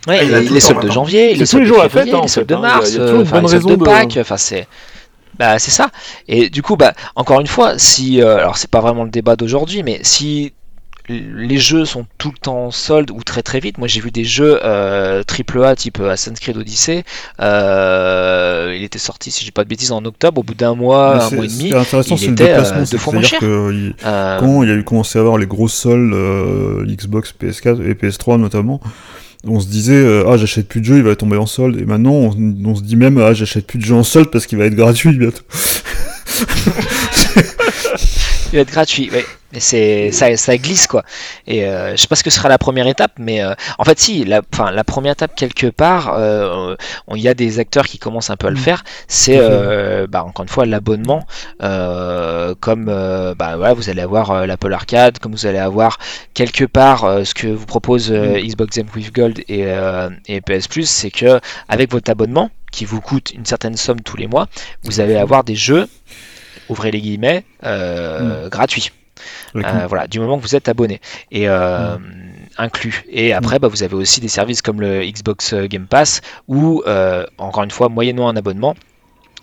Ouais, 0.09 0.25
il 0.25 0.29
y 0.31 0.33
en 0.33 0.37
a 0.37 0.39
les, 0.41 0.59
soldes 0.59 0.81
de 0.83 0.91
janvier, 0.91 1.31
C'est 1.33 1.39
les 1.39 1.45
soldes 1.45 1.63
de 1.67 1.89
février, 1.89 2.13
hein, 2.13 2.19
les 2.23 2.27
soldes 2.27 2.47
de 2.47 2.55
mars, 2.55 2.95
euh, 2.99 3.23
les 3.41 3.47
soldes 3.47 3.65
de 3.67 3.75
Pâques, 3.83 4.17
enfin 4.19 4.37
c'est 4.37 4.67
bah 5.37 5.57
c'est 5.59 5.71
ça. 5.71 5.89
Et 6.27 6.49
du 6.49 6.61
coup 6.61 6.75
bah 6.75 6.93
encore 7.15 7.39
une 7.39 7.47
fois, 7.47 7.77
si 7.77 8.21
euh, 8.21 8.37
alors 8.37 8.57
c'est 8.57 8.69
pas 8.69 8.81
vraiment 8.81 9.03
le 9.05 9.09
débat 9.09 9.35
d'aujourd'hui, 9.37 9.83
mais 9.83 9.99
si 10.01 10.53
les 11.11 11.57
jeux 11.57 11.85
sont 11.85 12.05
tout 12.19 12.29
le 12.31 12.37
temps 12.37 12.65
en 12.65 12.71
solde 12.71 13.09
ou 13.09 13.23
très 13.23 13.41
très 13.41 13.59
vite. 13.59 13.79
Moi 13.79 13.87
j'ai 13.87 13.99
vu 13.99 14.11
des 14.11 14.25
jeux 14.25 14.59
euh, 14.63 15.23
AAA 15.23 15.75
type 15.75 15.99
Assassin's 16.01 16.39
Creed 16.39 16.55
Odyssey. 16.57 17.03
euh, 17.39 18.73
il 18.75 18.83
était 18.83 18.99
sorti, 18.99 19.31
si 19.31 19.43
j'ai 19.45 19.51
pas 19.51 19.63
de 19.63 19.69
bêtises, 19.69 19.91
en 19.91 20.03
octobre. 20.05 20.39
Au 20.39 20.43
bout 20.43 20.53
d'un 20.53 20.75
mois, 20.75 21.15
un 21.15 21.29
c'est- 21.29 21.35
mois 21.35 21.45
et 21.45 21.47
demi. 21.47 21.69
qui 21.69 21.73
est 21.73 21.75
intéressant, 21.75 22.15
il 22.15 22.19
c'est 22.19 22.25
était, 22.27 22.43
euh, 22.43 22.47
déplacement. 22.47 22.83
deux 22.91 22.97
fois 22.97 23.13
moins 23.13 23.21
C'est-à-dire 23.23 23.39
cher. 23.39 23.49
que 23.49 23.71
il- 23.73 23.95
euh, 24.05 24.39
quand 24.39 24.63
il 24.63 24.69
y 24.69 24.71
a 24.71 24.75
eu 24.75 24.83
commencé 24.83 25.17
à 25.17 25.21
avoir 25.21 25.37
les 25.37 25.47
grosses 25.47 25.73
soldes, 25.73 26.13
euh, 26.13 26.85
Xbox, 26.85 27.33
PS4 27.33 27.81
et 27.89 27.93
PS3 27.95 28.37
notamment, 28.37 28.79
on 29.47 29.59
se 29.59 29.67
disait 29.67 29.93
euh, 29.93 30.23
ah 30.27 30.37
j'achète 30.37 30.67
plus 30.67 30.81
de 30.81 30.85
jeux, 30.85 30.97
il 30.97 31.03
va 31.03 31.15
tomber 31.15 31.37
en 31.37 31.45
solde. 31.45 31.79
Et 31.79 31.85
maintenant 31.85 32.11
on, 32.11 32.55
on 32.65 32.75
se 32.75 32.83
dit 32.83 32.95
même 32.95 33.17
ah 33.17 33.33
j'achète 33.33 33.65
plus 33.65 33.79
de 33.79 33.85
jeux 33.85 33.95
en 33.95 34.03
solde 34.03 34.29
parce 34.31 34.45
qu'il 34.45 34.57
va 34.57 34.65
être 34.65 34.75
gratuit 34.75 35.17
bientôt. 35.17 35.43
Il 38.51 38.55
va 38.55 38.61
être 38.61 38.71
gratuit, 38.71 39.09
oui. 39.13 39.21
Mais 39.51 39.59
c'est 39.59 40.11
ça, 40.11 40.35
ça 40.37 40.55
glisse 40.59 40.85
quoi. 40.85 41.03
Et 41.47 41.65
euh, 41.65 41.91
je 41.95 41.95
sais 42.01 42.07
pas 42.07 42.15
ce 42.15 42.23
que 42.23 42.29
sera 42.29 42.49
la 42.49 42.59
première 42.59 42.85
étape, 42.85 43.13
mais 43.17 43.43
euh, 43.43 43.55
en 43.79 43.83
fait 43.83 43.99
si, 43.99 44.23
la, 44.23 44.41
la 44.71 44.83
première 44.83 45.13
étape 45.13 45.33
quelque 45.35 45.65
part, 45.67 46.13
euh, 46.15 46.75
on- 47.07 47.15
il 47.15 47.21
y 47.23 47.27
a 47.27 47.33
des 47.33 47.57
acteurs 47.57 47.85
qui 47.87 47.97
commencent 47.97 48.29
un 48.29 48.37
peu 48.37 48.45
à 48.45 48.49
le 48.51 48.57
Mm. 48.57 48.59
faire. 48.59 48.83
C'est 49.07 49.37
euh, 49.39 50.05
bah, 50.07 50.23
encore 50.23 50.43
une 50.43 50.49
fois 50.49 50.67
l'abonnement, 50.67 51.25
comme 51.59 52.85
bah 52.85 53.55
voilà, 53.57 53.73
vous 53.73 53.89
allez 53.89 54.01
avoir 54.01 54.45
l'Apple 54.45 54.73
Arcade, 54.73 55.17
comme 55.19 55.31
vous 55.31 55.47
allez 55.47 55.57
avoir 55.57 55.97
quelque 56.35 56.65
part 56.65 57.25
ce 57.25 57.33
que 57.33 57.47
vous 57.47 57.65
propose 57.65 58.11
euh, 58.11 58.39
Xbox 58.39 58.77
Game 58.77 58.87
with 58.95 59.13
Gold 59.13 59.39
et, 59.47 59.65
et 60.27 60.41
PS 60.41 60.67
Plus, 60.67 60.87
c'est 60.89 61.11
que 61.11 61.39
avec 61.67 61.91
votre 61.91 62.11
abonnement 62.11 62.51
qui 62.71 62.85
vous 62.85 63.01
coûte 63.01 63.31
une 63.33 63.45
certaine 63.45 63.77
somme 63.77 64.01
tous 64.01 64.15
les 64.17 64.27
mois, 64.27 64.47
vous 64.83 64.99
allez 64.99 65.15
avoir 65.15 65.43
des 65.43 65.55
jeux, 65.55 65.87
ouvrez 66.69 66.91
les 66.91 67.01
guillemets, 67.01 67.43
euh, 67.63 68.49
gratuits. 68.49 68.91
Avec 69.53 69.67
Euh, 69.67 69.87
voilà, 69.87 70.07
du 70.07 70.19
moment 70.19 70.37
que 70.37 70.43
vous 70.43 70.55
êtes 70.55 70.69
abonné 70.69 71.01
et 71.31 71.49
euh, 71.49 71.97
inclus. 72.57 73.03
Et 73.09 73.33
après, 73.33 73.59
bah, 73.59 73.67
vous 73.67 73.83
avez 73.83 73.95
aussi 73.95 74.21
des 74.21 74.27
services 74.29 74.61
comme 74.61 74.79
le 74.79 75.03
Xbox 75.05 75.53
Game 75.53 75.87
Pass 75.87 76.21
où, 76.47 76.83
euh, 76.87 77.25
encore 77.37 77.63
une 77.63 77.71
fois, 77.71 77.89
moyennant 77.89 78.29
un 78.29 78.37
abonnement, 78.37 78.75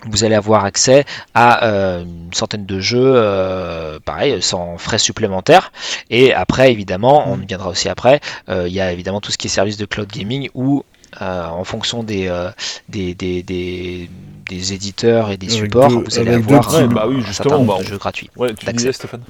vous 0.05 0.25
allez 0.25 0.35
avoir 0.35 0.65
accès 0.65 1.05
à 1.35 1.67
euh, 1.67 2.05
une 2.05 2.33
centaine 2.33 2.67
de 2.67 2.81
jeux, 2.81 3.13
euh, 3.17 3.99
pareil, 4.05 4.41
sans 4.43 4.79
frais 4.79 4.99
supplémentaires. 4.99 5.73
Et 6.11 6.33
après, 6.35 6.71
évidemment, 6.71 7.25
on 7.31 7.41
y 7.41 7.47
viendra 7.47 7.71
aussi 7.71 7.89
après, 7.89 8.21
euh, 8.49 8.69
il 8.69 8.75
y 8.75 8.81
a 8.81 8.93
évidemment 8.93 9.21
tout 9.21 9.33
ce 9.33 9.39
qui 9.39 9.47
est 9.47 9.51
service 9.51 9.77
de 9.79 9.87
cloud 9.87 10.09
gaming 10.11 10.49
où, 10.55 10.85
euh, 11.23 11.47
en 11.47 11.65
fonction 11.65 12.03
des, 12.03 12.29
euh, 12.29 12.51
des, 12.89 13.15
des, 13.15 13.43
des, 13.43 14.11
des 14.49 14.73
éditeurs 14.73 15.31
et 15.31 15.37
des 15.37 15.47
Avec 15.49 15.59
supports, 15.65 15.89
deux- 15.89 16.05
vous 16.05 16.19
allez 16.19 16.31
avec 16.33 16.47
deux 16.47 16.55
avoir 16.55 16.69
petits- 16.73 16.83
euh, 16.85 16.87
bah 16.89 17.07
oui, 17.09 17.23
un 17.27 17.33
certain 17.33 17.57
nombre 17.59 17.77
bah, 17.79 17.83
de 17.83 17.89
jeux 17.89 17.99
gratuits. 17.99 18.31
Ouais, 18.37 18.53
tu 18.55 18.67
disais, 18.73 18.93
Stéphane. 18.93 19.23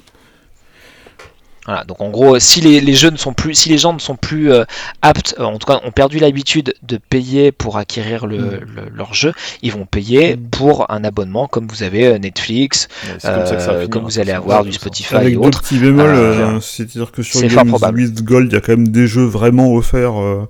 Voilà, 1.65 1.83
donc 1.83 1.99
en 1.99 2.09
gros, 2.09 2.39
si 2.39 2.61
les, 2.61 2.79
les 2.79 2.93
jeux 2.93 3.09
ne 3.09 3.17
sont 3.17 3.33
plus, 3.33 3.53
si 3.53 3.67
les 3.67 3.77
gens 3.77 3.91
ne 3.91 3.99
sont 3.99 4.15
plus 4.15 4.53
euh, 4.53 4.63
aptes, 5.01 5.35
euh, 5.37 5.43
en 5.43 5.57
tout 5.57 5.67
cas, 5.67 5.81
ont 5.83 5.91
perdu 5.91 6.17
l'habitude 6.17 6.73
de 6.81 6.95
payer 6.97 7.51
pour 7.51 7.77
acquérir 7.77 8.25
le, 8.25 8.37
Mm. 8.37 8.59
le- 8.73 8.89
leur 8.95 9.13
jeu, 9.13 9.33
ils 9.61 9.73
vont 9.73 9.85
payer 9.85 10.37
Mm. 10.37 10.43
pour 10.49 10.89
un 10.89 11.03
abonnement, 11.03 11.47
comme 11.47 11.67
vous 11.67 11.83
avez 11.83 12.07
euh, 12.07 12.19
Netflix, 12.19 12.87
Ouais, 13.25 13.87
comme 13.89 14.03
hein, 14.03 14.05
vous 14.05 14.19
allez 14.19 14.31
avoir 14.31 14.63
du. 14.63 14.71
Spotify 14.71 15.15
Avec 15.15 15.33
et 15.33 15.35
deux 15.35 15.39
autres. 15.41 15.61
petits 15.61 15.77
bémols, 15.77 16.05
Euh, 16.05 16.55
euh, 16.55 16.59
c'est-à-dire 16.61 17.11
que 17.11 17.21
sur 17.21 17.41
Games 17.41 17.73
with 17.93 18.23
Gold, 18.23 18.49
il 18.49 18.55
y 18.55 18.57
a 18.57 18.61
quand 18.61 18.71
même 18.71 18.87
des 18.87 19.07
jeux 19.07 19.25
vraiment 19.25 19.73
offerts 19.73 20.21
euh, 20.21 20.47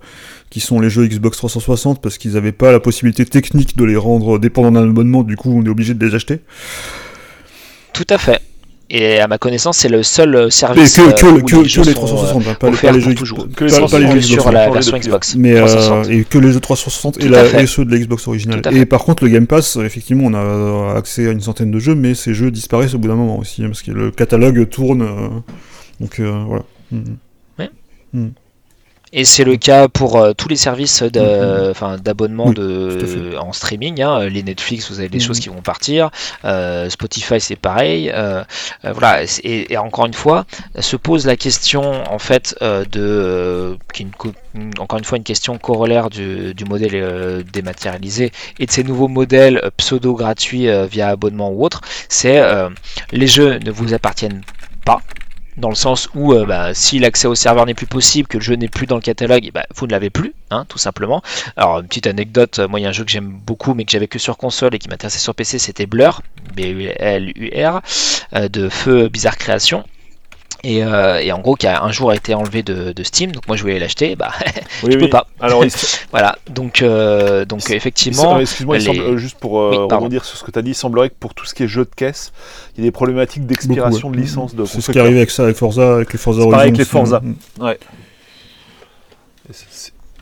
qui 0.50 0.60
sont 0.60 0.80
les 0.80 0.90
jeux 0.90 1.06
Xbox 1.08 1.38
360 1.38 2.02
parce 2.02 2.18
qu'ils 2.18 2.34
n'avaient 2.34 2.52
pas 2.52 2.72
la 2.72 2.80
possibilité 2.80 3.26
technique 3.26 3.76
de 3.78 3.84
les 3.84 3.96
rendre 3.98 4.40
dépendants 4.40 4.72
d'un 4.72 4.90
abonnement, 4.90 5.24
du 5.24 5.36
coup 5.36 5.52
on 5.52 5.66
est 5.66 5.70
obligé 5.70 5.94
de 5.94 6.06
les 6.06 6.16
acheter. 6.16 6.40
Tout 7.94 8.06
à 8.10 8.18
fait. 8.18 8.40
Et 8.90 9.20
à 9.20 9.28
ma 9.28 9.38
connaissance, 9.38 9.80
c'est 9.80 9.90
le 9.90 10.02
seul 10.02 10.34
euh, 10.34 10.50
service 10.50 10.96
que, 10.96 11.02
euh, 11.02 11.12
que, 11.12 11.26
où 11.26 11.42
que, 11.44 11.56
les 11.58 11.64
que 11.64 11.68
jeux 11.68 11.82
les 11.84 11.92
sont, 11.94 12.06
360, 12.06 12.48
hein, 12.48 12.54
pas, 12.58 12.92
les 12.94 13.02
jeux 13.02 13.14
toujours. 13.16 13.40
Xbox- 13.40 13.54
Que 13.56 13.66
les 13.66 13.72
pas- 13.72 13.78
pas 13.80 14.00
les 14.00 14.06
360 14.06 14.14
jeux 14.16 14.22
sur 14.22 14.38
Xbox 14.44 14.54
la 14.54 14.70
version 14.72 14.98
Xbox. 14.98 15.36
mais 15.36 15.52
euh, 15.56 15.66
360. 15.66 16.10
et 16.10 16.24
que 16.24 16.38
les 16.38 16.52
jeux 16.54 16.60
360 16.62 17.18
et, 17.20 17.28
la, 17.28 17.62
et 17.62 17.68
ceux 17.68 17.84
de 17.84 17.92
la 17.92 17.98
Xbox 18.00 18.26
originale. 18.30 18.62
Et 18.72 18.86
par 18.86 19.04
contre, 19.04 19.26
le 19.26 19.30
Game 19.30 19.46
Pass, 19.46 19.76
effectivement, 19.76 20.24
on 20.28 20.34
a 20.34 20.96
accès 20.96 21.28
à 21.28 21.32
une 21.32 21.42
centaine 21.42 21.70
de 21.70 21.80
jeux, 21.80 21.96
mais 21.96 22.14
ces 22.16 22.34
jeux 22.34 22.50
disparaissent 22.50 22.94
au 22.94 22.98
bout 22.98 23.10
d'un 23.10 23.16
moment 23.16 23.38
aussi, 23.40 23.62
hein, 23.62 23.68
parce 23.68 23.82
que 23.82 23.92
le 23.92 24.10
catalogue 24.12 24.70
tourne. 24.70 25.02
euh, 25.02 25.28
donc 26.00 26.22
euh, 26.22 26.44
voilà. 26.48 26.64
Mhm. 28.14 28.32
Et 29.14 29.24
c'est 29.24 29.44
le 29.46 29.56
cas 29.56 29.88
pour 29.88 30.18
euh, 30.18 30.34
tous 30.34 30.50
les 30.50 30.56
services 30.58 31.02
Mhm. 31.02 31.70
enfin, 31.72 31.98
d'abonnement 31.98 32.48
Oui, 32.48 33.38
en 33.40 33.54
streaming. 33.54 34.02
hein. 34.02 34.28
Les 34.28 34.44
Netflix, 34.44 34.92
vous 34.92 35.00
avez 35.00 35.08
des 35.10 35.20
choses 35.20 35.40
qui 35.40 35.48
vont 35.50 35.62
partir. 35.62 36.10
Euh, 36.44 36.90
Spotify, 36.90 37.40
c'est 37.40 37.56
pareil. 37.56 38.12
Euh, 38.14 38.44
voilà. 38.84 39.24
Et, 39.44 39.72
et 39.74 39.78
encore 39.78 40.06
une 40.08 40.14
fois, 40.14 40.46
se 40.80 40.96
pose 40.98 41.26
la 41.26 41.36
question 41.38 42.04
en 42.12 42.20
fait 42.20 42.56
de, 42.62 43.78
qui 43.94 44.04
est 44.04 44.06
une 44.06 44.12
co- 44.12 44.34
une- 44.56 44.72
encore 44.80 45.00
une 45.00 45.06
fois 45.06 45.18
une 45.18 45.24
question 45.24 45.58
corollaire 45.58 46.10
du, 46.10 46.54
du 46.54 46.66
modèle 46.66 47.44
dématérialisé 47.54 48.32
et 48.60 48.66
de 48.66 48.72
ces 48.72 48.84
nouveaux 48.84 49.08
modèles 49.08 49.62
pseudo 49.78 50.14
gratuits 50.16 50.68
via 50.90 51.10
abonnement 51.10 51.50
ou 51.52 51.64
autre. 51.64 51.82
C'est 52.10 52.42
les 53.12 53.28
jeux 53.28 53.60
ne 53.60 53.72
vous 53.72 53.94
appartiennent 53.94 54.42
pas 54.86 55.02
dans 55.58 55.70
le 55.70 55.76
sens 55.76 56.10
où 56.16 56.34
euh, 56.34 56.46
bah, 56.46 56.74
si 56.74 57.00
l'accès 57.00 57.28
au 57.28 57.36
serveur 57.36 57.66
n'est 57.66 57.74
plus 57.74 57.88
possible, 57.88 58.28
que 58.28 58.38
le 58.38 58.44
jeu 58.44 58.56
n'est 58.56 58.68
plus 58.68 58.86
dans 58.86 58.96
le 58.96 59.02
catalogue, 59.02 59.44
eh 59.46 59.52
bah, 59.52 59.66
vous 59.76 59.88
ne 59.88 59.92
l'avez 59.92 60.10
plus, 60.10 60.34
hein, 60.52 60.66
tout 60.70 60.78
simplement. 60.78 61.22
Alors 61.56 61.80
une 61.80 61.88
petite 61.88 62.08
anecdote, 62.08 62.60
euh, 62.60 62.68
moi 62.68 62.80
il 62.80 62.84
y 62.84 62.86
a 62.86 62.90
un 62.90 62.94
jeu 62.94 63.04
que 63.04 63.12
j'aime 63.12 63.30
beaucoup 63.30 63.74
mais 63.74 63.84
que 63.86 63.92
j'avais 63.92 64.08
que 64.08 64.20
sur 64.20 64.38
console 64.38 64.76
et 64.76 64.80
qui 64.80 64.88
m'intéressait 64.90 65.20
sur 65.20 65.36
PC, 65.36 65.60
c'était 65.60 65.86
Blur, 65.86 66.22
B-U-L-U-R, 66.56 67.82
euh, 68.34 68.48
de 68.48 68.70
Feu 68.70 69.10
Bizarre 69.10 69.38
Création. 69.38 69.84
Et, 70.64 70.84
euh, 70.84 71.20
et 71.22 71.32
en 71.32 71.40
gros 71.40 71.56
qui 71.56 71.68
a 71.68 71.84
un 71.84 71.92
jour 71.92 72.12
été 72.14 72.34
enlevé 72.34 72.64
de, 72.64 72.92
de 72.92 73.04
Steam, 73.04 73.32
donc 73.32 73.48
moi 73.48 73.56
je 73.56 73.62
voulais 73.62 73.78
l'acheter, 73.78 74.16
bah 74.16 74.32
Oui, 74.84 74.92
je 74.92 74.98
peux 74.98 75.04
oui. 75.04 75.10
pas. 75.10 75.28
Alors, 75.40 75.64
il- 75.64 75.72
voilà, 76.12 76.36
donc, 76.50 76.82
euh, 76.82 77.46
donc 77.46 77.64
Il- 77.70 77.76
effectivement, 77.76 78.38
il- 78.38 78.42
Excuse-moi, 78.42 78.78
il 78.78 78.80
les- 78.80 78.86
semble- 78.86 79.00
euh, 79.02 79.18
juste 79.18 79.38
pour 79.38 79.60
euh, 79.62 79.70
Oui, 79.72 79.78
rebondir 79.78 80.26
sur 80.26 80.36
ce 80.36 80.44
que 80.44 80.50
tu 80.50 80.58
as 80.58 80.64
dit, 80.64 80.72
il 80.72 80.76
semblerait 80.76 81.10
que 81.10 81.16
pour 81.20 81.36
tout 81.36 81.46
ce 81.46 81.54
qui 81.54 81.64
est 81.64 81.68
jeu 81.68 81.86
de 81.86 81.92
caisse, 81.96 82.34
il 82.76 82.84
y 82.84 82.88
a 82.88 82.88
des 82.88 82.92
problématiques 82.92 83.46
d'expiration 83.46 84.08
Beaucoup, 84.10 84.14
de 84.14 84.18
ouais. 84.18 84.24
licence 84.24 84.56
de 84.56 84.66
C'est 84.66 84.82
ce 84.82 84.92
qui 84.92 85.00
arrive 85.00 85.16
avec 85.18 85.30
ça, 85.30 85.44
avec 85.44 85.56
Forza, 85.58 85.94
avec 85.96 86.12
les 86.12 86.20
Forza 86.20 86.42
C'est 86.42 86.50
pareil 86.50 86.70
avec 86.70 86.80
Horizon 86.80 87.00
les 87.02 87.10
Forza. 87.60 87.74
Et 89.50 89.54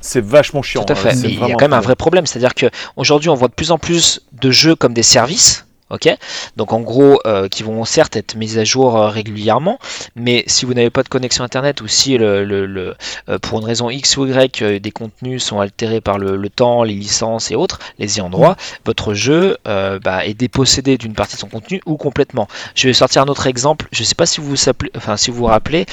c'est- 0.01 0.19
vachement 0.21 0.61
chiant. 0.61 0.84
Tout 0.84 0.93
à 0.93 0.95
hein, 0.95 0.99
fait. 0.99 1.15
c'est 1.15 1.28
Mais 1.28 1.34
il 1.34 1.39
y 1.39 1.43
a 1.43 1.55
quand 1.55 1.61
même 1.61 1.73
un 1.73 1.80
vrai 1.80 1.95
problème, 1.95 2.26
c'est-à-dire 2.28 2.53
que 2.53 2.67
aujourd'hui 2.95 3.30
on 3.30 3.36
voit 3.36 3.47
de 3.47 3.53
plus 3.53 3.71
en 3.71 3.78
plus 3.80 4.21
de 4.34 4.51
jeux 4.51 4.76
comme 4.76 4.93
des 4.93 5.01
services. 5.03 5.64
Ok, 5.91 6.09
donc 6.57 6.73
en 6.73 6.81
gros, 6.81 7.19
euh, 7.27 7.47
qui 7.47 7.61
vont 7.61 7.86
certes 7.86 8.15
être 8.15 8.33
mises 8.36 8.57
à 8.57 8.63
jour 8.63 8.97
euh, 8.97 9.09
régulièrement, 9.09 9.77
mais 10.15 10.43
si 10.47 10.65
vous 10.65 10.73
n'avez 10.73 10.89
pas 10.89 11.03
de 11.03 11.09
connexion 11.09 11.43
internet 11.43 11.79
ou 11.81 11.88
si 11.88 12.17
le, 12.17 12.95
euh, 13.29 13.39
pour 13.39 13.59
une 13.59 13.65
raison 13.65 13.91
X 13.91 14.17
ou 14.17 14.25
Y 14.25 14.79
des 14.79 14.91
contenus 14.91 15.43
sont 15.43 15.59
altérés 15.59 16.01
par 16.01 16.17
le, 16.17 16.49
temps, 16.49 16.81
les 16.81 16.95
licences 16.95 17.51
et 17.51 17.55
autres, 17.55 17.77
les 17.99 18.17
ayants 18.17 18.31
droit, 18.31 18.55
votre 18.83 19.13
jeu 19.13 19.57
bah, 19.65 20.25
est 20.25 20.33
dépossédé 20.33 20.97
d'une 20.97 21.13
partie 21.13 21.36
de 21.36 21.41
son 21.41 21.49
contenu 21.49 21.81
ou 21.86 21.97
complètement. 21.97 22.47
Je 22.73 22.88
vais 22.88 22.93
sortir 22.93 23.21
un 23.21 23.27
autre 23.27 23.45
exemple. 23.45 23.88
Je 23.91 24.01
ne 24.01 24.05
sais 24.05 24.15
pas 24.15 24.25
si 24.25 24.41
vous 24.41 24.55
enfin 24.95 25.17
si 25.17 25.29
vous 25.29 25.38
vous 25.38 25.45
rappelez, 25.45 25.86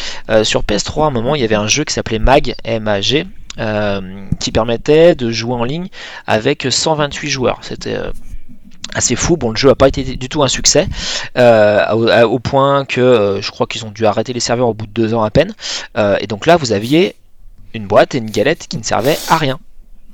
sur 0.43 0.63
PS3 0.63 1.05
à 1.05 1.07
un 1.09 1.11
moment 1.11 1.35
il 1.35 1.43
y 1.43 1.45
avait 1.45 1.55
un 1.55 1.67
jeu 1.67 1.85
qui 1.85 1.93
s'appelait 1.93 2.19
Mag, 2.19 2.55
M-A-G. 2.65 3.27
qui 4.41 4.53
permettait 4.53 5.15
de 5.15 5.31
jouer 5.31 5.55
en 5.55 5.65
ligne 5.65 5.89
avec 6.27 6.67
128 6.71 7.29
joueurs. 7.29 7.59
C'était 7.63 7.99
assez 8.95 9.17
fou. 9.17 9.37
Bon, 9.37 9.51
le 9.51 9.57
jeu 9.57 9.69
n'a 9.69 9.75
pas 9.75 9.89
été 9.89 10.03
du 10.17 10.29
tout 10.29 10.43
un 10.43 10.49
succès, 10.49 10.89
euh, 11.37 12.23
au, 12.25 12.39
point 12.39 12.85
que 12.85 13.01
euh, 13.01 13.41
je 13.41 13.51
crois 13.51 13.67
qu'ils 13.67 13.85
ont 13.85 13.91
dû 13.91 14.07
arrêter 14.07 14.33
les 14.33 14.41
serveurs 14.41 14.69
au 14.69 14.75
bout 14.75 14.87
de 14.87 14.93
deux 14.93 15.15
ans 15.15 15.23
à 15.23 15.31
peine. 15.31 15.55
Euh, 15.97 16.17
et 16.21 16.27
donc 16.27 16.47
là, 16.47 16.57
vous 16.57 16.73
aviez 16.73 17.17
une 17.75 17.87
boîte 17.87 18.15
et 18.15 18.19
une 18.19 18.31
galette 18.31 18.67
qui 18.69 18.77
ne 18.77 18.83
servaient 18.83 19.19
à 19.29 19.37
rien. 19.37 19.59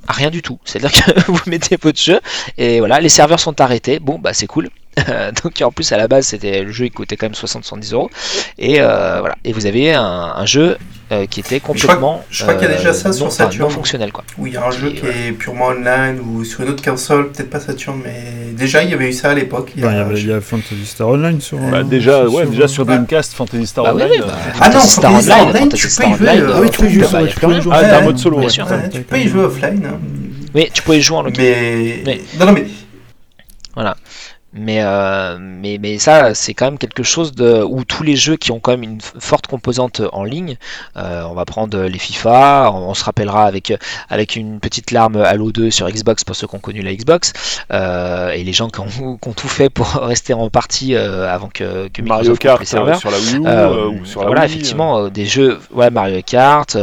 À 0.07 0.13
rien 0.13 0.29
du 0.29 0.41
tout. 0.41 0.59
C'est-à-dire 0.65 0.91
que 1.05 1.31
vous 1.31 1.41
mettez 1.47 1.77
votre 1.81 1.99
jeu 1.99 2.19
et 2.57 2.79
voilà, 2.79 2.99
les 2.99 3.09
serveurs 3.09 3.39
sont 3.39 3.59
arrêtés. 3.61 3.99
Bon, 3.99 4.17
bah 4.17 4.33
c'est 4.33 4.47
cool. 4.47 4.69
Donc 5.43 5.61
en 5.61 5.71
plus 5.71 5.91
à 5.91 5.97
la 5.97 6.07
base 6.07 6.27
c'était 6.27 6.63
le 6.63 6.71
jeu 6.71 6.85
il 6.85 6.91
coûtait 6.91 7.15
quand 7.15 7.27
même 7.27 7.33
60-70 7.33 7.93
euros 7.93 8.09
et 8.57 8.79
voilà 8.79 9.35
et 9.43 9.53
vous 9.53 9.65
avez 9.65 9.93
un 9.93 10.45
jeu 10.45 10.77
euh, 11.11 11.25
qui 11.25 11.39
était 11.39 11.59
complètement 11.59 12.23
je 12.29 12.43
crois, 12.43 12.53
qu'il 12.53 12.69
y 12.69 12.71
a 12.71 12.75
déjà 12.75 12.93
ça 12.93 13.09
euh, 13.09 13.13
sur 13.13 13.31
Saturn 13.31 13.71
fonctionnel 13.71 14.11
quoi. 14.11 14.23
Oui, 14.37 14.51
il 14.51 14.53
y 14.53 14.57
a 14.57 14.67
un 14.67 14.69
jeu 14.69 14.91
qui 14.91 15.07
est 15.07 15.31
purement 15.31 15.69
online 15.69 16.19
ou 16.19 16.43
sur 16.43 16.61
une 16.61 16.69
autre 16.69 16.83
console, 16.83 17.31
peut-être 17.31 17.49
pas 17.49 17.59
Saturn, 17.59 17.99
mais 18.03 18.53
déjà 18.53 18.83
il 18.83 18.91
y 18.91 18.93
avait 18.93 19.09
eu 19.09 19.13
ça 19.13 19.31
à 19.31 19.33
l'époque. 19.33 19.71
Il, 19.75 19.81
y 19.81 19.87
a, 19.87 20.07
il 20.13 20.27
y 20.27 20.31
a 20.31 20.39
Fantasy 20.39 20.85
Star 20.85 21.07
Online 21.07 21.41
sur. 21.41 21.57
Bah, 21.57 21.81
déjà, 21.81 22.27
ouais, 22.27 22.45
déjà 22.45 22.67
sur 22.67 22.85
Dreamcast, 22.85 23.33
Fantasy 23.33 23.65
Star 23.65 23.85
bah, 23.85 23.93
Online. 23.95 24.21
bah, 24.21 24.37
ah 24.61 24.69
non, 24.69 24.81
Star 24.81 25.11
Online, 25.11 25.69
tu 25.69 25.87
peux 25.87 26.03
y 26.03 26.13
jouer. 26.13 26.29
Ah 26.29 26.61
oui, 26.61 26.69
tu 26.69 26.79
peux 26.79 26.87
y 27.57 27.61
jouer. 27.61 27.73
Ah, 27.73 27.81
t'as 27.81 27.97
un 27.97 28.01
mode 28.01 28.19
solo. 28.19 28.41
Tu 28.47 29.01
peux 29.01 29.17
y 29.17 29.27
jouer 29.27 29.45
offline. 29.45 29.83
Hein. 29.83 29.99
Oui, 30.53 30.69
tu 30.71 30.83
peux 30.83 30.95
y 30.95 31.01
jouer 31.01 31.17
en 31.17 31.23
local. 31.23 31.43
Mais 31.43 32.21
non, 32.39 32.45
non, 32.45 32.51
mais 32.51 32.67
voilà. 33.73 33.97
Mais, 34.51 34.81
euh, 34.81 35.37
mais, 35.39 35.77
mais 35.79 35.99
ça, 35.99 36.33
c'est 36.33 36.55
quand 36.55 36.65
même 36.65 36.79
quelque 36.79 37.03
chose 37.03 37.33
de, 37.33 37.63
où 37.63 37.83
tous 37.83 38.01
les 38.01 38.15
jeux 38.15 38.35
qui 38.35 38.51
ont 38.51 38.59
quand 38.59 38.71
même 38.71 38.81
une 38.81 39.01
forte 39.01 39.45
composante 39.45 40.01
en 40.11 40.23
ligne, 40.23 40.57
euh, 40.97 41.23
on 41.29 41.35
va 41.35 41.45
prendre 41.45 41.79
les 41.81 41.99
FIFA, 41.99 42.71
on, 42.73 42.93
se 42.95 43.03
rappellera 43.03 43.45
avec, 43.45 43.73
avec 44.09 44.35
une 44.35 44.59
petite 44.59 44.89
larme 44.89 45.17
Halo 45.17 45.51
2 45.51 45.69
sur 45.69 45.87
Xbox 45.87 46.23
pour 46.23 46.35
ceux 46.35 46.47
qui 46.47 46.55
ont 46.55 46.59
connu 46.59 46.81
la 46.81 46.95
Xbox, 46.95 47.33
euh, 47.71 48.31
et 48.31 48.43
les 48.43 48.53
gens 48.53 48.69
qui 48.69 48.79
ont, 48.79 49.17
qui 49.21 49.29
ont, 49.29 49.33
tout 49.33 49.47
fait 49.47 49.69
pour 49.69 49.87
rester 50.01 50.33
en 50.33 50.49
partie 50.49 50.95
avant 50.95 51.49
que, 51.53 51.87
que 51.89 52.01
Mario 52.01 52.35
Kart 52.35 52.59
les 52.59 52.65
serveurs. 52.65 52.99
sur 52.99 53.11
la 53.11 53.19
Wii 53.19 53.35
U, 53.35 53.99
ou 53.99 54.05
sur 54.05 54.21
la 54.21 54.27
Voilà, 54.27 54.45
effectivement, 54.45 55.09
des 55.09 55.25
jeux, 55.25 55.59
ouais, 55.71 55.91
Mario 55.91 56.21
Kart, 56.25 56.75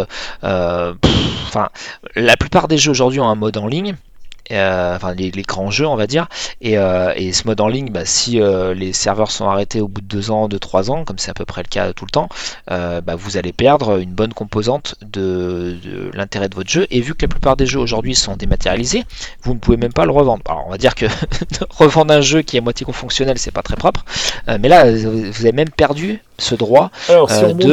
enfin, 0.43 1.69
la 2.15 2.37
plupart 2.37 2.69
des 2.69 2.79
jeux 2.79 2.93
aujourd'hui 2.93 3.19
ont 3.19 3.29
un 3.29 3.35
mode 3.35 3.57
en 3.57 3.67
ligne. 3.67 3.97
Euh, 4.53 4.95
enfin 4.95 5.13
les, 5.15 5.31
grands 5.43 5.71
jeux 5.71 5.87
on 5.87 5.97
va 5.97 6.07
dire. 6.07 6.29
Et, 6.61 6.79
euh, 6.79 7.13
et 7.17 7.33
ce 7.33 7.47
mode 7.47 7.61
en 7.61 7.69
ligne 7.69 7.91
bah, 7.91 8.05
si 8.05 8.41
euh, 8.41 8.75
les 8.75 8.93
serveurs 8.93 9.31
sont 9.31 9.49
arrêtés 9.49 9.81
au 9.81 9.89
bout 9.89 10.01
de 10.01 10.07
2 10.07 10.31
ans 10.31 10.49
de 10.49 10.59
3 10.59 10.91
ans 10.91 11.05
comme 11.05 11.19
c'est 11.19 11.31
à 11.31 11.35
peu 11.35 11.45
près 11.45 11.63
le 11.63 11.69
cas 11.69 11.93
tout 11.93 12.05
le 12.05 12.11
temps 12.11 12.29
bah, 12.69 13.15
vous 13.17 13.37
allez 13.37 13.53
perdre 13.53 13.99
une 13.99 14.13
bonne 14.13 14.33
composante 14.33 14.97
de, 15.03 15.77
l'intérêt 16.15 16.49
de 16.49 16.55
votre 16.55 16.71
jeu. 16.71 16.87
Et 16.91 17.01
vu 17.01 17.15
que 17.15 17.23
la 17.23 17.29
plupart 17.29 17.57
des 17.57 17.67
jeux 17.67 17.81
aujourd'hui 17.81 18.15
sont 18.15 18.37
dématérialisés 18.37 19.05
vous 19.43 19.55
ne 19.55 19.59
pouvez 19.59 19.77
même 19.77 19.93
pas 19.93 20.05
le 20.05 20.13
revendre. 20.13 20.43
Alors 20.49 20.65
on 20.67 20.71
va 20.71 20.79
dire 20.79 20.95
que 20.95 21.07
revendre 21.71 22.13
un 22.13 22.21
jeu 22.21 22.43
qui 22.43 22.57
est 22.57 22.61
moitié 22.61 22.87
fonctionnel 22.93 23.39
c'est 23.39 23.51
pas 23.51 23.63
très 23.63 23.77
propre. 23.77 24.05
Mais 24.47 24.69
là 24.69 24.91
vous 24.91 25.41
avez 25.41 25.53
même 25.53 25.71
perdu 25.71 26.23
ce 26.39 26.55
droit 26.55 26.91
de 27.09 27.15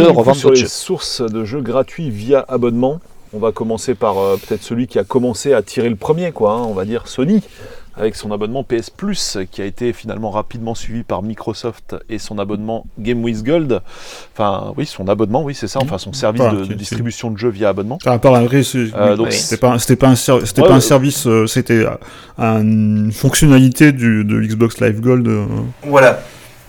revendre 0.08 0.40
votre 0.42 0.56
jeu. 0.56 0.68
sources 0.68 1.22
de 1.22 1.46
jeux 1.46 1.62
gratuits 1.62 2.10
via 2.10 2.44
abonnement 2.48 3.00
on 3.34 3.40
va 3.40 3.52
commencer 3.52 3.96
par 3.96 4.18
euh, 4.18 4.38
peut-être 4.38 4.64
celui 4.64 4.88
qui 4.88 5.00
a 5.00 5.04
commencé 5.04 5.54
à 5.54 5.62
tirer 5.62 5.90
le 5.90 5.96
premier, 5.96 6.32
quoi, 6.32 6.54
hein, 6.54 6.64
on 6.64 6.74
va 6.74 6.86
dire 6.86 7.08
Sony, 7.08 7.42
avec 7.96 8.16
son 8.16 8.32
abonnement 8.32 8.64
PS 8.64 8.90
Plus, 8.90 9.38
qui 9.52 9.62
a 9.62 9.66
été 9.66 9.94
finalement 9.94 10.32
rapidement 10.32 10.76
suivi 10.76 11.04
par 11.04 11.22
Microsoft 11.22 11.96
et 12.10 12.20
son 12.20 12.40
abonnement 12.40 12.86
Game 13.00 13.24
with 13.24 13.44
Gold. 13.44 13.82
Enfin, 14.34 14.74
oui, 14.78 14.86
son 14.86 15.08
abonnement, 15.08 15.44
oui, 15.44 15.56
c'est 15.56 15.68
ça, 15.68 15.80
enfin 15.82 15.98
son 15.98 16.14
service 16.14 16.42
de, 16.42 16.74
distribution 16.74 17.32
de 17.32 17.38
jeux 17.38 17.50
via 17.50 17.70
abonnement. 17.70 17.98
Ah, 18.06 18.20
par 18.20 18.36
un 18.36 18.44
vrai, 18.44 18.62
euh, 18.76 19.16
donc 19.16 19.32
c'était 19.32 19.58
pas, 19.58 19.78
c'était 19.80 19.96
pas 19.96 20.10
un, 20.10 20.16
c'était 20.16 20.62
pas 20.62 20.74
un 20.74 20.80
service, 20.80 21.28
euh, 21.28 21.48
c'était 21.48 21.86
une 22.38 23.12
fonctionnalité 23.12 23.92
du, 23.92 24.24
de 24.26 24.42
Xbox 24.42 24.80
Live 24.80 25.00
Gold. 25.02 25.30
Voilà, 25.84 26.22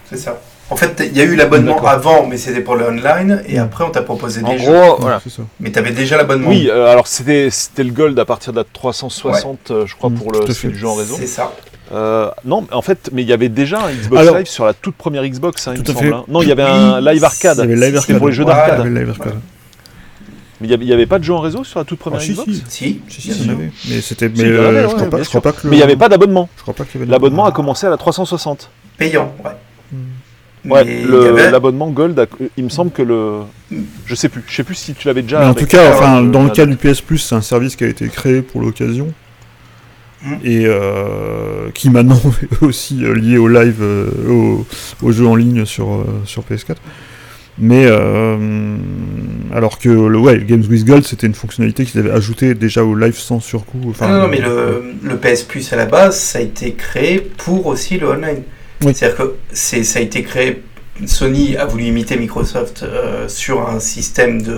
c'est 0.06 0.18
ça. 0.18 0.40
En 0.74 0.76
fait, 0.76 1.08
il 1.08 1.16
y 1.16 1.20
a 1.20 1.24
eu 1.24 1.36
l'abonnement 1.36 1.80
avant, 1.86 2.26
mais 2.26 2.36
c'était 2.36 2.60
pour 2.60 2.74
le 2.74 2.88
online, 2.88 3.44
et 3.46 3.58
après 3.58 3.84
on 3.84 3.90
t'a 3.90 4.02
proposé 4.02 4.42
des 4.42 4.58
jeux. 4.58 4.72
Gros, 4.72 4.96
voilà. 4.98 5.22
Mais 5.60 5.70
tu 5.70 5.78
avais 5.78 5.92
déjà 5.92 6.16
l'abonnement. 6.16 6.48
Oui, 6.48 6.68
euh, 6.68 6.90
alors 6.90 7.06
c'était 7.06 7.52
le 7.78 7.92
gold 7.92 8.18
à 8.18 8.24
partir 8.24 8.52
de 8.52 8.58
la 8.58 8.64
360, 8.64 9.70
euh, 9.70 9.86
je 9.86 9.94
crois, 9.94 10.10
mm, 10.10 10.14
pour 10.14 10.32
le, 10.32 10.40
jeu 10.52 10.88
en 10.88 10.94
réseau. 10.94 11.14
C'est 11.16 11.28
ça. 11.28 11.52
Euh, 11.92 12.28
non, 12.44 12.66
en 12.72 12.82
fait, 12.82 13.10
mais 13.12 13.22
il 13.22 13.28
y 13.28 13.32
avait 13.32 13.48
déjà 13.48 13.84
un 13.84 13.92
Xbox 13.92 14.32
Live 14.32 14.46
sur 14.46 14.64
la 14.64 14.74
toute 14.74 14.96
première 14.96 15.24
Xbox, 15.24 15.68
hein, 15.68 15.74
il 15.76 15.82
me 15.82 15.86
semble. 15.86 16.12
Hein. 16.12 16.24
Non, 16.26 16.42
il 16.42 16.48
y 16.48 16.52
avait 16.52 16.64
un 16.64 17.00
Live 17.00 17.22
Arcade. 17.22 17.58
Il 17.58 17.70
y 17.70 17.72
avait 17.72 17.86
Live 17.86 17.96
Arcade. 17.98 18.18
pour 18.18 18.26
les 18.26 18.34
jeux 18.34 18.44
d'arcade. 18.44 18.84
Mais 20.60 20.66
il 20.68 20.78
n'y 20.80 20.92
avait, 20.92 21.06
pas 21.06 21.20
de 21.20 21.24
jeu 21.24 21.34
en 21.34 21.40
réseau 21.40 21.62
sur 21.62 21.78
la 21.78 21.84
toute 21.84 22.00
première 22.00 22.20
ah, 22.20 22.26
Xbox 22.26 22.50
Si, 22.68 23.00
si, 23.08 23.20
si, 23.20 23.32
si 23.32 23.50
Mais 23.88 24.00
c'était, 24.00 24.28
mais 24.28 24.44
je, 24.44 24.86
crois 24.86 25.06
pas, 25.10 25.22
je 25.22 25.28
crois 25.28 25.40
pas 25.40 25.52
que. 25.52 25.68
Mais 25.68 25.76
il 25.76 25.78
n'y 25.78 25.84
avait 25.84 25.94
pas 25.94 26.08
d'abonnement. 26.08 26.48
L'abonnement 27.06 27.44
a 27.44 27.52
commencé 27.52 27.86
à 27.86 27.90
la 27.90 27.96
360. 27.96 28.70
Payant, 28.98 29.32
ouais. 29.44 29.52
Hmm. 30.64 30.70
Ouais, 30.70 31.50
l'abonnement 31.50 31.90
Gold, 31.90 32.26
il 32.56 32.64
me 32.64 32.68
semble 32.70 32.90
que 32.90 33.02
le. 33.02 33.40
Je 34.06 34.14
sais 34.14 34.28
plus, 34.28 34.42
je 34.46 34.54
sais 34.54 34.64
plus 34.64 34.74
si 34.74 34.94
tu 34.94 35.08
l'avais 35.08 35.22
déjà. 35.22 35.40
Mais 35.40 35.46
en 35.46 35.54
tout 35.54 35.66
cas, 35.66 35.92
enfin, 35.94 36.22
dans 36.22 36.42
le 36.42 36.50
cas 36.50 36.66
du 36.66 36.76
PS 36.76 37.00
Plus, 37.00 37.18
c'est 37.18 37.34
un 37.34 37.42
service 37.42 37.76
qui 37.76 37.84
a 37.84 37.88
été 37.88 38.08
créé 38.08 38.40
pour 38.42 38.60
l'occasion. 38.60 39.12
Mm. 40.24 40.34
Et 40.42 40.64
euh, 40.66 41.70
qui 41.74 41.90
maintenant 41.90 42.20
est 42.42 42.64
aussi 42.64 43.04
euh, 43.04 43.14
lié 43.14 43.36
au 43.36 43.48
live, 43.48 43.82
euh, 43.82 44.08
au, 44.28 44.66
au, 45.02 45.12
jeu 45.12 45.26
en 45.26 45.36
ligne 45.36 45.66
sur, 45.66 46.04
sur 46.24 46.42
PS4. 46.42 46.76
Mais 47.58 47.86
alors 49.54 49.78
que 49.78 49.88
le 49.88 50.18
ouais, 50.18 50.42
Games 50.44 50.64
with 50.68 50.84
Gold, 50.84 51.04
c'était 51.04 51.28
une 51.28 51.34
fonctionnalité 51.34 51.84
qu'ils 51.84 52.00
avaient 52.00 52.10
ajoutée 52.10 52.54
déjà 52.54 52.82
au 52.82 52.96
live 52.96 53.16
sans 53.16 53.38
surcoût. 53.38 53.80
Enfin, 53.90 54.08
non, 54.08 54.22
non, 54.22 54.28
mais 54.28 54.40
le, 54.40 54.94
le, 55.02 55.16
PS 55.16 55.44
Plus 55.44 55.72
à 55.72 55.76
la 55.76 55.86
base, 55.86 56.18
ça 56.18 56.40
a 56.40 56.42
été 56.42 56.72
créé 56.72 57.20
pour 57.20 57.66
aussi 57.66 57.96
le 57.96 58.08
online. 58.08 58.42
C'est-à-dire 58.92 59.16
que 59.16 59.34
ça 59.52 59.98
a 59.98 60.02
été 60.02 60.22
créé. 60.22 60.62
Sony 61.06 61.56
a 61.56 61.64
voulu 61.64 61.84
imiter 61.84 62.16
Microsoft 62.16 62.84
euh, 62.84 63.26
sur 63.28 63.68
un 63.68 63.80
système 63.80 64.42
de, 64.42 64.52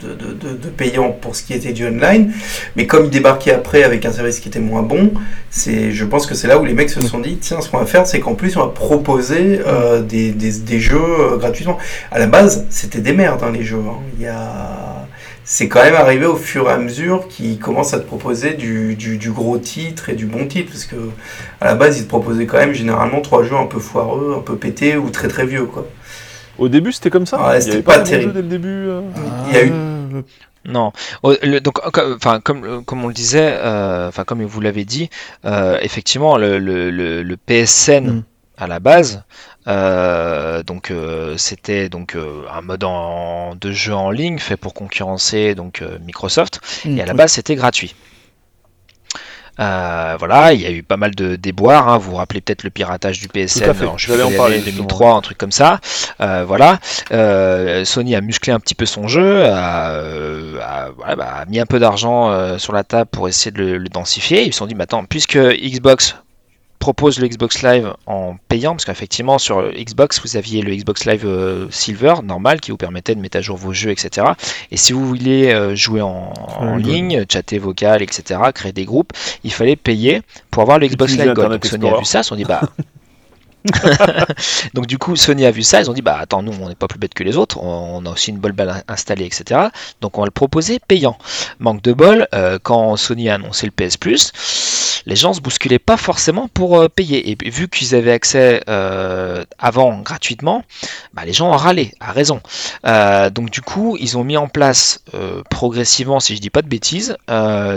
de, 0.00 0.54
de, 0.54 0.68
payant 0.68 1.12
pour 1.12 1.36
ce 1.36 1.44
qui 1.44 1.54
était 1.54 1.72
du 1.72 1.86
online, 1.86 2.32
mais 2.74 2.86
comme 2.88 3.04
ils 3.04 3.10
débarquaient 3.10 3.52
après 3.52 3.84
avec 3.84 4.04
un 4.04 4.10
service 4.10 4.40
qui 4.40 4.48
était 4.48 4.58
moins 4.58 4.82
bon, 4.82 5.12
je 5.52 6.04
pense 6.04 6.26
que 6.26 6.34
c'est 6.34 6.48
là 6.48 6.58
où 6.58 6.64
les 6.64 6.74
mecs 6.74 6.90
se 6.90 7.00
sont 7.00 7.20
dit 7.20 7.36
tiens, 7.36 7.60
ce 7.60 7.70
qu'on 7.70 7.78
va 7.78 7.86
faire, 7.86 8.04
c'est 8.04 8.18
qu'en 8.18 8.34
plus 8.34 8.56
on 8.56 8.60
va 8.60 8.68
proposer 8.68 9.60
euh, 9.64 10.02
des, 10.02 10.32
des, 10.32 10.58
des, 10.58 10.80
jeux 10.80 10.96
euh, 10.96 11.36
gratuitement. 11.36 11.78
À 12.10 12.18
la 12.18 12.26
base, 12.26 12.66
c'était 12.70 13.00
des 13.00 13.12
merdes 13.12 13.44
hein, 13.44 13.52
les 13.52 13.62
jeux. 13.62 13.76
Hein. 13.78 14.00
Il 14.18 14.24
y 14.24 14.26
a 14.26 15.01
c'est 15.44 15.68
quand 15.68 15.82
même 15.82 15.94
arrivé 15.94 16.26
au 16.26 16.36
fur 16.36 16.68
et 16.68 16.72
à 16.72 16.78
mesure 16.78 17.26
qu'ils 17.28 17.58
commencent 17.58 17.94
à 17.94 18.00
te 18.00 18.06
proposer 18.06 18.54
du, 18.54 18.94
du, 18.94 19.30
gros 19.30 19.58
titre 19.58 20.08
et 20.08 20.14
du 20.14 20.26
bon 20.26 20.46
titre. 20.46 20.70
Parce 20.70 20.84
que 20.84 20.96
à 21.60 21.66
la 21.66 21.74
base, 21.74 21.98
ils 21.98 22.04
te 22.04 22.08
proposaient 22.08 22.46
quand 22.46 22.58
même 22.58 22.74
généralement 22.74 23.20
trois 23.20 23.42
jeux 23.42 23.56
un 23.56 23.66
peu 23.66 23.80
foireux, 23.80 24.36
un 24.38 24.42
peu 24.42 24.56
pétés 24.56 24.96
ou 24.96 25.10
très 25.10 25.28
très 25.28 25.46
vieux. 25.46 25.66
quoi. 25.66 25.86
Au 26.58 26.68
début, 26.68 26.92
c'était 26.92 27.10
comme 27.10 27.26
ça 27.26 27.48
ouais, 27.48 27.60
C'était 27.60 27.82
pas, 27.82 27.98
terrible. 28.00 28.32
Dès 28.32 28.42
le 28.42 28.48
début, 28.48 28.68
euh 28.68 29.00
Il 29.48 29.54
y 29.54 29.56
a 29.56 29.64
eu. 29.66 29.72
Non, 30.64 30.92
donc 31.60 31.80
enfin 31.84 32.38
comme 32.40 32.84
comme 32.84 33.04
on 33.04 33.08
le 33.08 33.14
disait, 33.14 33.52
euh, 33.52 34.06
enfin 34.08 34.22
comme 34.22 34.44
vous 34.44 34.60
l'avez 34.60 34.84
dit, 34.84 35.10
euh, 35.44 35.76
effectivement 35.82 36.36
le, 36.36 36.60
le, 36.60 36.90
le, 36.90 37.36
PSN 37.36 38.18
mm. 38.18 38.22
À 38.62 38.66
la 38.66 38.80
base 38.80 39.24
euh, 39.68 40.62
donc 40.64 40.90
euh, 40.90 41.36
c'était 41.36 41.88
donc 41.88 42.16
euh, 42.16 42.42
un 42.52 42.62
mode 42.62 42.84
de 43.60 43.70
jeu 43.70 43.94
en 43.94 44.10
ligne 44.10 44.38
fait 44.38 44.56
pour 44.56 44.74
concurrencer 44.74 45.54
donc 45.54 45.84
Microsoft 46.04 46.60
et 46.84 47.00
à 47.00 47.06
la 47.06 47.14
mm, 47.14 47.16
base 47.16 47.32
c'était 47.32 47.54
gratuit. 47.54 47.94
voilà, 49.56 50.52
il 50.52 50.60
y 50.60 50.66
a 50.66 50.70
eu 50.70 50.82
pas 50.82 50.96
mal 50.96 51.14
de 51.14 51.36
déboires. 51.36 51.88
Hein. 51.88 51.98
Vous 51.98 52.10
vous 52.10 52.16
rappelez 52.16 52.40
peut-être 52.40 52.64
le 52.64 52.70
piratage 52.70 53.20
du 53.20 53.28
PSN 53.28 53.86
en 53.86 53.96
juillet 53.96 54.18
2003, 54.64 55.14
un 55.14 55.20
truc 55.20 55.38
comme 55.38 55.52
ça. 55.52 55.78
voilà, 56.18 56.80
Sony 57.84 58.16
a 58.16 58.20
musclé 58.20 58.52
un 58.52 58.58
petit 58.58 58.74
peu 58.74 58.86
son 58.86 59.06
jeu, 59.06 59.44
a, 59.44 60.90
bah, 61.16 61.44
mis 61.48 61.60
un 61.60 61.66
peu 61.66 61.78
d'argent 61.78 62.58
sur 62.58 62.72
la 62.72 62.82
table 62.82 63.10
pour 63.12 63.28
essayer 63.28 63.52
de 63.52 63.62
le, 63.62 63.88
densifier. 63.88 64.44
Ils 64.44 64.52
se 64.52 64.58
sont 64.58 64.66
dit, 64.66 64.74
mais 64.74 64.84
attends, 64.84 65.04
puisque 65.04 65.38
Xbox 65.38 66.16
propose 66.82 67.20
le 67.20 67.28
Xbox 67.28 67.62
Live 67.62 67.92
en 68.06 68.34
payant, 68.48 68.72
parce 68.72 68.84
qu'effectivement 68.86 69.38
sur 69.38 69.70
Xbox 69.72 70.20
vous 70.20 70.36
aviez 70.36 70.62
le 70.62 70.74
Xbox 70.74 71.04
Live 71.04 71.24
euh, 71.24 71.68
Silver 71.70 72.14
normal 72.24 72.60
qui 72.60 72.72
vous 72.72 72.76
permettait 72.76 73.14
de 73.14 73.20
mettre 73.20 73.36
à 73.36 73.40
jour 73.40 73.56
vos 73.56 73.72
jeux, 73.72 73.90
etc. 73.90 74.26
Et 74.72 74.76
si 74.76 74.92
vous 74.92 75.06
vouliez 75.06 75.52
euh, 75.52 75.76
jouer 75.76 76.00
en, 76.00 76.32
en 76.58 76.74
ligne, 76.74 77.24
chatter 77.30 77.60
vocal, 77.60 78.02
etc., 78.02 78.40
créer 78.52 78.72
des 78.72 78.84
groupes, 78.84 79.12
il 79.44 79.52
fallait 79.52 79.76
payer 79.76 80.22
pour 80.50 80.62
avoir 80.62 80.80
le 80.80 80.88
Xbox 80.88 81.16
Live 81.16 81.34
Gold. 81.34 81.52
Donc 81.52 81.66
Sony 81.66 81.88
a 81.88 81.98
vu 81.98 82.04
ça, 82.04 82.22
on 82.32 82.34
dit 82.34 82.44
bah 82.44 82.62
Donc 84.74 84.86
du 84.86 84.98
coup, 84.98 85.16
Sony 85.16 85.46
a 85.46 85.50
vu 85.50 85.62
ça, 85.62 85.80
ils 85.80 85.90
ont 85.90 85.94
dit 85.94 86.02
bah 86.02 86.18
attends, 86.20 86.42
nous 86.42 86.52
on 86.60 86.68
n'est 86.68 86.74
pas 86.74 86.88
plus 86.88 86.98
bête 86.98 87.14
que 87.14 87.24
les 87.24 87.36
autres, 87.36 87.58
on 87.58 88.04
a 88.06 88.10
aussi 88.10 88.30
une 88.30 88.38
bonne 88.38 88.52
balle 88.52 88.82
installée, 88.88 89.24
etc. 89.24 89.68
Donc 90.00 90.18
on 90.18 90.22
va 90.22 90.26
le 90.26 90.32
proposer 90.32 90.78
payant. 90.78 91.16
Manque 91.58 91.82
de 91.82 91.92
bol, 91.92 92.26
euh, 92.34 92.58
quand 92.62 92.96
Sony 92.96 93.28
a 93.28 93.34
annoncé 93.34 93.66
le 93.66 93.72
PS 93.72 93.96
Plus, 93.96 94.32
les 95.06 95.16
gens 95.16 95.32
se 95.32 95.40
bousculaient 95.40 95.78
pas 95.78 95.96
forcément 95.96 96.48
pour 96.48 96.78
euh, 96.78 96.88
payer. 96.88 97.30
Et 97.30 97.50
vu 97.50 97.68
qu'ils 97.68 97.94
avaient 97.94 98.12
accès 98.12 98.62
euh, 98.68 99.44
avant 99.58 99.98
gratuitement, 100.00 100.64
bah, 101.14 101.24
les 101.24 101.32
gens 101.32 101.50
ont 101.50 101.56
râlé, 101.56 101.92
à 102.00 102.12
raison. 102.12 102.40
donc 103.32 103.50
du 103.50 103.60
coup, 103.62 103.96
ils 104.00 104.18
ont 104.18 104.24
mis 104.24 104.36
en 104.36 104.48
place 104.48 105.02
progressivement, 105.50 106.20
si 106.20 106.36
je 106.36 106.40
dis 106.40 106.50
pas 106.50 106.62
de 106.62 106.68
bêtises, 106.68 107.16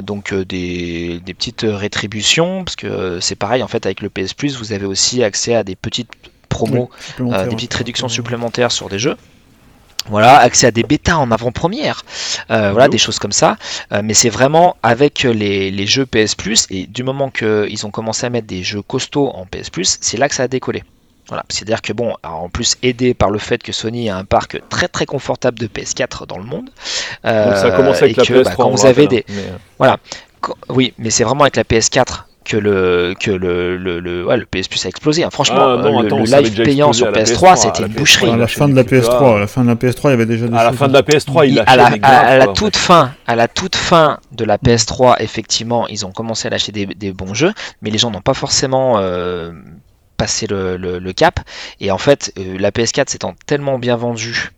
donc 0.03 0.33
des, 0.33 1.19
des 1.19 1.33
petites 1.33 1.65
rétributions, 1.67 2.63
parce 2.63 2.75
que 2.75 3.19
c'est 3.19 3.36
pareil 3.36 3.63
en 3.63 3.67
fait 3.67 3.86
avec 3.86 4.01
le 4.01 4.09
PS 4.09 4.33
Plus, 4.33 4.57
vous 4.57 4.73
avez 4.73 4.86
aussi 4.86 5.23
accès 5.23 5.55
à 5.55 5.63
des 5.63 5.74
petites 5.76 6.11
promos, 6.55 6.89
euh, 7.19 7.47
des 7.47 7.55
petites 7.55 7.73
réductions 7.73 8.09
supplémentaires 8.09 8.71
sur 8.71 8.89
des 8.89 8.99
jeux. 8.99 9.17
Voilà, 10.07 10.38
accès 10.38 10.67
à 10.67 10.71
des 10.71 10.84
bêtas 10.84 11.15
en 11.15 11.32
avant-première, 11.32 12.03
euh, 12.51 12.71
voilà, 12.71 12.88
des 12.89 12.99
choses 12.99 13.17
comme 13.17 13.32
ça. 13.32 13.57
Euh, 13.91 14.01
mais 14.03 14.13
c'est 14.13 14.30
vraiment 14.30 14.78
avec 14.84 15.23
les, 15.23 15.88
jeux 15.88 16.05
PS 16.05 16.36
Plus, 16.36 16.67
et 16.69 16.86
du 16.86 17.01
moment 17.01 17.32
qu'ils 17.32 17.88
ont 17.88 17.91
commencé 17.91 18.28
à 18.28 18.30
mettre 18.30 18.45
des 18.45 18.61
jeux 18.61 18.84
costauds 18.84 19.30
en 19.30 19.47
PS 19.47 19.71
Plus, 19.71 19.97
c'est 20.01 20.17
là 20.17 20.30
que 20.30 20.36
ça 20.36 20.43
a 20.43 20.47
décollé. 20.47 20.84
Voilà, 21.28 21.43
c'est-à-dire 21.49 21.82
que 21.82 21.91
bon, 21.91 22.13
en 22.23 22.49
plus 22.49 22.78
aidé 22.84 23.15
par 23.15 23.32
le 23.32 23.39
fait 23.39 23.63
que 23.63 23.71
Sony 23.71 24.11
a 24.11 24.17
un 24.17 24.26
parc 24.26 24.61
très 24.69 24.88
très 24.88 25.07
confortable 25.07 25.57
de 25.57 25.65
PS4 25.65 26.28
dans 26.28 26.38
le 26.38 26.43
monde. 26.43 26.65
Donc 26.65 27.55
ça 27.55 27.65
a 27.65 27.71
commencé 27.71 28.03
avec 28.03 28.17
la 28.17 28.23
PS3. 28.23 28.43
Bah, 28.43 28.53
quand 28.55 28.69
vous 28.69 28.86
avez 28.86 29.07
des, 29.07 29.26
voilà, 29.80 29.97
oui, 30.69 30.93
mais 30.99 31.09
c'est 31.09 31.23
vraiment 31.23 31.41
avec 31.41 31.55
la 31.55 31.63
PS4 31.63 32.26
que 32.45 32.57
le 32.57 33.13
que 33.19 33.31
le, 33.31 33.75
le, 33.75 33.99
le, 33.99 34.45
PS 34.45 34.67
Plus 34.67 34.85
a 34.85 34.89
explosé. 34.89 35.23
Hein. 35.23 35.29
Franchement, 35.31 35.77
ah, 35.77 35.77
le, 35.77 36.41
live 36.41 36.63
payant 36.63 36.93
sur 36.93 37.11
PS3, 37.11 37.57
c'était 37.57 37.83
une 37.83 37.93
boucherie. 37.93 38.29
À 38.29 38.37
la 38.37 38.47
fin 38.47 38.69
de 38.69 38.75
la 38.75 38.83
PS3, 38.83 39.35
à 39.35 39.39
la 39.39 39.47
fin 39.47 39.63
de 39.63 39.67
la 39.67 39.75
PS3, 39.75 39.99
il 40.05 40.09
y 40.11 40.13
avait 40.13 40.25
déjà 40.25 40.47
des 40.47 40.55
À 40.55 40.63
la 40.63 40.71
fin 40.71 40.87
de 40.87 40.93
la 40.93 41.01
PS3, 41.01 41.49
il, 41.49 41.59
a 41.59 41.63
à, 41.63 41.75
la, 41.75 41.85
à, 41.85 42.37
la 42.37 42.47
toute 42.47 42.77
fin, 42.77 43.11
à 43.27 43.35
la 43.35 43.47
toute 43.47 43.75
fin 43.75 44.19
de 44.31 44.45
la 44.45 44.57
PS3, 44.57 45.15
effectivement, 45.19 45.87
ils 45.87 46.05
ont 46.05 46.11
commencé 46.11 46.47
à 46.47 46.51
lâcher 46.51 46.71
des, 46.71 46.85
des 46.85 47.11
bons 47.11 47.33
jeux, 47.33 47.53
mais 47.81 47.89
les 47.89 47.97
gens 47.97 48.11
n'ont 48.11 48.21
pas 48.21 48.35
forcément 48.35 48.99
euh, 48.99 49.51
passé 50.17 50.47
le, 50.47 50.77
le, 50.77 51.13
cap. 51.13 51.39
Et 51.79 51.91
en 51.91 51.97
fait, 51.97 52.31
euh, 52.37 52.57
la 52.59 52.71
PS4 52.71 53.09
s'étant 53.09 53.33
tellement 53.45 53.79
bien 53.79 53.95
vendue 53.95 54.51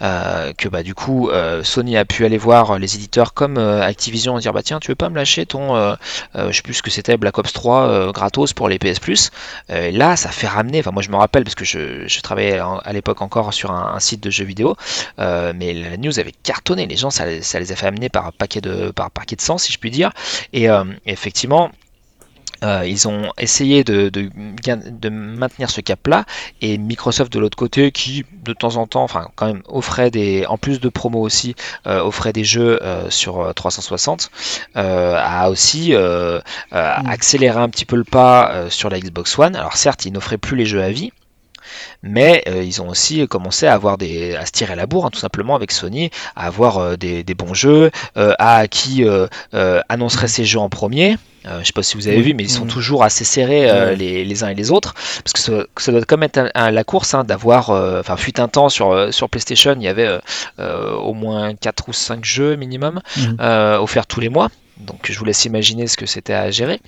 euh, 0.00 0.52
que 0.56 0.68
bah 0.68 0.82
du 0.82 0.94
coup 0.94 1.30
euh, 1.30 1.62
Sony 1.62 1.96
a 1.96 2.04
pu 2.04 2.24
aller 2.24 2.38
voir 2.38 2.78
les 2.78 2.96
éditeurs 2.96 3.34
comme 3.34 3.58
euh, 3.58 3.82
Activision 3.82 4.38
et 4.38 4.40
dire 4.40 4.52
bah 4.52 4.62
tiens 4.62 4.80
tu 4.80 4.88
veux 4.88 4.96
pas 4.96 5.08
me 5.08 5.16
lâcher 5.16 5.46
ton 5.46 5.96
je 6.34 6.52
sais 6.52 6.62
plus 6.62 6.82
que 6.82 6.90
c'était 6.90 7.16
Black 7.16 7.38
Ops 7.38 7.52
3 7.52 8.12
gratos 8.12 8.52
pour 8.52 8.68
les 8.68 8.78
PS 8.78 8.98
Plus? 8.98 9.30
Là 9.68 10.16
ça 10.16 10.30
fait 10.30 10.46
ramener 10.46 10.80
enfin 10.80 10.90
moi 10.90 11.02
je 11.02 11.10
me 11.10 11.16
rappelle 11.16 11.44
parce 11.44 11.54
que 11.54 11.64
je, 11.64 12.20
travaillais 12.20 12.58
à 12.58 12.92
l'époque 12.92 13.22
encore 13.22 13.52
sur 13.52 13.70
un, 13.70 13.98
site 14.00 14.22
de 14.22 14.30
jeux 14.30 14.44
vidéo 14.44 14.76
mais 15.18 15.74
la 15.74 15.96
news 15.96 16.18
avait 16.18 16.32
cartonné. 16.42 16.86
Les 16.86 16.96
gens 16.96 17.10
ça, 17.10 17.26
les 17.26 17.72
a 17.72 17.76
fait 17.76 17.86
amener 17.86 18.08
par 18.08 18.32
paquet 18.32 18.60
de 18.60 18.90
par 18.90 19.10
paquet 19.10 19.36
de 19.36 19.40
sang 19.40 19.58
si 19.58 19.72
je 19.72 19.78
puis 19.78 19.90
dire. 19.90 20.10
Et 20.52 20.68
effectivement 21.06 21.70
euh, 22.62 22.84
ils 22.86 23.08
ont 23.08 23.32
essayé 23.38 23.84
de, 23.84 24.08
de, 24.08 25.08
maintenir 25.08 25.70
ce 25.70 25.80
cap-là 25.80 26.24
et 26.60 26.78
Microsoft 26.78 27.32
de 27.32 27.38
l'autre 27.38 27.56
côté 27.56 27.90
qui 27.90 28.24
de 28.44 28.52
temps 28.52 28.76
en 28.76 28.86
temps, 28.86 29.02
enfin 29.02 29.28
quand 29.34 29.46
même 29.46 29.62
offrait 29.66 30.10
des, 30.10 30.46
en 30.46 30.58
plus 30.58 30.80
de 30.80 30.88
promos 30.88 31.20
aussi, 31.20 31.54
euh, 31.86 32.00
offrait 32.00 32.32
des 32.32 32.44
jeux 32.44 32.80
euh, 32.82 33.10
sur 33.10 33.52
360, 33.54 34.30
a 34.74 35.50
aussi 35.50 35.92
mm. 35.92 36.40
accéléré 36.72 37.58
un 37.58 37.68
petit 37.68 37.84
peu 37.84 37.96
le 37.96 38.04
pas 38.04 38.68
sur 38.68 38.90
la 38.90 39.00
Xbox 39.00 39.38
One. 39.38 39.56
Alors 39.56 39.76
certes, 39.76 40.04
ils 40.04 40.12
n'offraient 40.12 40.38
plus 40.38 40.56
les 40.56 40.66
jeux 40.66 40.82
à 40.82 40.90
vie, 40.90 41.12
mais 42.02 42.44
ils 42.64 42.80
ont 42.82 42.88
aussi 42.88 43.26
commencé 43.26 43.66
à 43.66 43.74
avoir 43.74 43.98
des 43.98 44.34
à 44.34 44.46
se 44.46 44.52
tirer 44.52 44.76
la 44.76 44.86
bourre 44.86 45.06
hein, 45.06 45.10
tout 45.10 45.18
simplement 45.18 45.56
avec 45.56 45.72
Sony 45.72 46.10
à 46.36 46.46
avoir 46.46 46.96
des, 46.96 47.24
des, 47.24 47.34
bons 47.34 47.54
jeux 47.54 47.90
à 48.14 48.68
qui 48.68 49.04
annoncerait 49.88 50.28
ces 50.28 50.44
jeux 50.44 50.60
en 50.60 50.68
premier 50.68 51.16
euh, 51.46 51.60
je 51.60 51.66
sais 51.66 51.72
pas 51.72 51.82
si 51.82 51.96
vous 51.96 52.08
avez 52.08 52.20
vu, 52.20 52.34
mais 52.34 52.44
ils 52.44 52.50
sont 52.50 52.66
toujours 52.66 53.02
assez 53.02 53.24
serrés 53.24 53.68
euh, 53.68 53.94
les, 53.94 54.44
uns 54.44 54.48
et 54.48 54.54
les 54.54 54.70
autres, 54.70 54.94
parce 54.94 55.32
que 55.32 55.66
ça, 55.76 55.92
doit 55.92 56.04
quand 56.04 56.16
même 56.16 56.28
être 56.32 56.50
la 56.54 56.84
course 56.84 57.14
hein, 57.14 57.24
d'avoir, 57.24 57.70
euh, 57.70 58.00
enfin, 58.00 58.16
fut 58.16 58.40
un 58.40 58.48
temps 58.48 58.68
sur, 58.68 59.12
sur 59.12 59.28
PlayStation, 59.28 59.74
il 59.76 59.82
y 59.82 59.88
avait 59.88 60.20
au 60.58 61.14
moins 61.14 61.54
4 61.54 61.88
ou 61.88 61.92
5 61.92 62.24
jeux 62.24 62.56
minimum 62.56 63.00
mhm. 63.16 63.36
offerts 63.80 64.06
tous 64.06 64.20
les 64.20 64.28
mois, 64.28 64.50
donc 64.78 65.10
je 65.10 65.18
vous 65.18 65.24
laisse 65.24 65.44
imaginer 65.44 65.86
ce 65.86 65.96
que 65.96 66.06
c'était 66.06 66.34
à 66.34 66.50
gérer. 66.50 66.80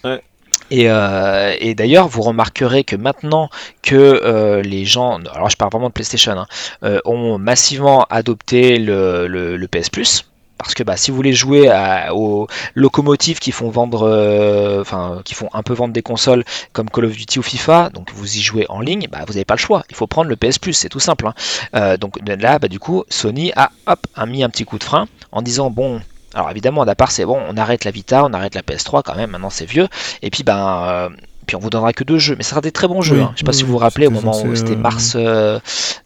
Et, 0.70 1.74
d'ailleurs, 1.74 2.09
vous 2.09 2.22
remarquerez 2.22 2.84
que 2.84 2.96
maintenant 2.96 3.50
que 3.82 4.61
les 4.64 4.84
gens, 4.84 5.18
alors 5.32 5.50
je 5.50 5.57
parle 5.57 5.72
vraiment 5.72 5.88
de 5.88 5.94
PlayStation, 5.94 6.36
hein, 6.82 7.00
ont 7.05 7.38
massivement 7.38 8.07
adopté 8.11 8.78
le, 8.78 9.26
le 9.26 9.68
PS 9.68 9.90
Plus, 9.90 10.24
parce 10.59 10.74
que 10.74 10.82
bah, 10.82 10.96
si 10.96 11.11
vous 11.11 11.16
voulez 11.16 11.32
jouer 11.32 11.70
aux 12.12 12.46
locomotives 12.74 13.38
qui 13.38 13.52
font 13.52 13.70
vendre, 13.70 14.09
euh, 14.09 14.80
enfin 14.80 15.20
qui 15.24 15.34
font 15.34 15.48
un 15.52 15.62
peu 15.62 15.74
vendre 15.74 15.92
des 15.92 16.02
consoles 16.02 16.44
comme 16.72 16.88
Call 16.88 17.07
of 17.07 17.12
Duty 17.12 17.38
ou 17.38 17.42
FIFA, 17.42 17.90
donc 17.90 18.11
vous 18.14 18.36
y 18.36 18.40
jouez 18.40 18.66
en 18.68 18.80
ligne, 18.80 19.09
bah, 19.11 19.20
vous 19.26 19.34
n'avez 19.34 19.44
pas 19.44 19.55
le 19.55 19.61
choix. 19.61 19.84
Il 19.90 19.96
faut 19.96 20.07
prendre 20.07 20.28
le 20.28 20.36
PS 20.36 20.59
Plus, 20.59 20.72
c'est 20.72 20.88
tout 20.88 21.00
simple. 21.00 21.26
Hein. 21.26 21.34
Euh, 21.74 21.96
donc 21.96 22.18
là, 22.26 22.59
bah, 22.59 22.68
du 22.68 22.78
coup, 22.78 23.05
Sony 23.09 23.52
a 23.57 23.70
hop 23.86 24.07
a 24.14 24.26
mis 24.26 24.42
un 24.42 24.48
petit 24.48 24.64
coup 24.64 24.78
de 24.78 24.84
frein 24.84 25.07
en 25.32 25.42
disant 25.42 25.70
bon. 25.70 26.00
Alors 26.34 26.50
évidemment, 26.50 26.84
d'à 26.84 26.96
part 26.96 27.12
c'est 27.12 27.24
bon, 27.24 27.40
on 27.48 27.57
arrête 27.57 27.84
la 27.84 27.92
Vita, 27.92 28.24
on 28.24 28.32
arrête 28.32 28.57
la 28.57 28.62
PS3 28.62 29.02
quand 29.05 29.14
même, 29.14 29.30
maintenant 29.30 29.50
c'est 29.50 29.66
vieux. 29.66 29.86
Et 30.20 30.30
puis 30.30 30.42
ben, 30.42 30.82
euh, 30.82 31.09
puis 31.45 31.57
on 31.57 31.61
vous 31.61 31.70
donnera 31.70 31.92
que 31.92 32.05
deux 32.05 32.18
jeux, 32.18 32.34
mais 32.36 32.42
ça 32.42 32.51
sera 32.51 32.61
des 32.61 32.72
très 32.72 32.88
bons 32.88 33.03
jeux. 33.03 33.20
Hein. 33.20 33.32
Je 33.34 33.40
sais 33.40 33.45
pas 33.45 33.53
si 33.53 33.62
vous 33.62 33.72
vous 33.72 33.78
rappelez 33.78 34.07
au 34.07 34.11
moment 34.11 34.42
où 34.42 34.55
c'était 34.55 34.76
mars 34.76 35.16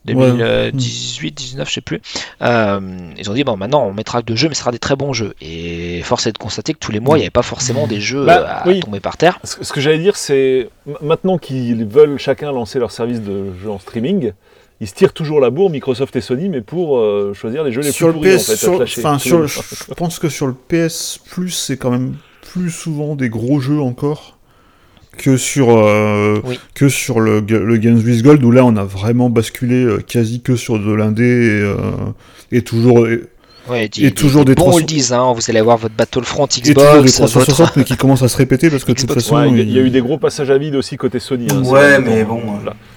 2018, 0.05 1.31
19, 1.31 1.67
je 1.67 1.73
sais 1.73 1.81
plus. 1.81 2.01
Euh, 2.41 2.79
ils 3.17 3.29
ont 3.29 3.33
dit 3.33 3.43
bon 3.43 3.57
maintenant 3.57 3.85
on 3.85 3.93
mettra 3.93 4.21
que 4.21 4.27
deux 4.27 4.35
jeux, 4.35 4.49
mais 4.49 4.55
ce 4.55 4.61
sera 4.61 4.71
des 4.71 4.79
très 4.79 4.95
bons 4.95 5.13
jeux. 5.13 5.33
Et 5.41 6.01
force 6.03 6.27
est 6.27 6.31
de 6.31 6.37
constater 6.37 6.73
que 6.73 6.79
tous 6.79 6.91
les 6.91 6.99
mois 6.99 7.17
il 7.17 7.21
n'y 7.21 7.25
avait 7.25 7.31
pas 7.31 7.43
forcément 7.43 7.87
des 7.87 8.01
jeux 8.01 8.25
bah, 8.25 8.63
à 8.63 8.73
tomber 8.79 8.99
par 8.99 9.17
terre. 9.17 9.39
Ce 9.43 9.71
que 9.71 9.81
j'allais 9.81 9.99
dire 9.99 10.15
c'est 10.15 10.69
maintenant 11.01 11.37
qu'ils 11.37 11.85
veulent 11.85 12.17
chacun 12.17 12.51
lancer 12.51 12.79
leur 12.79 12.91
service 12.91 13.21
de 13.21 13.53
jeu 13.61 13.69
en 13.69 13.79
streaming 13.79 14.33
ils 14.81 14.87
se 14.87 14.93
tirent 14.93 15.13
toujours 15.13 15.41
la 15.41 15.49
bourre, 15.49 15.69
Microsoft 15.69 16.15
et 16.15 16.21
Sony, 16.21 16.47
mais 16.47 16.61
pour 16.61 16.97
euh, 16.97 17.33
choisir 17.33 17.63
les 17.63 17.71
jeux 17.71 17.81
les 17.81 17.91
plus 17.91 18.13
pourris, 18.13 18.35
en 18.35 18.39
fait, 18.39 18.55
je 18.65 19.93
pense 19.93 20.19
que 20.19 20.29
sur 20.29 20.47
le 20.47 20.53
PS 20.53 21.19
Plus, 21.29 21.51
c'est 21.51 21.77
quand 21.77 21.91
même 21.91 22.15
plus 22.41 22.71
souvent 22.71 23.15
des 23.15 23.29
gros 23.29 23.59
jeux 23.59 23.81
encore 23.81 24.38
que 25.19 25.37
sur, 25.37 25.77
euh, 25.77 26.41
que 26.73 26.87
sur 26.89 27.19
le, 27.19 27.41
le 27.41 27.77
Games 27.77 27.99
with 27.99 28.23
Gold, 28.23 28.43
où 28.43 28.51
là 28.51 28.65
on 28.65 28.75
a 28.77 28.85
vraiment 28.85 29.29
basculé 29.29 29.83
euh, 29.83 29.99
quasi 29.99 30.41
que 30.41 30.55
sur 30.55 30.79
de 30.79 30.93
l'indé 30.93 31.23
et, 31.23 31.61
euh, 31.61 31.75
et 32.51 32.61
toujours. 32.61 33.07
Et, 33.07 33.21
toujours 34.15 34.45
des, 34.45 34.55
bons 34.55 34.75
oldies, 34.75 35.09
hein, 35.11 35.33
vous 35.33 35.41
allez 35.49 35.59
avoir 35.59 35.77
votre 35.77 35.95
Battlefront 35.95 36.45
Xbox. 36.45 36.69
Et 36.69 36.73
toujours 36.73 37.03
des 37.03 37.11
360, 37.11 37.75
mais 37.75 37.83
qui 37.83 37.97
commencent 37.97 38.23
à 38.23 38.27
se 38.27 38.37
répéter 38.37 38.69
parce 38.69 38.83
que 38.83 38.91
de 38.93 38.97
toute 38.97 39.11
façon. 39.11 39.43
Il 39.45 39.71
y, 39.71 39.79
a 39.79 39.81
eu 39.81 39.89
des 39.89 40.01
gros 40.01 40.17
passages 40.17 40.49
à 40.49 40.57
vide 40.57 40.75
aussi 40.75 40.97
côté 40.97 41.19
Sony. 41.19 41.47
Hein, 41.51 41.63
ouais, 41.63 41.99
mais 41.99 42.23
bon. 42.23 42.41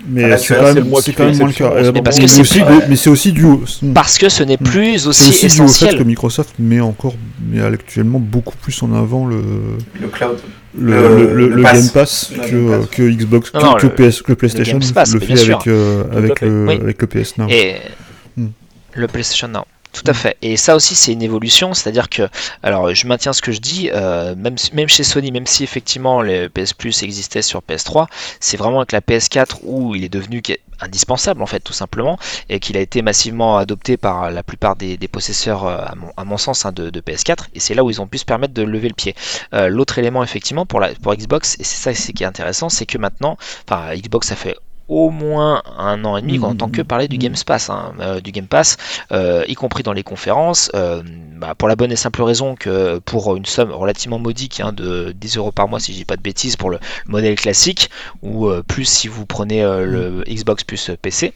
Mais 0.09 0.37
c'est 0.39 0.55
quand, 0.55 0.75
même, 0.75 0.91
quand 0.91 1.25
même 1.25 1.37
moins 1.37 1.47
le 1.47 1.53
cas. 1.53 2.89
Mais 2.89 2.97
c'est 2.97 3.11
aussi 3.11 3.33
du. 3.33 3.47
Parce 3.95 4.19
que 4.19 4.29
ce 4.29 4.43
n'est 4.43 4.57
hmm. 4.57 4.65
plus 4.65 5.07
aussi, 5.07 5.29
aussi 5.29 5.47
essentiel. 5.47 5.61
Dû 5.61 5.63
au 5.63 5.91
fait 5.91 5.99
que 5.99 6.09
Microsoft 6.09 6.55
met 6.59 6.81
encore, 6.81 7.15
met 7.51 7.63
actuellement 7.63 8.19
beaucoup 8.19 8.57
plus 8.57 8.83
en 8.83 8.93
avant 8.95 9.27
le. 9.27 9.43
Le 10.01 10.09
cloud 10.09 10.39
le, 10.79 11.35
le, 11.35 11.49
le, 11.49 11.63
Game 11.63 11.89
Pass 11.93 12.33
que, 12.35 12.87
que, 12.87 13.03
Xbox, 13.03 13.51
que, 13.51 13.87
PS, 13.89 14.23
que 14.23 14.33
PlayStation 14.33 14.79
le, 14.79 15.21
fait 15.21 15.41
avec, 15.41 15.67
euh, 15.67 16.05
avec, 16.13 16.41
le, 16.41 16.69
avec 16.69 17.03
le 17.03 17.07
PS 17.07 17.37
Now. 17.37 17.47
Et 17.49 17.77
hmm. 18.37 18.47
le 18.95 19.07
PlayStation 19.07 19.49
Now. 19.49 19.65
Tout 19.93 20.05
à 20.07 20.15
fait. 20.15 20.39
Et 20.41 20.57
ça 20.57 20.75
aussi, 20.75 20.95
c'est 20.95 21.13
une 21.13 21.23
évolution, 21.23 21.75
c'est-à-dire 21.75 22.09
que, 22.09 22.29
alors, 22.63 22.95
je 22.95 23.07
maintiens 23.07 23.35
ce 23.35 23.43
que 23.43 23.53
je 23.53 23.61
dis, 23.61 23.91
euh, 23.93 24.35
même, 24.35 24.57
même 24.73 24.89
chez 24.89 25.05
Sony, 25.05 25.31
même 25.31 25.47
si 25.47 25.65
effectivement 25.65 26.23
le 26.23 26.49
PS 26.49 26.73
Plus 26.73 27.03
existait 27.03 27.43
sur 27.43 27.61
PS3, 27.61 28.07
c'est 28.41 28.57
vraiment 28.57 28.79
avec 28.79 28.93
la 28.93 29.01
PS4 29.01 29.59
où 29.65 29.95
il 29.95 30.05
est 30.05 30.09
devenu 30.09 30.43
indispensable 30.81 31.43
en 31.43 31.47
fait 31.47 31.61
tout 31.61 31.73
simplement 31.73 32.19
et 32.49 32.59
qu'il 32.59 32.77
a 32.77 32.81
été 32.81 33.03
massivement 33.03 33.57
adopté 33.57 33.97
par 33.97 34.31
la 34.31 34.43
plupart 34.43 34.75
des, 34.75 34.97
possesseurs 35.09 35.65
euh, 35.67 35.85
à 36.17 36.25
mon, 36.25 36.37
sens 36.39 36.67
hein, 36.67 36.73
de, 36.73 36.91
PS4 36.91 37.49
et 37.55 37.61
c'est 37.61 37.75
là 37.75 37.85
où 37.85 37.91
ils 37.91 38.01
ont 38.01 38.07
pu 38.07 38.19
se 38.19 38.25
permettre 38.25 38.55
de 38.55 38.63
lever 38.63 38.89
le 38.89 38.95
pied. 38.95 39.15
Euh, 39.55 39.69
l'autre 39.69 39.99
élément 39.99 40.25
effectivement 40.25 40.67
pour, 40.67 40.81
la, 40.81 40.89
pour 40.95 41.15
Xbox 41.15 41.57
et 41.61 41.65
c'est 41.65 41.93
ça 41.95 42.13
qui 42.13 42.23
est 42.23 42.27
intéressant 42.27 42.69
c'est 42.69 42.87
que 42.87 42.99
maintenant, 42.99 43.37
enfin 43.69 43.95
Xbox 43.95 44.33
a 44.33 44.37
fait 44.37 44.57
au 44.89 45.11
moins 45.11 45.63
un 45.79 46.05
an 46.05 46.17
et 46.17 46.23
demi, 46.23 46.39
Mmh, 46.39 46.45
en 46.45 46.55
tant 46.55 46.69
que 46.69 46.81
mmh, 46.83 46.85
parler 46.85 47.09
du 47.09 47.17
mmh. 47.17 47.21
Game 47.21 47.35
Pass, 47.47 47.71
hein, 47.71 47.93
euh, 48.01 48.21
du 48.21 48.31
Game 48.33 48.47
Pass, 48.47 48.77
euh, 49.13 49.45
y 49.49 49.55
compris 49.55 49.83
dans 49.83 49.93
les 49.93 50.03
conférences, 50.03 50.71
euh, 50.75 51.03
bah, 51.37 51.55
pour 51.57 51.69
la 51.69 51.77
bonne 51.77 51.93
et 51.93 51.97
simple 51.97 52.23
raison 52.23 52.55
que 52.57 52.99
pour 52.99 53.37
une 53.37 53.47
somme 53.47 53.71
relativement 53.73 54.19
modique 54.19 54.61
hein, 54.61 54.73
de 54.73 55.13
10 55.19 55.37
euros 55.39 55.53
par 55.53 55.69
mois, 55.69 55.81
si 55.81 55.93
je 55.93 55.99
dis 55.99 56.05
pas 56.05 56.17
de 56.17 56.23
bêtises, 56.23 56.57
pour 56.57 56.71
le 56.71 56.79
modèle 57.07 57.37
classique, 57.37 57.91
ou 58.23 58.49
euh, 58.49 58.63
plus 58.67 58.85
si 58.85 59.09
vous 59.09 59.25
prenez 59.27 59.63
euh, 59.63 59.85
le 59.87 60.25
Xbox 60.29 60.65
plus 60.65 60.91
euh, 60.91 60.97
PC. 61.01 61.33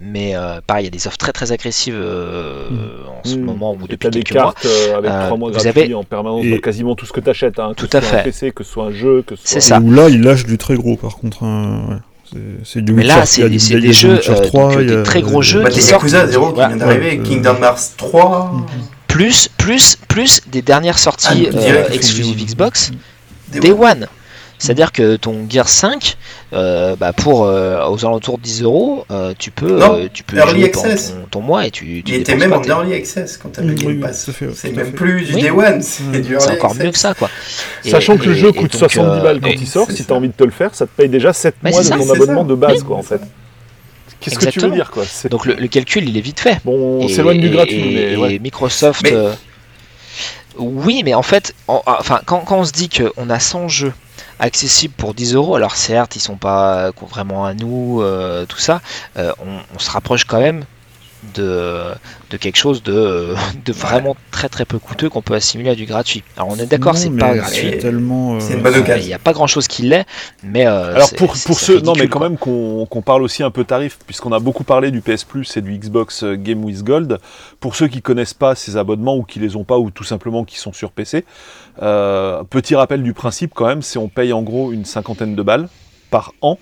Mais 0.00 0.36
euh, 0.36 0.60
pareil, 0.64 0.84
il 0.84 0.86
y 0.86 0.88
a 0.88 0.90
des 0.92 1.06
offres 1.08 1.16
très 1.18 1.32
très 1.32 1.50
agressives 1.52 1.96
euh, 1.98 2.68
en 3.08 3.22
ce 3.28 3.34
Mmh. 3.36 3.40
moment 3.42 3.74
ou 3.74 3.88
depuis 3.88 4.08
des 4.10 4.22
quelques 4.22 4.34
mois. 4.34 4.52
cartes 4.54 4.64
euh, 4.66 4.98
avec 4.98 5.10
Euh, 5.10 5.26
3 5.26 5.36
mois 5.36 5.50
vous 5.50 5.66
avez- 5.66 5.94
en 5.94 6.04
permanence 6.04 6.44
Et- 6.44 6.52
de 6.52 6.56
quasiment 6.58 6.94
tout 6.94 7.06
ce 7.06 7.12
que 7.12 7.20
t'achètes. 7.20 7.58
Hein, 7.58 7.72
que 7.76 7.80
Tout 7.82 7.88
ce 7.90 7.96
à 7.96 8.00
soit 8.00 8.10
fait. 8.10 8.20
un 8.20 8.22
PC, 8.22 8.52
que 8.52 8.62
ce 8.62 8.70
soit 8.72 8.84
un 8.86 8.90
jeu, 8.92 9.22
que 9.26 9.34
ce 9.34 9.42
C'est 9.44 9.60
soit... 9.60 9.76
ça. 9.76 9.80
Où 9.82 9.90
là, 9.90 10.08
il 10.08 10.20
lâche 10.22 10.44
du 10.46 10.58
très 10.58 10.74
gros, 10.76 10.96
par 10.96 11.16
contre. 11.16 11.42
hein, 11.42 11.86
ouais. 11.90 11.96
C'est- 12.64 12.80
du 12.80 12.92
Mais 12.92 13.02
là, 13.02 13.26
c'est- 13.26 13.48
des 13.48 13.58
du 13.58 13.92
jeux, 13.92 14.20
euh, 14.28 14.40
3, 14.42 14.70
donc, 14.72 14.80
il 14.82 14.88
y 14.88 14.92
a- 14.92 14.96
des 14.98 15.02
très 15.02 15.22
gros 15.22 15.42
jeux 15.42 15.62
Bah. 15.62 15.70
Yakuza 15.70 16.26
0 16.26 16.52
qui 16.52 16.58
vient 16.58 16.76
d'arriver, 16.76 17.18
Kingdom 17.18 17.56
Hearts 17.62 17.92
3. 17.96 18.52
Plus, 19.08 19.48
plus, 19.56 19.96
plus 20.08 20.40
des 20.50 20.62
dernières 20.62 20.98
sorties 20.98 21.48
Ah, 21.52 21.56
euh, 21.56 21.88
exclusives 21.92 22.44
Xbox, 22.46 22.92
Des- 23.48 23.58
Day 23.60 23.72
One. 23.72 24.06
C'est-à-dire 24.60 24.92
que 24.92 25.16
ton 25.16 25.46
Gear 25.48 25.68
5, 25.68 26.18
euh, 26.52 26.94
bah, 26.94 27.14
pour 27.14 27.44
euh, 27.46 27.88
aux 27.88 28.04
alentours 28.04 28.36
de 28.36 28.42
10 28.42 28.62
euros, 28.62 29.06
euh, 29.10 29.32
tu 29.38 29.50
peux, 29.50 29.78
Non, 29.78 29.96
euh, 29.96 30.08
tu 30.12 30.22
peux 30.22 30.36
Early 30.36 30.60
jouer 30.60 30.68
pendant 30.70 30.84
access. 30.90 31.10
ton, 31.14 31.26
ton 31.30 31.40
mois 31.40 31.66
et 31.66 31.70
tu, 31.70 32.02
tu 32.04 32.12
Il 32.12 32.14
était 32.20 32.36
même 32.36 32.50
pas 32.50 32.58
en 32.58 32.62
early 32.64 32.92
access 32.94 33.38
quand 33.38 33.48
t'as 33.52 33.62
le 33.62 33.72
Game 33.72 33.86
oui, 33.88 33.94
Pass. 34.00 34.30
C'est 34.54 34.70
même 34.72 34.84
fait. 34.86 34.92
plus 34.92 35.24
du 35.24 35.34
Oui. 35.34 35.40
Day 35.42 35.50
One, 35.50 35.80
c'est 35.80 36.02
du 36.20 36.32
early 36.34 36.44
C'est 36.44 36.50
encore 36.52 36.70
access. 36.72 36.84
mieux 36.84 36.90
que 36.92 36.98
ça, 36.98 37.14
quoi. 37.14 37.30
Et- 37.86 37.90
Sachant 37.90 38.18
que 38.18 38.26
le 38.26 38.34
jeu 38.34 38.52
coûte 38.52 38.70
donc, 38.72 38.78
70 38.78 39.18
euh, 39.18 39.22
balles 39.22 39.40
quand 39.40 39.48
il 39.48 39.66
sort, 39.66 39.90
si 39.90 39.96
ça. 39.96 40.04
t'as 40.08 40.14
envie 40.14 40.28
de 40.28 40.34
te 40.34 40.44
le 40.44 40.50
faire, 40.50 40.74
ça 40.74 40.84
te 40.86 40.90
paye 40.94 41.08
déjà 41.08 41.32
7 41.32 41.54
Mais 41.62 41.70
mois 41.70 41.82
de 41.82 41.88
ton 41.88 42.10
abonnement 42.12 42.44
de 42.44 42.54
base, 42.54 42.82
quoi, 42.82 42.96
en 42.98 43.02
fait. 43.02 43.20
Qu'est-ce 44.20 44.38
que 44.38 44.44
tu 44.50 44.60
veux 44.60 44.70
dire, 44.70 44.90
quoi 44.90 45.04
Donc 45.30 45.46
le, 45.46 45.54
le 45.54 45.68
calcul, 45.68 46.06
il 46.06 46.18
est 46.18 46.20
vite 46.20 46.38
fait. 46.40 46.58
Bon, 46.66 47.00
on 47.02 47.08
s'éloigne 47.08 47.40
du 47.40 47.48
gratuit, 47.48 47.96
et- 47.96 48.10
mais 48.10 48.16
ouais. 48.16 48.38
Microsoft. 48.38 49.00
Mais- 49.04 49.12
euh, 49.14 49.32
Oui, 50.58 51.02
mais 51.04 51.14
en 51.14 51.22
fait, 51.22 51.54
en- 51.68 51.82
enfin, 51.86 52.20
quand, 52.26 52.40
quand 52.40 52.58
on 52.58 52.64
se 52.64 52.72
dit 52.72 52.90
qu'on 52.90 53.30
a 53.30 53.38
100 53.38 53.68
jeux 53.68 53.92
accessibles 54.40 54.94
pour 54.94 55.14
10 55.14 55.34
euros, 55.34 55.54
alors 55.54 55.76
certes, 55.76 56.16
ils 56.16 56.20
sont 56.20 56.36
pas 56.36 56.86
euh, 56.88 56.92
vraiment 57.08 57.44
à 57.44 57.54
nous, 57.54 58.00
euh, 58.00 58.46
tout 58.46 58.58
ça, 58.58 58.80
euh, 59.16 59.32
on 59.74 59.78
se 59.78 59.90
rapproche 59.90 60.24
quand 60.24 60.40
même 60.40 60.64
de, 61.34 61.82
de 62.30 62.36
quelque 62.36 62.56
chose 62.56 62.82
de, 62.82 63.34
de 63.64 63.72
vraiment 63.72 64.16
très 64.30 64.48
très 64.48 64.64
peu 64.64 64.78
coûteux 64.78 65.08
qu'on 65.08 65.22
peut 65.22 65.34
assimiler 65.34 65.70
à 65.70 65.74
du 65.74 65.84
gratuit. 65.86 66.22
Alors 66.36 66.48
on 66.50 66.56
est 66.56 66.66
d'accord, 66.66 66.96
c'est 66.96 67.10
pas 67.10 67.34
gratuit. 67.34 67.68
C'est 67.72 67.78
tellement. 67.78 68.36
euh, 68.36 68.96
Il 68.98 69.06
n'y 69.06 69.12
a 69.14 69.18
pas 69.18 69.32
grand 69.32 69.46
chose 69.46 69.68
qui 69.68 69.82
l'est, 69.82 70.06
mais. 70.42 70.66
euh, 70.66 70.94
Alors 70.94 71.10
pour, 71.14 71.34
pour 71.46 71.58
ceux, 71.60 71.80
non 71.80 71.92
mais 71.96 72.08
quand 72.08 72.18
quoi. 72.18 72.28
même 72.28 72.38
qu'on 72.38 72.86
qu'on 72.86 73.02
parle 73.02 73.22
aussi 73.22 73.42
un 73.42 73.50
peu 73.50 73.64
tarif, 73.64 73.98
puisqu'on 74.06 74.32
a 74.32 74.38
beaucoup 74.38 74.64
parlé 74.64 74.90
du 74.90 75.00
PS 75.00 75.24
Plus 75.24 75.56
et 75.56 75.60
du 75.60 75.76
Xbox 75.78 76.22
euh, 76.24 76.36
Game 76.36 76.64
with 76.64 76.82
Gold. 76.82 77.18
Pour 77.60 77.76
ceux 77.76 77.88
qui 77.88 78.02
connaissent 78.02 78.34
pas 78.34 78.54
ces 78.54 78.76
abonnements 78.76 79.16
ou 79.16 79.22
qui 79.22 79.38
les 79.38 79.56
ont 79.56 79.64
pas 79.64 79.78
ou 79.78 79.90
tout 79.90 80.04
simplement 80.04 80.44
qui 80.44 80.58
sont 80.58 80.72
sur 80.72 80.90
PC, 80.90 81.24
euh, 81.82 82.42
petit 82.44 82.74
rappel 82.74 83.02
du 83.02 83.12
principe 83.12 83.52
quand 83.54 83.66
même, 83.66 83.82
c'est 83.82 83.98
on 83.98 84.08
paye 84.08 84.32
en 84.32 84.42
gros 84.42 84.72
une 84.72 84.84
cinquantaine 84.84 85.34
de 85.36 85.42
balles 85.42 85.68
par 86.10 86.32
an 86.42 86.58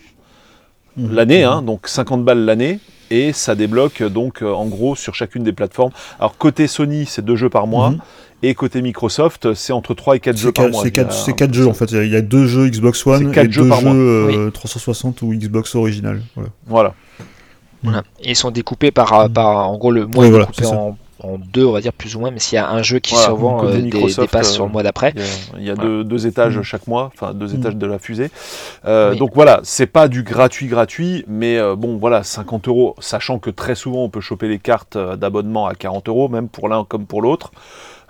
Mhm. 0.98 1.14
l'année, 1.14 1.44
hein, 1.44 1.62
donc 1.62 1.88
50 1.88 2.24
balles 2.24 2.44
l'année. 2.44 2.80
Et 3.10 3.32
ça 3.32 3.54
débloque 3.54 4.02
donc 4.02 4.42
euh, 4.42 4.52
en 4.52 4.66
gros 4.66 4.94
sur 4.94 5.14
chacune 5.14 5.42
des 5.42 5.52
plateformes. 5.52 5.92
Alors 6.18 6.36
côté 6.36 6.66
Sony, 6.66 7.06
c'est 7.06 7.24
deux 7.24 7.36
jeux 7.36 7.48
par 7.48 7.66
mois. 7.66 7.90
Mhm. 7.90 7.98
Et 8.42 8.54
côté 8.54 8.82
Microsoft, 8.82 9.54
c'est 9.54 9.72
entre 9.72 9.94
3 9.94 10.14
et 10.16 10.20
4 10.20 10.36
C'est 10.36 10.42
jeux 10.42 10.52
par 10.52 10.68
mois. 10.68 10.82
c'est 10.82 10.88
Il 10.90 10.96
y 10.96 11.00
a 11.00 11.04
quatre, 11.04 11.12
c'est 11.14 11.30
un- 11.30 11.34
quatre 11.34 11.54
jeux 11.54 11.66
en 11.66 11.72
fait. 11.72 11.90
Il 11.90 12.06
y 12.08 12.14
a- 12.16 12.20
deux 12.20 12.46
jeux 12.46 12.68
Xbox 12.68 13.04
One 13.06 13.32
et 13.36 13.50
jeux 13.50 13.62
deux 13.62 13.68
par 13.68 13.82
mois. 13.82 13.92
jeux 13.92 13.98
euh, 13.98 14.50
360 14.50 15.22
ou 15.22 15.32
Xbox 15.34 15.74
original. 15.74 16.20
Voilà. 16.36 16.50
Voilà. 16.66 16.94
Voilà. 17.82 18.02
Et 18.22 18.30
ils 18.32 18.36
sont 18.36 18.50
découpés 18.50 18.90
par, 18.90 19.30
par 19.30 19.70
en 19.70 19.78
gros 19.78 19.90
le 19.90 20.06
mois 20.06 20.18
Oui, 20.22 20.26
est 20.26 20.30
voilà, 20.30 20.46
découpé 20.46 20.66
en, 20.66 20.98
en 21.22 21.38
deux, 21.38 21.64
on 21.64 21.72
va 21.72 21.80
dire 21.80 21.92
plus 21.92 22.14
ou 22.16 22.20
moins, 22.20 22.30
mais 22.30 22.38
s'il 22.38 22.56
y 22.56 22.58
a 22.58 22.70
un 22.70 22.82
jeu 22.82 22.98
qui 23.00 23.14
Voilà, 23.14 23.28
côté 23.30 23.78
euh, 23.78 23.80
des, 23.82 23.90
euh, 24.38 24.42
sur 24.44 24.66
le 24.66 24.70
mois 24.72 24.82
d'après. 24.82 25.12
Il 25.16 25.20
y 25.20 25.24
a, 25.24 25.26
il 25.58 25.64
y 25.66 25.70
a 25.70 25.74
Voilà. 25.74 25.88
deux, 25.90 26.04
deux 26.04 26.26
étages 26.26 26.58
Mm. 26.58 26.62
chaque 26.62 26.86
mois, 26.86 27.10
enfin 27.14 27.34
deux 27.34 27.48
Mm. 27.48 27.56
étages 27.60 27.76
de 27.76 27.86
la 27.86 27.98
fusée. 27.98 28.30
Euh, 28.84 29.10
Oui. 29.12 29.18
Donc 29.18 29.30
voilà, 29.34 29.60
c'est 29.64 29.86
pas 29.86 30.08
du 30.08 30.22
gratuit 30.22 30.66
gratuit, 30.68 31.24
mais 31.26 31.58
euh, 31.58 31.74
bon 31.76 31.96
voilà, 31.98 32.22
50 32.22 32.68
euros, 32.68 32.94
sachant 33.00 33.38
que 33.38 33.50
très 33.50 33.74
souvent 33.74 34.04
on 34.04 34.08
peut 34.10 34.20
choper 34.20 34.48
les 34.48 34.58
cartes 34.58 34.96
euh, 34.96 35.16
d'abonnement 35.16 35.66
à 35.66 35.74
40 35.74 36.08
euros, 36.08 36.28
même 36.28 36.48
pour 36.48 36.68
l'un 36.68 36.84
comme 36.84 37.06
pour 37.06 37.20
l'autre. 37.22 37.50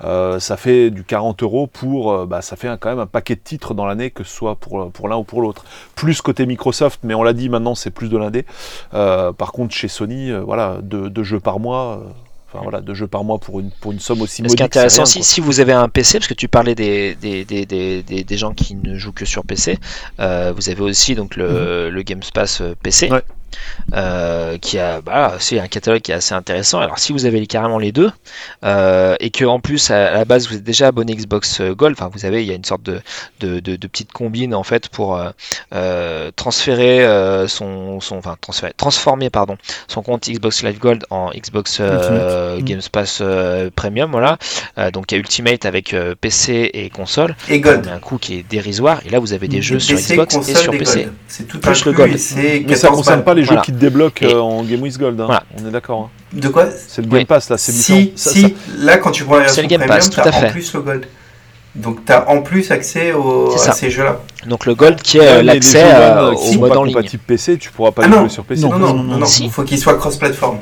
Euh, 0.05 0.39
ça 0.39 0.57
fait 0.57 0.91
du 0.91 1.03
40 1.03 1.43
euros 1.43 1.67
pour, 1.67 2.13
euh, 2.13 2.25
bah, 2.25 2.41
ça 2.41 2.55
fait 2.55 2.69
un- 2.69 2.77
quand 2.77 2.89
même 2.89 3.01
un 3.01 3.07
paquet 3.07 3.35
de 3.35 3.41
titres 3.41 3.75
dans 3.75 3.85
l'année, 3.85 4.11
que 4.13 4.23
ce 4.23 4.31
soit 4.33 4.55
pour, 4.55 4.93
pour 4.93 5.09
l'un 5.09 5.17
ou 5.17 5.25
pour 5.25 5.43
l'autre. 5.43 5.65
Plus 5.97 6.21
côté 6.23 6.47
Microsoft, 6.47 7.01
mais 7.03 7.15
on 7.15 7.25
l'a 7.25 7.33
dit 7.33 7.49
maintenant, 7.49 7.75
c'est 7.75 7.91
plus 7.91 8.09
de 8.09 8.17
l'indé. 8.17 8.45
Euh, 8.95 9.33
par 9.33 9.51
contre, 9.51 9.75
chez 9.75 9.89
Sony, 9.89 10.31
euh, 10.31 10.39
voilà, 10.41 10.77
deux, 10.83 11.11
deux 11.11 11.25
jeux 11.25 11.41
par 11.41 11.59
mois. 11.59 12.01
Euh, 12.55 12.59
Enfin 12.59 12.63
voilà, 12.63 12.81
deux 12.81 12.95
jeux 12.95 13.07
par 13.09 13.25
mois 13.25 13.39
pour 13.39 13.61
une, 13.61 13.71
pour 13.71 13.93
une 13.93 14.01
somme 14.01 14.23
aussi 14.23 14.43
Mais 14.43 14.49
ce 14.49 14.57
qui 14.57 14.63
est 14.63 14.65
modique. 14.65 14.77
intéressant, 14.77 15.03
rien, 15.03 15.07
si, 15.07 15.23
si 15.23 15.41
vous 15.41 15.61
avez 15.61 15.73
un 15.73 15.89
PC, 15.89 16.19
parce 16.19 16.29
que 16.29 16.35
tu 16.35 16.49
parlais 16.49 16.75
des, 16.75 17.15
des, 17.17 17.45
des, 17.45 17.67
des, 17.67 18.03
des, 18.03 18.25
des 18.25 18.37
gens 18.39 18.53
qui 18.55 18.75
ne 18.75 18.97
jouent 18.97 19.13
que 19.13 19.25
sur 19.27 19.45
PC, 19.45 19.79
euh, 20.21 20.53
vous 20.57 20.71
avez 20.71 20.83
aussi 20.83 21.15
donc 21.15 21.37
le, 21.37 21.91
le 21.91 22.03
Game 22.03 22.21
Pass 22.33 22.61
euh, 22.63 22.75
PC, 22.83 23.09
Mhm. 23.09 23.13
Ouais. 23.15 23.23
Euh, 23.95 24.59
qui 24.59 24.79
a 24.79 25.01
bah, 25.01 25.37
c'est 25.39 25.59
un 25.59 25.69
catalogue 25.69 26.01
qui 26.01 26.13
est 26.13 26.17
assez 26.17 26.35
intéressant. 26.35 26.81
Alors 26.81 26.99
si 26.99 27.13
vous 27.13 27.27
avez 27.27 27.47
carrément 27.47 27.79
les 27.79 27.93
deux, 27.93 28.11
euh, 28.65 29.17
et 29.21 29.31
que 29.31 29.45
en 29.45 29.61
plus 29.61 29.91
à, 29.91 30.11
la 30.11 30.25
base 30.25 30.49
vous 30.49 30.57
êtes 30.57 30.65
déjà 30.65 30.89
abonné 30.89 31.15
Xbox 31.15 31.61
Gold, 31.61 31.97
enfin 31.99 32.11
vous 32.13 32.27
avez, 32.27 32.43
il 32.43 32.49
y 32.49 32.53
a 32.53 32.55
une 32.55 32.65
sorte 32.65 32.83
de, 32.83 33.01
de, 33.41 33.61
de, 33.61 33.77
de 33.77 33.87
petite 33.87 34.13
combine 34.13 34.55
en 34.55 34.65
fait 34.65 34.89
pour 34.89 35.17
euh, 35.17 35.31
euh, 35.75 36.31
transférer 36.35 37.05
euh, 37.05 37.47
son, 37.49 38.01
son, 38.01 38.17
enfin 38.17 38.37
transférer, 38.41 38.73
transformer 38.77 39.31
pardon 39.31 39.57
son 39.87 40.03
compte 40.03 40.29
Xbox 40.29 40.63
Live 40.63 40.79
Gold 40.79 41.05
en 41.11 41.31
Xbox 41.31 41.79
euh. 41.81 42.61
Game 42.61 42.81
Pass 42.91 43.19
euh, 43.21 43.71
Premium, 43.75 44.11
voilà. 44.11 44.39
Euh, 44.79 44.91
donc 44.91 45.11
il 45.11 45.15
y 45.15 45.17
a 45.17 45.21
Ultimate 45.21 45.65
avec 45.65 45.95
euh, 45.95 46.15
PC 46.21 46.71
et 46.73 46.91
console, 46.91 47.37
Et 47.49 47.61
Gold. 47.61 47.89
un 47.89 47.99
coût 47.99 48.19
qui 48.19 48.35
est 48.37 48.43
dérisoire. 48.43 49.01
Et 49.07 49.11
là 49.11 49.19
vous 49.19 49.33
avez 49.33 49.49
des 49.49 49.63
jeux 49.63 49.79
sur 49.79 49.97
Xbox 49.97 50.37
et 50.49 50.55
sur 50.55 50.73
PC. 50.73 51.09
C'est 51.27 51.47
tout 51.47 51.59
Plus 51.59 51.85
le 51.85 51.93
Gold. 51.93 52.13
et 52.37 52.65
Mais 52.67 52.75
ça 52.75 52.89
14 52.89 52.97
concerne 52.97 53.25
pas 53.25 53.35
les 53.39 53.45
jeux 53.45 53.57
qui 53.65 53.73
te 53.73 53.77
débloquent 53.79 54.27
Et- 54.27 54.33
euh, 54.35 54.41
en 54.41 54.63
Game 54.63 54.83
with 54.83 54.99
Gold. 54.99 55.21
hein. 55.21 55.25
Voilà. 55.27 55.43
On 55.63 55.67
est 55.67 55.71
d'accord. 55.71 56.11
hein. 56.33 56.39
De 56.39 56.49
quoi 56.49 56.67
C'est 56.71 57.03
le 57.03 57.09
Game 57.09 57.21
Oui. 57.21 57.25
Pass 57.25 57.49
là, 57.49 57.57
c'est 57.59 57.73
Si. 57.73 58.13
Ça- 58.17 58.31
si, 58.31 58.43
ça- 58.43 58.49
là 58.79 58.99
quand 58.99 59.11
tu 59.11 59.25
prends 59.25 59.37
la 59.37 59.49
C'est 59.49 59.63
version 59.63 59.63
le 59.63 59.69
Game 59.69 59.81
premium, 59.81 59.97
Pass, 59.99 60.11
tout 60.11 60.21
à 60.21 60.33
fait. 60.33 60.47
en 60.49 60.51
plus 60.51 60.73
le 60.75 60.81
Gold. 60.83 61.07
Donc 61.75 62.05
t'as 62.05 62.25
en 62.27 62.43
plus 62.43 62.71
accès 62.71 63.13
à 63.13 63.73
ces 63.73 63.91
jeux-là. 63.91 64.21
Donc 64.47 64.67
le 64.67 64.75
Gold 64.75 65.01
qui 65.01 65.19
est 65.19 65.21
Ouais, 65.21 65.27
euh, 65.29 65.43
l'accès 65.43 65.85
euh, 65.85 66.33
au 66.33 66.53
mode 66.59 66.71
pas 66.73 66.79
en 66.79 66.85
ligne. 66.85 66.95
compatibles 66.95 67.23
PC, 67.27 67.57
tu 67.59 67.71
pourras 67.71 67.93
pas 67.93 68.03
Ah 68.05 68.09
les 68.09 68.13
non. 68.15 68.21
jouer 68.23 68.29
sur 68.31 68.45
PC. 68.45 68.63
Non, 68.63 68.71
non, 68.79 68.95
non, 68.95 69.03
non, 69.05 69.19
non. 69.19 69.27
Si. 69.27 69.45
Il 69.45 69.51
faut 69.51 69.63
qu'il 69.63 69.79
soit 69.79 69.97
cross-platform. 69.97 70.59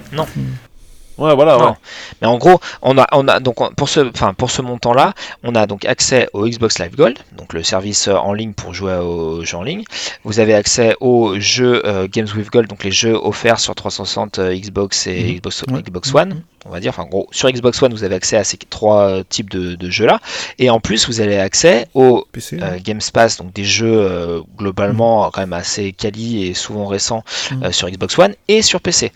Ouais, 1.19 1.35
voilà. 1.35 1.59
ouais. 1.59 1.73
Mais 2.21 2.27
en 2.29 2.37
gros, 2.39 2.61
on 2.83 2.99
a, 2.99 3.07
on 3.13 3.27
a 3.29 3.41
donc 3.41 3.61
on- 3.61 3.71
pour 3.71 3.89
ce, 3.89 4.01
enfin 4.01 4.35
pour 4.35 4.51
ce 4.51 4.61
montant-là, 4.63 5.15
on 5.43 5.55
a 5.55 5.67
donc 5.67 5.85
accès 5.87 6.29
au 6.35 6.47
Xbox 6.47 6.79
Live 6.79 6.95
Gold, 6.95 7.19
donc 7.37 7.53
le 7.55 7.63
service 7.63 8.09
euh, 8.09 8.15
en 8.17 8.33
ligne 8.35 8.53
pour 8.53 8.75
jouer 8.75 8.95
aux 8.97 9.45
jeux 9.45 9.57
en 9.57 9.63
ligne. 9.63 9.85
Vous 10.25 10.41
avez 10.41 10.53
accès 10.55 10.95
aux 11.01 11.39
jeux 11.41 11.83
euh, 11.87 12.07
Games 12.11 12.29
with 12.37 12.51
Gold, 12.51 12.69
donc 12.69 12.85
les 12.85 12.91
jeux 12.91 13.15
offerts 13.15 13.61
sur 13.61 13.75
360 13.75 14.39
euh, 14.39 14.55
Xbox 14.55 15.07
et 15.07 15.23
Mhm. 15.23 15.35
Xbox, 15.37 15.65
Ouais. 15.71 15.83
Xbox 15.83 16.15
One. 16.15 16.43
On 16.69 16.71
va 16.71 16.81
dire, 16.81 16.91
enfin 16.91 17.05
en 17.05 17.07
gros, 17.07 17.29
sur 17.31 17.49
Xbox 17.51 17.81
One, 17.81 17.93
vous 17.95 18.03
avez 18.03 18.17
accès 18.17 18.37
à 18.37 18.43
ces 18.45 18.57
trois 18.59 19.23
types 19.29 19.49
de, 19.51 19.77
de 19.77 19.89
jeux-là, 19.89 20.19
et 20.59 20.69
en 20.69 20.81
plus, 20.81 21.07
vous 21.07 21.21
avez 21.21 21.39
accès 21.39 21.87
au 21.95 22.27
PC. 22.33 22.59
euh, 22.61 22.79
Games 22.83 23.01
Pass, 23.13 23.37
donc 23.37 23.53
des 23.53 23.63
jeux 23.65 24.43
globalement 24.59 25.31
quand 25.31 25.41
même 25.43 25.53
assez 25.53 25.93
quali 25.93 26.47
et 26.47 26.55
souvent 26.55 26.87
récents 26.87 27.23
Mhm. 27.53 27.73
sur 27.73 27.89
Xbox 27.89 28.19
One 28.19 28.35
et 28.49 28.63
sur 28.63 28.81
PC. 28.81 29.13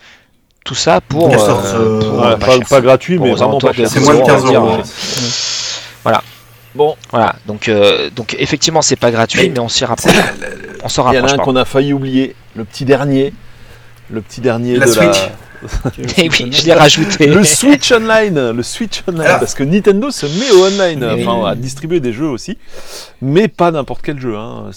Tout 0.63 0.75
ça 0.75 1.01
pour, 1.01 1.33
euh, 1.33 1.37
sorte, 1.37 1.65
euh, 1.73 1.99
pour, 1.99 2.19
Ouais, 2.19 2.25
euh, 2.27 2.37
pas, 2.37 2.45
pas 2.59 2.65
pas 2.69 2.81
gratuit, 2.81 3.17
Pour 3.17 3.25
mais 3.25 3.33
vraiment 3.33 3.57
pas 3.59 3.73
cher. 3.73 3.89
C'est 3.89 3.99
10 3.99 4.05
moins 4.05 4.13
de 4.15 4.19
euros, 4.19 4.29
on 4.29 4.33
va 4.33 4.39
15 4.41 4.49
dire, 4.49 4.59
euros. 4.61 4.73
euh, 4.77 4.81
hein. 6.11 6.21
Bon, 6.73 6.95
Voilà, 7.09 7.35
donc, 7.47 7.67
euh, 7.67 8.09
donc 8.15 8.33
effectivement 8.39 8.81
c'est 8.81 8.95
pas 8.95 9.11
gratuit, 9.11 9.41
Mais 9.41 9.49
mais, 9.49 9.59
on 9.59 9.67
s'y 9.67 9.83
rapproche. 9.83 10.15
la, 10.15 10.21
la- 10.21 10.53
On 10.83 10.87
s'en 10.87 11.01
il 11.11 11.15
y 11.15 11.19
en 11.19 11.23
a 11.23 11.27
rapproche. 11.27 11.39
un 11.41 11.43
qu'on 11.43 11.55
a 11.57 11.65
failli 11.65 11.91
oublier, 11.91 12.33
le 12.55 12.63
petit 12.63 12.85
dernier. 12.85 13.33
Le 14.09 14.21
petit 14.21 14.39
dernier 14.39 14.77
La 14.77 14.85
de 14.85 14.91
Switch. 14.91 15.03
la. 15.03 15.29
Eh 16.17 16.29
oui, 16.29 16.51
je 16.51 16.65
l'ai 16.65 16.73
rajouté. 16.73 17.27
Le 17.27 17.43
Switch 17.43 17.91
Online, 17.91 18.51
le 18.51 18.63
Switch 18.63 19.03
Online, 19.07 19.37
parce 19.39 19.53
que 19.53 19.63
Nintendo 19.63 20.11
se 20.11 20.25
met 20.25 20.51
au 20.51 20.65
online, 20.65 21.03
enfin 21.03 21.45
à 21.45 21.55
distribuer 21.55 21.99
des 21.99 22.13
jeux 22.13 22.27
aussi, 22.27 22.57
mais 23.21 23.47
pas 23.47 23.71
n'importe 23.71 24.01
quel 24.01 24.19
jeu. 24.19 24.35
Hein. 24.35 24.69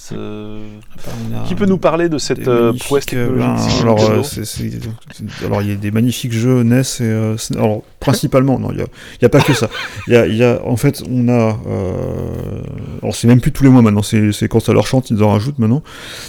Qui 1.47 1.55
peut 1.55 1.67
nous 1.67 1.79
parler 1.79 2.09
de 2.09 2.19
cette 2.19 2.49
euh, 2.49 2.73
prouesse 2.73 3.05
euh, 3.13 3.29
technologique 3.29 3.45
ben, 3.79 3.83
alors, 3.83 4.11
euh, 4.11 5.47
alors, 5.47 5.63
il 5.63 5.69
y 5.69 5.73
a 5.73 5.77
des 5.77 5.91
magnifiques 5.91 6.33
jeux 6.33 6.63
NES 6.63 6.81
et 6.81 7.03
euh, 7.03 7.37
alors 7.55 7.83
principalement, 8.05 8.59
non, 8.59 8.71
il 8.73 8.79
y 8.79 8.83
a, 8.83 8.87
y 9.23 9.25
a 9.25 9.29
pas 9.29 9.41
que 9.41 9.53
ça. 9.55 9.69
Y 10.09 10.15
a, 10.17 10.27
y 10.27 10.43
a- 10.45 10.61
en 10.65 10.77
fait, 10.77 11.03
on 11.11 11.29
a, 11.29 11.59
euh, 11.67 12.63
alors 13.03 13.15
c'est 13.15 13.27
même 13.27 13.41
plus 13.41 13.53
tous 13.53 13.65
les 13.65 13.71
mois 13.71 13.83
maintenant, 13.83 14.03
c'est 14.03 14.49
quand 14.49 14.61
ça 14.61 14.73
leur 14.73 14.87
chante, 14.87 15.11
ils 15.11 15.23
en 15.23 15.31
rajoutent 15.31 15.59
maintenant. 15.59 15.83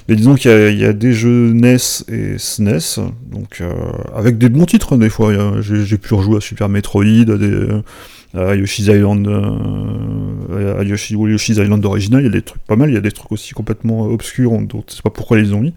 Mais 0.07 0.15
disons 0.15 0.35
qu'il 0.35 0.51
y, 0.79 0.85
a- 0.85 0.93
des 0.93 1.13
jeux 1.13 1.51
NES 1.53 1.77
et 2.09 2.37
SNES, 2.37 3.01
donc 3.31 3.59
euh, 3.61 3.73
avec 4.15 4.37
des 4.37 4.49
bons 4.49 4.65
titres 4.65 4.93
hein, 4.93 4.97
des 4.97 5.09
fois. 5.09 5.33
J'ai 5.61 5.97
pu 5.97 6.13
rejouer 6.13 6.37
à 6.37 6.41
Super 6.41 6.69
Metroid, 6.69 7.03
à 7.03 7.35
à 8.37 8.53
Yoshi's 8.55 8.87
Island 8.87 9.27
à 10.79 10.83
Yoshi, 10.83 11.13
Yoshi's 11.13 11.57
Island 11.57 11.85
original, 11.85 12.21
il 12.21 12.25
y 12.25 12.27
a 12.27 12.31
des 12.31 12.41
trucs 12.41 12.61
pas 12.63 12.75
mal, 12.75 12.89
il 12.89 12.93
y 12.93 12.97
a 12.97 13.01
des 13.01 13.11
trucs 13.11 13.31
aussi 13.31 13.53
complètement 13.53 14.03
obscurs, 14.07 14.51
donc 14.51 14.85
je 14.89 14.95
sais 14.95 15.01
pas 15.01 15.09
pourquoi 15.09 15.37
ils 15.37 15.45
les 15.45 15.53
ont 15.53 15.61
mis. 15.61 15.73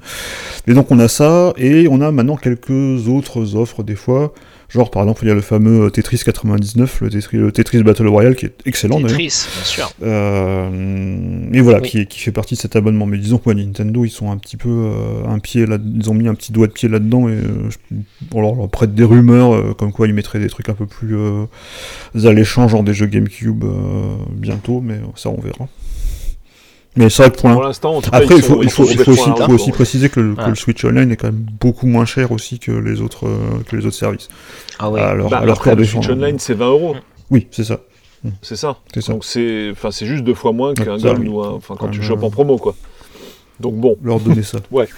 Et 0.66 0.74
donc 0.74 0.90
on 0.90 0.98
a 0.98 1.06
ça, 1.08 1.52
et 1.56 1.86
on 1.88 2.00
a 2.00 2.10
maintenant 2.10 2.36
quelques 2.36 3.08
autres 3.08 3.54
offres 3.54 3.82
des 3.84 3.94
fois. 3.94 4.32
Genre, 4.68 4.90
par 4.90 5.02
exemple, 5.02 5.20
il 5.24 5.28
y 5.28 5.30
a 5.30 5.34
le 5.34 5.40
fameux 5.40 5.86
euh, 5.86 5.90
Tetris 5.90 6.20
99, 6.22 7.00
le 7.00 7.08
Tetris, 7.08 7.36
le 7.38 7.50
Tetris 7.52 7.82
Battle 7.82 8.06
Royale, 8.06 8.36
qui 8.36 8.44
est 8.44 8.54
excellent. 8.66 9.00
Tetris, 9.00 9.46
bien 9.54 9.64
sûr. 9.64 9.90
Euh, 10.02 11.48
et 11.54 11.60
voilà, 11.62 11.80
Oui. 11.80 11.88
qui, 11.88 12.06
qui 12.06 12.18
fait 12.20 12.32
partie 12.32 12.54
de 12.54 12.60
cet 12.60 12.76
abonnement. 12.76 13.06
Mais 13.06 13.16
disons 13.16 13.38
que 13.38 13.48
ouais, 13.48 13.54
Nintendo, 13.54 14.04
ils 14.04 14.10
sont 14.10 14.30
un 14.30 14.36
petit 14.36 14.58
peu 14.58 14.68
euh, 14.68 15.24
un 15.26 15.38
pied 15.38 15.64
là, 15.64 15.78
ils 15.82 16.10
ont 16.10 16.14
mis 16.14 16.28
un 16.28 16.34
petit 16.34 16.52
doigt 16.52 16.66
de 16.66 16.72
pied 16.72 16.88
là-dedans 16.88 17.28
et 17.30 17.32
euh, 17.32 17.70
on 18.34 18.42
leur, 18.42 18.54
leur 18.56 18.68
prête 18.68 18.94
des 18.94 19.04
rumeurs 19.04 19.54
euh, 19.54 19.72
comme 19.72 19.90
quoi 19.90 20.06
ils 20.06 20.12
mettraient 20.12 20.38
des 20.38 20.50
trucs 20.50 20.68
un 20.68 20.74
peu 20.74 20.84
plus 20.86 21.16
alléchants, 22.26 22.68
genre 22.68 22.82
des 22.82 22.92
jeux 22.94 23.06
GameCube 23.06 23.64
bientôt, 24.32 24.80
mais 24.82 25.00
ça 25.16 25.30
on 25.30 25.40
verra. 25.40 25.66
Mais 26.96 27.08
c'est 27.10 27.22
vrai 27.22 27.30
que 27.30 27.36
pour 27.36 27.50
Pour 27.50 27.60
l'in- 27.62 27.68
l'instant, 27.68 27.94
en 27.96 28.00
tout 28.00 28.10
cas, 28.10 28.16
après, 28.16 28.36
il 28.36 28.42
faut, 28.42 28.62
il 28.62 28.70
faut, 28.70 28.84
il 28.84 28.98
faut 28.98 29.12
aussi, 29.12 29.30
faut 29.30 29.52
aussi 29.52 29.70
préciser 29.70 30.08
que 30.08 30.18
le, 30.20 30.34
que 30.34 30.40
Ouais. 30.42 30.48
le 30.48 30.54
Switch 30.56 30.84
Online 30.84 31.12
est 31.12 31.16
quand 31.16 31.28
même 31.28 31.46
beaucoup 31.60 31.86
moins 31.86 32.04
cher 32.04 32.32
aussi 32.32 32.58
que 32.58 32.72
les 32.72 33.00
autres, 33.00 33.26
euh, 33.26 33.38
que 33.68 33.76
les 33.76 33.86
autres 33.86 33.94
services. 33.96 34.28
Ah 34.80 34.90
oui. 34.90 34.98
Alors, 35.00 35.30
Bah, 35.30 35.38
alors 35.38 35.56
après, 35.56 35.70
corps 35.70 35.78
le. 35.78 35.84
Switch 35.84 36.08
Online, 36.08 36.38
c'est 36.38 36.54
20 36.54 36.66
euros. 36.68 36.96
Oui, 37.30 37.46
c'est 37.52 37.64
ça. 37.64 37.80
C'est 38.42 38.56
ça. 38.56 38.78
C'est 38.92 39.00
ça. 39.00 39.12
Donc 39.12 39.24
c'est, 39.24 39.68
enfin, 39.70 39.92
c'est 39.92 40.06
juste 40.06 40.24
deux 40.24 40.34
fois 40.34 40.50
moins 40.52 40.74
qu'un 40.74 40.96
Ouais, 40.96 41.00
Gold 41.02 41.18
oui. 41.20 41.28
ou 41.28 41.40
un, 41.40 41.50
enfin, 41.50 41.76
quand 41.78 41.86
Ouais, 41.86 41.92
tu 41.92 42.02
chopes 42.02 42.22
en 42.24 42.30
promo, 42.30 42.56
quoi. 42.56 42.74
Donc 43.60 43.74
bon, 43.76 43.96
Leur 44.02 44.18
donner 44.18 44.42
ça. 44.42 44.58
ouais, 44.72 44.88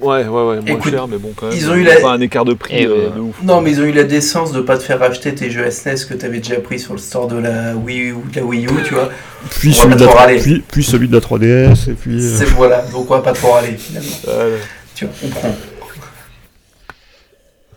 ouais, 0.00 0.24
ouais, 0.24 0.60
moins 0.60 0.60
Écoute, 0.66 0.92
cher, 0.92 1.06
mais 1.08 1.18
bon, 1.18 1.32
quand 1.36 1.48
même. 1.48 1.56
ils 1.56 1.68
ont 1.70 1.74
eu 1.74 1.82
la- 1.84 1.96
pas 2.00 2.12
un 2.12 2.20
écart 2.20 2.44
de 2.44 2.54
prix 2.54 2.74
Et, 2.82 2.86
euh, 2.86 3.10
de 3.14 3.20
ouf. 3.20 3.36
Non, 3.42 3.60
mais 3.60 3.70
ils 3.72 3.80
ont 3.80 3.84
eu 3.84 3.92
la 3.92 4.04
décence 4.04 4.52
de 4.52 4.60
pas 4.60 4.76
te 4.78 4.82
faire 4.82 4.98
racheter 4.98 5.34
tes 5.34 5.50
jeux 5.50 5.68
SNES 5.70 6.04
que 6.08 6.14
t'avais 6.14 6.38
déjà 6.38 6.56
pris 6.60 6.78
sur 6.78 6.92
le 6.94 6.98
store 6.98 7.28
de 7.28 7.36
la 7.38 7.74
Wii 7.74 7.98
U 8.08 8.12
ou 8.12 8.22
de 8.32 8.36
la 8.40 8.44
Wii 8.44 8.66
U, 8.66 8.70
tu 8.84 8.94
vois. 8.94 9.10
Puis 9.50 9.72
celui, 9.72 9.94
de 9.94 10.00
la, 10.00 10.06
trop 10.06 10.14
3 10.14 10.20
râler. 10.26 10.38
puis, 10.40 10.64
puis 10.70 10.84
celui 10.84 11.08
de 11.08 11.14
la 11.14 11.20
3DS, 11.20 11.90
et 11.90 11.94
puis... 11.94 12.16
euh, 12.24 12.36
C'est 12.38 12.44
voilà, 12.46 12.82
donc 12.92 13.10
on 13.10 13.14
va 13.14 13.20
pas 13.20 13.32
trop 13.32 13.52
râler 13.52 13.76
finalement. 13.78 14.08
Euh, 14.28 14.56
Tu 14.94 15.04
vois, 15.06 15.14
on 15.24 15.28
prend. 15.28 15.54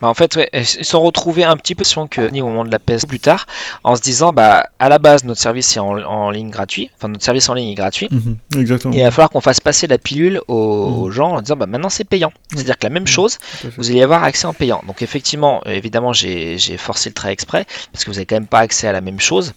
Bah, 0.04 0.10
en 0.10 0.14
fait, 0.14 0.36
ouais, 0.36 0.50
ils 0.52 0.66
se 0.66 0.84
sont 0.84 1.00
retrouvés 1.00 1.44
un 1.44 1.56
petit 1.56 1.74
peu 1.74 1.82
sur 1.82 2.06
que 2.10 2.28
au 2.42 2.46
moment 2.46 2.66
de 2.66 2.70
la 2.70 2.78
PS 2.78 3.06
plus 3.06 3.20
tard, 3.20 3.46
en 3.84 3.96
se 3.96 4.02
disant, 4.02 4.34
bah, 4.34 4.66
à 4.78 4.90
la 4.90 4.98
base, 4.98 5.24
notre 5.24 5.40
service 5.40 5.74
est 5.78 5.80
en, 5.80 5.96
en 6.02 6.30
ligne 6.30 6.50
gratuit, 6.50 6.90
enfin, 6.98 7.08
notre 7.08 7.24
service 7.24 7.48
en 7.48 7.54
ligne 7.54 7.70
est 7.70 7.74
gratuit. 7.74 8.08
mhm, 8.10 8.36
exactement. 8.60 8.92
Et 8.92 8.98
il 8.98 9.02
va 9.02 9.10
falloir 9.10 9.30
qu'on 9.30 9.40
fasse 9.40 9.60
passer 9.60 9.86
la 9.86 9.96
pilule 9.96 10.42
aux, 10.46 10.90
Mhm. 10.90 10.98
aux 11.02 11.10
gens 11.10 11.30
en 11.36 11.40
disant 11.40 11.56
bah 11.56 11.64
maintenant 11.64 11.88
c'est 11.88 12.04
payant. 12.04 12.32
C'est-à-dire 12.52 12.76
que 12.76 12.84
la 12.86 12.90
même 12.90 13.04
Mhm. 13.04 13.08
chose, 13.08 13.38
vous 13.78 13.90
allez 13.90 14.02
avoir 14.02 14.24
accès 14.24 14.46
en 14.46 14.52
payant. 14.52 14.82
Donc 14.86 15.00
effectivement, 15.00 15.62
euh, 15.66 15.70
évidemment 15.70 16.12
j'ai 16.12 16.58
forcé 16.76 17.08
le 17.08 17.14
trait 17.14 17.32
exprès 17.32 17.64
parce 17.92 18.04
que 18.04 18.10
vous 18.10 18.16
n'avez 18.16 18.26
quand 18.26 18.36
même 18.36 18.46
pas 18.46 18.58
accès 18.58 18.86
à 18.88 18.92
la 18.92 19.00
même 19.00 19.20
chose. 19.20 19.54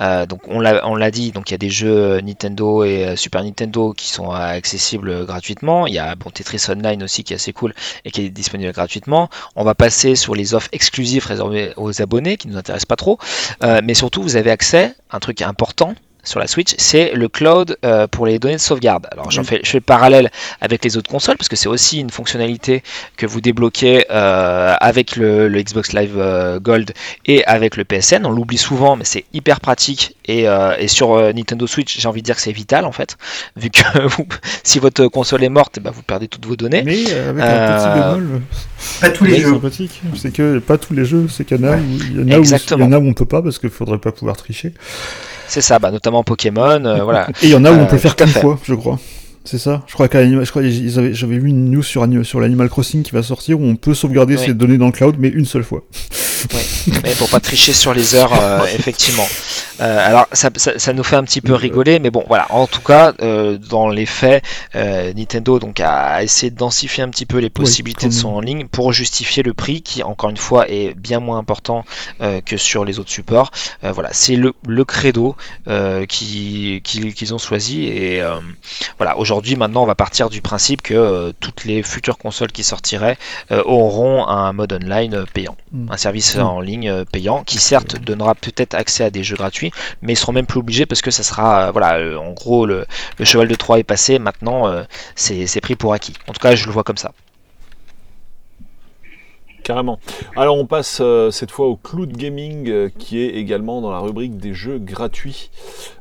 Euh, 0.00 0.24
donc 0.24 0.40
on 0.48 0.60
l'a 0.60 0.80
on 0.88 0.94
l'a 0.96 1.10
dit, 1.10 1.30
donc 1.32 1.50
il 1.50 1.52
y 1.52 1.56
a 1.56 1.58
des 1.58 1.68
jeux 1.68 2.20
Nintendo 2.22 2.84
et 2.84 3.04
euh, 3.04 3.16
Super 3.16 3.44
Nintendo 3.44 3.92
qui 3.92 4.08
sont 4.08 4.30
accessibles 4.30 5.26
gratuitement. 5.26 5.86
Il 5.86 5.92
y 5.92 5.98
a 5.98 6.14
bon, 6.14 6.30
Tetris 6.30 6.64
Online 6.70 7.02
aussi 7.02 7.22
qui 7.24 7.34
est 7.34 7.36
assez 7.36 7.52
cool 7.52 7.74
et 8.06 8.10
qui 8.10 8.22
est 8.24 8.30
disponible 8.30 8.72
gratuitement. 8.72 9.28
On 9.56 9.64
va 9.64 9.74
passer 9.74 9.89
sur 9.90 10.34
les 10.34 10.54
offres 10.54 10.68
exclusives 10.72 11.26
réservées 11.26 11.72
aux 11.76 12.00
abonnés 12.00 12.36
qui 12.36 12.48
nous 12.48 12.56
intéressent 12.56 12.86
pas 12.86 12.96
trop. 12.96 13.18
Euh, 13.62 13.80
mais 13.84 13.94
surtout 13.94 14.22
vous 14.22 14.36
avez 14.36 14.50
accès, 14.50 14.94
un 15.10 15.20
truc 15.20 15.42
important 15.42 15.94
sur 16.24 16.38
la 16.40 16.46
Switch, 16.46 16.74
c'est 16.78 17.12
le 17.14 17.28
cloud 17.28 17.76
euh, 17.84 18.06
pour 18.06 18.26
les 18.26 18.38
données 18.38 18.56
de 18.56 18.60
sauvegarde. 18.60 19.06
Alors 19.12 19.30
j'en 19.30 19.44
fais, 19.44 19.60
je 19.64 19.70
fais 19.70 19.78
le 19.78 19.82
parallèle 19.82 20.30
avec 20.60 20.84
les 20.84 20.96
autres 20.96 21.10
consoles 21.10 21.36
parce 21.36 21.48
que 21.48 21.56
c'est 21.56 21.68
aussi 21.68 22.00
une 22.00 22.10
fonctionnalité 22.10 22.82
que 23.16 23.26
vous 23.26 23.40
débloquez 23.40 24.04
euh, 24.10 24.74
avec 24.80 25.16
le, 25.16 25.48
le 25.48 25.62
Xbox 25.62 25.92
Live 25.92 26.14
euh, 26.16 26.60
Gold 26.60 26.92
et 27.26 27.44
avec 27.46 27.76
le 27.76 27.84
PSN. 27.84 28.26
On 28.26 28.30
l'oublie 28.30 28.58
souvent, 28.58 28.96
mais 28.96 29.04
c'est 29.04 29.24
hyper 29.32 29.60
pratique 29.60 30.16
et, 30.26 30.48
euh, 30.48 30.74
et 30.78 30.88
sur 30.88 31.12
euh, 31.14 31.32
Nintendo 31.32 31.66
Switch, 31.66 31.98
j'ai 32.00 32.08
envie 32.08 32.20
de 32.22 32.26
dire 32.26 32.36
que 32.36 32.42
c'est 32.42 32.52
vital 32.52 32.84
en 32.84 32.92
fait, 32.92 33.16
vu 33.56 33.70
que 33.70 34.06
vous- 34.16 34.26
si 34.62 34.78
votre 34.78 35.06
console 35.08 35.42
est 35.44 35.48
morte, 35.48 35.78
ben, 35.80 35.90
vous 35.90 36.02
perdez 36.02 36.28
toutes 36.28 36.46
vos 36.46 36.56
données. 36.56 36.82
Mais 36.84 37.04
euh, 37.10 37.30
avec 37.30 37.42
un 37.44 37.76
petit 37.78 38.00
bémol, 38.00 38.40
Pas 39.00 39.10
tous 39.10 39.24
les 39.24 39.34
c'est 39.36 39.40
jeux. 39.42 39.52
sympathique, 39.52 40.00
c'est 40.16 40.32
que 40.32 40.58
pas 40.58 40.78
tous 40.78 40.94
les 40.94 41.04
jeux, 41.04 41.26
c'est 41.28 41.44
qu'il 41.44 41.60
y 41.60 41.64
en 41.64 41.68
a 41.68 41.70
Ouais. 41.76 41.76
où 41.78 41.98
il 42.00 42.12
y 42.12 42.18
en 42.18 42.22
a 42.22 42.24
où, 42.24 42.28
il 42.28 42.32
Exactement. 42.34 42.84
y 42.84 42.88
en 42.88 42.92
a 42.92 42.98
où 42.98 43.06
on 43.08 43.14
peut 43.14 43.24
pas 43.26 43.42
parce 43.42 43.58
qu'il 43.58 43.70
faudrait 43.70 43.98
pas 43.98 44.12
pouvoir 44.12 44.36
tricher. 44.36 44.72
C'est 45.50 45.62
ça, 45.62 45.80
bah, 45.80 45.90
notamment 45.90 46.22
Pokémon, 46.22 46.84
euh, 46.84 47.02
voilà. 47.02 47.26
Et 47.42 47.46
il 47.46 47.50
y 47.50 47.54
en 47.56 47.64
a 47.64 47.72
où 47.72 47.74
on 47.74 47.82
Euh, 47.82 47.86
peut 47.86 47.98
faire 47.98 48.14
qu'une 48.14 48.28
fois, 48.28 48.56
je 48.62 48.72
crois. 48.72 49.00
C'est 49.44 49.58
ça. 49.58 49.82
Je 49.86 49.94
crois 49.94 50.06
avaient- 50.98 51.14
j'avais 51.14 51.38
vu 51.38 51.48
une 51.48 51.70
news 51.70 51.82
sur, 51.82 52.06
sur 52.24 52.40
l'Animal 52.40 52.68
Crossing 52.68 53.02
qui 53.02 53.12
va 53.12 53.22
sortir 53.22 53.58
où 53.58 53.64
on 53.64 53.74
peut 53.76 53.94
sauvegarder 53.94 54.36
Oui. 54.36 54.44
ses 54.46 54.54
données 54.54 54.76
dans 54.78 54.86
le 54.86 54.92
cloud, 54.92 55.16
mais 55.18 55.28
une 55.28 55.46
seule 55.46 55.64
fois. 55.64 55.82
mais 57.02 57.14
pour 57.18 57.28
pas 57.28 57.40
tricher 57.40 57.72
sur 57.72 57.92
les 57.94 58.14
heures, 58.14 58.32
euh, 58.40 58.64
effectivement. 58.74 59.26
Euh, 59.80 60.08
alors 60.08 60.26
ça, 60.32 60.50
ça, 60.56 60.78
ça 60.78 60.92
nous 60.92 61.02
fait 61.02 61.16
un 61.16 61.24
petit 61.24 61.40
peu 61.40 61.54
rigoler, 61.54 61.98
mais 61.98 62.10
bon, 62.10 62.24
voilà. 62.28 62.46
En 62.50 62.66
tout 62.66 62.80
cas, 62.82 63.12
euh, 63.22 63.56
dans 63.58 63.88
les 63.88 64.06
faits, 64.06 64.44
euh, 64.74 65.12
Nintendo 65.14 65.58
donc 65.58 65.80
a 65.80 66.22
essayé 66.22 66.50
de 66.50 66.56
densifier 66.56 67.02
un 67.02 67.08
petit 67.08 67.26
peu 67.26 67.38
les 67.38 67.50
possibilités 67.50 68.08
de 68.08 68.12
son 68.12 68.28
en 68.28 68.40
ligne 68.40 68.66
pour 68.68 68.92
justifier 68.92 69.42
le 69.42 69.54
prix 69.54 69.80
qui, 69.82 70.02
encore 70.02 70.30
une 70.30 70.36
fois, 70.36 70.68
est 70.70 70.94
bien 70.94 71.20
moins 71.20 71.38
important 71.38 71.84
euh, 72.20 72.40
que 72.42 72.56
sur 72.58 72.84
les 72.84 72.98
autres 72.98 73.10
supports. 73.10 73.50
Euh, 73.84 73.92
voilà, 73.92 74.10
c'est 74.12 74.36
le, 74.36 74.52
le 74.66 74.84
credo 74.84 75.34
euh, 75.68 76.04
qui- 76.06 76.80
qui- 76.84 77.12
qu'ils 77.14 77.34
ont 77.34 77.38
choisi 77.38 77.84
et 77.86 78.20
euh, 78.22 78.34
voilà. 78.98 79.16
Aujourd'hui, 79.18 79.29
maintenant, 79.56 79.82
on 79.82 79.86
va 79.86 79.94
partir 79.94 80.28
du 80.28 80.40
principe 80.42 80.82
que 80.82 80.94
euh, 80.94 81.32
toutes 81.38 81.64
les 81.64 81.82
futures 81.82 82.18
consoles 82.18 82.50
qui 82.52 82.64
sortiraient 82.64 83.16
euh, 83.52 83.62
auront 83.64 84.26
un 84.26 84.52
mode 84.52 84.72
online 84.72 85.14
euh, 85.14 85.24
payant 85.32 85.56
Mm. 85.72 85.92
un 85.92 85.96
service 85.96 86.36
Mm. 86.36 86.40
en 86.40 86.60
ligne 86.60 87.04
payant 87.04 87.44
qui 87.44 87.58
certes 87.58 87.96
donnera 88.00 88.34
peut-être 88.34 88.74
accès 88.74 89.04
à 89.04 89.10
des 89.10 89.22
jeux 89.22 89.36
gratuits 89.36 89.70
mais 90.02 90.14
ils 90.14 90.16
seront 90.16 90.32
même 90.32 90.46
plus 90.46 90.58
obligés 90.58 90.84
parce 90.84 91.00
que 91.00 91.12
ça 91.12 91.22
sera 91.22 91.70
voilà 91.70 92.18
en 92.18 92.32
gros 92.32 92.66
le, 92.66 92.86
le 93.18 93.24
cheval 93.24 93.46
de 93.46 93.54
Troie 93.54 93.78
est 93.78 93.84
passé 93.84 94.18
maintenant 94.18 94.68
c'est 95.14 95.46
c'est 95.46 95.60
pris 95.60 95.76
pour 95.76 95.92
acquis 95.92 96.14
en 96.26 96.32
tout 96.32 96.40
cas 96.40 96.56
je 96.56 96.66
le 96.66 96.72
vois 96.72 96.82
comme 96.82 96.96
ça 96.96 97.12
Carrément. 99.62 99.98
Alors 100.36 100.56
on 100.58 100.66
passe 100.66 100.98
euh, 101.00 101.30
cette 101.30 101.50
fois 101.50 101.66
au 101.66 101.76
Cloud 101.76 102.16
Gaming 102.16 102.68
euh, 102.68 102.88
qui 102.98 103.20
est 103.20 103.30
également 103.30 103.80
dans 103.80 103.90
la 103.90 103.98
rubrique 103.98 104.36
des 104.36 104.54
jeux 104.54 104.78
gratuits. 104.78 105.50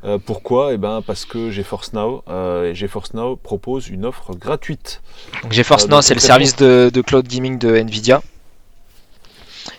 Euh, 0.04 0.18
pourquoi? 0.24 0.74
Eh 0.74 0.78
ben 0.78 1.02
parce 1.06 1.26
que 1.26 1.52
GeForce 1.52 1.94
Now 1.94 2.24
et 2.64 2.74
GeForce 2.74 3.14
Now 3.14 3.36
propose 3.36 3.90
une 3.90 4.06
offre 4.06 4.34
gratuite. 4.34 5.02
donc 5.44 5.52
GeForce 5.52 5.88
Now 5.88 6.02
c'est 6.02 6.14
le 6.14 6.20
service 6.20 6.56
de, 6.56 6.90
de 6.94 7.02
cloud 7.02 7.28
gaming 7.28 7.58
de 7.58 7.76
Nvidia 7.76 8.22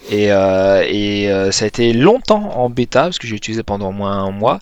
et, 0.09 0.32
euh, 0.32 0.82
et 0.88 1.30
euh, 1.30 1.51
ça 1.53 1.64
a 1.64 1.68
été 1.68 1.92
longtemps 1.92 2.51
en 2.57 2.70
bêta 2.70 3.03
parce 3.05 3.18
que 3.18 3.26
j'ai 3.26 3.36
utilisé 3.36 3.62
pendant 3.62 3.88
au 3.90 3.92
moins 3.92 4.12
un 4.24 4.30
mois, 4.30 4.59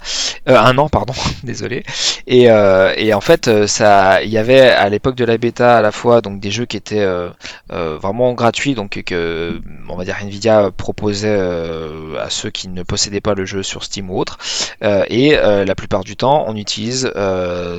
Euh, 0.49 0.57
un 0.59 0.76
an 0.78 0.89
pardon, 0.89 1.12
désolé. 1.45 1.84
Et, 2.26 2.51
euh, 2.51 2.93
et 2.97 3.12
en 3.14 3.20
fait, 3.20 3.49
euh, 3.49 3.66
ça, 3.66 4.22
il 4.22 4.30
y 4.30 4.39
avait 4.39 4.61
à 4.61 4.89
l'époque 4.89 5.14
de 5.14 5.24
la 5.24 5.36
bêta 5.39 5.76
à 5.78 5.82
la 5.82 5.93
fois 5.93 6.20
donc 6.20 6.41
des 6.41 6.51
jeux 6.51 6.64
qui 6.66 6.76
étaient 6.76 7.01
euh, 7.01 7.30
vraiment 7.70 8.32
gratuits, 8.34 8.74
donc 8.74 9.03
que 9.05 9.61
on 9.89 9.97
va 9.97 10.05
dire 10.05 10.16
Nvidia 10.22 10.70
proposait 10.76 11.39
à 12.18 12.30
ceux 12.30 12.51
qui 12.51 12.68
ne 12.68 12.82
possédaient 12.82 13.20
pas 13.20 13.34
le 13.34 13.45
jeu 13.45 13.62
sur 13.62 13.84
Steam 13.84 14.11
ou 14.11 14.18
autre. 14.18 14.39
Et 14.82 15.36
la 15.36 15.74
plupart 15.74 16.05
du 16.05 16.16
temps, 16.16 16.45
on 16.49 16.57
utilise 16.57 17.11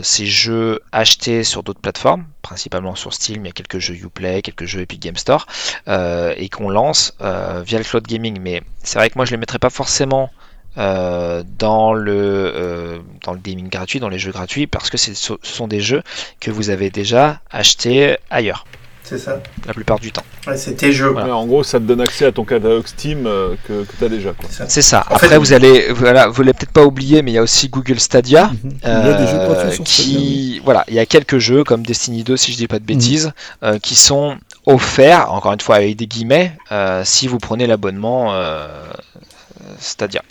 ces 0.04 0.26
jeux 0.26 0.80
achetés 0.92 1.44
sur 1.44 1.64
d'autres 1.64 1.82
plateformes, 1.82 2.26
principalement 2.42 2.96
sur 2.96 3.14
Steam. 3.14 3.46
Il 3.46 3.48
y 3.48 3.50
a 3.50 3.54
quelques 3.54 3.80
jeux 3.80 3.96
Uplay, 3.96 4.42
quelques 4.42 4.66
jeux 4.66 4.82
Epic 4.82 5.02
Game 5.02 5.18
Store, 5.18 5.46
euh, 5.88 6.34
et 6.38 6.50
qu'on 6.50 6.70
lance 6.70 7.16
euh, 7.22 7.62
via 7.66 7.78
le 7.78 7.84
cloud 7.84 8.06
gaming. 8.06 8.40
Mais 8.42 8.62
c'est 8.84 9.00
vrai 9.00 9.10
que 9.10 9.18
moi, 9.18 9.26
je 9.26 9.32
les 9.32 9.38
mettrais 9.38 9.60
pas 9.60 9.70
forcément 9.70 10.32
euh, 10.78 11.44
dans 11.58 11.94
le 11.94 13.02
dans 13.24 13.34
le 13.34 13.40
gaming 13.40 13.70
gratuit, 13.70 14.00
dans 14.00 14.10
les 14.10 14.20
jeux 14.20 14.32
gratuits, 14.32 14.68
parce 14.68 14.90
que 14.90 14.98
ce 14.98 15.36
sont 15.42 15.68
des 15.68 15.82
jeux 15.82 16.04
que 16.40 16.52
vous 16.52 16.70
avez 16.70 16.90
déjà 16.90 17.42
achetés 17.50 18.18
ailleurs, 18.30 18.66
C'est 19.10 19.18
ça. 19.18 19.42
la 19.66 19.74
plupart 19.74 20.00
du 20.00 20.12
temps. 20.12 20.24
Ouais, 20.46 20.56
c'est 20.56 20.74
tes 20.76 20.92
jeux. 20.92 21.10
Voilà. 21.10 21.26
Ouais, 21.28 21.32
en 21.34 21.46
gros, 21.48 21.64
ça 21.64 21.80
te 21.80 21.84
donne 21.86 22.02
accès 22.02 22.26
à 22.26 22.32
ton 22.32 22.46
catalogue 22.46 22.86
Steam 22.86 23.26
euh, 23.26 23.56
que, 23.68 23.84
tu 23.98 24.06
as 24.06 24.10
déjà. 24.10 24.32
C'est 24.68 24.82
ça. 24.84 25.00
Après, 25.10 25.28
fait- 25.28 25.38
vous 25.38 25.52
allez, 25.54 25.88
voilà, 25.92 26.28
vous 26.28 26.42
l'avez 26.44 26.54
peut-être 26.54 26.72
pas 26.72 26.84
oublié, 26.86 27.22
mais 27.24 27.32
il 27.32 27.34
y 27.34 27.38
a 27.38 27.42
aussi 27.42 27.70
Google 27.70 28.00
Stadia. 28.00 28.48
Mhm. 28.64 28.72
Il 28.84 28.88
y 28.88 28.92
a 28.92 29.14
des 29.14 29.28
jeux 29.28 29.34
Euh, 29.40 29.48
gratuits 29.48 29.76
sur 29.76 29.88
Stadia, 29.88 30.10
oui. 30.10 30.16
qui 30.16 30.62
voilà 30.64 30.84
il 30.88 30.94
y 30.94 31.00
a 31.00 31.06
quelques 31.06 31.40
jeux 31.40 31.64
comme 31.64 31.84
Destiny 31.86 32.24
2 32.24 32.38
si 32.38 32.52
je 32.52 32.58
dis 32.58 32.68
pas 32.68 32.78
de 32.78 32.84
Mhm. 32.84 32.88
bêtises 32.88 33.32
euh, 33.64 33.80
qui 33.80 33.96
sont 33.96 34.38
offerts 34.66 35.32
encore 35.34 35.54
une 35.54 35.60
fois 35.62 35.78
avec 35.78 35.96
des 35.96 36.06
guillemets 36.08 36.54
euh, 36.72 37.02
si 37.06 37.28
vous 37.28 37.38
prenez 37.40 37.66
l'abonnement 37.66 38.34
euh, 38.34 38.68
Stadia 39.80 40.22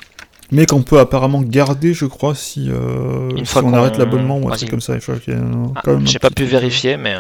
Mais 0.53 0.67
qu'on 0.67 0.83
peut 0.83 0.99
apparemment 0.99 1.43
garder, 1.43 1.93
je 1.95 2.07
crois, 2.07 2.35
si, 2.35 2.71
euh, 2.71 3.29
si 3.45 3.59
on 3.59 3.73
arrête 3.75 3.99
l'abonnement 3.99 4.39
ou 4.39 4.49
un 4.51 4.57
truc 4.57 4.71
comme 4.71 4.81
ça. 4.81 4.95
Je 4.99 5.13
un- 5.33 5.73
Ah, 5.77 5.83
pas 6.21 6.31
pu 6.31 6.45
vérifier 6.45 6.97
mais 6.97 7.17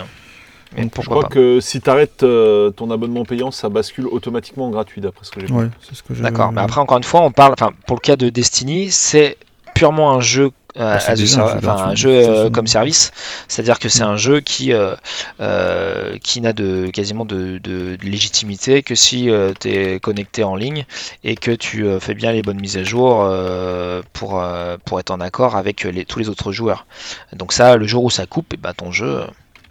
Donc, 0.77 0.93
Je 1.01 1.07
crois 1.09 1.23
pas 1.23 1.29
que 1.29 1.61
si 1.61 1.81
tu 1.81 1.89
arrêtes 1.91 2.19
ton 2.19 2.91
abonnement 2.91 3.25
payant, 3.25 3.51
ça 3.51 3.69
bascule 3.69 4.07
automatiquement 4.07 4.66
en 4.66 4.71
gratuit, 4.71 5.01
d'après 5.01 5.25
ce 5.25 5.31
que 5.31 5.41
j'ai 5.41 5.47
vu. 5.47 5.53
Ouais, 5.55 5.69
c'est 5.81 5.95
ce 5.95 6.03
que 6.03 6.14
j'ai. 6.14 6.23
d'accord 6.23 6.53
mais 6.53 6.61
après 6.61 6.81
encore 6.81 6.99
une 6.99 7.05
fois 7.05 7.23
on 7.23 7.31
parle 7.31 7.53
enfin 7.53 7.71
pour 7.87 7.97
le 7.97 8.01
cas 8.01 8.16
de 8.16 8.29
Destiny 8.29 8.91
c'est 8.91 9.37
purement 9.75 10.12
un 10.12 10.21
jeu 10.21 10.51
euh, 10.77 10.99
Bah, 11.07 11.14
déjà 11.14 11.43
un 11.45 11.49
jeu 11.49 11.57
enfin, 11.59 11.69
un 11.73 11.77
gratuit, 11.77 11.97
jeu 11.97 12.11
euh, 12.11 12.51
comme 12.51 12.66
service, 12.66 13.11
c'est-à-dire 13.49 13.79
que 13.79 13.89
c'est 13.89 14.03
un 14.03 14.16
jeu 14.16 14.41
qui 14.41 14.73
euh, 14.73 14.95
euh, 15.41 16.19
qui 16.23 16.41
n'a 16.41 16.53
de 16.53 16.89
quasiment 16.93 17.25
de, 17.25 17.59
de- 17.59 17.97
de 17.97 18.05
légitimité 18.05 18.83
que 18.83 18.95
si 18.95 19.29
tu 19.61 19.69
es 19.69 19.99
connecté 20.01 20.45
en 20.45 20.55
ligne 20.57 20.85
et 21.24 21.35
que 21.36 21.51
tu 21.51 21.85
euh, 21.86 21.99
fais 22.01 22.15
bien 22.15 22.32
les 22.32 22.43
bonnes 22.43 22.61
mises 22.61 22.77
à 22.77 22.85
jour 22.85 23.23
euh, 23.23 24.03
pour 24.12 24.40
euh, 24.40 24.77
pour 24.85 25.01
être 25.01 25.11
en 25.11 25.20
accord 25.20 25.57
avec 25.57 25.85
les, 25.85 26.05
tous 26.05 26.19
les 26.19 26.28
autres 26.28 26.53
joueurs. 26.53 26.86
Donc 27.32 27.53
ça, 27.53 27.77
le 27.77 27.86
jour 27.86 28.05
où 28.05 28.11
ça 28.11 28.27
coupe, 28.27 28.53
et 28.55 28.57
ben 28.57 28.74
ton 28.74 28.93
jeu, 28.93 29.20
euh, 29.23 29.27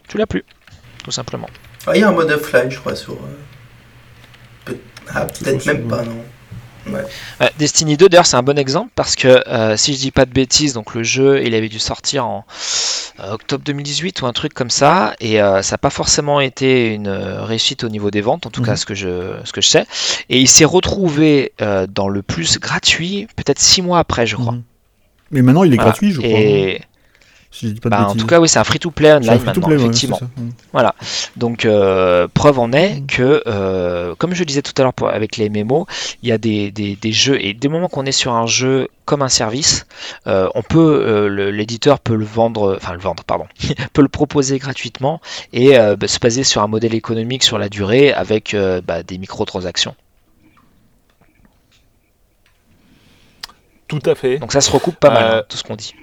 tu 0.07 0.18
l'as 0.18 0.26
plus, 0.28 0.44
tout 1.08 1.12
simplement. 1.12 1.48
Ah, 1.86 1.92
il 1.96 2.02
y 2.02 2.04
a 2.04 2.10
un 2.10 2.12
mode 2.12 2.30
offline, 2.32 2.70
je 2.70 2.80
crois, 2.80 2.94
sur. 2.94 3.14
euh, 3.14 4.74
Ah, 5.16 5.26
peut-être 5.26 5.66
même 5.66 5.88
pas, 5.88 6.04
non. 6.04 6.18
Euh, 6.90 7.48
Destiny 7.58 7.98
2 7.98 8.08
d'ailleurs 8.08 8.26
c'est 8.26 8.38
un 8.38 8.44
bon 8.44 8.58
exemple 8.58 8.92
parce 8.96 9.16
que 9.18 9.44
euh, 9.50 9.76
si 9.76 9.94
je 9.94 10.00
dis 10.00 10.12
pas 10.12 10.26
de 10.26 10.32
bêtises 10.32 10.72
donc 10.74 10.96
le 10.96 11.04
jeu 11.04 11.44
il 11.46 11.54
avait 11.54 11.68
dû 11.68 11.80
sortir 11.80 12.26
en 12.26 12.46
euh, 13.20 13.34
octobre 13.34 13.62
2018 13.66 14.22
ou 14.22 14.26
un 14.26 14.32
truc 14.32 14.54
comme 14.54 14.70
ça 14.70 15.14
et 15.20 15.42
euh, 15.42 15.62
ça 15.64 15.74
n'a 15.74 15.78
pas 15.80 15.90
forcément 15.90 16.40
été 16.40 16.94
une 16.94 17.10
réussite 17.10 17.84
au 17.84 17.90
niveau 17.90 18.10
des 18.10 18.22
ventes 18.22 18.46
en 18.46 18.52
tout 18.52 18.62
Mhm. 18.62 18.68
cas 18.68 18.76
ce 18.78 18.86
que 18.86 18.96
je 18.96 19.34
ce 19.44 19.52
que 19.52 19.60
je 19.60 19.68
sais 19.68 19.86
et 20.30 20.40
il 20.40 20.48
s'est 20.48 20.64
retrouvé 20.64 21.52
euh, 21.62 21.88
dans 21.88 22.08
le 22.08 22.22
plus 22.22 22.58
gratuit 22.58 23.28
peut-être 23.36 23.60
six 23.60 23.82
mois 23.82 24.00
après 24.00 24.26
je 24.26 24.38
crois. 24.38 24.54
Mhm. 24.54 24.64
Mais 25.32 25.42
maintenant, 25.42 25.66
il 25.66 25.74
est 25.74 25.76
Voilà. 25.76 25.92
gratuit, 25.92 26.14
je 26.14 26.20
crois. 26.22 26.40
Et 26.40 26.82
Si 27.60 27.70
je 27.70 27.74
dis 27.74 27.80
pas 27.80 27.90
de 27.90 27.96
bah, 27.96 28.08
en 28.08 28.14
tout 28.16 28.28
cas 28.28 28.40
oui 28.40 28.48
c'est 28.48 28.60
un 28.60 28.64
free 28.64 28.78
to 28.78 28.92
play 28.92 29.08
C'est 29.08 29.14
un 29.14 29.18
online 29.34 29.40
free-to-play, 29.40 29.76
maintenant 29.78 29.78
c'est 29.78 29.86
effectivement. 29.86 30.18
ça. 30.20 30.28
Mhm. 30.38 30.92
Donc, 31.38 31.66
euh, 31.66 32.28
preuve 32.32 32.60
en 32.60 32.72
est 32.72 33.00
Mm. 33.02 33.08
que, 33.08 33.44
euh, 33.48 34.14
comme 34.16 34.34
je 34.36 34.40
le 34.40 34.46
disais 34.46 34.62
tout 34.62 34.74
à 34.78 34.84
l'heure 34.84 34.94
avec 35.12 35.38
les 35.38 35.50
mémos, 35.50 35.86
il 36.22 36.30
y 36.30 36.32
a 36.32 36.38
des, 36.38 36.70
des- 36.72 36.96
des 36.96 37.12
jeux, 37.12 37.44
et 37.44 37.54
dès 37.56 37.68
le 37.68 37.74
moment 37.74 37.88
qu'on 37.90 38.06
est 38.06 38.12
sur 38.12 38.34
un 38.34 38.46
jeu 38.46 38.90
comme 39.06 39.22
un 39.24 39.30
service, 39.30 39.88
euh, 40.28 40.48
on 40.54 40.62
peut, 40.62 41.04
euh, 41.04 41.50
l'éditeur 41.52 42.00
peut 42.00 42.16
le 42.16 42.26
vendre, 42.26 42.76
enfin 42.78 42.94
le 42.94 43.00
vendre, 43.00 43.24
pardon, 43.24 43.46
peut 43.94 44.02
le 44.04 44.08
proposer 44.10 44.60
gratuitement 44.60 45.20
et 45.54 45.78
euh, 45.80 45.96
bah, 45.96 46.08
se 46.08 46.20
baser 46.20 46.44
sur 46.44 46.62
un 46.62 46.68
modèle 46.68 46.94
économique 46.94 47.44
sur 47.44 47.58
la 47.58 47.70
durée 47.70 48.14
avec 48.14 48.54
euh, 48.54 48.82
bah, 48.86 49.02
des 49.02 49.18
microtransactions. 49.18 49.96
Tout 53.88 54.02
à 54.06 54.16
fait. 54.16 54.38
Donc 54.40 54.52
ça 54.52 54.62
se 54.62 54.70
recoupe 54.70 54.98
pas 54.98 55.10
mal, 55.10 55.24
Euh, 55.24 55.40
hein, 55.40 55.44
tout 55.48 55.58
ce 55.58 55.64
qu'on 55.64 55.76
dit. 55.76 55.94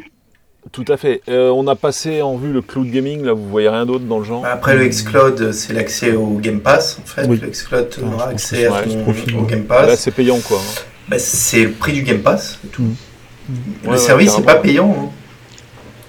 Tout 0.73 0.85
à 0.89 0.97
fait. 0.97 1.21
Euh, 1.29 1.51
on 1.51 1.67
a 1.69 1.77
passé 1.77 2.21
en 2.23 2.37
vue 2.37 2.53
le 2.53 2.61
cloud 2.63 2.91
gaming, 2.91 3.23
là 3.25 3.33
vous 3.33 3.49
voyez 3.49 3.69
rien 3.69 3.87
d'autre 3.87 4.05
dans 4.07 4.19
le 4.19 4.25
genre 4.25 4.45
Après, 4.45 4.75
le 4.77 4.89
Xcloud, 4.89 5.53
c'est 5.53 5.73
l'accès 5.73 6.13
au 6.13 6.39
Game 6.39 6.61
Pass, 6.61 6.99
en 7.03 7.07
fait. 7.07 7.27
Oui. 7.29 7.39
Le 7.41 7.49
Xcloud 7.49 7.89
Ah, 8.03 8.15
aura 8.15 8.29
accès 8.31 8.67
à 8.67 8.83
ton- 8.83 8.91
ouais, 8.91 9.03
profil, 9.03 9.37
au 9.37 9.41
ouais. 9.43 9.47
Game 9.51 9.67
Là 9.69 9.87
Pass. 9.87 10.01
c'est 10.01 10.11
payant 10.11 10.39
quoi. 10.41 10.59
hein. 10.59 10.81
Bah, 11.09 11.19
c'est 11.19 11.65
le 11.65 11.71
prix 11.73 11.93
du 11.93 12.03
Game 12.03 12.21
Pass, 12.21 12.59
tout. 12.73 12.83
Le 12.83 13.89
Ouais, 13.89 13.93
ouais, 13.93 13.99
service, 13.99 14.31
c'est 14.31 14.43
carrément. 14.43 14.47
pas 14.63 14.67
payant. 14.67 14.97
hein. 14.99 15.11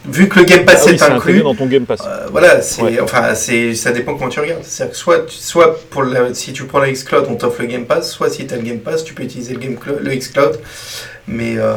Vu 0.07 0.29
que 0.29 0.39
le 0.39 0.45
Game 0.45 0.63
Pass 0.65 0.85
Ah 0.87 0.91
est 0.91 1.01
inclus, 1.03 1.41
dans 1.41 1.55
ton 1.55 1.65
Game 1.65 1.85
Pass. 1.85 1.99
Euh, 2.05 2.27
voilà, 2.31 2.61
c'est 2.61 2.81
Ouais. 2.83 2.99
enfin 3.01 3.33
c'est 3.35 3.73
ça 3.73 3.91
dépend 3.91 4.15
comment 4.15 4.29
tu 4.29 4.39
regardes. 4.39 4.63
C'est-à-dire 4.63 4.91
que 4.93 4.97
soit 4.97 5.25
tu- 5.25 5.35
soit 5.35 5.79
pour 5.89 6.03
la- 6.03 6.31
si 6.33 6.53
tu 6.53 6.63
prends 6.65 6.79
le 6.79 6.91
Xcloud, 6.91 7.25
on 7.27 7.35
t'offre 7.35 7.61
le 7.61 7.67
Game 7.67 7.85
Pass, 7.85 8.11
soit 8.11 8.29
si 8.29 8.45
tu 8.45 8.53
as 8.53 8.57
le 8.57 8.63
Game 8.63 8.79
Pass, 8.79 9.03
tu 9.03 9.13
peux 9.15 9.23
utiliser 9.23 9.53
le 9.53 9.59
Game 9.59 9.75
le 10.01 10.15
Xcloud. 10.15 10.59
Mais 11.27 11.55
euh, 11.57 11.75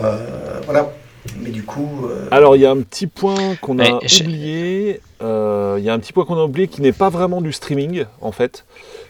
voilà. 0.67 0.93
Mais 1.41 1.51
du 1.51 1.63
coup 1.63 2.07
euh, 2.09 2.27
Alors 2.31 2.57
il 2.57 2.63
y 2.63 2.67
a 2.67 2.71
un 2.71 2.81
petit 2.81 3.07
point 3.07 3.57
qu'on 3.61 3.79
a 3.79 4.01
je- 4.07 4.23
oublié. 4.23 5.01
euh, 5.23 5.77
Il 5.79 5.85
y 5.85 5.91
a 5.91 5.93
un 5.95 5.99
petit 5.99 6.13
point 6.13 6.25
qu'on 6.25 6.39
a 6.39 6.45
oublié 6.45 6.69
qui 6.69 6.81
n'est 6.83 6.93
pas 6.93 7.09
vraiment 7.11 7.41
du 7.41 7.53
streaming 7.53 8.05
en 8.21 8.33
fait, 8.33 8.65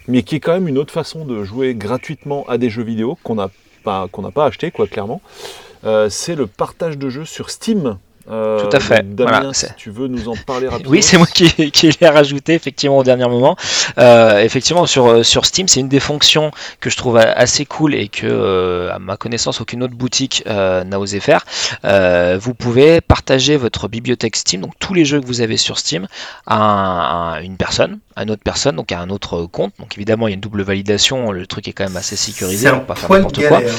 mais 0.08 0.22
qui 0.22 0.36
est 0.36 0.40
quand 0.40 0.52
même 0.52 0.68
une 0.68 0.78
autre 0.78 0.92
façon 0.92 1.24
de 1.24 1.44
jouer 1.44 1.74
gratuitement 1.74 2.44
à 2.48 2.58
des 2.58 2.70
jeux 2.70 2.82
vidéo 2.82 3.18
qu'on 3.22 3.34
n'a 3.34 3.50
pas 3.84 4.08
qu'on 4.10 4.22
n'a 4.22 4.30
pas 4.30 4.46
acheté 4.46 4.70
quoi 4.70 4.86
clairement. 4.86 5.20
Euh, 5.84 6.08
c'est 6.10 6.34
le 6.34 6.46
partage 6.46 6.98
de 6.98 7.08
jeux 7.08 7.24
sur 7.24 7.50
Steam. 7.50 7.98
Euh, 8.30 8.60
Tout 8.60 8.76
à 8.76 8.80
fait, 8.80 9.02
donc, 9.06 9.14
Damien, 9.16 9.30
voilà, 9.38 9.54
si 9.54 9.60
c'est- 9.60 9.74
tu 9.76 9.90
veux 9.90 10.06
nous 10.06 10.28
en 10.28 10.34
parler 10.36 10.68
rapidement. 10.68 10.90
Oui, 10.92 11.02
c'est 11.02 11.16
moi 11.16 11.26
qui, 11.26 11.70
qui 11.72 11.90
l'ai 12.00 12.08
rajouté 12.08 12.54
effectivement 12.54 12.98
au 12.98 13.04
dernier 13.04 13.26
moment. 13.26 13.56
Euh, 13.98 14.40
effectivement, 14.40 14.84
sur, 14.86 15.06
euh, 15.06 15.22
sur 15.22 15.46
Steam, 15.46 15.66
c'est 15.68 15.80
une 15.80 15.88
des 15.88 16.00
fonctions 16.00 16.50
que 16.80 16.90
je 16.90 16.96
trouve 16.96 17.16
assez 17.16 17.64
cool 17.64 17.94
et 17.94 18.08
que, 18.08 18.26
euh, 18.26 18.92
à 18.92 18.98
ma 18.98 19.16
connaissance, 19.16 19.60
aucune 19.60 19.82
autre 19.82 19.94
boutique 19.94 20.42
euh, 20.46 20.84
n'a 20.84 21.00
osé 21.00 21.20
faire. 21.20 21.44
Euh, 21.84 22.38
vous 22.40 22.54
pouvez 22.54 23.00
partager 23.00 23.56
votre 23.56 23.88
bibliothèque 23.88 24.36
Steam, 24.36 24.60
donc 24.60 24.72
tous 24.78 24.92
les 24.94 25.04
jeux 25.04 25.20
que 25.20 25.26
vous 25.26 25.40
avez 25.40 25.56
sur 25.56 25.78
Steam, 25.78 26.06
à, 26.46 26.56
un- 26.56 27.32
à 27.34 27.40
une 27.40 27.56
personne, 27.56 27.98
à 28.16 28.24
une 28.24 28.30
autre 28.30 28.42
personne, 28.44 28.76
donc 28.76 28.92
à 28.92 29.00
un 29.00 29.08
autre 29.10 29.46
compte. 29.46 29.72
Donc 29.78 29.96
évidemment, 29.96 30.28
il 30.28 30.32
y 30.32 30.34
a 30.34 30.36
une 30.36 30.40
double 30.40 30.62
validation. 30.62 31.32
Le 31.32 31.46
truc 31.46 31.66
est 31.68 31.72
quand 31.72 31.84
même 31.84 31.96
assez 31.96 32.16
sécurisé, 32.16 32.68
pour 32.76 32.86
pas 32.86 32.94
faire 32.94 33.08
n'importe 33.18 33.36
quoi. 33.48 33.58
galère. 33.60 33.74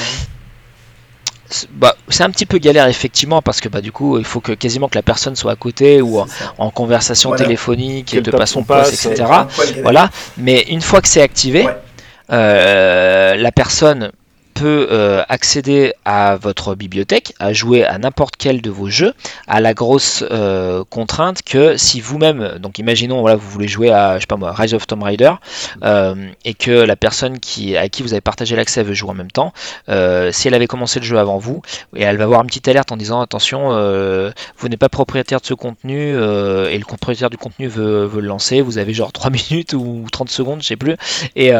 C'est- 1.52 1.68
Bah, 1.72 1.96
c'est 2.08 2.22
un 2.22 2.30
petit 2.30 2.46
peu 2.46 2.58
galère 2.58 2.86
effectivement 2.86 3.42
parce 3.42 3.60
que 3.60 3.68
bah 3.68 3.80
du 3.80 3.90
coup 3.92 4.18
il 4.18 4.24
faut 4.24 4.40
que 4.40 4.52
quasiment 4.52 4.88
que 4.88 4.94
la 4.96 5.02
personne 5.02 5.34
soit 5.36 5.52
à 5.52 5.56
côté 5.56 6.00
ou 6.00 6.20
en, 6.58 6.70
conversation 6.70 7.30
Voilà. 7.30 7.44
téléphonique 7.44 8.14
et 8.14 8.20
de 8.20 8.30
poste, 8.30 8.64
passe, 8.66 9.04
etc. 9.06 9.24
Voilà. 9.82 10.10
Mais 10.38 10.60
une 10.68 10.80
fois 10.80 11.00
que 11.02 11.08
c'est 11.08 11.20
activé, 11.22 11.64
Ouais. 11.64 11.76
euh, 12.32 13.34
la 13.34 13.52
personne 13.52 14.12
peut 14.60 14.88
euh, 14.90 15.22
accéder 15.30 15.94
à 16.04 16.36
votre 16.36 16.74
bibliothèque, 16.74 17.32
à 17.38 17.54
jouer 17.54 17.82
à 17.82 17.96
n'importe 17.96 18.34
quel 18.36 18.60
de 18.60 18.68
vos 18.68 18.90
jeux, 18.90 19.14
à 19.46 19.58
la 19.58 19.72
grosse 19.72 20.22
euh, 20.30 20.84
contrainte 20.90 21.40
que 21.42 21.78
si 21.78 22.02
vous-même, 22.02 22.58
donc 22.58 22.78
imaginons 22.78 23.22
voilà 23.22 23.36
vous 23.36 23.48
voulez 23.48 23.68
jouer 23.68 23.90
à 23.90 24.16
je 24.16 24.20
sais 24.20 24.26
pas 24.26 24.36
moi 24.36 24.52
Rise 24.52 24.74
of 24.74 24.86
Tomb 24.86 25.02
Raider 25.02 25.32
euh, 25.82 26.14
et 26.44 26.52
que 26.52 26.72
la 26.72 26.94
personne 26.94 27.40
qui 27.40 27.74
à 27.74 27.88
qui 27.88 28.02
vous 28.02 28.12
avez 28.12 28.20
partagé 28.20 28.54
l'accès 28.54 28.82
veut 28.82 28.92
jouer 28.92 29.08
en 29.08 29.14
même 29.14 29.30
temps, 29.30 29.54
si 29.88 30.48
elle 30.48 30.54
avait 30.54 30.66
commencé 30.66 31.00
le 31.00 31.06
jeu 31.06 31.18
avant 31.18 31.38
vous 31.38 31.62
et 31.96 32.02
elle 32.02 32.18
va 32.18 32.24
avoir 32.24 32.42
une 32.42 32.48
petite 32.48 32.68
alerte 32.68 32.92
en 32.92 32.98
disant 32.98 33.22
attention 33.22 33.70
vous 34.58 34.68
n'êtes 34.68 34.78
pas 34.78 34.90
propriétaire 34.90 35.40
de 35.40 35.46
ce 35.46 35.54
contenu 35.54 36.10
et 36.10 36.78
le 36.78 36.84
propriétaire 36.84 37.30
du 37.30 37.38
contenu 37.38 37.66
veut, 37.66 38.04
veut 38.04 38.20
le 38.20 38.28
lancer, 38.28 38.60
vous 38.60 38.76
avez 38.76 38.92
genre 38.92 39.10
3 39.12 39.30
minutes 39.50 39.72
ou 39.72 40.04
30 40.12 40.28
secondes, 40.28 40.60
je 40.60 40.66
sais 40.66 40.76
plus, 40.76 40.96
et, 41.34 41.52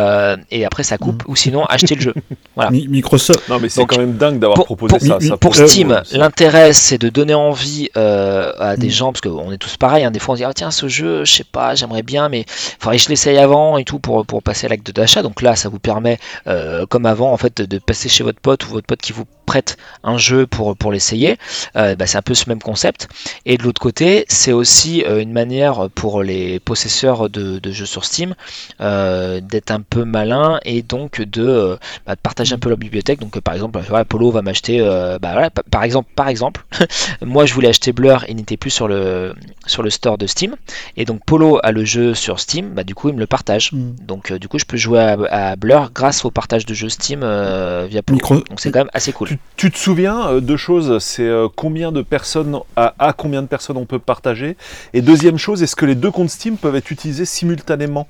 et 0.50 0.64
après 0.66 0.82
ça 0.82 0.98
coupe, 0.98 1.22
ou 1.28 1.34
sinon 1.34 1.64
achetez 1.64 1.94
le 1.94 2.02
jeu. 2.02 2.14
Voilà. 2.56 2.72
Mi- 2.90 2.96
Microsoft. 3.00 3.48
Non 3.48 3.58
mais 3.60 3.68
c'est 3.68 3.80
Donc, 3.80 3.90
quand 3.90 3.98
même 3.98 4.16
dingue 4.16 4.38
d'avoir 4.38 4.56
Pour, 4.56 4.66
proposé 4.66 4.98
pour- 4.98 5.06
ça. 5.06 5.18
mi- 5.18 5.28
ça 5.28 5.36
pour 5.36 5.54
Steam, 5.56 6.02
l'intérêt 6.12 6.72
c'est 6.72 6.98
de 6.98 7.08
donner 7.08 7.34
envie 7.34 7.88
euh, 7.96 8.52
à 8.58 8.76
des 8.76 8.88
Mm. 8.88 8.90
gens, 8.90 9.12
parce 9.12 9.20
qu'on 9.20 9.52
est 9.52 9.58
tous 9.58 9.76
pareils, 9.76 10.04
hein, 10.04 10.10
des 10.10 10.18
fois 10.18 10.32
on 10.34 10.36
se 10.36 10.40
dit 10.40 10.44
ah, 10.44 10.52
tiens 10.54 10.70
ce 10.70 10.88
jeu, 10.88 11.24
je 11.24 11.32
sais 11.32 11.44
pas, 11.44 11.74
j'aimerais 11.74 12.02
bien, 12.02 12.28
mais 12.28 12.44
faudrait 12.78 12.96
que 12.98 13.02
je 13.04 13.08
l'essaye 13.08 13.38
avant 13.38 13.78
et 13.78 13.84
tout 13.84 13.98
pour, 13.98 14.26
pour 14.26 14.42
passer 14.42 14.66
à 14.66 14.68
l'acte 14.70 14.90
d'achat. 14.90 15.22
Donc 15.22 15.42
là 15.42 15.56
ça 15.56 15.68
vous 15.68 15.78
permet, 15.78 16.18
euh, 16.46 16.86
comme 16.86 17.06
avant 17.06 17.32
en 17.32 17.36
fait, 17.36 17.60
de 17.62 17.78
passer 17.78 18.08
chez 18.08 18.24
votre 18.24 18.40
pote 18.40 18.66
ou 18.66 18.70
votre 18.70 18.86
pote 18.86 19.00
qui 19.00 19.12
vous 19.12 19.24
prête 19.50 19.76
un 20.04 20.16
jeu 20.18 20.46
pour, 20.46 20.76
pour 20.76 20.90
l'essayer. 20.92 21.36
Euh, 21.76 21.94
bah, 21.96 22.06
c'est 22.06 22.18
un 22.18 22.22
peu 22.30 22.34
ce 22.34 22.48
même 22.48 22.62
concept. 22.62 23.08
Et 23.46 23.56
de 23.58 23.62
l'autre 23.64 23.80
côté, 23.80 24.24
c'est 24.28 24.52
aussi 24.52 25.04
euh, 25.04 25.20
une 25.20 25.32
manière 25.32 25.88
pour 25.94 26.22
les 26.22 26.60
possesseurs 26.60 27.28
de, 27.30 27.58
de 27.58 27.70
jeux 27.72 27.86
sur 27.94 28.04
Steam 28.04 28.34
euh, 28.80 29.40
d'être 29.40 29.70
un 29.70 29.80
peu 29.80 30.04
malin 30.04 30.60
et 30.64 30.82
donc 30.82 31.20
de, 31.20 31.78
bah, 32.06 32.14
de 32.14 32.20
partager 32.20 32.54
un 32.54 32.58
peu 32.58 32.68
leur 32.68 32.78
bibliothèque. 32.78 33.20
Donc 33.20 33.38
par 33.40 33.54
exemple, 33.54 33.80
voilà, 33.88 34.04
Polo 34.04 34.30
va 34.30 34.42
m'acheter, 34.42 34.78
bah, 35.20 35.32
voilà, 35.32 35.50
par 35.50 35.82
exemple, 35.84 36.08
par 36.14 36.28
exemple, 36.28 36.64
moi 37.22 37.46
je 37.46 37.54
voulais 37.54 37.68
acheter 37.68 37.92
Blur, 37.92 38.24
il 38.28 38.36
n'était 38.36 38.56
plus 38.56 38.70
sur 38.70 38.88
le 38.88 39.34
sur 39.66 39.82
le 39.82 39.90
store 39.90 40.18
de 40.18 40.26
Steam, 40.26 40.56
et 40.96 41.04
donc 41.04 41.24
Polo 41.24 41.58
a 41.62 41.72
le 41.72 41.84
jeu 41.84 42.14
sur 42.14 42.40
Steam, 42.40 42.70
bah 42.74 42.84
du 42.84 42.94
coup 42.94 43.08
il 43.08 43.14
me 43.14 43.20
le 43.20 43.26
partage. 43.26 43.72
Mm. 43.72 43.90
Donc 44.06 44.32
du 44.32 44.48
coup 44.48 44.58
je 44.58 44.64
peux 44.64 44.76
jouer 44.76 45.00
à, 45.00 45.16
à 45.30 45.56
Blur 45.56 45.90
grâce 45.94 46.24
au 46.24 46.30
partage 46.30 46.66
de 46.66 46.74
jeux 46.74 46.88
Steam 46.88 47.20
euh, 47.22 47.86
via 47.88 48.02
Polo. 48.02 48.16
Micro- 48.18 48.34
Donc 48.48 48.60
c'est 48.60 48.70
quand 48.70 48.80
même 48.80 48.90
assez 48.94 49.12
cool. 49.12 49.28
Tu, 49.28 49.38
tu 49.56 49.70
te 49.70 49.76
souviens 49.78 50.28
euh, 50.28 50.40
deux 50.40 50.56
choses, 50.56 50.98
c'est 50.98 51.26
euh, 51.28 51.48
combien 51.54 51.92
de 51.92 52.00
personnes 52.02 52.58
à, 52.76 52.94
à 52.98 53.12
combien 53.12 53.42
de 53.42 53.46
personnes 53.46 53.76
on 53.76 53.84
peut 53.84 53.98
partager? 53.98 54.56
Et 54.94 55.02
deuxième 55.02 55.36
chose, 55.36 55.62
est-ce 55.62 55.76
que 55.76 55.84
les 55.84 55.94
deux 55.94 56.10
comptes 56.10 56.30
Steam 56.30 56.56
peuvent 56.56 56.76
être 56.76 56.90
utilisés 56.90 57.26
simultanément? 57.26 58.08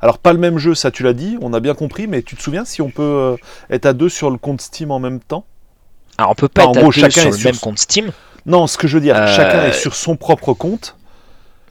Alors 0.00 0.18
pas 0.18 0.32
le 0.32 0.38
même 0.38 0.58
jeu, 0.58 0.74
ça 0.74 0.90
tu 0.90 1.02
l'as 1.02 1.12
dit, 1.14 1.36
on 1.40 1.52
a 1.52 1.60
bien 1.60 1.74
compris, 1.74 2.06
mais 2.06 2.22
tu 2.22 2.36
te 2.36 2.42
souviens 2.42 2.64
si 2.64 2.80
on 2.82 2.90
peut 2.90 3.02
euh, 3.02 3.36
être 3.70 3.86
à 3.86 3.92
deux 3.92 4.08
sur 4.08 4.30
le 4.30 4.38
compte 4.38 4.60
Steam 4.60 4.90
en 4.90 5.00
même 5.00 5.18
temps? 5.20 5.44
Alors 6.18 6.30
on 6.30 6.34
peut 6.34 6.48
pas 6.48 6.66
Enfin, 6.66 6.80
en 6.80 6.90
être 6.90 6.98
à 6.98 7.02
deux 7.08 7.10
chacun 7.10 7.20
sur 7.22 7.30
le 7.30 7.36
sur 7.36 7.50
même 7.50 7.58
compte 7.58 7.78
Steam. 7.78 8.12
Non, 8.46 8.66
ce 8.66 8.76
que 8.78 8.86
je 8.86 8.96
veux 8.98 9.00
dire, 9.02 9.16
Euh, 9.16 9.26
chacun 9.34 9.64
est 9.64 9.72
sur 9.72 9.94
son 9.96 10.16
propre 10.16 10.52
compte, 10.52 10.96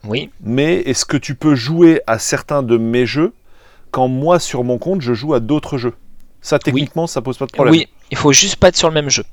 Oui. 0.04 0.32
mais 0.42 0.80
est-ce 0.82 1.06
que 1.06 1.18
tu 1.18 1.36
peux 1.36 1.56
jouer 1.56 2.02
à 2.08 2.20
certains 2.20 2.64
de 2.64 2.78
mes 2.78 3.06
jeux 3.06 3.32
quand 3.92 4.08
moi 4.08 4.40
sur 4.40 4.64
mon 4.66 4.80
compte 4.80 5.02
je 5.02 5.14
joue 5.14 5.34
à 5.34 5.40
d'autres 5.40 5.78
jeux? 5.78 5.94
Ça 6.42 6.60
techniquement 6.60 7.08
ça 7.08 7.22
pose 7.22 7.38
pas 7.38 7.46
de 7.46 7.52
problème. 7.52 7.74
Oui, 7.74 7.88
il 8.14 8.18
faut 8.18 8.31
juste 8.34 8.56
pas 8.57 8.69
être 8.69 8.77
sur 8.77 8.88
le 8.90 8.94
même 8.94 9.10
jeu. 9.10 9.23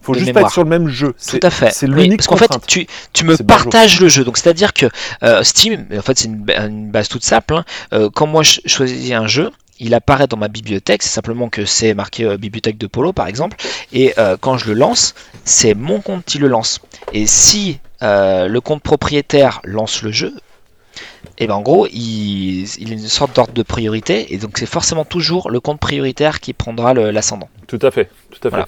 faut 0.00 0.14
de 0.14 0.18
juste 0.20 0.32
pas 0.32 0.40
être 0.42 0.50
sur 0.50 0.64
le 0.64 0.70
même 0.70 0.88
jeu. 0.88 1.14
Tout 1.28 1.38
à 1.42 1.50
fait. 1.50 1.70
C'est 1.72 1.88
Oui, 1.88 2.02
l'unique 2.04 2.18
parce 2.18 2.26
qu'en 2.28 2.36
fait, 2.36 2.50
tu, 2.66 2.86
tu 3.12 3.24
me 3.24 3.36
partages 3.36 4.00
le 4.00 4.08
jeu. 4.08 4.24
Donc, 4.24 4.36
c'est-à-dire 4.38 4.72
que 4.72 4.86
euh, 5.22 5.42
Steam, 5.44 5.86
en 5.96 6.02
fait, 6.02 6.18
c'est 6.18 6.26
une, 6.28 6.36
ba- 6.44 6.66
une 6.66 6.90
base 6.90 7.08
toute 7.08 7.24
simple. 7.24 7.54
hein. 7.54 7.64
Euh, 7.92 8.10
quand 8.12 8.26
moi 8.26 8.42
je 8.42 8.60
choisis 8.66 9.12
un 9.12 9.26
jeu, 9.26 9.50
il 9.78 9.94
apparaît 9.94 10.26
dans 10.26 10.36
ma 10.36 10.48
bibliothèque. 10.48 11.02
C'est 11.02 11.08
simplement 11.10 11.48
que 11.48 11.64
c'est 11.64 11.94
marqué 11.94 12.24
euh, 12.24 12.36
bibliothèque 12.36 12.78
de 12.78 12.86
Polo, 12.86 13.12
par 13.12 13.26
exemple. 13.26 13.56
Et 13.92 14.14
euh, 14.18 14.36
quand 14.40 14.56
je 14.58 14.66
le 14.66 14.74
lance, 14.74 15.14
c'est 15.44 15.74
mon 15.74 16.00
compte 16.00 16.24
qui 16.24 16.38
le 16.38 16.48
lance. 16.48 16.80
Et 17.12 17.26
si 17.26 17.78
euh, 18.02 18.48
le 18.48 18.60
compte 18.60 18.82
propriétaire 18.82 19.60
lance 19.64 20.02
le 20.02 20.10
jeu, 20.12 20.34
et 21.38 21.46
ben 21.46 21.54
en 21.54 21.62
gros, 21.62 21.86
il, 21.86 22.64
il 22.78 22.90
a 22.90 22.92
une 22.92 23.08
sorte 23.08 23.34
d'ordre 23.34 23.52
de 23.52 23.62
priorité. 23.62 24.34
Et 24.34 24.38
donc, 24.38 24.58
c'est 24.58 24.66
forcément 24.66 25.04
toujours 25.04 25.50
le 25.50 25.60
compte 25.60 25.80
prioritaire 25.80 26.40
qui 26.40 26.52
prendra 26.52 26.94
l'ascendant. 26.94 27.48
Tout 27.66 27.78
à 27.82 27.90
fait, 27.90 28.10
tout 28.30 28.38
à 28.40 28.42
fait. 28.42 28.48
Voilà. 28.50 28.66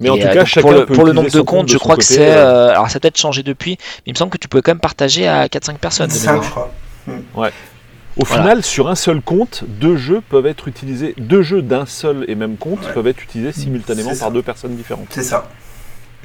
Mais 0.00 0.08
en 0.08 0.16
tout 0.16 0.26
euh, 0.26 0.32
cas, 0.32 0.44
chacun 0.46 0.62
pour 0.62 0.72
le, 0.72 0.86
peut 0.86 0.94
pour 0.94 1.04
le 1.04 1.12
nombre 1.12 1.28
de 1.30 1.40
comptes, 1.40 1.46
compte 1.46 1.68
je 1.68 1.76
crois 1.76 1.96
que 1.96 2.04
c'est. 2.04 2.20
euh, 2.30 2.68
euh, 2.68 2.70
alors 2.70 2.88
ça 2.88 2.96
a 2.96 3.00
peut-être 3.00 3.18
changé 3.18 3.42
depuis, 3.42 3.72
mais 3.78 4.02
il 4.06 4.12
me 4.14 4.16
semble 4.16 4.30
que 4.30 4.38
tu 4.38 4.48
pouvais 4.48 4.62
quand 4.62 4.70
même 4.72 4.80
partager 4.80 5.28
à 5.28 5.46
4-5 5.46 5.76
personnes. 5.76 6.08
de 6.08 6.12
5, 6.14 6.32
mémoire. 6.32 6.44
je 6.44 6.50
crois. 6.50 7.50
Au 8.16 8.24
Voilà. 8.24 8.42
final, 8.42 8.62
sur 8.64 8.88
un 8.88 8.94
seul 8.96 9.20
compte, 9.20 9.62
deux 9.66 9.96
jeux 9.96 10.20
peuvent 10.20 10.46
être 10.46 10.68
utilisés, 10.68 11.14
deux 11.18 11.42
jeux 11.42 11.62
d'un 11.62 11.86
seul 11.86 12.24
et 12.28 12.34
même 12.34 12.56
compte 12.56 12.80
Ouais. 12.86 12.92
peuvent 12.92 13.06
être 13.06 13.22
utilisés 13.22 13.52
simultanément 13.52 14.10
par 14.16 14.30
deux 14.30 14.42
personnes 14.42 14.74
différentes. 14.74 15.06
C'est 15.10 15.22
ça. 15.22 15.48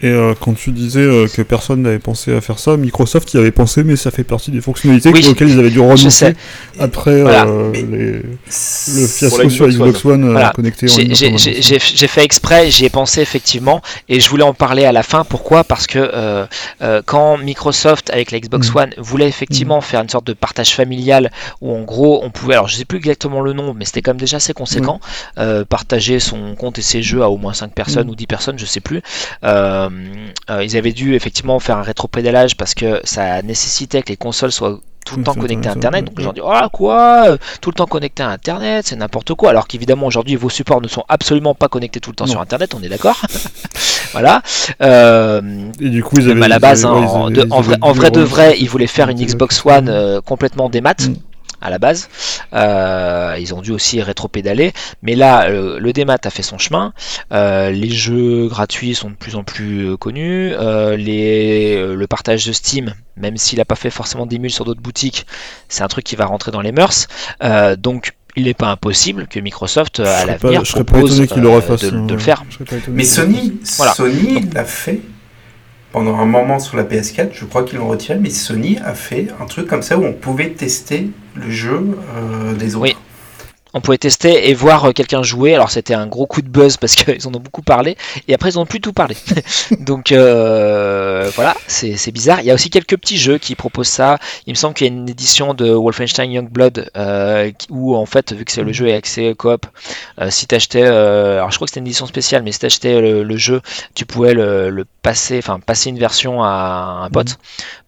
Et 0.01 0.07
euh, 0.09 0.33
quand 0.39 0.53
tu 0.53 0.71
disais 0.71 0.99
euh, 0.99 1.27
que 1.33 1.41
personne 1.41 1.81
n'avait 1.83 1.99
pensé 1.99 2.35
à 2.35 2.41
faire 2.41 2.59
ça, 2.59 2.75
Microsoft 2.75 3.33
y 3.33 3.37
avait 3.37 3.51
pensé, 3.51 3.83
mais 3.83 3.95
ça 3.95 4.11
fait 4.11 4.25
partie 4.25 4.51
des 4.51 4.59
fonctionnalités 4.59 5.09
Oui, 5.09 5.25
auxquelles 5.29 5.49
ils 5.49 5.59
avaient 5.59 5.69
dû 5.69 5.79
renoncer 5.79 6.33
après 6.79 7.21
Voilà. 7.21 7.45
euh, 7.45 7.71
les- 7.71 8.21
le 8.21 9.07
fiasco 9.07 9.49
sur 9.49 9.67
Xbox 9.69 10.03
One 10.03 10.25
euh, 10.25 10.31
Voilà. 10.33 10.49
connecté 10.49 10.87
en 10.91 10.95
J'ai- 10.97 12.07
fait 12.07 12.23
exprès, 12.23 12.69
j'y 12.71 12.85
ai 12.85 12.89
pensé 12.89 13.21
effectivement, 13.21 13.81
et 14.09 14.19
je 14.19 14.29
voulais 14.29 14.43
en 14.43 14.53
parler 14.53 14.83
à 14.85 14.91
la 14.91 15.01
fin. 15.01 15.23
Pourquoi? 15.23 15.63
Parce 15.63 15.87
que 15.87 15.99
euh, 15.99 16.45
euh, 16.81 17.01
quand 17.05 17.37
Microsoft 17.37 18.09
avec 18.11 18.31
la 18.31 18.39
Xbox 18.39 18.69
Mm. 18.73 18.77
One 18.77 18.89
voulait 18.97 19.27
effectivement 19.29 19.79
faire 19.81 20.01
une 20.01 20.09
sorte 20.09 20.27
de 20.27 20.33
partage 20.33 20.73
familial 20.75 21.31
où 21.61 21.73
en 21.73 21.83
gros 21.83 22.19
on 22.23 22.31
pouvait, 22.31 22.55
alors 22.55 22.67
je 22.67 22.75
sais 22.75 22.85
plus 22.85 22.97
exactement 22.97 23.39
le 23.41 23.53
nom, 23.53 23.73
mais 23.73 23.85
c'était 23.85 24.01
quand 24.01 24.11
même 24.11 24.19
déjà 24.19 24.37
assez 24.37 24.53
conséquent, 24.53 24.99
euh, 25.37 25.63
partager 25.63 26.19
son 26.19 26.55
compte 26.55 26.79
et 26.79 26.81
ses 26.81 27.01
jeux 27.01 27.21
à 27.23 27.29
au 27.29 27.37
moins 27.37 27.53
5 27.53 27.71
personnes 27.73 28.07
Mm. 28.07 28.11
ou 28.11 28.15
10 28.15 28.27
personnes, 28.27 28.59
je 28.59 28.65
sais 28.65 28.81
plus. 28.81 29.01
Euh, 29.43 29.84
euh, 30.49 30.63
ils 30.63 30.77
avaient 30.77 30.91
dû 30.93 31.15
effectivement 31.15 31.59
faire 31.59 31.77
un 31.77 31.81
rétropédalage 31.83 32.55
parce 32.57 32.73
que 32.75 32.99
ça 33.03 33.41
nécessitait 33.41 34.01
que 34.01 34.09
les 34.09 34.17
consoles 34.17 34.51
soient 34.51 34.79
tout 35.05 35.17
le 35.17 35.23
temps 35.23 35.35
connectées 35.35 35.69
à 35.69 35.73
Internet. 35.73 36.05
Donc 36.05 36.13
ouais. 36.15 36.19
les 36.19 36.23
gens 36.23 36.33
disent 36.33 36.43
Ah 36.47 36.67
quoi? 36.73 37.25
Euh, 37.27 37.37
Tout 37.61 37.69
le 37.69 37.75
temps 37.75 37.85
connecté 37.85 38.23
à 38.23 38.29
Internet, 38.29 38.87
c'est 38.87 38.95
n'importe 38.95 39.35
quoi. 39.35 39.51
Alors 39.51 39.67
qu'évidemment 39.67 40.07
aujourd'hui 40.07 40.35
vos 40.35 40.49
supports 40.49 40.81
ne 40.81 40.87
sont 40.87 41.03
absolument 41.09 41.53
pas 41.53 41.67
connectés 41.67 41.99
tout 41.99 42.09
le 42.09 42.15
temps 42.15 42.25
Non. 42.25 42.31
sur 42.31 42.41
Internet, 42.41 42.73
on 42.73 42.81
est 42.81 42.89
d'accord? 42.89 43.21
Voilà. 44.13 44.41
Euh, 44.81 45.41
Et 45.81 45.89
du 45.89 46.01
coup, 46.03 46.17
ils 46.19 46.27
même 46.27 46.37
avaient. 46.37 46.45
à 46.45 46.47
la 46.47 46.55
ils 46.55 46.59
base, 46.59 46.85
avaient- 46.85 46.95
hein, 46.95 47.05
en, 47.05 47.29
de- 47.29 47.41
vrai, 47.45 47.77
en 47.81 47.91
de 47.91 48.21
vrai, 48.21 48.55
ils 48.59 48.69
voulaient 48.69 48.87
faire 48.87 49.09
une 49.09 49.19
Xbox 49.23 49.61
One 49.65 49.89
euh, 49.89 50.21
complètement 50.21 50.69
démat. 50.69 50.93
Mm. 51.01 51.15
À 51.65 51.69
la 51.71 51.79
base, 51.79 52.09
Euh, 52.53 53.35
ils 53.39 53.53
ont 53.55 53.61
dû 53.61 53.71
aussi 53.71 54.01
rétro-pédaler, 54.01 54.71
mais 55.01 55.15
là, 55.15 55.49
euh, 55.49 55.79
le 55.79 55.91
démat 55.93 56.17
a 56.23 56.29
fait 56.29 56.43
son 56.43 56.57
chemin. 56.59 56.93
Euh, 57.33 57.71
les 57.71 57.89
jeux 57.89 58.47
gratuits 58.47 58.93
sont 58.95 59.09
de 59.09 59.15
plus 59.15 59.35
en 59.35 59.43
plus 59.43 59.97
connus. 59.97 60.53
Euh, 60.53 60.95
les, 60.95 61.75
le 61.95 62.07
partage 62.07 62.45
de 62.45 62.53
Steam, 62.53 62.93
même 63.17 63.35
s'il 63.37 63.57
n'a 63.57 63.65
pas 63.65 63.75
fait 63.75 63.89
forcément 63.89 64.25
d'émule 64.27 64.51
sur 64.51 64.63
d'autres 64.63 64.81
boutiques, 64.81 65.25
c'est 65.67 65.83
un 65.83 65.87
truc 65.87 66.05
qui 66.05 66.15
va 66.15 66.25
rentrer 66.25 66.51
dans 66.51 66.61
les 66.61 66.71
mœurs. 66.71 67.07
Euh, 67.43 67.75
donc, 67.75 68.13
il 68.37 68.43
n'est 68.43 68.53
pas 68.53 68.67
impossible 68.67 69.27
que 69.27 69.39
Microsoft, 69.39 69.99
à 70.01 70.25
l'avenir, 70.25 70.59
pas- 70.59 70.63
je 70.65 70.71
serais 70.71 70.83
pas 70.83 70.93
propose 70.93 71.13
étonné 71.13 71.27
qu'il 71.27 71.41
le 71.41 71.49
refasse. 71.49 71.81
de, 71.81 71.89
de 71.89 71.97
hein. 71.97 72.07
le 72.09 72.17
faire. 72.19 72.43
Pas 72.69 72.75
étonné 72.75 72.97
Mais. 72.97 73.03
Sony, 73.05 73.53
Voilà. 73.77 73.93
Sony 73.93 74.45
l'a 74.53 74.65
fait 74.65 74.99
pendant 75.95 76.17
un 76.17 76.25
moment 76.25 76.59
sur 76.59 76.75
la 76.75 76.83
PS4. 76.83 77.29
Je 77.31 77.45
crois 77.45 77.63
qu'ils 77.63 77.79
l'ont 77.79 77.87
retiré, 77.87 78.19
mais 78.19 78.29
Sony 78.29 78.77
a 78.83 78.93
fait 78.93 79.27
un 79.39 79.45
truc 79.45 79.65
comme 79.65 79.81
ça 79.81 79.97
où 79.97 80.03
on 80.03 80.11
pouvait 80.11 80.49
tester 80.49 81.09
le 81.35 81.49
jeu 81.49 81.97
euh, 82.17 82.53
des 82.53 82.75
autres. 82.75 82.99
On 83.75 83.81
pouvait 83.81 83.97
tester 83.97 84.49
et 84.49 84.53
voir 84.53 84.85
euh, 84.85 84.91
quelqu'un 84.93 85.21
jouer. 85.21 85.53
Alors 85.53 85.69
c'était 85.69 85.93
un 85.93 86.07
gros 86.07 86.25
coup 86.25 86.41
de 86.41 86.47
buzz 86.47 86.77
parce 86.77 86.95
qu'ils 86.95 87.27
en 87.27 87.35
ont 87.35 87.41
beaucoup 87.41 87.61
parlé 87.61 87.97
et 88.29 88.33
après 88.33 88.51
ils 88.51 88.55
n'ont 88.55 88.65
plus 88.65 88.79
tout 88.79 88.93
parlé. 88.93 89.17
Donc 89.81 90.13
euh, 90.13 91.29
voilà, 91.35 91.53
c'est 91.67 92.11
bizarre. 92.13 92.39
Il 92.39 92.45
y 92.45 92.51
a 92.51 92.53
aussi 92.53 92.69
quelques 92.69 92.97
petits 92.97 93.17
jeux 93.17 93.37
qui 93.37 93.55
proposent 93.55 93.89
ça. 93.89 94.17
Il 94.47 94.53
me 94.53 94.55
semble 94.55 94.75
qu'il 94.75 94.87
y 94.87 94.89
a 94.89 94.93
une 94.93 95.09
édition 95.09 95.53
de 95.53 95.69
Wolfenstein 95.69 96.31
Youngblood 96.31 96.89
euh, 96.95 97.51
où 97.69 97.97
en 97.97 98.05
fait 98.05 98.31
vu 98.31 98.45
que 98.45 98.61
le 98.61 98.71
jeu 98.71 98.87
est 98.87 98.95
accès 98.95 99.35
coop, 99.35 99.65
euh, 100.21 100.29
si 100.29 100.47
tu 100.47 100.55
achetais, 100.55 100.85
alors 100.85 101.51
je 101.51 101.57
crois 101.57 101.65
que 101.65 101.71
c'était 101.71 101.81
une 101.81 101.87
édition 101.87 102.05
spéciale, 102.05 102.43
mais 102.43 102.53
si 102.53 102.59
tu 102.59 102.65
achetais 102.67 103.01
le, 103.01 103.23
le 103.23 103.37
jeu, 103.37 103.61
tu 103.93 104.05
pouvais 104.05 104.33
le, 104.33 104.69
le 104.69 104.85
passer, 105.01 105.37
enfin 105.37 105.59
passer 105.59 105.89
une 105.89 105.99
version 105.99 106.41
à 106.43 107.01
un 107.03 107.09
pote 107.09 107.37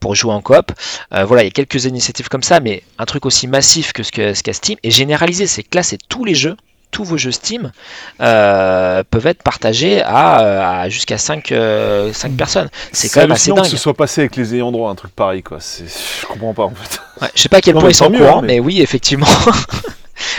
pour 0.02 0.16
jouer 0.16 0.34
en 0.34 0.42
coop. 0.42 0.74
Voilà, 1.12 1.44
il 1.44 1.46
y 1.46 1.48
a 1.48 1.52
quelques 1.52 1.86
initiatives 1.86 2.28
comme 2.28 2.44
ça, 2.44 2.60
mais 2.60 2.84
un 2.98 3.06
truc 3.06 3.26
aussi 3.26 3.48
massif 3.48 3.94
que 3.94 4.04
ce 4.04 4.12
qu'a 4.12 4.54
Steam 4.54 4.78
et 4.84 4.92
généralisé, 4.92 5.48
c'est 5.48 5.64
là, 5.78 5.84
c'est 5.84 6.00
tous 6.10 6.26
les 6.26 6.36
jeux, 6.36 6.58
tous 6.92 7.04
vos 7.04 7.18
jeux 7.18 7.32
Steam 7.32 7.72
euh, 8.22 9.04
peuvent 9.10 9.28
être 9.28 9.44
partagés 9.44 10.02
à, 10.02 10.80
à 10.82 10.90
jusqu'à 10.90 11.18
5, 11.18 11.54
personnes. 12.38 12.70
C'est 12.92 13.10
quand 13.10 13.22
même 13.22 13.32
assez 13.32 13.52
dingue. 13.52 13.64
que 13.64 13.70
ce 13.70 13.78
soit 13.78 13.94
passé 13.94 14.22
avec 14.22 14.36
les 14.36 14.56
ayants 14.56 14.72
droit, 14.72 14.90
un 14.90 14.96
truc 14.96 15.14
pareil, 15.16 15.44
quoi. 15.44 15.60
Je 15.60 16.26
comprends 16.26 16.54
pas, 16.54 16.64
en 16.64 16.72
fait. 16.74 17.00
Ouais, 17.22 17.30
je 17.36 17.42
sais 17.42 17.50
pas 17.50 17.58
à 17.58 17.62
quel 17.62 17.76
Non, 17.76 17.82
point 17.82 17.90
ils 17.90 17.94
sont 17.94 18.06
tant 18.06 18.12
mieux, 18.12 18.20
courants, 18.20 18.40
hein, 18.40 18.42
mais... 18.42 18.56
mais- 18.56 18.60
oui, 18.60 18.82
effectivement. 18.82 19.28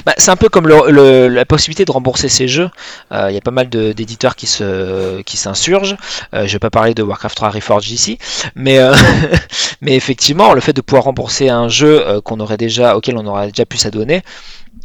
Bah, 0.04 0.12
c'est 0.18 0.32
un 0.32 0.36
peu 0.36 0.48
comme 0.48 0.66
le- 0.66 0.90
le- 0.90 1.28
la 1.28 1.44
possibilité 1.44 1.84
de 1.84 1.92
rembourser 1.92 2.28
ces 2.28 2.48
jeux. 2.48 2.68
Euh, 3.12 3.26
Il 3.30 3.34
y 3.34 3.38
a 3.38 3.40
pas 3.40 3.52
mal 3.52 3.68
d'éditeurs 3.68 4.34
qui 4.34 4.48
se 4.48 5.22
qui 5.22 5.36
s'insurgent. 5.36 5.96
Euh, 6.34 6.48
je 6.48 6.52
vais 6.52 6.58
pas 6.58 6.70
parler 6.70 6.94
de 6.94 7.02
Warcraft 7.04 7.36
3 7.36 7.50
Reforged 7.50 7.88
ici, 7.92 8.18
mais 8.56 8.78
euh, 8.78 8.92
mais 9.80 9.94
effectivement, 9.94 10.52
le 10.52 10.60
fait 10.60 10.72
de 10.72 10.80
pouvoir 10.80 11.04
rembourser 11.04 11.48
un 11.48 11.68
jeu 11.68 12.04
euh, 12.06 12.20
qu'on 12.20 12.40
aurait 12.40 12.56
déjà 12.56 12.96
auquel 12.96 13.16
on 13.18 13.26
aurait 13.26 13.48
déjà 13.48 13.64
pu 13.66 13.76
s'adonner, 13.76 14.22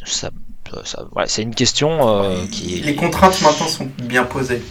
ça- 0.05 0.29
voilà, 1.11 1.27
c'est 1.27 1.41
une 1.41 1.55
question 1.55 2.07
euh, 2.07 2.45
qui 2.51 2.81
Les 2.81 2.95
contraintes 2.95 3.41
maintenant 3.41 3.67
sont 3.67 3.87
bien 4.01 4.23
posées. 4.23 4.61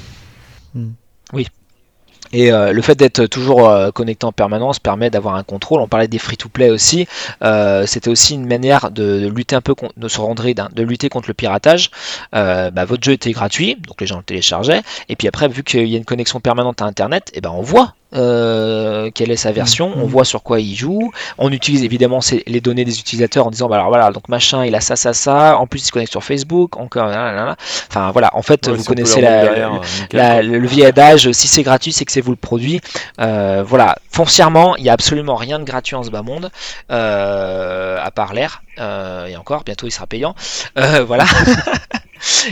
Et 2.32 2.50
euh, 2.50 2.72
le 2.72 2.82
fait 2.82 2.94
d'être 2.94 3.26
toujours 3.26 3.68
euh, 3.68 3.90
connecté 3.90 4.24
en 4.24 4.32
permanence 4.32 4.78
permet 4.78 5.10
d'avoir 5.10 5.34
un 5.34 5.42
contrôle. 5.42 5.80
On 5.80 5.88
parlait 5.88 6.08
des 6.08 6.18
free-to-play 6.18 6.70
aussi. 6.70 7.06
Euh, 7.42 7.86
C'était 7.86 8.08
aussi 8.08 8.34
une 8.34 8.46
manière 8.46 8.90
de, 8.90 9.20
de 9.20 9.28
lutter 9.28 9.54
un 9.54 9.60
peu 9.60 9.74
contre, 9.74 9.92
de, 9.98 10.08
Android, 10.20 10.50
hein, 10.56 10.68
de 10.74 10.82
lutter 10.82 11.08
contre 11.08 11.28
le 11.28 11.34
piratage. 11.34 11.90
Euh, 12.34 12.70
bah, 12.70 12.84
votre 12.84 13.04
jeu 13.04 13.12
était 13.12 13.32
gratuit, 13.32 13.76
donc 13.86 14.00
les 14.00 14.06
gens 14.06 14.16
le 14.16 14.22
téléchargeaient. 14.22 14.82
Et 15.08 15.16
puis 15.16 15.28
après, 15.28 15.48
vu 15.48 15.62
qu'il 15.62 15.86
y 15.88 15.94
a 15.94 15.98
une 15.98 16.04
connexion 16.04 16.40
permanente 16.40 16.80
à 16.80 16.86
Internet, 16.86 17.30
et 17.34 17.40
ben 17.40 17.50
on 17.50 17.62
voit 17.62 17.94
euh, 18.14 19.10
quelle 19.14 19.30
est 19.30 19.36
sa 19.36 19.52
version, 19.52 19.92
on 19.96 20.06
voit 20.06 20.24
sur 20.24 20.42
quoi 20.42 20.60
il 20.60 20.74
joue. 20.74 21.12
On 21.38 21.50
utilise 21.50 21.82
évidemment 21.84 22.20
les 22.46 22.60
données 22.60 22.84
des 22.84 22.98
utilisateurs 22.98 23.46
en 23.46 23.50
disant 23.50 23.68
bah 23.68 23.76
alors 23.76 23.88
voilà 23.88 24.10
donc 24.10 24.28
machin 24.28 24.64
il 24.64 24.74
a 24.74 24.80
ça 24.80 24.96
ça 24.96 25.12
ça. 25.12 25.56
En 25.58 25.66
plus 25.66 25.80
il 25.80 25.86
se 25.86 25.92
connecte 25.92 26.12
sur 26.12 26.24
Facebook. 26.24 26.76
Encore. 26.76 27.08
Enfin 27.88 28.10
voilà. 28.12 28.30
En 28.34 28.42
fait 28.42 28.66
Ouais, 28.66 28.74
vous 28.74 28.82
si 28.82 28.86
connaissez 28.86 29.20
la, 29.20 29.46
quoi. 30.10 30.42
le 30.42 30.66
vieil 30.66 30.86
adage, 30.86 31.32
si 31.32 31.48
c'est 31.48 31.62
gratuit, 31.62 31.92
c'est 31.92 32.04
que 32.04 32.12
c'est 32.12 32.20
vous 32.20 32.30
le 32.30 32.36
produit. 32.36 32.80
Euh, 33.20 33.62
voilà, 33.66 33.96
foncièrement, 34.10 34.76
il 34.76 34.84
n'y 34.84 34.90
a 34.90 34.92
absolument 34.92 35.36
rien 35.36 35.58
de 35.58 35.64
gratuit 35.64 35.96
en 35.96 36.02
ce 36.02 36.10
bas 36.10 36.22
monde, 36.22 36.50
euh, 36.90 37.98
à 38.00 38.10
part 38.10 38.34
l'air. 38.34 38.62
Et 38.78 39.36
encore, 39.36 39.64
bientôt 39.64 39.86
il 39.86 39.90
sera 39.90 40.06
payant. 40.06 40.34
Voilà. 40.76 41.24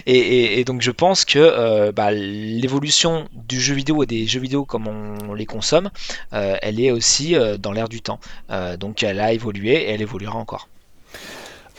et, 0.07 0.19
et- 0.19 0.61
et 0.61 0.65
donc 0.65 0.81
je 0.83 0.91
pense 0.91 1.25
que 1.25 1.39
euh, 1.39 1.93
bah, 1.93 2.11
l'évolution 2.11 3.29
du 3.33 3.61
jeu 3.61 3.75
vidéo 3.75 4.03
et 4.03 4.07
des 4.07 4.27
jeux 4.27 4.41
vidéo 4.41 4.65
comme 4.65 4.87
on 4.89 5.35
les 5.35 5.47
consomme, 5.47 5.91
euh, 6.33 6.57
elle 6.63 6.81
est 6.81 6.91
aussi 6.91 7.37
euh, 7.37 7.57
dans 7.57 7.73
l'air 7.73 7.89
du 7.89 8.01
temps. 8.03 8.21
Euh, 8.51 8.77
donc 8.77 9.03
elle 9.03 9.21
a 9.21 9.33
évolué 9.33 9.73
et 9.75 9.91
elle 9.91 10.03
évoluera 10.03 10.37
encore. 10.37 10.69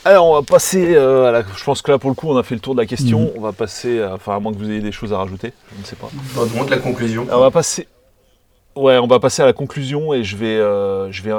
Alors, 0.04 0.26
on 0.26 0.34
va 0.34 0.42
passer 0.42 0.96
euh, 0.96 1.26
à 1.28 1.32
la... 1.32 1.44
Je 1.56 1.64
pense 1.64 1.84
que 1.84 1.92
là, 1.92 2.00
pour 2.00 2.10
le 2.10 2.16
coup, 2.16 2.28
on 2.28 2.36
a 2.36 2.42
fait 2.42 2.56
le 2.56 2.60
tour 2.62 2.74
de 2.74 2.80
la 2.82 2.88
question. 2.88 3.20
Mhm. 3.20 3.32
On 3.36 3.42
va 3.42 3.52
passer... 3.52 4.02
à- 4.02 4.16
Enfin, 4.16 4.36
à 4.36 4.40
moins 4.40 4.52
que 4.52 4.58
vous 4.58 4.68
ayez 4.72 4.80
des 4.82 4.92
choses 4.92 5.14
à 5.14 5.18
rajouter. 5.20 5.54
Je 5.76 5.80
ne 5.80 5.86
sais 5.86 5.96
pas. 5.96 6.10
Dans 6.36 6.42
le 6.42 6.50
monde 6.50 6.66
de 6.66 6.72
la 6.72 6.80
conclusion. 6.80 7.28
Alors, 7.28 7.42
on 7.42 7.44
va 7.44 7.52
passer... 7.52 7.88
Ouais, 8.76 8.98
on 8.98 9.06
va 9.06 9.20
passer 9.20 9.44
à 9.44 9.46
la 9.46 9.54
conclusion 9.54 10.12
et 10.16 10.24
je 10.24 10.38
vais, 10.38 10.56
euh, 10.58 11.12
je 11.12 11.22
vais 11.22 11.32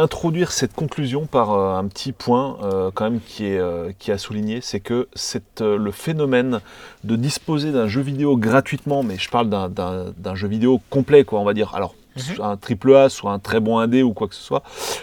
introduire 0.00 0.52
cette 0.52 0.74
conclusion 0.74 1.26
par 1.26 1.52
euh, 1.52 1.76
un 1.76 1.86
petit 1.86 2.12
point 2.12 2.58
euh, 2.62 2.90
quand 2.92 3.04
même 3.04 3.20
qui 3.20 3.46
est, 3.46 3.58
euh, 3.58 3.92
qui 3.98 4.10
est 4.10 4.14
à 4.14 4.18
souligner, 4.18 4.60
c'est 4.60 4.80
que 4.80 5.08
c'est 5.14 5.60
le 5.60 5.90
phénomène 5.90 6.60
de 7.04 7.16
disposer 7.16 7.72
d'un 7.72 7.86
jeu 7.86 8.00
vidéo 8.00 8.36
gratuitement, 8.36 9.02
mais 9.02 9.16
je 9.18 9.28
parle 9.30 9.48
d'un 9.48 10.34
jeu 10.34 10.48
vidéo 10.48 10.80
complet, 10.90 11.24
quoi, 11.24 11.40
on 11.40 11.44
va 11.44 11.54
dire. 11.54 11.74
Alors, 11.74 11.94
Mhm. 12.16 12.34
soit 12.36 12.46
un 12.46 12.56
triple 12.56 12.94
A, 12.94 13.08
soit 13.08 13.32
un 13.32 13.38
très 13.38 13.60
bon 13.60 13.78
indé 13.78 14.02
ou 14.02 14.12
quoi 14.12 14.28
que 14.28 14.34
ce 14.34 14.42
soit. 14.42 14.62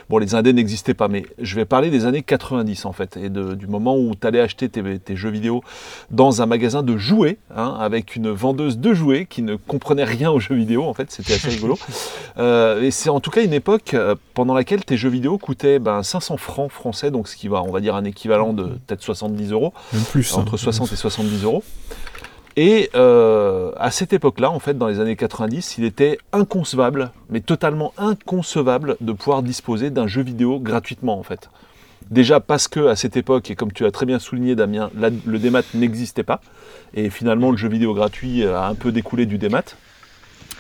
Bon, 0.09 0.17
les 0.17 0.35
indés 0.35 0.53
n'existaient 0.53 0.93
pas, 0.93 1.07
mais 1.07 1.25
je 1.39 1.55
vais 1.55 1.65
parler 1.65 1.89
des 1.89 2.05
années 2.05 2.21
90 2.23 2.85
en 2.85 2.91
fait, 2.93 3.17
et 3.17 3.29
de- 3.29 3.53
du 3.55 3.67
moment 3.67 3.97
où 3.97 4.13
tu 4.19 4.25
allais 4.27 4.41
acheter 4.41 4.69
tes, 4.69 4.99
tes 4.99 5.15
jeux 5.15 5.29
vidéo 5.29 5.63
dans 6.11 6.41
un 6.41 6.45
magasin 6.45 6.83
de 6.83 6.97
jouets, 6.97 7.37
hein, 7.55 7.75
avec 7.79 8.15
une 8.15 8.29
vendeuse 8.29 8.77
de 8.77 8.93
jouets 8.93 9.25
qui 9.25 9.41
ne 9.41 9.55
comprenait 9.55 10.03
rien 10.03 10.31
aux 10.31 10.39
jeux 10.39 10.55
vidéo, 10.55 10.83
en 10.83 10.93
fait, 10.93 11.11
c'était 11.11 11.33
assez 11.33 11.49
rigolo. 11.49 11.77
Euh, 12.37 12.83
et 12.83 12.91
c'est 12.91 13.09
en 13.09 13.19
tout 13.19 13.31
cas 13.31 13.41
une 13.43 13.53
époque 13.53 13.95
euh, 13.95 14.13
pendant 14.35 14.53
laquelle 14.53 14.85
tes 14.85 14.95
jeux 14.95 15.09
vidéo 15.09 15.39
coûtaient 15.39 15.79
ben, 15.79 16.03
500 16.03 16.37
francs 16.37 16.71
français, 16.71 17.09
donc 17.09 17.27
ce 17.27 17.35
qui 17.35 17.47
va, 17.47 17.63
on 17.63 17.71
va 17.71 17.79
dire, 17.79 17.95
un 17.95 18.03
équivalent 18.03 18.53
de 18.53 18.63
peut-être 18.65 19.01
70 19.01 19.51
euros 19.51 19.73
Même 19.91 20.03
plus. 20.03 20.31
hein. 20.33 20.41
entre 20.41 20.55
60 20.57 20.91
et 20.91 20.95
70 20.95 21.43
euros. 21.43 21.63
Et 22.59 22.89
euh, 22.95 23.71
à 23.77 23.91
cette 23.91 24.13
époque-là, 24.13 24.49
en 24.49 24.57
fait, 24.57 24.75
dans 24.75 24.87
les 24.87 24.99
années 24.99 25.15
90, 25.15 25.77
il 25.77 25.85
était 25.85 26.17
inconcevable, 26.33 27.11
mais 27.29 27.39
totalement 27.39 27.93
inconcevable, 27.99 28.97
de 28.99 29.13
pouvoir 29.13 29.43
disposer 29.43 29.91
d'un 29.91 30.07
jeu 30.07 30.23
vidéo 30.23 30.59
gratuitement, 30.59 31.19
en 31.19 31.23
fait. 31.23 31.51
Déjà 32.09 32.39
parce 32.39 32.67
que 32.67 32.87
à 32.87 32.95
cette 32.95 33.15
époque, 33.15 33.51
et 33.51 33.55
comme 33.55 33.71
tu 33.71 33.85
as 33.85 33.91
très 33.91 34.07
bien 34.07 34.17
souligné, 34.17 34.55
Damien, 34.55 34.89
le 34.95 35.37
démat 35.37 35.61
n'existait 35.75 36.23
pas, 36.23 36.41
et 36.95 37.11
finalement 37.11 37.51
le 37.51 37.57
jeu 37.57 37.67
vidéo 37.67 37.93
gratuit 37.93 38.43
a 38.43 38.65
un 38.65 38.75
peu 38.75 38.91
découlé 38.91 39.27
du 39.27 39.37
démat. 39.37 39.75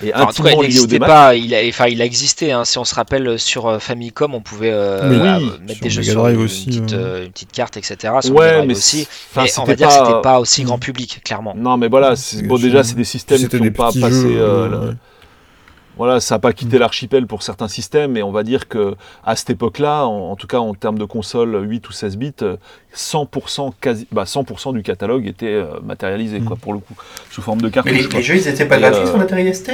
Et 0.03 0.13
Alors, 0.13 0.29
en 0.29 0.31
tout 0.31 0.43
cas, 0.43 0.51
il 0.51 0.59
n'existait 0.59 0.99
pas, 0.99 1.35
il 1.35 1.55
a, 1.55 1.59
enfin, 1.67 1.87
il 1.87 2.01
a 2.01 2.05
existé. 2.05 2.51
hein. 2.51 2.65
Si 2.65 2.77
on 2.77 2.85
se 2.85 2.93
rappelle 2.93 3.39
sur 3.39 3.65
euh, 3.67 3.79
Famicom, 3.79 4.35
on 4.35 4.41
pouvait 4.41 4.71
euh, 4.71 5.09
Oui, 5.39 5.51
mettre 5.61 5.73
sur 5.79 5.83
des 5.85 5.89
jeux 5.89 6.03
sur 6.03 6.27
une, 6.27 6.37
aussi, 6.37 6.65
petite, 6.67 6.93
euh, 6.93 7.25
une 7.25 7.31
petite 7.31 7.51
carte, 7.51 7.77
etc. 7.77 8.13
Sur 8.21 8.35
Ouais, 8.35 8.63
mais 8.65 8.73
aussi. 8.75 9.07
enfin, 9.31 9.43
Mais 9.45 9.51
on 9.57 9.63
va 9.63 9.65
c'était 9.71 9.75
dire 9.75 9.87
que 9.87 9.93
c'était 9.93 10.05
pas- 10.05 10.21
pas 10.21 10.39
aussi 10.39 10.63
grand 10.63 10.77
public, 10.77 11.21
clairement. 11.25 11.55
Non, 11.57 11.77
mais 11.77 11.87
voilà, 11.87 12.13
bon, 12.43 12.57
déjà, 12.59 12.83
c'est 12.83 12.95
des 12.95 13.03
systèmes 13.03 13.47
qui 13.47 13.59
n'ont 13.59 13.71
pas 13.71 13.87
passé. 13.87 14.01
jeux, 14.11 14.37
euh, 14.39 14.65
euh, 14.65 14.69
la- 14.69 14.77
ouais. 14.89 14.93
Voilà, 15.97 16.19
ça 16.19 16.35
n'a 16.35 16.39
pas 16.39 16.53
quitté 16.53 16.77
Mm. 16.77 16.79
l'archipel 16.79 17.27
pour 17.27 17.41
certains 17.43 17.67
systèmes, 17.67 18.17
et 18.17 18.23
on 18.23 18.31
va 18.31 18.43
dire 18.43 18.67
que 18.67 18.95
à 19.25 19.35
cette 19.35 19.49
époque-là, 19.49 20.05
en, 20.05 20.31
en 20.31 20.35
tout 20.35 20.47
cas 20.47 20.59
en 20.59 20.73
termes 20.73 20.97
de 20.99 21.05
consoles 21.05 21.55
8 21.67 21.89
ou 21.89 21.91
16 21.91 22.17
bits, 22.17 22.33
euh, 22.43 22.57
100%, 22.93 23.73
quasi, 23.81 24.07
bah 24.11 24.25
100% 24.25 24.73
du 24.73 24.83
catalogue 24.83 25.27
était 25.27 25.45
euh, 25.47 25.79
matérialisé, 25.83 26.39
quoi, 26.39 26.55
Mm. 26.55 26.59
pour 26.59 26.73
le 26.73 26.79
coup, 26.79 26.93
sous 27.31 27.41
forme 27.41 27.61
de 27.61 27.65
Mais 27.67 27.71
cartouche. 27.71 27.93
les, 27.93 28.03
quoi. 28.05 28.17
les 28.19 28.23
jeux, 28.23 28.35
ils 28.35 28.47
étaient 28.47 28.65
pas 28.65 28.77
Et, 28.77 28.81
gratuits 28.81 29.01
euh, 29.01 29.07
sur 29.07 29.17
ST 29.53 29.71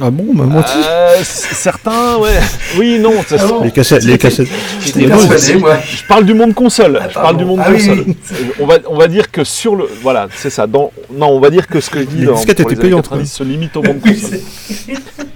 Ah 0.00 0.10
bon, 0.10 0.32
bah, 0.32 0.44
moi, 0.44 0.64
Euh, 0.86 1.16
certains, 1.24 2.18
ouais. 2.18 2.38
Oui, 2.78 2.98
non, 3.00 3.12
ça- 3.26 3.36
Ah 3.40 3.46
bon 3.48 3.64
les 3.64 3.72
cassettes, 3.72 4.04
les 4.04 4.16
cassettes. 4.16 4.46
Je 4.84 6.06
parle 6.06 6.24
du 6.24 6.34
monde 6.34 6.54
console. 6.54 7.00
Ah, 7.02 7.08
je 7.08 7.14
parle 7.14 7.36
du 7.36 7.44
monde 7.44 7.60
Ah 7.64 7.72
console. 7.72 8.04
oui. 8.06 8.16
On 8.60 8.66
va, 8.66 8.78
on 8.86 8.96
va 8.96 9.08
dire 9.08 9.30
que 9.32 9.42
sur 9.42 9.74
le, 9.74 9.86
voilà, 10.02 10.28
c'est 10.36 10.50
ça. 10.50 10.66
Dans, 10.68 10.92
non, 11.12 11.28
on 11.30 11.40
va 11.40 11.50
dire 11.50 11.66
que 11.66 11.80
ce 11.80 11.90
que 11.90 12.00
je 12.00 12.04
dis 12.04 12.16
Les 12.18 12.26
dans, 12.26 12.34
disquettes 12.34 12.62
pour 12.62 12.70
étaient 12.70 12.82
les 12.82 12.88
payantes, 12.90 13.04
90 13.08 13.26
se 13.32 13.42
limite 13.42 13.76
au 13.76 13.82
monde 13.82 14.00
console. 14.00 14.38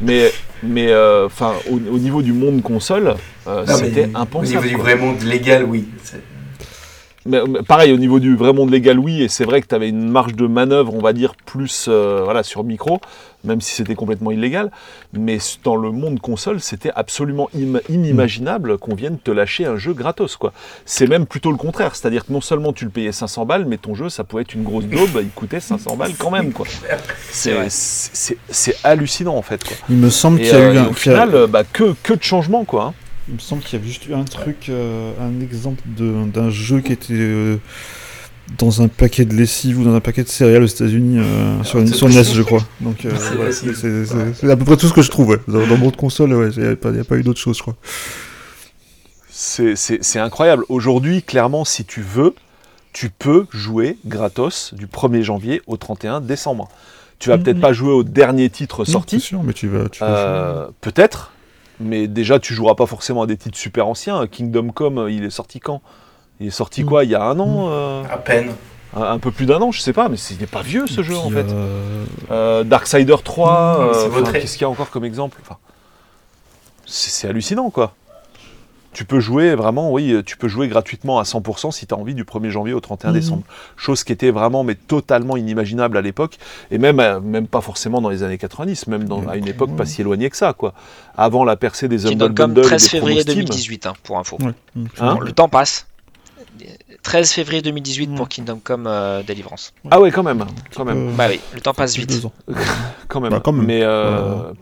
mais, 0.01 0.31
mais, 0.62 0.89
euh, 0.93 1.27
enfin, 1.27 1.55
au, 1.69 1.74
au 1.95 1.99
niveau 1.99 2.23
du 2.23 2.33
monde 2.33 2.62
console, 2.62 3.15
euh, 3.49 3.65
c'était 3.66 4.09
Au 4.15 4.19
impensable. 4.19 4.65
niveau 4.65 4.77
du 4.77 4.81
vrai 4.81 4.95
monde 4.97 5.23
légal, 5.23 5.65
oui. 5.65 5.87
Mais 7.24 7.39
pareil, 7.69 7.93
au 7.93 7.99
niveau 7.99 8.19
du 8.19 8.35
vrai 8.35 8.53
monde 8.53 8.70
légal, 8.70 8.99
oui, 8.99 9.23
et 9.23 9.29
c'est 9.29 9.45
vrai 9.45 9.61
que 9.61 9.66
tu 9.69 9.74
avais 9.77 9.89
une 9.89 10.09
marge 10.11 10.35
de 10.35 10.49
manœuvre, 10.49 10.93
on 10.93 11.01
va 11.01 11.12
dire, 11.12 11.35
plus 11.47 11.87
euh, 11.89 12.23
voilà, 12.24 12.43
sur 12.43 12.65
micro, 12.65 13.01
même 13.44 13.60
si 13.60 13.74
c'était 13.74 13.94
complètement 13.94 14.31
illégal. 14.31 14.70
Mais 15.12 15.39
dans 15.64 15.77
le 15.77 15.90
monde 15.90 16.20
console, 16.20 16.60
c'était 16.60 16.90
absolument 16.94 17.48
im- 17.56 17.81
inimaginable 17.89 18.78
qu'on 18.78 18.94
vienne 18.94 19.19
te 19.19 19.31
lâcher 19.31 19.66
un 19.66 19.77
jeu 19.77 19.93
gratos. 19.94 20.36
quoi. 20.36 20.52
C'est 20.85 21.06
même 21.06 21.27
plutôt 21.27 21.51
le 21.51 21.56
contraire, 21.56 21.94
c'est-à-dire 21.97 22.24
que 22.27 22.32
non 22.32 22.40
seulement 22.40 22.73
tu 22.73 22.85
le 22.85 22.90
payais 22.90 23.12
500 23.12 23.44
balles, 23.47 23.64
mais 23.66 23.78
ton 23.78 23.94
jeu, 23.94 24.09
ça 24.09 24.24
pouvait 24.24 24.43
être 24.43 24.55
une 24.55 24.62
grosse 24.62 24.85
daube, 24.86 25.19
il 25.20 25.31
coûtait 25.31 25.60
500 25.60 25.97
balles 25.97 26.14
quand 26.19 26.31
même. 26.31 26.52
quoi. 26.52 26.66
C'est 27.31 28.77
hallucinant 28.85 29.36
en 29.36 29.43
fait. 29.43 29.64
Quoi. 29.64 29.77
Il 29.89 29.97
me 29.97 30.10
semble 30.10 30.39
qu'il 30.39 30.48
y 30.48 30.51
a 30.51 30.56
euh, 30.56 30.74
eu 30.74 30.78
un. 30.78 30.86
au 30.86 30.90
a- 30.90 30.94
final, 30.94 31.35
euh, 31.35 31.47
bah, 31.47 31.64
que, 31.64 31.94
que 32.02 32.12
de 32.14 32.23
changements. 32.23 32.64
Quoi, 32.64 32.85
hein. 32.85 32.94
Il 33.28 33.35
me 33.35 33.39
semble 33.39 33.62
qu'il 33.62 33.78
y 33.78 33.82
avait 33.82 33.89
juste 33.90 34.06
eu 34.09 34.14
un 34.14 34.24
truc, 34.24 34.69
euh, 34.69 35.12
un 35.20 35.40
exemple 35.40 35.82
de- 35.86 36.24
d'un 36.27 36.51
jeu 36.51 36.81
qui 36.81 36.93
était 36.93 37.12
euh, 37.14 37.56
dans 38.59 38.83
un 38.83 38.89
paquet 38.89 39.24
de 39.24 39.35
lessive 39.35 39.79
ou 39.81 39.85
dans 39.85 39.95
un 39.95 40.01
paquet 40.01 40.23
de 40.24 40.29
céréales 40.29 40.62
aux 40.62 40.66
États-Unis 40.66 41.19
euh, 41.19 41.62
sur, 41.65 41.79
une, 41.79 41.87
sur 41.93 42.09
NES, 42.09 42.24
je 42.24 42.43
crois. 42.43 42.61
Donc, 42.81 43.05
euh, 43.05 43.11
C'est 43.16 43.35
voilà, 43.35 43.51
possible. 43.51 43.74
c'est 43.77 44.05
c'est- 44.05 44.35
c'est 44.35 44.51
à 44.51 44.57
peu 44.57 44.65
près 44.65 44.77
tout 44.77 44.87
ce 44.89 44.93
que 44.93 45.03
je 45.03 45.11
trouve. 45.11 45.29
ouais. 45.29 45.39
Dans, 45.49 45.61
dans 45.61 45.74
le 45.74 45.77
monde 45.77 45.97
console, 45.97 46.33
ouais, 46.35 46.51
il 46.57 46.62
n'y 46.62 46.69
a, 46.69 46.77
pas- 46.77 46.91
y 46.91 47.01
a 47.01 47.05
pas 47.05 47.16
eu 47.16 47.23
d'autre 47.23 47.41
chose, 47.41 47.57
je 47.57 47.62
crois. 47.62 47.77
C'est- 49.31 49.77
C'est 49.77 50.03
c'est 50.05 50.19
incroyable. 50.19 50.65
Aujourd'hui, 50.69 51.23
clairement, 51.23 51.65
si 51.65 51.85
tu 51.85 52.01
veux, 52.03 52.35
tu 52.93 53.09
peux 53.11 53.47
jouer 53.51 53.97
gratos 54.05 54.74
du 54.74 54.87
1er 54.87 55.23
janvier 55.23 55.62
au 55.66 55.77
31 55.77 56.20
décembre. 56.20 56.69
Tu 57.19 57.29
vas 57.31 57.37
Mhm. 57.37 57.43
peut-être 57.45 57.61
pas 57.61 57.73
jouer 57.73 57.93
au 57.93 58.03
dernier 58.03 58.51
titre 58.51 58.81
Non, 58.81 58.85
sorti, 58.85 59.20
c'est 59.20 59.27
sûr, 59.27 59.43
mais 59.43 59.53
tu 59.53 59.69
vas. 59.69 59.89
Tu 59.89 60.01
vas 60.01 60.07
euh, 60.09 60.66
peut-être, 60.81 61.33
mais 61.81 62.09
déjà 62.09 62.39
tu 62.39 62.53
joueras 62.53 62.74
pas 62.74 62.87
forcément 62.87 63.23
à 63.23 63.27
des 63.27 63.37
titres 63.37 63.57
super 63.57 63.87
anciens. 63.87 64.27
Kingdom 64.27 64.69
Come, 64.70 65.07
il 65.09 65.24
est 65.24 65.31
sorti 65.31 65.61
quand? 65.61 65.81
Il 66.43 66.48
est 66.48 66.51
sorti 66.51 66.82
Mhm. 66.82 66.89
quoi 66.89 67.05
Il 67.05 67.10
y 67.10 67.14
a 67.14 67.23
un 67.23 67.39
an 67.39 67.69
euh, 67.70 68.02
À 68.10 68.19
peine. 68.19 68.51
un, 68.97 69.02
un 69.02 69.19
peu 69.19 69.31
plus 69.31 69.47
d'un 69.47 69.60
an, 69.62 69.70
je 69.70 69.81
sais 69.81 69.93
pas, 69.93 70.09
mais 70.09 70.16
c'est- 70.16 70.35
il 70.35 70.40
n'est 70.40 70.47
pas 70.47 70.62
vieux 70.62 70.86
ce 70.86 71.01
Et 71.01 71.05
jeu 71.05 71.16
en 71.16 71.31
fait. 71.31 71.47
euh, 71.48 72.05
Euh, 72.31 72.64
Darksider 72.64 73.14
3, 73.23 73.78
Non, 73.78 73.86
mais 73.86 73.93
c'est 73.94 73.98
euh, 74.01 74.06
enfin, 74.09 74.19
votre- 74.20 74.32
qu'est-ce 74.32 74.52
qu'il 74.55 74.62
y 74.62 74.64
a 74.64 74.69
encore 74.70 74.90
comme 74.90 75.05
exemple? 75.05 75.39
Enfin, 75.43 75.56
C'est 76.85 77.10
c'est 77.10 77.28
hallucinant 77.28 77.70
quoi. 77.70 77.94
Tu 78.93 79.06
peux 79.06 79.20
jouer 79.20 79.55
vraiment, 79.55 79.90
oui, 79.90 80.14
tu 80.27 80.36
peux 80.36 80.48
jouer 80.48 80.69
gratuitement 80.69 81.19
à 81.19 81.23
100% 81.24 81.70
si 81.70 81.86
tu 81.86 81.94
as 81.94 81.97
envie 81.97 82.14
du 82.14 82.24
1er 82.24 82.51
janvier 82.51 82.74
au 82.74 82.81
31 82.81 83.09
Mhm. 83.10 83.14
décembre. 83.14 83.43
Chose 83.77 84.05
qui 84.05 84.12
était 84.12 84.31
vraiment, 84.31 84.64
mais 84.64 84.74
totalement 84.74 85.39
inimaginable 85.39 85.97
à 85.97 86.02
l'époque, 86.02 86.36
et 86.70 86.77
même, 86.77 87.01
même 87.20 87.47
pas 87.47 87.62
forcément 87.62 88.02
dans 88.02 88.10
les 88.10 88.23
années 88.23 88.36
90, 88.36 88.89
même 88.89 89.05
dans, 89.05 89.27
à 89.28 89.36
une 89.36 89.48
époque 89.48 89.74
pas 89.77 89.86
si 89.86 90.02
éloignée 90.02 90.28
que 90.28 90.36
ça, 90.36 90.52
quoi. 90.52 90.74
Avant 91.16 91.44
la 91.44 91.56
percée 91.56 91.89
des 91.89 92.05
Humble 92.05 92.28
Bundle 92.35 92.60
et 92.60 92.62
13 92.64 92.82
des 92.82 92.89
février 92.89 93.20
promos 93.20 93.32
Steam. 93.32 93.44
2018, 93.47 93.86
hein, 93.86 93.94
pour 94.02 94.19
info. 94.19 94.36
ouais. 94.43 94.52
Mm. 94.77 94.85
Hein 95.01 95.19
le 95.23 95.32
temps 95.32 95.48
passe. 95.48 95.86
13 97.02 97.31
février 97.32 97.62
2018 97.62 98.10
Mm. 98.10 98.14
pour 98.16 98.28
Kingdom 98.28 98.60
Come 98.62 98.86
euh, 98.86 99.23
Deliverance. 99.23 99.73
Ah 99.90 100.01
ouais, 100.01 100.10
quand 100.10 100.23
même, 100.23 100.44
quand 100.74 100.85
même, 100.85 101.09
Euh, 101.10 101.12
Bah 101.16 101.27
oui, 101.28 101.40
le 101.55 101.60
temps 101.60 101.74
passe 101.74 101.97
vite. 101.97 102.12
quand 103.09 103.20
même. 103.20 103.31
Bah, 103.31 103.40
quand 103.44 103.52
même. 103.52 103.66
Mais 103.66 103.82
euh, 103.82 104.52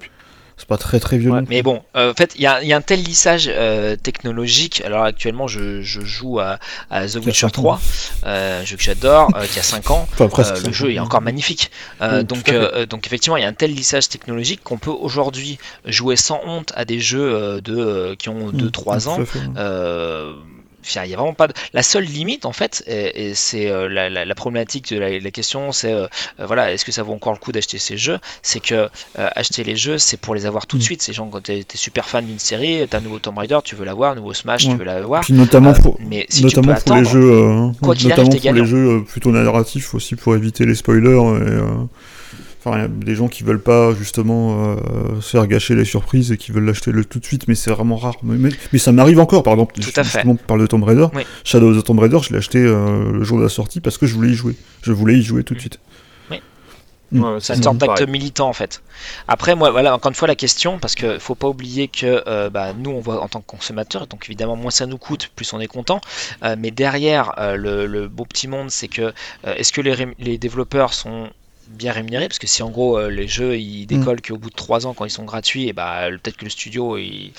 C'est 0.56 0.68
pas 0.68 0.76
très 0.76 1.00
très 1.00 1.16
violent. 1.16 1.36
Ouais. 1.38 1.44
Mais 1.48 1.62
bon, 1.62 1.82
euh, 1.96 2.10
en 2.10 2.14
fait, 2.14 2.32
il 2.36 2.42
y, 2.42 2.46
a 2.46 2.62
il 2.62 2.68
y 2.68 2.72
a 2.74 2.76
un 2.76 2.82
tel 2.82 3.02
lissage 3.02 3.50
euh, 3.50 3.96
technologique. 3.96 4.82
Alors 4.84 5.04
actuellement, 5.04 5.46
je, 5.48 5.80
je 5.80 6.02
joue 6.02 6.38
à, 6.38 6.58
à 6.90 7.06
The 7.06 7.12
Qui 7.12 7.16
a 7.16 7.20
Witcher 7.20 7.32
cinq 7.40 7.58
ans. 7.58 7.62
3, 7.62 7.80
euh, 8.26 8.60
un 8.60 8.64
jeu 8.66 8.76
que 8.76 8.82
j'adore, 8.82 9.30
euh, 9.36 9.46
qui 9.46 9.58
a 9.58 9.62
5 9.62 9.90
ans. 9.90 10.06
Enfin, 10.12 10.28
presque. 10.28 10.56
Euh, 10.56 10.60
le 10.66 10.72
jeu 10.72 10.92
est 10.92 10.98
encore 10.98 11.22
magnifique. 11.22 11.70
Euh, 12.02 12.18
Oui, 12.18 12.24
donc, 12.24 12.48
euh, 12.50 12.84
donc 12.84 13.06
effectivement, 13.06 13.38
il 13.38 13.42
y 13.42 13.46
a 13.46 13.48
un 13.48 13.54
tel 13.54 13.72
lissage 13.74 14.08
technologique 14.10 14.62
qu'on 14.62 14.76
peut 14.78 14.90
aujourd'hui 14.90 15.58
jouer 15.86 16.16
sans 16.16 16.40
honte 16.44 16.72
à 16.76 16.84
des 16.84 17.00
jeux 17.00 17.20
euh, 17.34 17.60
de, 17.62 17.76
euh, 17.78 18.14
qui 18.16 18.28
ont 18.28 18.50
2-3 18.52 19.06
Mm, 19.06 19.08
ans. 19.08 19.18
Euh, 20.96 21.04
il 21.04 21.10
y 21.10 21.14
a 21.14 21.16
vraiment 21.16 21.34
pas 21.34 21.46
de... 21.48 21.52
La 21.72 21.82
seule 21.82 22.04
limite, 22.04 22.46
en 22.46 22.52
fait, 22.52 22.82
et, 22.86 23.28
et 23.28 23.34
c'est 23.34 23.70
euh, 23.70 23.88
la, 23.88 24.08
la- 24.10 24.24
la 24.24 24.34
problématique 24.34 24.92
de 24.92 24.98
la, 24.98 25.18
la 25.18 25.30
question, 25.30 25.72
c'est 25.72 25.92
euh, 25.92 26.06
euh, 26.40 26.46
voilà, 26.46 26.72
est-ce 26.72 26.84
que 26.84 26.92
ça 26.92 27.02
vaut 27.02 27.12
encore 27.12 27.32
le 27.32 27.38
coup 27.38 27.52
d'acheter 27.52 27.78
ces 27.78 27.96
jeux? 27.96 28.18
C'est 28.42 28.60
que 28.60 28.74
euh, 28.74 28.88
acheter 29.36 29.62
les 29.64 29.76
jeux, 29.76 29.98
c'est 29.98 30.16
pour 30.16 30.34
les 30.34 30.46
avoir 30.46 30.66
tout 30.66 30.76
de 30.78 30.82
Mm. 30.82 30.84
suite. 30.84 31.02
Ces 31.02 31.12
gens, 31.12 31.26
quand 31.28 31.42
t'es 31.42 31.60
es 31.60 31.64
super 31.76 32.08
fan 32.08 32.24
d'une 32.26 32.38
série, 32.38 32.86
t'as 32.88 32.98
un 32.98 33.00
nouveau 33.02 33.18
Tomb 33.18 33.36
Raider, 33.38 33.58
tu 33.64 33.74
veux 33.76 33.84
l'avoir, 33.84 34.14
nouveau 34.14 34.32
Smash, 34.34 34.64
Ouais. 34.64 34.72
tu 34.72 34.78
veux 34.78 34.84
l'avoir. 34.84 35.22
Puis 35.22 35.34
notamment 35.34 35.70
Euh, 35.70 35.82
pour, 35.82 35.98
mais 36.00 36.26
si 36.28 36.42
notamment 36.44 36.74
tu 36.74 36.78
peux 36.84 36.84
pour 36.90 36.96
les 36.96 37.04
jeux, 37.04 37.30
euh, 37.30 37.68
quoi 37.82 37.94
notamment 37.94 38.28
arrive, 38.30 38.40
pour 38.42 38.52
les 38.54 38.66
jeux 38.66 38.88
euh, 38.88 39.00
plutôt 39.00 39.30
narratifs 39.32 39.94
aussi 39.94 40.16
pour 40.16 40.34
éviter 40.34 40.64
les 40.66 40.74
spoilers. 40.74 41.08
Et, 41.10 41.12
euh, 41.50 41.66
Enfin, 42.62 42.76
il 42.76 42.80
y 42.82 42.84
a 42.84 42.88
des 42.88 43.14
gens 43.14 43.28
qui 43.28 43.42
veulent 43.42 43.62
pas 43.62 43.94
justement 43.94 44.74
euh, 44.76 45.20
se 45.22 45.30
faire 45.30 45.46
gâcher 45.46 45.74
les 45.74 45.86
surprises 45.86 46.30
et 46.30 46.36
qui 46.36 46.52
veulent 46.52 46.66
l'acheter 46.66 46.92
le 46.92 47.04
tout 47.06 47.18
de 47.18 47.24
suite, 47.24 47.48
mais 47.48 47.54
c'est 47.54 47.70
vraiment 47.70 47.96
rare. 47.96 48.16
Mais, 48.22 48.36
mais- 48.36 48.50
mais 48.72 48.78
ça 48.78 48.92
m'arrive 48.92 49.18
encore, 49.18 49.42
par 49.42 49.54
exemple. 49.54 49.74
Tout 49.76 49.88
à 49.96 50.04
fait. 50.04 50.18
justement, 50.18 50.32
On 50.32 50.36
parle 50.36 50.60
de 50.60 50.66
Tomb 50.66 50.84
Raider. 50.84 51.06
Oui. 51.14 51.22
Shadow 51.42 51.70
of 51.74 51.82
the 51.82 51.86
Tomb 51.86 51.98
Raider, 51.98 52.18
je 52.22 52.30
l'ai 52.32 52.38
acheté 52.38 52.58
euh, 52.58 53.12
le 53.12 53.24
jour 53.24 53.38
de 53.38 53.42
la 53.44 53.48
sortie 53.48 53.80
parce 53.80 53.96
que 53.96 54.06
je 54.06 54.14
voulais 54.14 54.30
y 54.30 54.34
jouer. 54.34 54.56
Je 54.82 54.92
voulais 54.92 55.14
y 55.18 55.22
jouer 55.22 55.42
tout 55.42 55.54
de 55.54 55.60
suite. 55.60 55.78
Mm. 57.12 57.24
ouais, 57.24 57.38
C'est 57.40 57.56
une 57.56 57.62
sorte 57.64 57.78
d'acte 57.78 58.02
militant 58.08 58.48
en 58.48 58.52
fait. 58.52 58.82
Après, 59.26 59.56
moi, 59.56 59.70
voilà, 59.72 59.94
encore 59.96 60.10
une 60.10 60.14
fois 60.14 60.28
la 60.28 60.36
question, 60.36 60.78
parce 60.78 60.94
que 60.94 61.18
faut 61.18 61.34
pas 61.34 61.48
oublier 61.48 61.88
que 61.88 62.22
euh, 62.28 62.50
bah, 62.50 62.72
nous, 62.72 62.90
on 62.90 63.00
voit 63.00 63.20
en 63.20 63.26
tant 63.26 63.40
que 63.40 63.46
consommateur, 63.46 64.06
donc 64.06 64.26
évidemment, 64.26 64.54
moins 64.54 64.70
ça 64.70 64.86
nous 64.86 64.98
coûte, 64.98 65.28
plus 65.34 65.52
on 65.52 65.58
est 65.58 65.66
content. 65.66 66.00
Euh, 66.44 66.54
mais 66.56 66.70
derrière, 66.70 67.32
euh, 67.38 67.56
le, 67.56 67.86
le 67.86 68.06
beau 68.06 68.24
petit 68.26 68.46
monde, 68.46 68.70
c'est 68.70 68.86
que 68.86 69.02
euh, 69.02 69.54
est-ce 69.56 69.72
que 69.72 69.80
les 69.80 70.38
développeurs 70.38 70.94
sont 70.94 71.30
bien 71.70 71.92
rémunérés 71.92 72.28
parce 72.28 72.38
que 72.38 72.46
si 72.46 72.62
en 72.62 72.70
gros 72.70 72.98
euh, 72.98 73.08
les 73.10 73.28
jeux 73.28 73.58
ils 73.58 73.86
décollent 73.86 74.20
qu'au 74.20 74.36
bout 74.36 74.50
de 74.50 74.54
3 74.54 74.86
ans 74.86 74.94
quand 74.94 75.04
ils 75.04 75.10
sont 75.10 75.24
gratuits 75.24 75.68
et 75.68 75.72
bah 75.72 76.08
le- 76.10 76.18
peut-être 76.18 76.36
que 76.36 76.44
le 76.44 76.50
studio 76.50 76.98
il, 76.98 77.32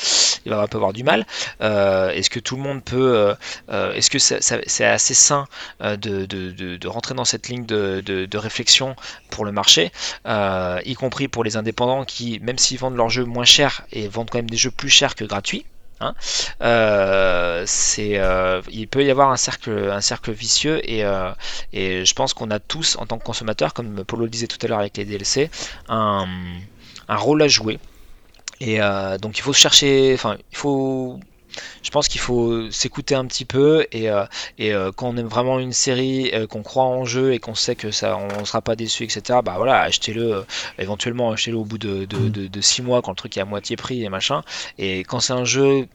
il 0.45 0.49
va 0.51 0.61
un 0.61 0.67
peu 0.67 0.77
avoir 0.77 0.93
du 0.93 1.03
mal. 1.03 1.25
Euh, 1.61 2.09
est-ce 2.11 2.29
que 2.29 2.39
tout 2.39 2.55
le 2.55 2.61
monde 2.63 2.83
peut 2.83 3.33
euh, 3.69 3.93
est-ce 3.93 4.09
que 4.09 4.19
c'est 4.19 4.85
assez 4.85 5.13
sain 5.13 5.45
de, 5.81 5.95
de- 5.95 6.25
de- 6.51 6.77
de 6.77 6.87
rentrer 6.87 7.13
dans 7.13 7.25
cette 7.25 7.47
ligne 7.49 7.65
de, 7.65 8.37
réflexion 8.37 8.95
pour 9.29 9.45
le 9.45 9.51
marché 9.51 9.91
euh, 10.25 10.79
y 10.85 10.95
compris 10.95 11.27
pour 11.27 11.43
les 11.43 11.57
indépendants 11.57 12.05
qui, 12.05 12.39
même 12.41 12.57
s'ils 12.57 12.79
vendent 12.79 12.95
leurs 12.95 13.09
jeux 13.09 13.25
moins 13.25 13.45
cher 13.45 13.83
et 13.91 14.07
vendent 14.07 14.29
quand 14.31 14.39
même 14.39 14.49
des 14.49 14.57
jeux 14.57 14.71
plus 14.71 14.89
chers 14.89 15.13
que 15.15 15.23
gratuits, 15.25 15.65
hein, 16.01 16.15
euh, 16.61 17.65
euh, 17.99 18.61
il 18.71 18.87
peut 18.87 19.03
y 19.03 19.09
avoir 19.11 19.31
un 19.31 19.37
cercle, 19.37 19.89
un 19.91 20.01
cercle 20.01 20.31
vicieux 20.31 20.81
et, 20.89 21.05
euh, 21.05 21.31
et 21.73 22.05
je 22.05 22.13
pense 22.13 22.33
qu'on 22.33 22.51
a 22.51 22.59
tous, 22.59 22.97
en 22.97 23.05
tant 23.05 23.17
que 23.17 23.23
consommateurs, 23.23 23.73
comme 23.73 24.03
Polo 24.05 24.23
le 24.25 24.29
disait 24.29 24.47
tout 24.47 24.57
à 24.63 24.67
l'heure 24.67 24.79
avec 24.79 24.97
les 24.97 25.05
DLC, 25.05 25.49
un, 25.89 26.27
un 27.07 27.15
rôle 27.15 27.41
à 27.41 27.47
jouer. 27.47 27.79
Et 28.59 28.79
donc 29.21 29.39
il 29.39 29.41
faut 29.41 29.53
chercher, 29.53 30.13
enfin 30.13 30.37
il 30.51 30.57
faut 30.57 31.19
je 31.83 31.89
pense 31.89 32.07
qu'il 32.07 32.21
faut 32.21 32.69
s'écouter 32.71 33.15
un 33.15 33.25
petit 33.25 33.45
peu 33.45 33.85
et, 33.91 34.09
euh, 34.09 34.25
et 34.57 34.73
euh, 34.73 34.91
quand 34.95 35.09
on 35.09 35.17
aime 35.17 35.27
vraiment 35.27 35.59
une 35.59 35.73
série, 35.73 36.31
euh, 36.33 36.47
qu'on 36.47 36.63
croit 36.63 36.83
en 36.83 37.05
jeu 37.05 37.33
et 37.33 37.39
qu'on 37.39 37.55
sait 37.55 37.75
que 37.75 37.91
ça, 37.91 38.17
on 38.17 38.41
ne 38.41 38.45
sera 38.45 38.61
pas 38.61 38.75
déçu, 38.75 39.03
etc. 39.03 39.39
Bah 39.43 39.55
voilà, 39.57 39.81
achetez-le. 39.81 40.45
éventuellement, 40.79 41.31
achetez-le 41.31 41.57
au 41.57 41.65
bout 41.65 41.77
de, 41.77 42.05
de, 42.05 42.29
de, 42.29 42.47
de 42.47 42.61
six 42.61 42.81
mois 42.81 43.01
quand 43.01 43.11
le 43.11 43.15
truc 43.15 43.37
est 43.37 43.41
à 43.41 43.45
moitié 43.45 43.75
prix 43.75 44.03
et 44.03 44.09
machin. 44.09 44.43
Et 44.77 44.99
quand 44.99 45.19
c'est 45.19 45.33
un 45.33 45.45
jeu 45.45 45.87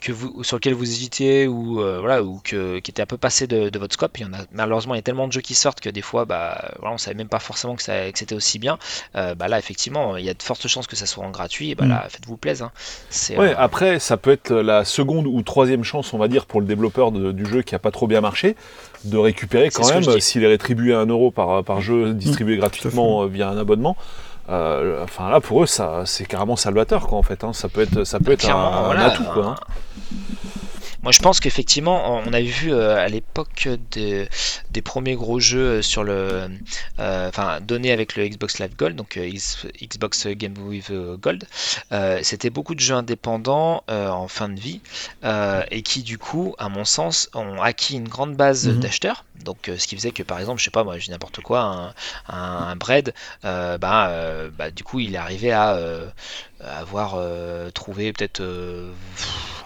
que 0.00 0.12
vous, 0.12 0.42
sur 0.44 0.56
lequel 0.56 0.74
vous 0.74 0.84
hésitiez 0.84 1.46
ou 1.48 1.80
euh, 1.80 1.98
voilà 2.00 2.22
ou 2.22 2.40
que, 2.44 2.78
qui 2.78 2.90
était 2.90 3.02
un 3.02 3.06
peu 3.06 3.16
passé 3.18 3.46
de, 3.46 3.68
de 3.68 3.78
votre 3.78 3.94
scope, 3.94 4.18
il 4.18 4.22
y 4.22 4.24
en 4.26 4.32
a 4.32 4.38
malheureusement 4.52 4.94
il 4.94 4.98
y 4.98 5.00
a 5.00 5.02
tellement 5.02 5.26
de 5.26 5.32
jeux 5.32 5.40
qui 5.40 5.54
sortent 5.54 5.80
que 5.80 5.88
des 5.90 6.02
fois 6.02 6.24
bah 6.24 6.72
voilà, 6.80 6.94
on 6.94 6.98
savait 6.98 7.16
même 7.16 7.28
pas 7.28 7.38
forcément 7.40 7.74
que, 7.76 7.82
ça, 7.82 8.10
que 8.12 8.18
c'était 8.18 8.34
aussi 8.34 8.58
bien. 8.58 8.78
Euh, 9.16 9.34
bah 9.34 9.48
là 9.48 9.58
effectivement 9.58 10.16
il 10.16 10.24
y 10.24 10.30
a 10.30 10.34
de 10.34 10.42
fortes 10.42 10.66
chances 10.68 10.86
que 10.86 10.96
ça 10.96 11.06
soit 11.06 11.24
en 11.24 11.30
gratuit. 11.30 11.70
Et 11.70 11.74
bah 11.74 11.84
Mm. 11.86 11.88
là 11.88 12.06
faites-vous 12.08 12.36
plaisir. 12.36 12.66
Hein. 12.66 12.72
C'est 13.10 13.36
Ouais, 13.38 13.50
euh, 13.50 13.54
après, 13.58 13.98
ça 13.98 14.16
peut 14.16 14.30
être 14.30 14.52
la 14.54 14.84
seconde 14.84 15.26
ou 15.26 15.42
troisième 15.42 15.84
chance, 15.84 16.12
on 16.14 16.18
va 16.18 16.28
dire, 16.28 16.46
pour 16.46 16.60
le 16.60 16.66
développeur 16.66 17.12
de- 17.12 17.32
du 17.32 17.44
jeu 17.46 17.62
qui 17.62 17.74
a 17.74 17.78
pas 17.78 17.90
trop 17.90 18.06
bien 18.06 18.20
marché, 18.20 18.56
de 19.04 19.16
récupérer 19.18 19.70
quand 19.70 19.86
même, 19.88 20.20
s'il 20.20 20.42
est 20.44 20.48
rétribué 20.48 20.94
à 20.94 21.00
1 21.00 21.06
euro 21.06 21.30
par, 21.30 21.62
par 21.64 21.80
jeu 21.80 22.12
distribué 22.14 22.56
gratuitement 22.56 23.24
via 23.26 23.48
un 23.48 23.58
abonnement, 23.58 23.96
Euh, 24.48 25.02
enfin 25.02 25.28
là 25.28 25.40
pour 25.40 25.62
eux 25.62 25.66
ça 25.66 26.04
c'est 26.06 26.24
carrément 26.24 26.54
salvateur 26.56 27.06
quoi 27.08 27.18
en 27.18 27.22
fait. 27.22 27.42
hein. 27.44 27.52
Ça 27.52 27.68
peut 27.68 27.80
être 27.82 28.04
ça 28.04 28.20
peut 28.20 28.32
être 28.32 28.44
un, 28.44 28.48
Clairement, 28.48 28.74
un 28.78 28.82
voilà, 28.84 29.06
atout 29.06 29.24
quoi. 29.34 29.46
hein. 29.46 29.56
Moi, 31.02 31.12
je 31.12 31.20
pense 31.20 31.38
qu'effectivement, 31.38 32.18
on 32.26 32.32
avait 32.32 32.42
vu 32.42 32.72
euh, 32.72 32.96
à 32.96 33.06
l'époque 33.06 33.68
de- 33.92 34.26
des 34.72 34.82
premiers 34.82 35.14
gros 35.14 35.38
jeux 35.38 35.80
sur 35.80 36.02
le, 36.02 36.48
euh, 36.98 37.28
enfin, 37.28 37.60
donnés 37.60 37.92
avec 37.92 38.16
le 38.16 38.26
Xbox 38.26 38.58
Live 38.58 38.74
Gold, 38.76 38.96
donc 38.96 39.16
euh, 39.16 39.30
Xbox 39.80 40.26
Game 40.26 40.54
with 40.58 40.90
Gold. 41.20 41.44
euh, 41.92 42.18
C'était 42.24 42.50
beaucoup 42.50 42.74
de 42.74 42.80
jeux 42.80 42.94
indépendants 42.94 43.84
euh, 43.88 44.08
en 44.08 44.26
fin 44.26 44.48
de 44.48 44.58
vie 44.58 44.80
euh, 45.22 45.62
et 45.70 45.82
qui, 45.82 46.02
du 46.02 46.18
coup, 46.18 46.56
à 46.58 46.68
mon 46.68 46.84
sens, 46.84 47.30
ont 47.34 47.62
acquis 47.62 47.94
une 47.96 48.08
grande 48.08 48.34
base 48.34 48.66
Mhm. 48.66 48.80
d'acheteurs. 48.80 49.24
Donc, 49.44 49.68
euh, 49.68 49.78
ce 49.78 49.86
qui 49.86 49.96
faisait 49.96 50.12
que, 50.12 50.22
par 50.22 50.38
exemple, 50.40 50.58
je 50.60 50.64
sais 50.64 50.70
pas, 50.70 50.84
moi, 50.84 50.98
je 50.98 51.04
dis 51.04 51.10
n'importe 51.10 51.40
quoi, 51.40 51.60
un, 51.60 51.88
un, 52.28 52.68
un 52.68 52.76
Bread, 52.76 53.14
euh, 53.44 53.78
bah, 53.78 54.08
euh, 54.10 54.50
bah, 54.50 54.70
du 54.70 54.82
coup, 54.84 55.00
il 55.00 55.14
est 55.14 55.18
arrivé 55.18 55.52
à 55.52 55.74
euh, 55.74 56.08
avoir 56.60 57.16
trouvé 57.72 58.12
peut-être 58.12 58.42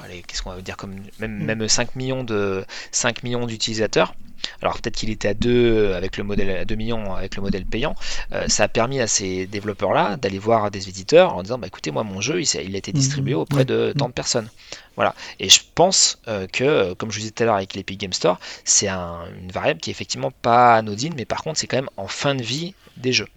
allez, 0.02 0.22
qu'est-ce 0.22 0.42
qu'on 0.42 0.50
va 0.52 0.60
dire 0.62 0.76
comme 0.76 0.94
même, 1.18 1.38
Mm. 1.38 1.44
même 1.44 1.68
5 1.68 1.94
millions 1.96 2.24
de 2.24 2.64
5 2.92 3.22
millions 3.22 3.46
d'utilisateurs. 3.46 4.14
Alors 4.62 4.74
peut-être 4.80 4.96
qu'il 4.96 5.10
était 5.10 5.28
à 5.28 5.34
2 5.34 5.92
avec 5.94 6.16
le 6.16 6.24
modèle 6.24 6.50
à 6.50 6.64
2 6.64 6.74
millions 6.74 7.14
avec 7.14 7.36
le 7.36 7.42
modèle 7.42 7.64
payant. 7.64 7.94
Euh, 8.32 8.46
ça 8.48 8.64
a 8.64 8.68
permis 8.68 9.00
à 9.00 9.06
ces 9.06 9.46
développeurs 9.46 9.92
là 9.92 10.16
d'aller 10.16 10.38
voir 10.38 10.70
des 10.70 10.88
éditeurs 10.88 11.34
en 11.36 11.42
disant 11.42 11.58
bah 11.58 11.66
écoutez 11.66 11.90
moi 11.90 12.02
mon 12.04 12.20
jeu 12.20 12.40
il, 12.42 12.74
a 12.74 12.78
été 12.78 12.92
distribué 12.92 13.34
Mhm. 13.34 13.40
auprès 13.40 13.64
de 13.64 13.92
tant 13.96 14.08
de 14.08 14.12
personnes. 14.14 14.48
Voilà. 14.96 15.14
Et 15.38 15.48
je 15.48 15.60
pense 15.74 16.18
euh, 16.28 16.46
que 16.46 16.92
comme 16.94 17.10
je 17.10 17.16
vous 17.16 17.20
disais 17.20 17.32
tout 17.32 17.42
à 17.42 17.46
l'heure 17.46 17.54
avec 17.56 17.74
l'Epic 17.74 17.98
Game 18.00 18.12
Store, 18.12 18.38
c'est 18.64 18.88
un- 18.88 19.24
une 19.40 19.50
variable 19.52 19.80
qui 19.80 19.90
est 19.90 19.92
effectivement 19.92 20.30
pas 20.30 20.74
anodine 20.76 21.14
mais 21.16 21.24
par 21.24 21.42
contre 21.42 21.58
c'est 21.58 21.66
quand 21.66 21.78
même 21.78 21.90
en 21.96 22.06
fin 22.08 22.34
de 22.34 22.42
vie 22.42 22.74
des 22.96 23.12
jeux 23.12 23.28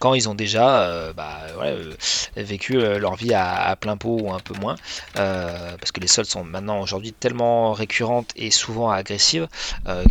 quand 0.00 0.14
ils 0.14 0.28
ont 0.28 0.34
déjà 0.34 0.82
euh, 0.82 1.12
bah, 1.12 1.38
euh, 1.62 1.92
vécu 2.34 2.78
euh, 2.78 2.98
leur 2.98 3.14
vie 3.14 3.34
à, 3.34 3.76
plein 3.78 3.96
pot 3.96 4.18
ou 4.20 4.32
un 4.32 4.40
peu 4.40 4.54
moins, 4.58 4.74
parce 5.14 5.92
que 5.92 6.00
les 6.00 6.08
soldes 6.08 6.26
sont 6.26 6.42
maintenant 6.42 6.80
aujourd'hui 6.80 7.12
tellement 7.12 7.72
récurrentes 7.72 8.30
et 8.34 8.50
souvent 8.50 8.90
agressives 8.90 9.46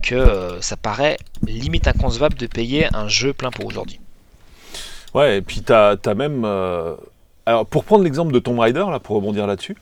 que 0.02 0.57
ça 0.61 0.78
paraît 0.78 1.18
limite 1.45 1.88
inconcevable 1.88 2.36
de 2.36 2.45
payer 2.48 2.88
un 2.94 3.07
jeu 3.07 3.34
plein 3.34 3.52
pot 3.52 3.66
aujourd'hui. 3.66 3.99
Ouais, 5.14 5.38
et 5.38 5.41
puis 5.41 5.61
t'as 5.61 5.95
as 6.06 6.14
même. 6.14 6.45
Alors, 7.45 7.66
pour 7.66 7.84
prendre 7.84 8.03
l'exemple 8.03 8.32
de 8.32 8.40
Tomb 8.40 8.60
Raider, 8.60 8.86
là, 8.90 8.99
pour 8.99 9.16
rebondir 9.16 9.48
là-dessus, 9.48 9.76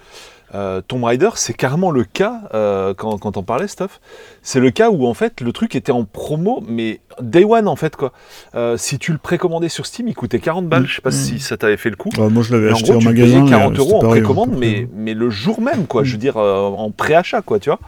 euh, 0.55 0.81
Tomb 0.87 1.03
Raider, 1.03 1.29
c'est 1.35 1.53
carrément 1.53 1.91
le 1.91 2.03
cas, 2.03 2.41
euh, 2.53 2.93
quand, 2.93 3.17
quand 3.17 3.37
on 3.37 3.43
parlait, 3.43 3.67
Stuff, 3.67 3.99
c'est 4.41 4.59
le 4.59 4.71
cas 4.71 4.89
où, 4.89 5.05
en 5.05 5.13
fait, 5.13 5.41
le 5.41 5.51
truc 5.51 5.75
était 5.75 5.91
en 5.91 6.05
promo, 6.05 6.63
mais 6.67 7.01
day 7.21 7.43
one, 7.43 7.67
en 7.67 7.75
fait, 7.75 7.95
quoi. 7.95 8.13
Euh, 8.55 8.77
si 8.77 8.97
tu 8.99 9.11
le 9.11 9.17
précommandais 9.17 9.69
sur 9.69 9.85
Steam, 9.85 10.07
il 10.07 10.13
coûtait 10.15 10.39
40 10.39 10.67
balles, 10.67 10.85
je 10.87 10.95
sais 10.95 11.01
pas 11.01 11.11
si 11.11 11.35
Mm. 11.35 11.39
ça 11.39 11.57
t'avait 11.57 11.77
fait 11.77 11.89
le 11.89 11.95
coup. 11.97 12.09
Ouais, 12.17 12.29
moi, 12.29 12.43
je 12.43 12.53
l'avais 12.53 12.67
Mais 12.67 12.71
en 12.71 12.75
acheté 12.75 12.89
gros, 12.89 12.97
en 12.97 12.99
tu 13.01 13.07
magasin. 13.07 13.39
payais 13.41 13.49
40 13.49 13.71
mais 13.73 13.77
euros 13.79 13.95
en 13.97 13.99
pareil, 13.99 14.21
précommande, 14.21 14.51
hein, 14.53 14.57
mais, 14.57 14.87
mais 14.95 15.13
le 15.13 15.29
jour 15.29 15.59
même, 15.61 15.85
quoi. 15.87 16.03
Je 16.03 16.13
veux 16.13 16.17
dire, 16.17 16.37
euh, 16.37 16.61
en 16.67 16.91
préachat, 16.91 17.41
quoi, 17.41 17.59
tu 17.59 17.69
vois. 17.69 17.79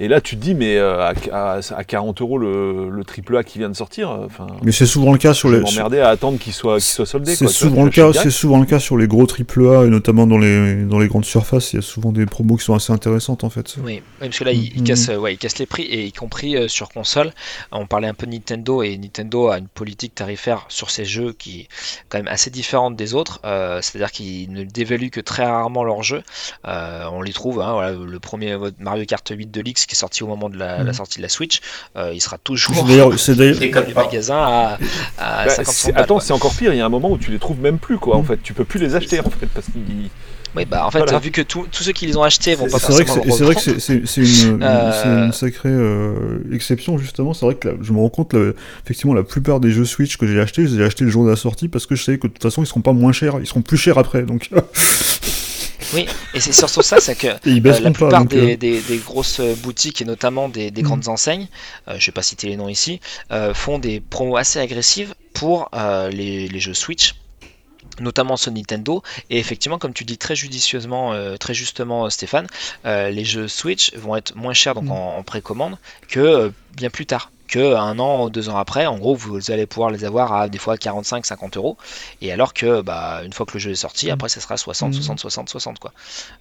Et 0.00 0.06
là, 0.06 0.20
tu 0.20 0.36
te 0.36 0.40
dis, 0.40 0.54
mais 0.54 0.76
euh, 0.76 1.00
à, 1.00 1.12
à- 1.32 1.60
à 1.76 1.84
40 1.84 2.20
euros 2.20 2.38
le, 2.38 2.88
le 2.88 3.04
triple 3.04 3.36
A 3.36 3.42
qui 3.42 3.58
vient 3.58 3.68
de 3.68 3.74
sortir, 3.74 4.10
euh, 4.10 4.26
enfin, 4.26 4.46
Mais 4.62 4.70
c'est 4.70 4.86
souvent 4.86 5.10
le 5.12 5.18
cas 5.18 5.34
sur 5.34 5.48
les. 5.50 5.58
m'emmerder 5.58 5.98
à 5.98 6.08
attendre 6.10 6.38
qu'il 6.38 6.52
soit, 6.52 6.74
qu'il 6.76 6.84
soit 6.84 7.04
soldé. 7.06 7.34
C'est 7.34 7.48
souvent 7.48 7.84
le 7.84 7.90
cas, 7.90 8.12
c'est 8.12 8.30
souvent 8.30 8.60
le 8.60 8.66
cas 8.66 8.78
sur 8.78 8.96
les 8.96 9.08
gros 9.08 9.26
AAA 9.26 9.86
et 9.86 9.88
notamment 9.88 10.26
dans 10.28 10.38
les 10.38 10.84
dans 10.84 11.00
les 11.00 11.08
grandes 11.08 11.24
surfaces. 11.24 11.72
Il 11.72 11.76
y 11.76 11.78
a 11.80 11.82
souvent 11.82 12.12
des 12.12 12.26
promos 12.26 12.56
qui 12.56 12.64
sont 12.64 12.74
assez 12.74 12.92
intéressantes 12.92 13.42
en 13.42 13.50
fait. 13.50 13.74
Oui, 13.84 14.02
parce 14.20 14.38
que 14.38 14.44
là, 14.44 14.52
ils, 14.52 14.72
ils 14.76 14.84
cassent, 14.84 15.08
ouais, 15.08 15.34
ils 15.34 15.38
cassent 15.38 15.58
les 15.58 15.66
prix, 15.66 15.82
et 15.82 16.04
y 16.06 16.12
compris 16.12 16.56
euh, 16.56 16.68
sur 16.68 16.90
console. 16.90 17.32
On 17.72 17.86
parlait 17.86 18.08
un 18.08 18.14
peu 18.14 18.26
de 18.26 18.32
Nintendo, 18.32 18.82
et 18.84 18.96
Nintendo 18.98 19.48
a 19.48 19.58
une 19.58 19.66
politique 19.68 20.14
tarifaire 20.14 20.64
sur 20.68 20.90
ses 20.92 21.04
jeux 21.04 21.32
qui 21.32 21.62
est 21.62 21.68
quand 22.08 22.18
même 22.18 22.28
assez 22.28 22.50
différente 22.50 22.94
des 22.94 23.14
autres. 23.14 23.40
euh, 23.44 23.80
C'est-à-dire 23.82 24.12
qu'ils 24.12 24.52
ne 24.52 24.62
dévaluent 24.62 25.10
que 25.10 25.20
très 25.20 25.44
rarement 25.44 25.82
leurs 25.82 26.04
jeux. 26.04 26.22
Euh, 26.68 27.04
on 27.12 27.20
les 27.20 27.32
trouve, 27.32 27.60
hein, 27.60 27.72
voilà, 27.72 27.92
le 27.92 28.20
premier 28.20 28.56
Mario 28.78 29.04
Kart 29.04 29.28
8 29.28 29.50
Deluxe 29.50 29.86
qui 29.88 29.94
est 29.94 29.98
sorti 29.98 30.22
au 30.22 30.26
moment 30.28 30.48
de 30.48 30.56
la, 30.56 30.78
la 30.78 30.84
Mhm. 30.84 30.92
sortie 30.92 31.18
de 31.18 31.22
la 31.22 31.28
Switch, 31.28 31.60
euh, 31.96 32.12
il 32.14 32.20
sera 32.20 32.38
toujours 32.38 32.76
C'est 32.76 32.84
d'ailleurs, 32.86 33.18
c'est 33.18 33.34
d'ailleurs, 33.34 33.58
les 33.60 33.70
pas. 33.94 34.04
magasins 34.04 34.36
à, 34.38 34.78
à 35.18 35.44
Bah, 35.46 35.50
50 35.50 35.74
c'est- 35.74 35.80
centimes. 35.86 35.96
attends, 35.98 36.20
c'est 36.20 36.32
encore 36.32 36.54
pire. 36.54 36.72
Il 36.72 36.78
y 36.78 36.80
a 36.80 36.86
un 36.86 36.90
moment 36.90 37.10
où 37.10 37.18
tu 37.18 37.30
les 37.32 37.38
trouves 37.38 37.60
même 37.60 37.78
plus, 37.78 37.98
quoi. 37.98 38.16
En 38.16 38.22
Mm. 38.22 38.26
fait, 38.26 38.42
tu 38.42 38.52
peux 38.52 38.64
plus 38.64 38.78
les 38.78 38.94
acheter, 38.94 39.18
en 39.20 39.24
fait, 39.30 39.46
parce 39.52 39.66
qu'ils. 39.66 40.10
Oui, 40.56 40.64
bah 40.64 40.86
en 40.86 40.90
fait, 40.90 40.98
Voilà. 41.00 41.18
vu 41.18 41.30
que 41.30 41.42
tous 41.42 41.66
tous 41.70 41.82
ceux 41.84 41.92
qui 41.92 42.06
les 42.06 42.16
ont 42.16 42.22
achetés 42.22 42.54
vont 42.54 42.64
C'est- 42.66 42.72
pas 42.72 42.78
c'est 42.78 42.92
vrai 42.92 43.04
que 43.04 43.10
forcément 43.10 43.24
c'est 43.24 43.28
le 43.30 43.36
c'est 43.36 43.44
vrai 43.44 43.54
que 43.54 44.06
c'est- 44.06 44.44
une, 44.46 44.62
Euh, 44.62 45.26
une 45.26 45.32
sacrée 45.32 45.68
euh, 45.68 46.38
exception 46.52 46.96
justement. 46.96 47.34
C'est 47.34 47.44
vrai 47.44 47.54
que 47.54 47.68
là, 47.68 47.74
je 47.82 47.92
me 47.92 47.98
rends 47.98 48.08
compte, 48.08 48.32
là, 48.32 48.52
effectivement, 48.82 49.12
la 49.12 49.22
plupart 49.24 49.60
des 49.60 49.70
jeux 49.70 49.84
Switch 49.84 50.16
que 50.16 50.26
j'ai 50.26 50.40
achetés, 50.40 50.66
je 50.66 50.74
les 50.76 50.82
ai 50.82 50.86
achetés 50.86 51.04
le 51.04 51.10
jour 51.10 51.24
de 51.26 51.30
la 51.30 51.36
sortie 51.36 51.68
parce 51.68 51.84
que 51.84 51.94
je 51.96 52.02
savais 52.02 52.16
que 52.18 52.26
de 52.28 52.32
toute 52.32 52.42
façon 52.42 52.62
ils 52.62 52.66
seront 52.66 52.80
pas 52.80 52.94
moins 52.94 53.12
chers, 53.12 53.34
ils 53.40 53.46
seront 53.46 53.60
plus 53.62 53.76
chers 53.76 53.98
après. 53.98 54.22
Donc 54.22 54.48
Oui, 55.92 56.06
et 56.34 56.40
c'est 56.40 56.52
surtout 56.52 56.82
ça, 56.82 56.98
c'est 57.00 57.16
que 57.16 57.28
Euh, 57.28 57.80
la 57.80 57.90
plupart 57.90 58.24
des, 58.26 58.52
euh, 58.54 58.56
des- 58.56 58.82
des 58.82 58.98
grosses 58.98 59.40
boutiques 59.40 60.02
et 60.02 60.04
notamment 60.04 60.48
des, 60.48 60.70
des 60.70 60.82
Mhm. 60.82 60.86
grandes 60.88 61.08
enseignes, 61.08 61.48
euh, 61.88 61.92
je 61.92 61.96
ne 61.96 62.06
vais 62.06 62.12
pas 62.12 62.22
citer 62.22 62.48
les 62.48 62.56
noms 62.56 62.68
ici, 62.68 63.00
euh, 63.32 63.54
font 63.54 63.78
des 63.78 64.00
promos 64.00 64.36
assez 64.36 64.58
agressives 64.58 65.14
pour 65.32 65.68
les, 66.12 66.48
les 66.48 66.60
jeux 66.60 66.74
Switch 66.74 67.14
notamment 68.00 68.36
sur 68.36 68.52
Nintendo 68.52 69.02
et 69.30 69.38
effectivement 69.38 69.78
comme 69.78 69.92
tu 69.94 70.04
dis 70.04 70.18
très 70.18 70.36
judicieusement 70.36 71.14
très 71.38 71.54
justement 71.54 72.08
Stéphane 72.10 72.46
les 72.84 73.24
jeux 73.24 73.48
Switch 73.48 73.94
vont 73.94 74.16
être 74.16 74.34
moins 74.36 74.52
chers 74.54 74.74
donc 74.74 74.84
Mhm. 74.84 74.92
en, 74.92 75.16
en 75.18 75.22
précommande 75.22 75.78
que 76.08 76.52
bien 76.76 76.90
plus 76.90 77.06
tard 77.06 77.30
que 77.48 77.74
un 77.74 77.98
an 77.98 78.24
ou 78.24 78.30
deux 78.30 78.48
ans 78.48 78.56
après 78.56 78.86
en 78.86 78.98
gros 78.98 79.14
vous 79.14 79.50
allez 79.50 79.66
pouvoir 79.66 79.90
les 79.90 80.04
avoir 80.04 80.32
à 80.32 80.48
des 80.48 80.58
fois 80.58 80.76
45 80.76 81.26
50 81.26 81.56
euros 81.56 81.76
et 82.20 82.30
alors 82.32 82.54
que 82.54 82.80
bah 82.82 83.22
une 83.24 83.32
fois 83.32 83.46
que 83.46 83.54
le 83.54 83.58
jeu 83.58 83.70
est 83.72 83.74
sorti 83.74 84.06
Mhm. 84.06 84.12
après 84.12 84.28
ça 84.28 84.40
sera 84.40 84.56
60 84.56 84.90
Mhm. 84.90 84.94
60 84.94 85.20
60 85.20 85.48
60 85.48 85.78
quoi 85.78 85.92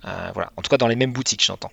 euh, 0.06 0.32
voilà. 0.34 0.52
En 0.58 0.62
tout 0.62 0.70
cas, 0.70 0.78
dans 0.78 0.88
les 0.88 0.96
mêmes 0.96 1.14
boutiques, 1.14 1.44
j'entends. 1.44 1.72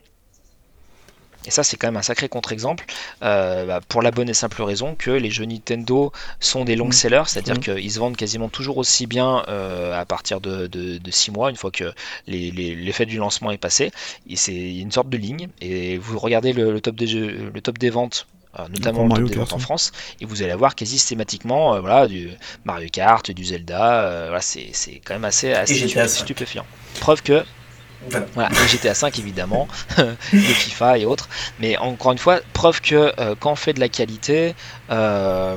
Et 1.47 1.51
ça, 1.51 1.62
c'est 1.62 1.77
quand 1.77 1.89
même 1.89 1.98
un 1.98 2.02
sacré 2.02 2.31
contre-exemple 2.31 2.86
euh, 3.23 3.66
bah, 3.66 3.81
pour 3.86 4.01
la 4.01 4.11
bonne 4.11 4.31
et 4.31 4.35
simple 4.35 4.62
raison 4.62 4.94
que 4.94 5.11
les 5.11 5.31
jeux 5.31 5.44
Nintendo 5.44 6.11
sont 6.40 6.65
des 6.65 6.74
long 6.74 6.89
Mm. 6.89 6.93
sellers, 6.93 7.23
c'est-à-dire 7.27 7.56
Mm. 7.56 7.61
qu'ils 7.61 7.93
se 7.93 7.98
vendent 7.98 8.16
quasiment 8.16 8.48
toujours 8.48 8.78
aussi 8.78 9.06
bien 9.06 9.43
euh, 9.48 10.01
à 10.01 10.06
partir 10.06 10.40
de, 10.40 10.66
de, 10.69 11.11
6 11.11 11.31
mois, 11.32 11.51
une 11.51 11.56
fois 11.56 11.70
que 11.70 11.93
l'effet 12.27 13.05
du 13.05 13.19
lancement 13.19 13.51
est 13.51 13.59
passé. 13.59 13.90
Et 14.27 14.36
c'est 14.36 14.55
une 14.77 14.90
sorte 14.90 15.11
de 15.11 15.19
ligne. 15.19 15.48
Et 15.61 15.98
vous 15.98 16.19
regardez 16.19 16.55
le, 16.55 16.73
le 16.73 16.81
top, 16.81 16.97
des 16.97 17.06
jeux, 17.06 17.51
le 17.52 17.61
top 17.61 17.77
des 17.77 17.90
ventes. 17.90 18.27
Euh, 18.59 18.68
notamment 18.70 19.05
Mario 19.06 19.26
Kart, 19.28 19.39
ventes 19.39 19.52
en 19.52 19.56
ouais. 19.56 19.62
France, 19.62 19.93
et 20.20 20.24
vous 20.26 20.43
allez 20.43 20.52
avoir 20.52 20.74
quasi 20.74 20.98
systématiquement 20.98 21.74
euh, 21.74 21.81
voilà, 21.81 22.06
du 22.06 22.31
Mario 22.64 22.89
Kart, 22.93 23.31
du 23.31 23.44
Zelda, 23.44 24.02
euh, 24.02 24.24
voilà, 24.26 24.40
c'est 24.40 24.70
c'est 24.72 25.01
quand 25.05 25.14
même 25.14 25.24
assez, 25.24 25.52
assez 25.52 25.89
stupéfiant. 26.09 26.66
Preuve 27.01 27.22
que 27.22 27.44
Voilà. 28.35 28.51
GTA 28.66 28.94
5 28.94 29.18
évidemment, 29.18 29.66
les 30.32 30.39
FIFA 30.40 30.98
et 30.98 31.06
autres. 31.06 31.28
Mais 31.59 31.76
encore 31.78 32.12
une 32.12 32.18
fois, 32.18 32.40
preuve 32.52 32.81
que 32.82 33.12
euh, 33.18 33.35
quand 33.39 33.52
on 33.52 33.56
fait 33.56 33.72
de 33.72 33.81
la 33.81 33.89
qualité, 33.89 34.55
euh, 34.90 35.56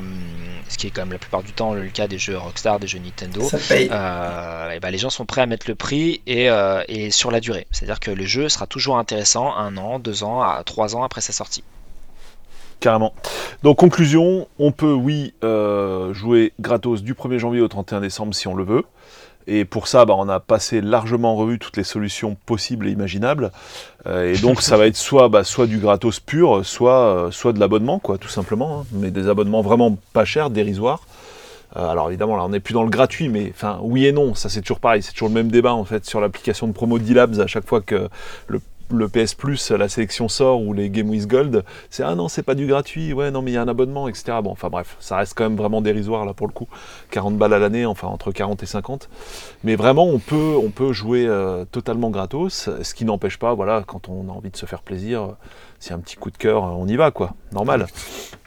ce 0.69 0.77
qui 0.77 0.87
est 0.87 0.91
quand 0.91 1.01
même 1.01 1.11
la 1.11 1.19
plupart 1.19 1.43
du 1.43 1.53
temps 1.53 1.73
le 1.73 1.87
cas 1.89 2.07
des 2.07 2.17
jeux 2.17 2.37
Rockstar, 2.37 2.79
des 2.79 2.87
jeux 2.87 2.99
Nintendo, 2.99 3.51
euh, 3.71 4.69
et 4.71 4.79
ben 4.79 4.89
les 4.91 4.97
gens 4.97 5.09
sont 5.09 5.25
prêts 5.25 5.41
à 5.41 5.45
mettre 5.45 5.67
le 5.69 5.75
prix 5.75 6.21
et, 6.25 6.49
euh, 6.49 6.83
et 6.87 7.11
sur 7.11 7.31
la 7.31 7.39
durée. 7.41 7.67
C'est-à-dire 7.71 7.99
que 7.99 8.11
le 8.11 8.25
jeu 8.25 8.49
sera 8.49 8.67
toujours 8.67 8.97
intéressant 8.97 9.55
un 9.55 9.75
an, 9.77 9.99
deux 9.99 10.23
ans, 10.23 10.41
à 10.41 10.63
trois 10.65 10.95
ans 10.95 11.03
après 11.03 11.21
sa 11.21 11.33
sortie. 11.33 11.63
Carrément. 12.79 13.13
Donc, 13.63 13.77
conclusion, 13.77 14.47
on 14.59 14.71
peut, 14.71 14.93
oui, 14.93 15.33
euh, 15.43 16.13
jouer 16.13 16.53
gratos 16.59 17.01
du 17.01 17.15
1er 17.15 17.39
janvier 17.39 17.61
au 17.61 17.67
31 17.67 18.01
décembre 18.01 18.35
si 18.35 18.47
on 18.47 18.53
le 18.55 18.63
veut. 18.63 18.83
Et 19.47 19.63
pour 19.65 19.87
ça, 19.87 20.05
bah, 20.05 20.13
on 20.17 20.27
a 20.29 20.39
passé 20.39 20.81
largement 20.81 21.31
en 21.33 21.35
revue 21.37 21.57
toutes 21.57 21.77
les 21.77 21.85
solutions 21.85 22.35
possibles 22.45 22.87
et 22.87 22.91
imaginables. 22.91 23.51
Euh, 24.05 24.33
et 24.33 24.37
donc, 24.37 24.61
ça 24.61 24.77
va 24.77 24.85
être 24.87 24.97
soit, 24.97 25.29
bah, 25.29 25.43
du 25.65 25.79
gratos 25.79 26.19
pur, 26.19 26.65
soit, 26.65 26.99
euh, 26.99 27.31
soit 27.31 27.53
de 27.53 27.59
l'abonnement, 27.59 27.97
quoi, 27.97 28.17
tout 28.17 28.27
simplement. 28.27 28.81
hein. 28.81 28.85
Mais 28.91 29.09
des 29.09 29.27
abonnements 29.27 29.61
vraiment 29.61 29.97
pas 30.13 30.25
chers, 30.25 30.49
dérisoires. 30.49 31.01
Alors 31.75 32.07
évidemment, 32.07 32.37
là, 32.37 32.45
on 32.45 32.49
n'est 32.49 32.61
plus 32.61 32.73
dans 32.73 32.83
le 32.83 32.89
gratuit, 32.89 33.27
mais 33.29 33.51
enfin, 33.53 33.77
oui 33.83 34.05
et 34.07 34.11
non, 34.11 34.33
ça 34.33 34.49
c'est 34.49 34.61
toujours 34.61 34.79
pareil, 34.79 35.03
c'est 35.03 35.11
toujours 35.11 35.27
le 35.27 35.33
même 35.33 35.51
débat 35.51 35.73
en 35.73 35.83
fait 35.83 36.05
sur 36.05 36.21
l'application 36.21 36.65
de 36.65 36.71
promo 36.71 36.97
d'E-Labs 36.97 37.39
à 37.39 37.45
chaque 37.45 37.67
fois 37.67 37.81
que 37.81 38.09
le, 38.47 38.61
le 38.91 39.07
PS 39.07 39.33
Plus, 39.33 39.71
la 39.71 39.89
sélection 39.89 40.27
sort 40.29 40.61
ou 40.61 40.73
les 40.73 40.89
Game 40.89 41.09
with 41.09 41.27
Gold, 41.27 41.63
c'est 41.89 42.03
ah 42.03 42.15
non, 42.15 42.27
c'est 42.27 42.43
pas 42.43 42.55
du 42.55 42.67
gratuit, 42.67 43.13
ouais, 43.13 43.31
non, 43.31 43.41
mais 43.41 43.51
il 43.51 43.53
y 43.55 43.57
a 43.57 43.61
un 43.61 43.67
abonnement, 43.67 44.07
etc. 44.07 44.39
Bon, 44.43 44.51
enfin 44.51 44.69
bref, 44.69 44.97
ça 44.99 45.17
reste 45.17 45.33
quand 45.35 45.43
même 45.43 45.57
vraiment 45.57 45.81
dérisoire 45.81 46.25
là 46.25 46.33
pour 46.33 46.47
le 46.47 46.53
coup, 46.53 46.67
40 47.11 47.37
balles 47.37 47.53
à 47.53 47.59
l'année, 47.59 47.85
enfin 47.85 48.07
entre 48.07 48.31
40 48.31 48.63
et 48.63 48.65
50. 48.65 49.09
Mais 49.63 49.75
vraiment, 49.75 50.05
on 50.05 50.19
peut, 50.19 50.55
on 50.57 50.69
peut 50.69 50.93
jouer 50.93 51.25
euh, 51.27 51.65
totalement 51.65 52.09
gratos, 52.09 52.69
ce 52.81 52.93
qui 52.93 53.05
n'empêche 53.05 53.37
pas, 53.37 53.53
voilà, 53.53 53.83
quand 53.85 54.09
on 54.09 54.29
a 54.29 54.31
envie 54.31 54.51
de 54.51 54.57
se 54.57 54.65
faire 54.65 54.81
plaisir, 54.81 55.21
euh, 55.23 55.89
y 55.89 55.93
a 55.93 55.95
un 55.95 55.99
petit 55.99 56.15
coup 56.15 56.31
de 56.31 56.37
cœur, 56.37 56.63
on 56.63 56.87
y 56.87 56.95
va 56.95 57.11
quoi, 57.11 57.33
normal. 57.51 57.87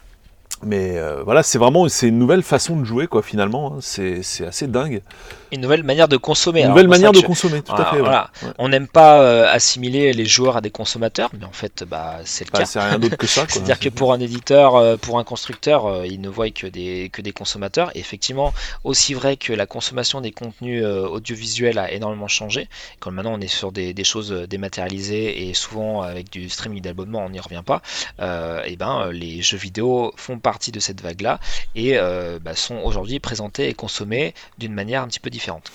Mais 0.62 0.98
euh, 0.98 1.22
voilà, 1.22 1.42
c'est 1.42 1.58
vraiment 1.58 1.88
c'est 1.88 2.08
une 2.08 2.18
nouvelle 2.18 2.42
façon 2.42 2.76
de 2.76 2.84
jouer, 2.84 3.06
quoi, 3.06 3.22
finalement. 3.22 3.74
hein. 3.74 3.78
C'est 3.80 4.20
assez 4.46 4.66
dingue. 4.66 5.00
Une 5.52 5.62
nouvelle 5.62 5.82
manière 5.82 6.06
de 6.06 6.16
consommer. 6.16 6.60
Une 6.62 6.68
nouvelle 6.68 6.86
manière 6.86 7.12
de 7.12 7.18
je- 7.20 7.24
consommer, 7.26 7.62
tout 7.62 7.72
Voilà, 7.74 7.88
à 7.88 7.92
fait. 7.94 7.98
voilà. 8.00 8.30
Ouais. 8.42 8.48
On 8.58 8.68
n'aime 8.68 8.86
pas 8.86 9.20
euh, 9.22 9.46
assimiler 9.50 10.12
les 10.12 10.26
joueurs 10.26 10.56
à 10.58 10.60
des 10.60 10.70
consommateurs, 10.70 11.30
mais 11.38 11.44
en 11.44 11.50
fait, 11.52 11.82
bah, 11.88 12.18
c'est 12.24 12.44
le 12.44 12.50
Bah, 12.52 12.60
cas. 12.60 12.64
c'est 12.66 12.78
rien 12.78 12.98
d'autre 12.98 13.16
que 13.16 13.26
ça. 13.26 13.44
C'est-à-dire 13.48 13.80
que 13.80 13.88
pour 13.88 14.12
un 14.12 14.20
éditeur, 14.20 14.76
euh, 14.76 14.96
pour 14.96 15.18
un 15.18 15.24
constructeur, 15.24 16.04
il 16.04 16.20
ne 16.20 16.28
voit 16.28 16.50
que 16.50 16.66
des, 16.66 17.08
que 17.12 17.22
des 17.22 17.32
consommateurs. 17.32 17.90
Et 17.96 18.00
effectivement, 18.00 18.52
aussi 18.84 19.14
vrai 19.14 19.36
que 19.36 19.52
la 19.52 19.66
consommation 19.66 20.20
des 20.20 20.30
contenus 20.30 20.84
audiovisuels 20.84 21.78
a 21.78 21.90
énormément 21.90 22.28
changé. 22.28 22.68
Comme 23.00 23.14
maintenant 23.14 23.32
on 23.34 23.40
est 23.40 23.48
sur 23.48 23.72
des, 23.72 23.94
des 23.94 24.04
choses 24.04 24.30
dématérialisées 24.48 25.48
et 25.48 25.54
souvent 25.54 26.02
avec 26.02 26.30
du 26.30 26.48
streaming 26.48 26.82
d'abonnement, 26.82 27.24
on 27.24 27.30
n'y 27.30 27.40
revient 27.40 27.62
pas. 27.64 27.80
et 28.66 28.76
ben, 28.76 29.06
euh, 29.06 29.12
les 29.12 29.40
jeux 29.42 29.56
vidéo 29.56 30.12
font 30.16 30.38
partie 30.38 30.49
de 30.58 30.80
cette 30.80 31.00
vague-là 31.00 31.38
et 31.74 31.92
euh, 31.94 32.38
bah, 32.42 32.54
sont 32.54 32.78
aujourd'hui 32.84 33.20
présentés 33.20 33.68
et 33.68 33.74
consommés 33.74 34.34
d'une 34.58 34.74
manière 34.74 35.02
un 35.02 35.06
petit 35.06 35.20
peu 35.20 35.30
différente. 35.30 35.70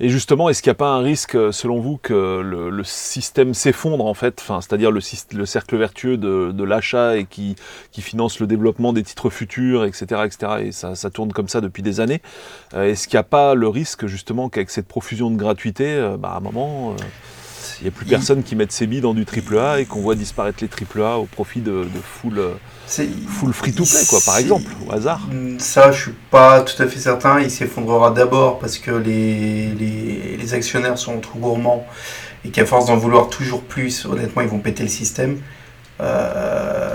Et 0.00 0.08
justement, 0.08 0.48
est-ce 0.48 0.62
qu'il 0.62 0.70
n'y 0.70 0.76
a 0.76 0.78
pas 0.78 0.90
un 0.90 1.00
risque, 1.00 1.36
euh, 1.36 1.52
selon 1.52 1.80
vous, 1.80 1.96
que 1.96 2.40
le, 2.40 2.84
système 2.84 3.54
s'effondre 3.54 4.04
en 4.04 4.14
fait, 4.14 4.38
enfin, 4.40 4.60
c'est-à-dire 4.60 4.90
le, 4.90 5.00
cercle 5.00 5.76
vertueux 5.76 6.16
de, 6.16 6.64
l'achat 6.64 7.16
et 7.16 7.24
qui, 7.24 7.56
finance 7.98 8.40
le 8.40 8.46
développement 8.46 8.92
des 8.92 9.02
titres 9.02 9.30
futurs, 9.30 9.84
etc., 9.84 10.22
etc. 10.24 10.52
Et 10.66 10.72
ça, 10.72 11.10
tourne 11.10 11.32
comme 11.32 11.48
ça 11.48 11.60
depuis 11.60 11.82
des 11.82 12.00
années. 12.00 12.20
Euh, 12.74 12.84
est-ce 12.84 13.08
qu'il 13.08 13.16
n'y 13.16 13.20
a 13.20 13.24
pas 13.24 13.54
le 13.54 13.68
risque 13.68 14.06
justement 14.06 14.48
qu'avec 14.48 14.70
cette 14.70 14.86
profusion 14.86 15.30
de 15.30 15.36
gratuité, 15.36 16.14
bah, 16.18 16.30
à 16.32 16.36
un 16.36 16.40
moment, 16.40 16.94
il 17.80 17.84
n'y 17.84 17.88
a 17.88 17.90
plus 17.90 18.06
Il- 18.06 18.10
personne 18.10 18.42
qui 18.42 18.56
mette 18.56 18.72
ses 18.72 18.86
billes 18.86 19.00
dans 19.00 19.14
du 19.14 19.24
triple 19.24 19.58
A 19.58 19.80
et 19.80 19.84
qu'on 19.84 20.00
voit 20.00 20.14
disparaître 20.14 20.58
les 20.62 20.68
triple 20.68 21.02
A 21.02 21.18
au 21.18 21.24
profit 21.24 21.60
de, 21.60 21.84
de 21.84 22.00
full, 22.02 22.38
euh, 22.38 22.54
full 22.86 23.52
free-to-play, 23.52 24.04
quoi, 24.08 24.20
par 24.24 24.38
exemple, 24.38 24.70
au 24.86 24.92
hasard. 24.92 25.28
Ça, 25.58 25.92
je 25.92 26.02
suis 26.02 26.14
pas 26.30 26.62
tout 26.62 26.80
à 26.82 26.86
fait 26.86 26.98
certain. 27.00 27.40
Il 27.40 27.50
s'effondrera 27.50 28.10
d'abord 28.10 28.58
parce 28.58 28.78
que 28.78 28.90
les, 28.90 29.68
les, 29.74 30.36
les 30.38 30.54
actionnaires 30.54 30.98
sont 30.98 31.18
trop 31.20 31.38
gourmands 31.38 31.86
et 32.44 32.50
qu'à 32.50 32.64
force 32.66 32.86
d'en 32.86 32.96
vouloir 32.96 33.28
toujours 33.28 33.62
plus, 33.62 34.04
honnêtement, 34.06 34.42
ils 34.42 34.48
vont 34.48 34.58
péter 34.60 34.82
le 34.84 34.88
système. 34.88 35.38
Euh, 36.00 36.85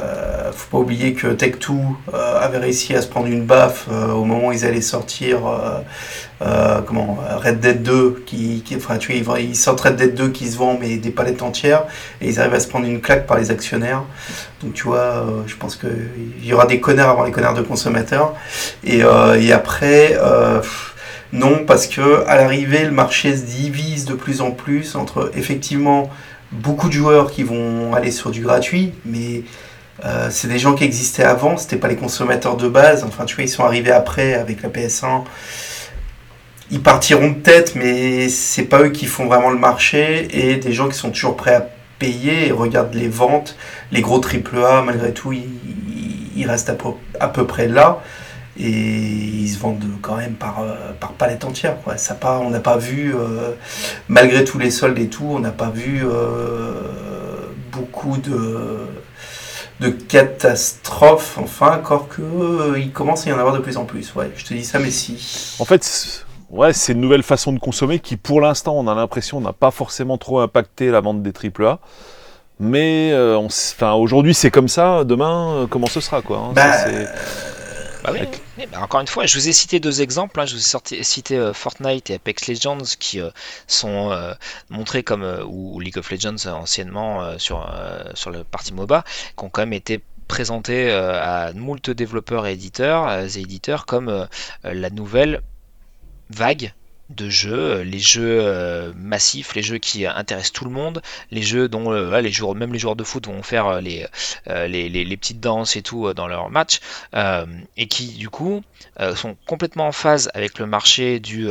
pas 0.72 0.78
oublier 0.78 1.14
que 1.14 1.28
Tech2 1.28 1.76
euh, 2.14 2.40
avait 2.40 2.58
réussi 2.58 2.96
à 2.96 3.02
se 3.02 3.08
prendre 3.08 3.28
une 3.28 3.44
baffe 3.44 3.88
euh, 3.92 4.14
au 4.14 4.24
moment 4.24 4.48
où 4.48 4.52
ils 4.54 4.66
allaient 4.66 4.80
sortir 4.80 5.40
euh, 6.42 6.82
comment, 6.88 7.20
Red 7.44 7.60
Dead 7.60 7.84
2, 7.84 8.24
qui, 8.26 8.64
qui, 8.66 8.78
enfin, 8.78 8.98
tu 8.98 9.14
ils, 9.14 9.56
sortent 9.56 9.82
Red 9.82 9.98
Dead 9.98 10.16
2 10.16 10.30
qui 10.30 10.48
se 10.48 10.58
vend 10.58 10.78
mais 10.80 10.96
des 10.96 11.12
palettes 11.12 11.42
entières 11.42 11.84
et 12.22 12.30
ils 12.30 12.40
arrivent 12.40 12.54
à 12.54 12.60
se 12.62 12.70
prendre 12.70 12.88
une 12.88 13.02
claque 13.02 13.28
par 13.28 13.38
les 13.38 13.52
actionnaires. 13.52 14.04
Donc 14.64 14.74
tu 14.74 14.84
vois, 14.84 15.26
je 15.46 15.56
pense 15.56 15.76
qu'il 15.76 15.92
y 16.42 16.54
aura 16.54 16.66
des 16.66 16.80
connards 16.80 17.10
avant 17.10 17.26
les 17.26 17.32
connards 17.32 17.54
de 17.54 17.62
consommateurs. 17.62 18.34
Et, 18.84 19.02
et 19.40 19.54
après, 19.54 20.18
non, 21.34 21.64
parce 21.66 21.88
que 21.88 22.24
à 22.28 22.38
l'arrivée, 22.38 22.86
le 22.86 22.92
marché 22.92 23.36
se 23.36 23.44
divise 23.44 24.06
de 24.06 24.14
plus 24.14 24.42
en 24.42 24.52
plus 24.52 24.96
entre 24.96 25.32
effectivement 25.36 26.10
beaucoup 26.52 26.88
de 26.88 26.94
joueurs 26.94 27.32
qui 27.32 27.44
vont 27.44 27.94
aller 27.94 28.12
sur 28.12 28.32
du 28.32 28.42
gratuit, 28.42 28.94
mais 29.06 29.44
euh, 30.04 30.30
c'est 30.32 30.48
des 30.48 30.58
gens 30.58 30.74
qui 30.74 30.84
existaient 30.84 31.24
avant, 31.24 31.58
c'était 31.58 31.76
pas 31.76 31.88
les 31.88 31.96
consommateurs 31.96 32.58
de 32.58 32.68
base. 32.68 33.04
Enfin, 33.04 33.26
tu 33.26 33.36
vois, 33.36 33.44
ils 33.44 33.50
sont 33.50 33.64
arrivés 33.64 33.92
après 33.92 34.34
avec 34.34 34.62
la 34.64 34.70
PS1. 34.70 35.24
Ils 36.72 36.82
partiront 36.82 37.34
peut-être, 37.34 37.76
mais 37.76 38.30
c'est 38.30 38.64
pas 38.64 38.82
eux 38.82 38.90
qui 38.90 39.06
font 39.06 39.26
vraiment 39.26 39.50
le 39.50 39.60
marché 39.60 40.28
et 40.32 40.56
des 40.56 40.74
gens 40.74 40.88
qui 40.88 40.98
sont 40.98 41.12
toujours 41.12 41.36
prêts 41.36 41.54
à 41.54 41.68
payer 42.00 42.48
et 42.48 42.52
regardent 42.52 42.96
les 42.96 43.10
ventes, 43.10 43.58
les 43.92 44.02
gros 44.02 44.22
AAA, 44.22 44.82
malgré 44.84 45.12
tout, 45.12 45.34
ils, 45.34 46.46
restent 46.48 46.72
à 47.20 47.28
peu, 47.28 47.46
près 47.46 47.68
là 47.68 48.02
et 48.58 48.70
ils 48.70 49.50
se 49.50 49.60
vendent 49.60 49.84
quand 50.02 50.16
même 50.16 50.34
par, 50.34 50.62
euh, 50.62 50.76
palette 51.18 51.46
entière. 51.46 51.76
On 52.24 52.50
n'a 52.50 52.60
pas 52.60 52.78
vu, 52.78 53.14
euh, 53.14 53.52
malgré 54.08 54.44
tous 54.44 54.58
les 54.58 54.72
soldes 54.72 54.98
et 54.98 55.08
tout, 55.08 55.28
on 55.30 55.40
n'a 55.40 55.52
pas 55.52 55.70
vu 55.70 56.04
beaucoup 57.72 58.18
de, 58.18 58.88
de 59.82 59.90
catastrophes, 59.90 61.38
enfin, 61.40 61.78
encore 61.80 62.08
que 62.08 62.22
euh, 62.22 62.80
il 62.80 62.92
commence 62.92 63.26
à 63.26 63.32
y 63.32 63.34
en 63.34 63.40
avoir 63.40 63.54
de 63.56 63.60
plus 63.60 63.78
en 63.78 63.86
plus. 63.86 64.14
Ouais, 64.16 64.32
je 64.38 64.46
te 64.46 64.54
dis 64.54 64.64
ça, 64.64 64.80
mais 64.80 64.92
si. 64.92 65.56
En 65.60 65.66
fait, 65.66 65.84
c'est- 65.84 66.24
ouais, 66.52 66.72
c'est 66.72 66.94
une 66.94 67.02
nouvelle 67.02 67.24
façon 67.24 67.52
de 67.52 67.60
consommer 67.60 68.00
qui, 68.00 68.16
pour 68.16 68.42
l'instant, 68.42 68.76
on 68.78 68.88
a 68.88 68.94
l'impression, 68.96 69.42
n'a 69.42 69.54
pas 69.54 69.72
forcément 69.72 70.18
trop 70.20 70.40
impacté 70.40 70.92
la 70.92 71.02
vente 71.02 71.24
des 71.24 71.32
AAA. 71.34 71.80
Mais 72.60 73.10
euh, 73.12 73.40
aujourd'hui, 73.96 74.36
c'est 74.36 74.52
comme 74.52 74.68
ça. 74.68 75.04
Demain, 75.04 75.54
euh, 75.64 75.68
comment 75.68 75.88
ce 75.88 76.00
sera 76.00 76.22
quoi 76.22 76.38
hein, 76.38 76.52
Bah, 76.54 76.74
ça, 76.74 76.90
Bah 78.04 78.12
oui, 78.14 78.20
Avec- 78.20 78.42
oui, 78.58 78.66
bah 78.68 78.82
encore 78.82 79.02
une 79.02 79.08
fois, 79.08 79.26
je 79.28 79.38
vous 79.38 79.48
ai 79.48 79.52
cité 79.54 79.80
deux 79.80 80.02
exemples. 80.02 80.40
hein. 80.40 80.46
Je 80.46 80.54
vous 80.56 80.60
ai 80.60 80.64
sorti- 80.64 81.04
cité 81.04 81.38
euh, 81.38 81.54
Fortnite 81.54 82.10
et 82.10 82.16
Apex 82.16 82.48
Legends 82.48 82.78
qui 83.00 83.20
euh, 83.22 83.30
sont 83.68 84.12
euh, 84.12 84.34
montrés 84.70 85.04
comme, 85.04 85.24
ou, 85.48 85.76
ou 85.76 85.80
League 85.80 85.98
of 86.00 86.10
Legends 86.10 86.48
anciennement 86.48 87.38
sur, 87.38 87.72
sur 88.16 88.32
le 88.32 88.44
parti 88.44 88.74
MOBA, 88.74 89.04
qui 89.38 89.44
ont 89.46 89.50
quand 89.50 89.62
même 89.62 89.74
été 89.74 90.04
présentés 90.28 90.92
à 90.92 91.52
moult 91.54 91.90
développeurs 91.90 92.48
et 92.48 92.54
éditeurs, 92.54 93.12
et 93.12 93.38
éditeurs 93.40 93.86
comme 93.86 94.28
la 94.64 94.90
nouvelle 94.90 95.42
vague 96.30 96.74
de 97.16 97.30
jeux, 97.30 97.54
euh, 97.54 97.84
les 97.84 98.00
jeux 98.00 98.40
euh, 98.42 98.92
massifs, 98.96 99.54
les 99.56 99.64
jeux 99.64 99.78
qui 99.78 100.06
intéressent 100.06 100.54
tout 100.54 100.66
le 100.66 100.72
monde, 100.72 101.02
les 101.32 101.42
jeux 101.42 101.68
dont 101.68 101.92
euh, 101.92 102.22
les 102.22 102.32
joueurs, 102.32 102.56
même 102.56 102.74
les 102.74 102.80
joueurs 102.80 102.96
de 102.96 103.04
foot 103.04 103.28
vont 103.28 103.44
faire 103.44 103.82
les, 103.82 104.08
petites 105.18 105.40
danses 105.40 105.76
et 105.76 105.82
tout 105.82 106.14
dans 106.14 106.28
leur 106.28 106.50
match, 106.50 106.80
et 107.78 107.88
qui 107.88 108.08
du 108.14 108.30
coup 108.30 108.64
sont 109.16 109.36
complètement 109.46 109.88
en 109.88 109.92
phase 109.92 110.30
avec 110.34 110.58
le 110.58 110.66
marché 110.66 111.20
du 111.20 111.48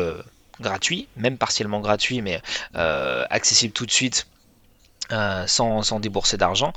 gratuit, 0.60 1.06
même 1.16 1.38
partiellement 1.38 1.80
gratuit, 1.80 2.20
mais 2.22 2.40
accessible 2.74 3.72
tout 3.72 3.86
de 3.86 3.90
suite 3.90 4.26
sans, 5.46 6.00
débourser 6.00 6.36
d'argent, 6.36 6.72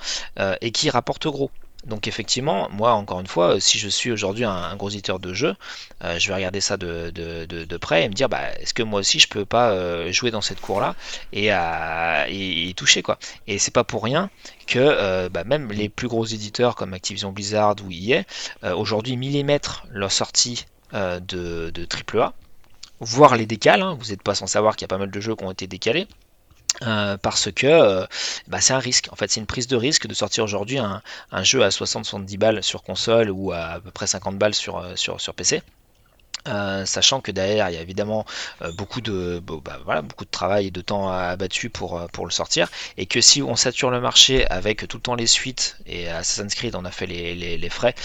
et 0.61 0.71
qui 0.71 0.89
rapportent 0.89 1.27
gros. 1.27 1.51
Donc 1.85 2.07
effectivement, 2.07 2.69
moi 2.71 2.93
encore 2.93 3.19
une 3.19 3.27
fois, 3.27 3.59
si 3.59 3.77
je 3.77 3.89
suis 3.89 4.11
aujourd'hui 4.11 4.45
un, 4.45 4.75
gros 4.77 4.89
éditeur 4.89 5.19
de 5.19 5.33
jeux, 5.33 5.53
euh, 6.03 6.17
je 6.17 6.27
vais 6.29 6.35
regarder 6.35 6.61
ça 6.61 6.77
de, 6.77 7.77
près 7.77 8.05
et 8.05 8.09
me 8.09 8.13
dire, 8.13 8.29
bah, 8.29 8.53
est-ce 8.59 8.73
que 8.73 8.83
moi 8.83 9.01
aussi 9.01 9.19
je 9.19 9.27
peux 9.27 9.43
pas 9.45 9.71
euh, 9.71 10.09
jouer 10.11 10.31
dans 10.31 10.41
cette 10.41 10.61
cour-là 10.61 10.95
et, 11.33 11.51
à- 11.51 12.25
et, 12.29 12.73
toucher 12.77 13.01
quoi. 13.01 13.19
Et 13.47 13.59
c'est 13.59 13.73
pas 13.73 13.83
pour 13.83 14.03
rien 14.03 14.29
que 14.65 14.79
euh, 14.79 15.27
bah, 15.29 15.43
même 15.43 15.71
les 15.73 15.89
plus 15.89 16.07
gros 16.07 16.25
éditeurs 16.25 16.75
comme 16.75 16.93
Activision 16.93 17.31
Blizzard 17.33 17.75
ou 17.85 17.91
EA 17.91 18.23
aujourd'hui 18.75 19.17
millimètrent 19.17 19.85
leur 19.89 20.11
sortie 20.11 20.65
de, 20.93 21.71
AAA, 21.87 22.33
voire 23.01 23.35
les 23.35 23.45
décalent. 23.45 23.81
hein. 23.83 23.97
Vous 23.99 24.11
n'êtes 24.11 24.23
pas 24.23 24.35
sans 24.35 24.47
savoir 24.47 24.75
qu'il 24.77 24.83
y 24.85 24.87
a 24.87 24.89
pas 24.89 24.97
mal 24.97 25.11
de 25.11 25.19
jeux 25.19 25.35
qui 25.35 25.43
ont 25.43 25.51
été 25.51 25.67
décalés. 25.67 26.07
Euh, 26.81 27.17
parce 27.17 27.51
que 27.51 27.67
euh, 27.67 28.05
bah, 28.47 28.61
c'est 28.61 28.73
un 28.73 28.79
risque, 28.79 29.09
en 29.11 29.15
fait 29.15 29.29
c'est 29.31 29.39
une 29.39 29.45
prise 29.45 29.67
de 29.67 29.75
risque 29.75 30.07
de 30.07 30.13
sortir 30.13 30.43
aujourd'hui 30.43 30.79
un, 30.79 31.01
jeu 31.43 31.63
à 31.63 31.69
60-70 31.69 32.37
balles 32.37 32.63
sur 32.63 32.83
console 32.83 33.29
ou 33.29 33.51
à, 33.51 33.59
à 33.59 33.79
peu 33.79 33.91
près 33.91 34.07
50 34.07 34.37
balles 34.37 34.55
sur, 34.55 34.77
euh, 34.77 34.95
sur, 34.95 35.33
PC. 35.33 35.61
Sachant 36.85 37.21
que 37.21 37.31
derrière 37.31 37.69
il 37.69 37.75
y 37.75 37.77
a 37.77 37.81
évidemment 37.81 38.25
beaucoup 38.77 38.99
de 38.99 39.41
bah, 39.45 40.01
beaucoup 40.01 40.25
de 40.25 40.29
travail 40.29 40.67
et 40.67 40.71
de 40.71 40.81
temps 40.81 41.09
abattu 41.09 41.69
pour, 41.69 42.05
pour 42.11 42.25
le 42.25 42.31
sortir. 42.31 42.69
Et 42.97 43.05
que 43.05 43.21
si 43.21 43.41
on 43.41 43.55
sature 43.55 43.91
le 43.91 44.01
marché 44.01 44.45
avec 44.47 44.85
tout 44.89 44.97
le 44.97 45.01
temps 45.03 45.15
les 45.15 45.27
suites 45.27 45.77
et 45.85 46.09
Assassin's 46.09 46.53
Creed 46.53 46.75
on 46.75 46.83
a 46.83 46.91
fait 46.91 47.05
les, 47.05 47.33
les, 47.33 47.57
les 47.57 47.69
frais 47.69 47.95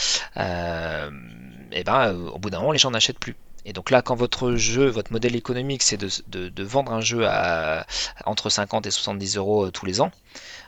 et 1.72 1.84
ben 1.84 2.08
euh, 2.08 2.30
au 2.30 2.38
bout 2.38 2.50
d'un 2.50 2.58
moment 2.58 2.72
les 2.72 2.78
gens 2.78 2.90
n'achètent 2.90 3.18
plus 3.18 3.36
et 3.68 3.74
donc 3.74 3.90
là 3.90 4.00
quand 4.00 4.16
votre 4.16 4.54
jeu 4.54 4.86
votre 4.88 5.12
modèle 5.12 5.36
économique 5.36 5.82
c'est 5.82 5.98
de, 5.98 6.62
vendre 6.62 6.92
un 6.92 7.02
jeu 7.02 7.26
à, 7.26 7.86
entre 8.24 8.48
50 8.48 8.86
et 8.86 8.90
70 8.90 9.36
euros 9.36 9.66
euh, 9.66 9.70
tous 9.70 9.84
les 9.84 10.00
ans 10.00 10.10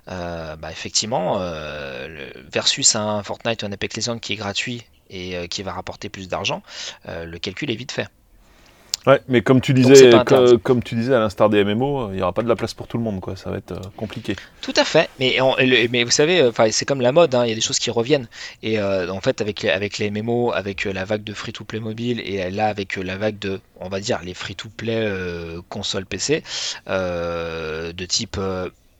euh, 0.08 0.54
bah, 0.56 0.70
effectivement 0.70 1.38
euh, 1.40 2.30
versus 2.52 2.94
un 2.94 3.22
Fortnite 3.22 3.62
ou 3.62 3.66
un 3.66 3.72
Apex 3.72 3.96
Legends 3.96 4.18
qui 4.18 4.34
est 4.34 4.36
gratuit 4.36 4.84
et 5.08 5.48
qui 5.48 5.64
va 5.64 5.72
rapporter 5.72 6.08
plus 6.08 6.28
d'argent, 6.28 6.62
le 7.04 7.36
calcul 7.38 7.68
est 7.68 7.74
vite 7.74 7.90
fait. 7.90 8.06
Ouais, 9.06 9.20
mais 9.28 9.40
comme 9.40 9.62
tu 9.62 9.72
disais, 9.72 10.10
comme, 10.62 10.82
tu 10.82 10.94
disais 10.94 11.14
à 11.14 11.20
l'instar 11.20 11.48
des 11.48 11.64
MMO, 11.64 12.10
il 12.10 12.16
n'y 12.16 12.22
aura 12.22 12.32
pas 12.32 12.42
de 12.42 12.48
la 12.48 12.56
place 12.56 12.74
pour 12.74 12.86
tout 12.86 12.98
le 12.98 13.02
monde, 13.02 13.20
quoi. 13.20 13.34
Ça 13.34 13.50
va 13.50 13.56
être 13.56 13.72
euh, 13.72 13.80
compliqué. 13.96 14.36
Tout 14.60 14.74
à 14.76 14.84
fait, 14.84 15.08
mais, 15.18 15.38
vous 16.04 16.10
savez, 16.10 16.42
euh, 16.42 16.50
c'est 16.70 16.84
comme 16.84 17.00
la 17.00 17.12
mode, 17.12 17.34
hein, 17.34 17.46
il 17.46 17.48
y 17.48 17.52
a 17.52 17.54
des 17.54 17.62
choses 17.62 17.78
qui 17.78 17.90
reviennent. 17.90 18.28
Et 18.62 18.78
euh, 18.78 19.10
en 19.10 19.20
fait, 19.20 19.40
avec 19.40 19.62
les, 19.62 19.70
avec 19.70 19.96
les 19.98 20.10
MMO, 20.10 20.52
avec 20.52 20.84
la 20.84 21.04
vague 21.06 21.24
de 21.24 21.32
free-to-play 21.32 21.80
mobile, 21.80 22.20
et 22.20 22.50
là, 22.50 22.66
avec 22.66 22.96
la 22.96 23.16
vague 23.16 23.38
de, 23.38 23.60
on 23.80 23.88
va 23.88 24.00
dire, 24.00 24.20
les 24.22 24.34
free-to-play 24.34 24.96
euh, 24.96 25.60
console 25.70 26.04
PC, 26.04 26.42
euh, 26.88 27.92
de 27.92 28.04
type. 28.04 28.38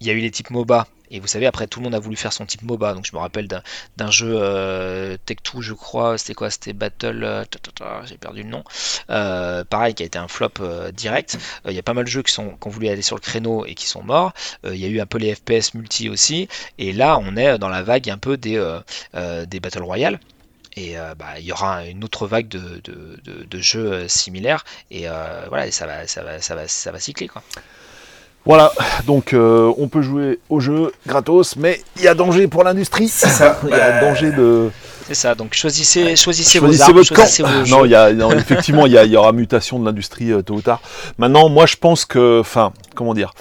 il 0.01 0.07
y 0.07 0.11
a 0.11 0.15
eu 0.15 0.21
les 0.21 0.31
types 0.31 0.51
MOBA, 0.51 0.87
et 1.11 1.19
vous 1.19 1.27
savez, 1.27 1.47
après, 1.47 1.67
tout 1.67 1.81
le 1.81 1.85
monde 1.85 1.95
a 1.95 1.99
voulu 1.99 2.17
faire 2.17 2.33
son 2.33 2.47
type 2.47 2.63
MOBA. 2.63 2.95
Donc, 2.95 3.05
je 3.05 3.13
me 3.15 3.19
rappelle 3.21 3.49
d'un 3.49 4.11
jeu 4.11 4.33
euh, 4.37 5.17
Tech2, 5.27 5.61
je 5.61 5.75
crois, 5.75 6.17
c'était 6.19 6.35
quoi? 6.35 6.51
C'était 6.51 6.73
Battle. 6.73 7.25
euh, 7.25 7.45
J'ai 8.05 8.17
perdu 8.17 8.45
le 8.45 8.49
nom. 8.49 8.63
Euh, 9.11 9.65
pareil, 9.65 9.95
qui 9.95 10.05
a 10.05 10.07
été 10.07 10.19
un 10.19 10.29
flop 10.29 10.53
direct. 10.93 11.39
Il 11.67 11.73
y 11.73 11.79
a 11.79 11.83
pas 11.83 11.95
mal 11.95 12.05
de 12.05 12.11
jeux 12.11 12.23
qui, 12.23 12.39
ont 12.39 12.57
voulu 12.67 12.89
aller 12.89 13.03
sur 13.03 13.17
le 13.17 13.21
créneau 13.21 13.67
et 13.67 13.75
qui 13.75 13.87
sont 13.87 14.03
morts. 14.03 14.33
Il 14.65 14.77
y 14.77 14.85
a 14.85 14.89
eu 14.89 15.01
un 15.01 15.07
peu 15.07 15.19
les 15.19 15.35
FPS 15.35 15.75
multi 15.75 16.09
aussi. 16.09 16.49
Et 16.79 16.93
là, 16.93 17.19
on 17.19 17.37
est 17.37 17.59
dans 17.59 17.69
la 17.69 17.83
vague 17.83 18.09
un 18.09 18.19
peu 18.19 18.37
des, 18.37 18.59
des 19.15 19.61
Battle 19.61 19.83
Royale. 19.83 20.21
Et 20.77 20.95
bah, 21.19 21.39
il 21.39 21.45
y 21.45 21.53
aura 21.53 21.87
une 21.87 22.05
autre 22.05 22.29
vague 22.29 22.47
de, 22.49 22.81
de, 22.85 23.61
jeux 23.61 24.07
similaires. 24.09 24.65
Et 24.93 25.07
voilà, 25.49 25.71
ça 25.73 25.87
va, 25.87 26.07
ça 26.07 26.23
va, 26.23 26.41
ça 26.41 26.55
va, 26.55 26.69
ça 26.69 26.93
va 26.93 27.01
cycler 27.01 27.27
quoi. 27.27 27.43
Voilà, 28.45 28.73
donc 29.07 29.35
on 29.35 29.89
peut 29.89 30.03
jouer 30.03 30.39
au 30.49 30.61
jeu 30.61 30.93
gratos, 31.07 31.57
mais 31.57 31.81
il 31.97 32.03
y 32.03 32.09
a 32.09 32.15
danger 32.15 32.49
pour 32.49 32.65
l'industrie. 32.65 33.09
C'est 33.09 33.29
ça. 33.29 33.61
Il 33.65 33.71
y 33.71 33.75
a 33.75 34.01
danger 34.01 34.33
de. 34.33 34.71
C'est 35.07 35.15
ça, 35.15 35.35
donc 35.35 35.55
choisissez, 35.55 36.15
choisissez, 36.15 36.61
vos 36.61 36.81
armes, 36.81 37.03
choisissez 37.03 37.43
vos 37.43 37.67
Non, 37.67 37.85
y 37.85 37.95
a, 37.95 38.11
effectivement, 38.33 38.87
il 38.87 38.93
y, 38.93 39.09
y, 39.09 39.17
aura 39.17 39.33
mutation 39.33 39.79
de 39.81 39.85
l'industrie 39.85 40.31
tôt 40.45 40.55
ou 40.55 40.61
tard. 40.63 40.81
Maintenant, 41.19 41.49
moi 41.49 41.67
je 41.67 41.77
pense 41.77 42.05
que. 42.05 42.41
Enfin, 42.41 42.73
comment 42.95 43.13
dire? 43.13 43.33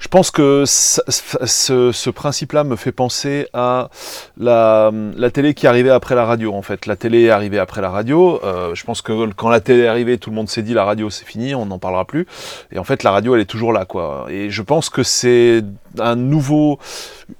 Je 0.00 0.08
pense 0.08 0.30
que 0.30 0.64
ce, 0.66 2.10
principe-là 2.10 2.64
me 2.64 2.74
fait 2.74 2.90
penser 2.90 3.46
à 3.52 3.90
la, 4.38 4.90
télé 5.32 5.52
qui 5.52 5.66
arrivait 5.66 5.90
après 5.90 6.14
la 6.14 6.24
radio, 6.24 6.54
en 6.54 6.62
fait. 6.62 6.86
La 6.86 6.96
télé 6.96 7.24
est 7.24 7.30
arrivée 7.30 7.58
après 7.58 7.82
la 7.82 7.90
radio. 7.90 8.40
Euh, 8.42 8.74
je 8.74 8.82
pense 8.84 9.02
que 9.02 9.30
quand 9.34 9.50
la 9.50 9.60
télé 9.60 9.82
est 9.82 9.86
arrivée, 9.88 10.16
tout 10.16 10.30
le 10.30 10.36
monde 10.36 10.48
s'est 10.48 10.62
dit 10.62 10.72
la 10.72 10.84
radio 10.84 11.10
c'est 11.10 11.26
fini, 11.26 11.54
on 11.54 11.66
n'en 11.66 11.78
parlera 11.78 12.06
plus. 12.06 12.26
Et 12.72 12.78
en 12.78 12.84
fait, 12.84 13.02
la 13.02 13.10
radio 13.10 13.34
elle 13.34 13.42
est 13.42 13.44
toujours 13.44 13.74
là, 13.74 13.84
quoi. 13.84 14.26
Et 14.30 14.48
je 14.48 14.62
pense 14.62 14.88
que 14.88 15.02
c'est 15.02 15.62
un 15.98 16.16
nouveau, 16.16 16.78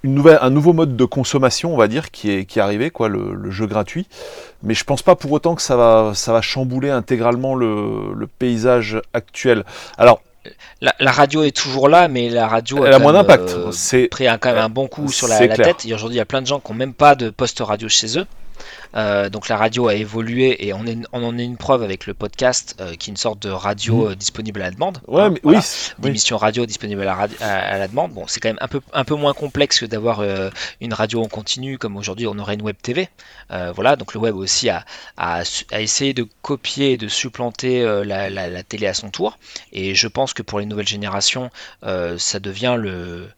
une 0.03 0.15
nouvelle, 0.15 0.39
un 0.43 0.51
nouveau 0.51 0.75
mode 0.75 0.97
de 0.97 1.05
consommation, 1.07 1.73
on 1.73 1.79
va 1.79 1.89
dire, 1.89 2.11
qui 2.11 2.31
est, 2.31 2.45
qui 2.45 2.59
est 2.59 2.63
arrivé, 2.63 2.91
quoi, 2.91 3.09
le, 3.09 3.51
jeu 3.51 3.67
gratuit. 3.67 4.07
Mais 4.63 4.75
je 4.75 4.85
pense 4.85 5.01
pas 5.01 5.17
pour 5.17 5.33
autant 5.33 5.55
que 5.55 5.63
ça 5.63 5.77
va, 5.77 6.13
ça 6.15 6.35
va 6.35 6.43
chambouler 6.43 6.91
intégralement 6.91 7.55
le, 7.55 8.13
le 8.15 8.27
paysage 8.27 9.01
actuel. 9.15 9.65
Alors, 9.97 10.21
la, 10.81 11.13
radio 11.13 11.43
est 11.43 11.57
toujours 11.57 11.89
là, 11.89 12.09
mais 12.09 12.29
la 12.29 12.49
radio 12.49 12.85
a, 12.85 12.99
moins 12.99 13.13
d'impact. 13.13 13.51
Euh, 13.51 13.73
c'est 13.73 14.09
pris 14.09 14.27
quand 14.41 14.51
même 14.51 14.59
un 14.59 14.69
bon 14.69 14.89
coup 14.89 15.11
sur 15.11 15.29
la, 15.29 15.47
la 15.47 15.57
tête. 15.57 15.85
Et 15.87 15.95
aujourd'hui, 15.95 16.17
il 16.17 16.19
y 16.19 16.23
a 16.23 16.27
plein 16.27 16.43
de 16.43 16.47
gens 16.47 16.61
qui 16.61 16.73
n'ont 16.73 16.79
même 16.79 16.95
pas 16.95 17.15
de 17.15 17.31
poste 17.31 17.61
radio 17.61 17.89
chez 17.89 18.19
eux. 18.19 18.27
Euh, 18.97 19.29
donc 19.29 19.49
la 19.49 19.57
radio 19.57 19.89
a 19.89 19.95
évolué 19.95 20.67
et 20.67 20.73
on, 20.73 20.85
en 21.13 21.39
est 21.39 21.45
une 21.45 21.57
preuve 21.57 21.83
avec 21.83 22.07
le 22.07 22.15
podcast 22.15 22.77
euh, 22.81 22.95
qui 22.95 23.11
est 23.11 23.13
une 23.13 23.17
sorte 23.17 23.41
de 23.41 23.51
radio 23.51 24.09
mmh. 24.09 24.11
euh, 24.11 24.15
disponible 24.17 24.61
à 24.63 24.65
la 24.67 24.71
demande. 24.71 24.99
Ouais, 25.07 25.23
hein, 25.23 25.31
mais 25.31 25.41
oui, 25.45 25.57
d'émission 25.99 26.37
radio 26.37 26.67
disponible 26.67 27.03
à 27.03 27.79
la, 27.79 27.89
demande. 27.89 28.13
Bon, 28.13 28.25
c'est 28.27 28.41
quand 28.41 28.49
même 28.49 28.59
un 28.61 28.69
peu, 28.69 28.81
un 28.93 29.05
peu 29.05 29.15
moins 29.15 29.33
complexe 29.33 29.81
que 29.81 29.87
d'avoir 29.87 30.23
une 30.81 30.93
radio 30.93 31.23
en 31.23 31.29
continu 31.29 31.79
comme 31.79 31.97
aujourd'hui 31.97 32.27
on 32.27 32.39
aurait 32.39 32.55
une 32.55 32.63
web 32.63 32.77
TV. 32.81 33.09
voilà, 33.75 33.97
donc 33.97 34.15
le 34.15 34.21
web 34.21 34.35
aussi 34.37 34.69
a, 34.69 34.85
a, 35.17 35.43
essayé 35.73 36.15
de 36.15 36.27
copier 36.43 36.93
et 36.93 36.97
de 36.97 37.09
supplanter 37.09 37.83
la, 38.05 38.31
la, 38.31 38.63
télé 38.63 38.87
à 38.87 38.95
son 38.95 39.11
tour. 39.11 39.39
Et 39.73 39.95
je 39.95 40.09
pense 40.09 40.33
que 40.35 40.43
pour 40.43 40.61
les 40.61 40.67
nouvelles 40.67 40.89
générations, 40.89 41.51
ça 41.83 42.41
devient 42.41 42.77
le 42.79 43.29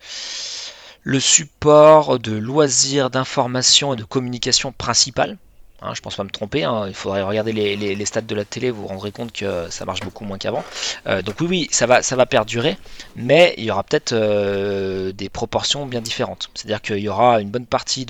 le 1.02 1.20
support 1.20 2.18
de 2.18 2.32
loisirs, 2.32 3.10
d'information 3.10 3.94
et 3.94 3.96
de 3.96 4.04
communication 4.04 4.72
principal. 4.72 5.36
Hein, 5.84 5.94
je 5.94 6.00
pense 6.00 6.14
pas 6.14 6.22
me 6.22 6.30
tromper, 6.30 6.62
hein. 6.62 6.84
il 6.86 6.94
faudrait 6.94 7.22
regarder 7.22 7.52
les, 7.52 8.06
stats 8.06 8.20
de 8.20 8.34
la 8.36 8.44
télé, 8.44 8.70
vous 8.70 8.82
vous 8.82 8.86
rendrez 8.86 9.10
compte 9.10 9.32
que 9.32 9.68
ça 9.68 9.84
marche 9.84 10.00
beaucoup 10.00 10.24
moins 10.24 10.38
qu'avant. 10.38 10.64
Euh, 11.08 11.22
donc 11.22 11.40
oui, 11.40 11.46
oui, 11.48 11.68
ça 11.72 11.86
va, 11.86 12.26
perdurer, 12.26 12.76
mais 13.16 13.52
il 13.58 13.64
y 13.64 13.70
aura 13.72 13.82
peut-être 13.82 14.12
euh, 14.12 15.10
des 15.10 15.28
proportions 15.28 15.84
bien 15.86 16.00
différentes. 16.00 16.50
C'est-à-dire 16.54 16.82
qu'il 16.82 17.00
y 17.00 17.08
aura 17.08 17.40
une 17.40 17.50
bonne 17.50 17.66
partie 17.66 18.06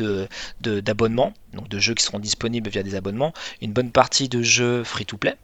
d'abonnements, 0.61 1.33
donc 1.55 1.71
de 1.71 1.79
jeux 1.79 1.95
qui 1.95 2.05
seront 2.05 2.19
disponibles 2.19 2.69
via 2.69 2.83
des 2.83 2.95
abonnements, 2.95 3.33
une 3.63 3.73
bonne 3.73 3.91
partie 3.91 4.29
de 4.29 4.43
jeux 4.43 4.85
free-to-play, 4.85 5.37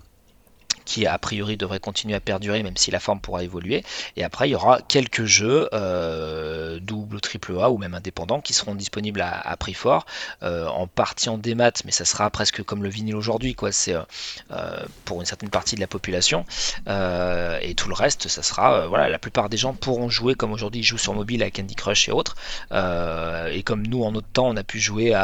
qui 0.89 1.07
a 1.07 1.19
priori 1.19 1.59
devrait 1.59 1.81
continuer 1.81 2.15
à 2.15 2.21
perdurer 2.21 2.63
même 2.63 2.79
si 2.79 2.91
la 2.91 2.99
forme 2.99 3.21
pourra 3.21 3.45
évoluer. 3.45 3.85
Et 4.17 4.25
après 4.25 4.49
il 4.49 4.53
y 4.53 4.55
aura 4.55 4.81
quelques 4.81 5.27
jeux 5.27 5.69
euh, 5.75 6.81
double, 6.81 7.21
triple 7.21 7.59
A 7.61 7.71
ou 7.71 7.77
même 7.77 7.95
indépendants 7.95 8.41
qui 8.41 8.55
seront 8.55 8.75
disponibles 8.75 9.21
à, 9.21 9.57
prix 9.59 9.75
fort, 9.75 10.07
euh, 10.43 10.67
en 10.67 10.87
partie 10.87 11.29
en 11.29 11.37
démat, 11.37 11.73
mais 11.85 11.91
ça 11.91 12.07
sera 12.07 12.31
presque 12.31 12.63
comme 12.63 12.83
le 12.83 12.89
vinyle 12.89 13.17
aujourd'hui, 13.17 13.55
quoi. 13.55 13.71
C'est 13.71 13.95
euh, 13.95 14.87
pour 15.05 15.21
une 15.21 15.27
certaine 15.27 15.51
partie 15.51 15.75
de 15.75 15.81
la 15.81 15.87
population. 15.87 16.47
et 16.87 17.75
tout 17.75 17.89
le 17.89 17.95
reste, 17.95 18.29
ça 18.29 18.43
sera 18.43 18.87
voilà, 18.87 19.11
la 19.11 19.19
plupart 19.19 19.51
des 19.51 19.59
gens 19.59 19.75
pourront 19.75 20.09
jouer 20.09 20.35
comme 20.35 20.53
aujourd'hui 20.53 20.81
ils 20.81 20.85
jouent 20.85 20.97
sur 20.97 21.13
mobile 21.13 21.43
à 21.43 21.51
Candy 21.51 21.75
Crush 21.75 22.09
et 22.09 22.13
autres. 22.13 22.37
et 22.73 23.63
comme 23.63 23.87
nous 23.87 24.05
en 24.05 24.13
notre 24.13 24.29
temps 24.29 24.49
on 24.49 24.57
a 24.57 24.65
pu 24.65 24.81
jouer 24.81 25.15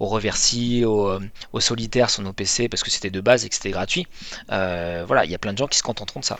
au 0.00 0.06
reversi, 0.06 0.84
au, 0.84 1.20
solitaire 1.60 2.10
sur 2.10 2.22
nos 2.22 2.32
PC 2.32 2.68
parce 2.68 2.82
que 2.82 2.90
c'était 2.90 3.10
de 3.10 3.20
base 3.20 3.44
et 3.44 3.48
que 3.48 3.54
c'était 3.54 3.70
gratuit. 3.70 4.08
Voilà, 5.04 5.24
il 5.24 5.30
y 5.30 5.34
a 5.34 5.38
plein 5.38 5.52
de 5.52 5.58
gens 5.58 5.66
qui 5.66 5.78
se 5.78 5.82
contenteront 5.82 6.20
de 6.20 6.24
ça. 6.24 6.38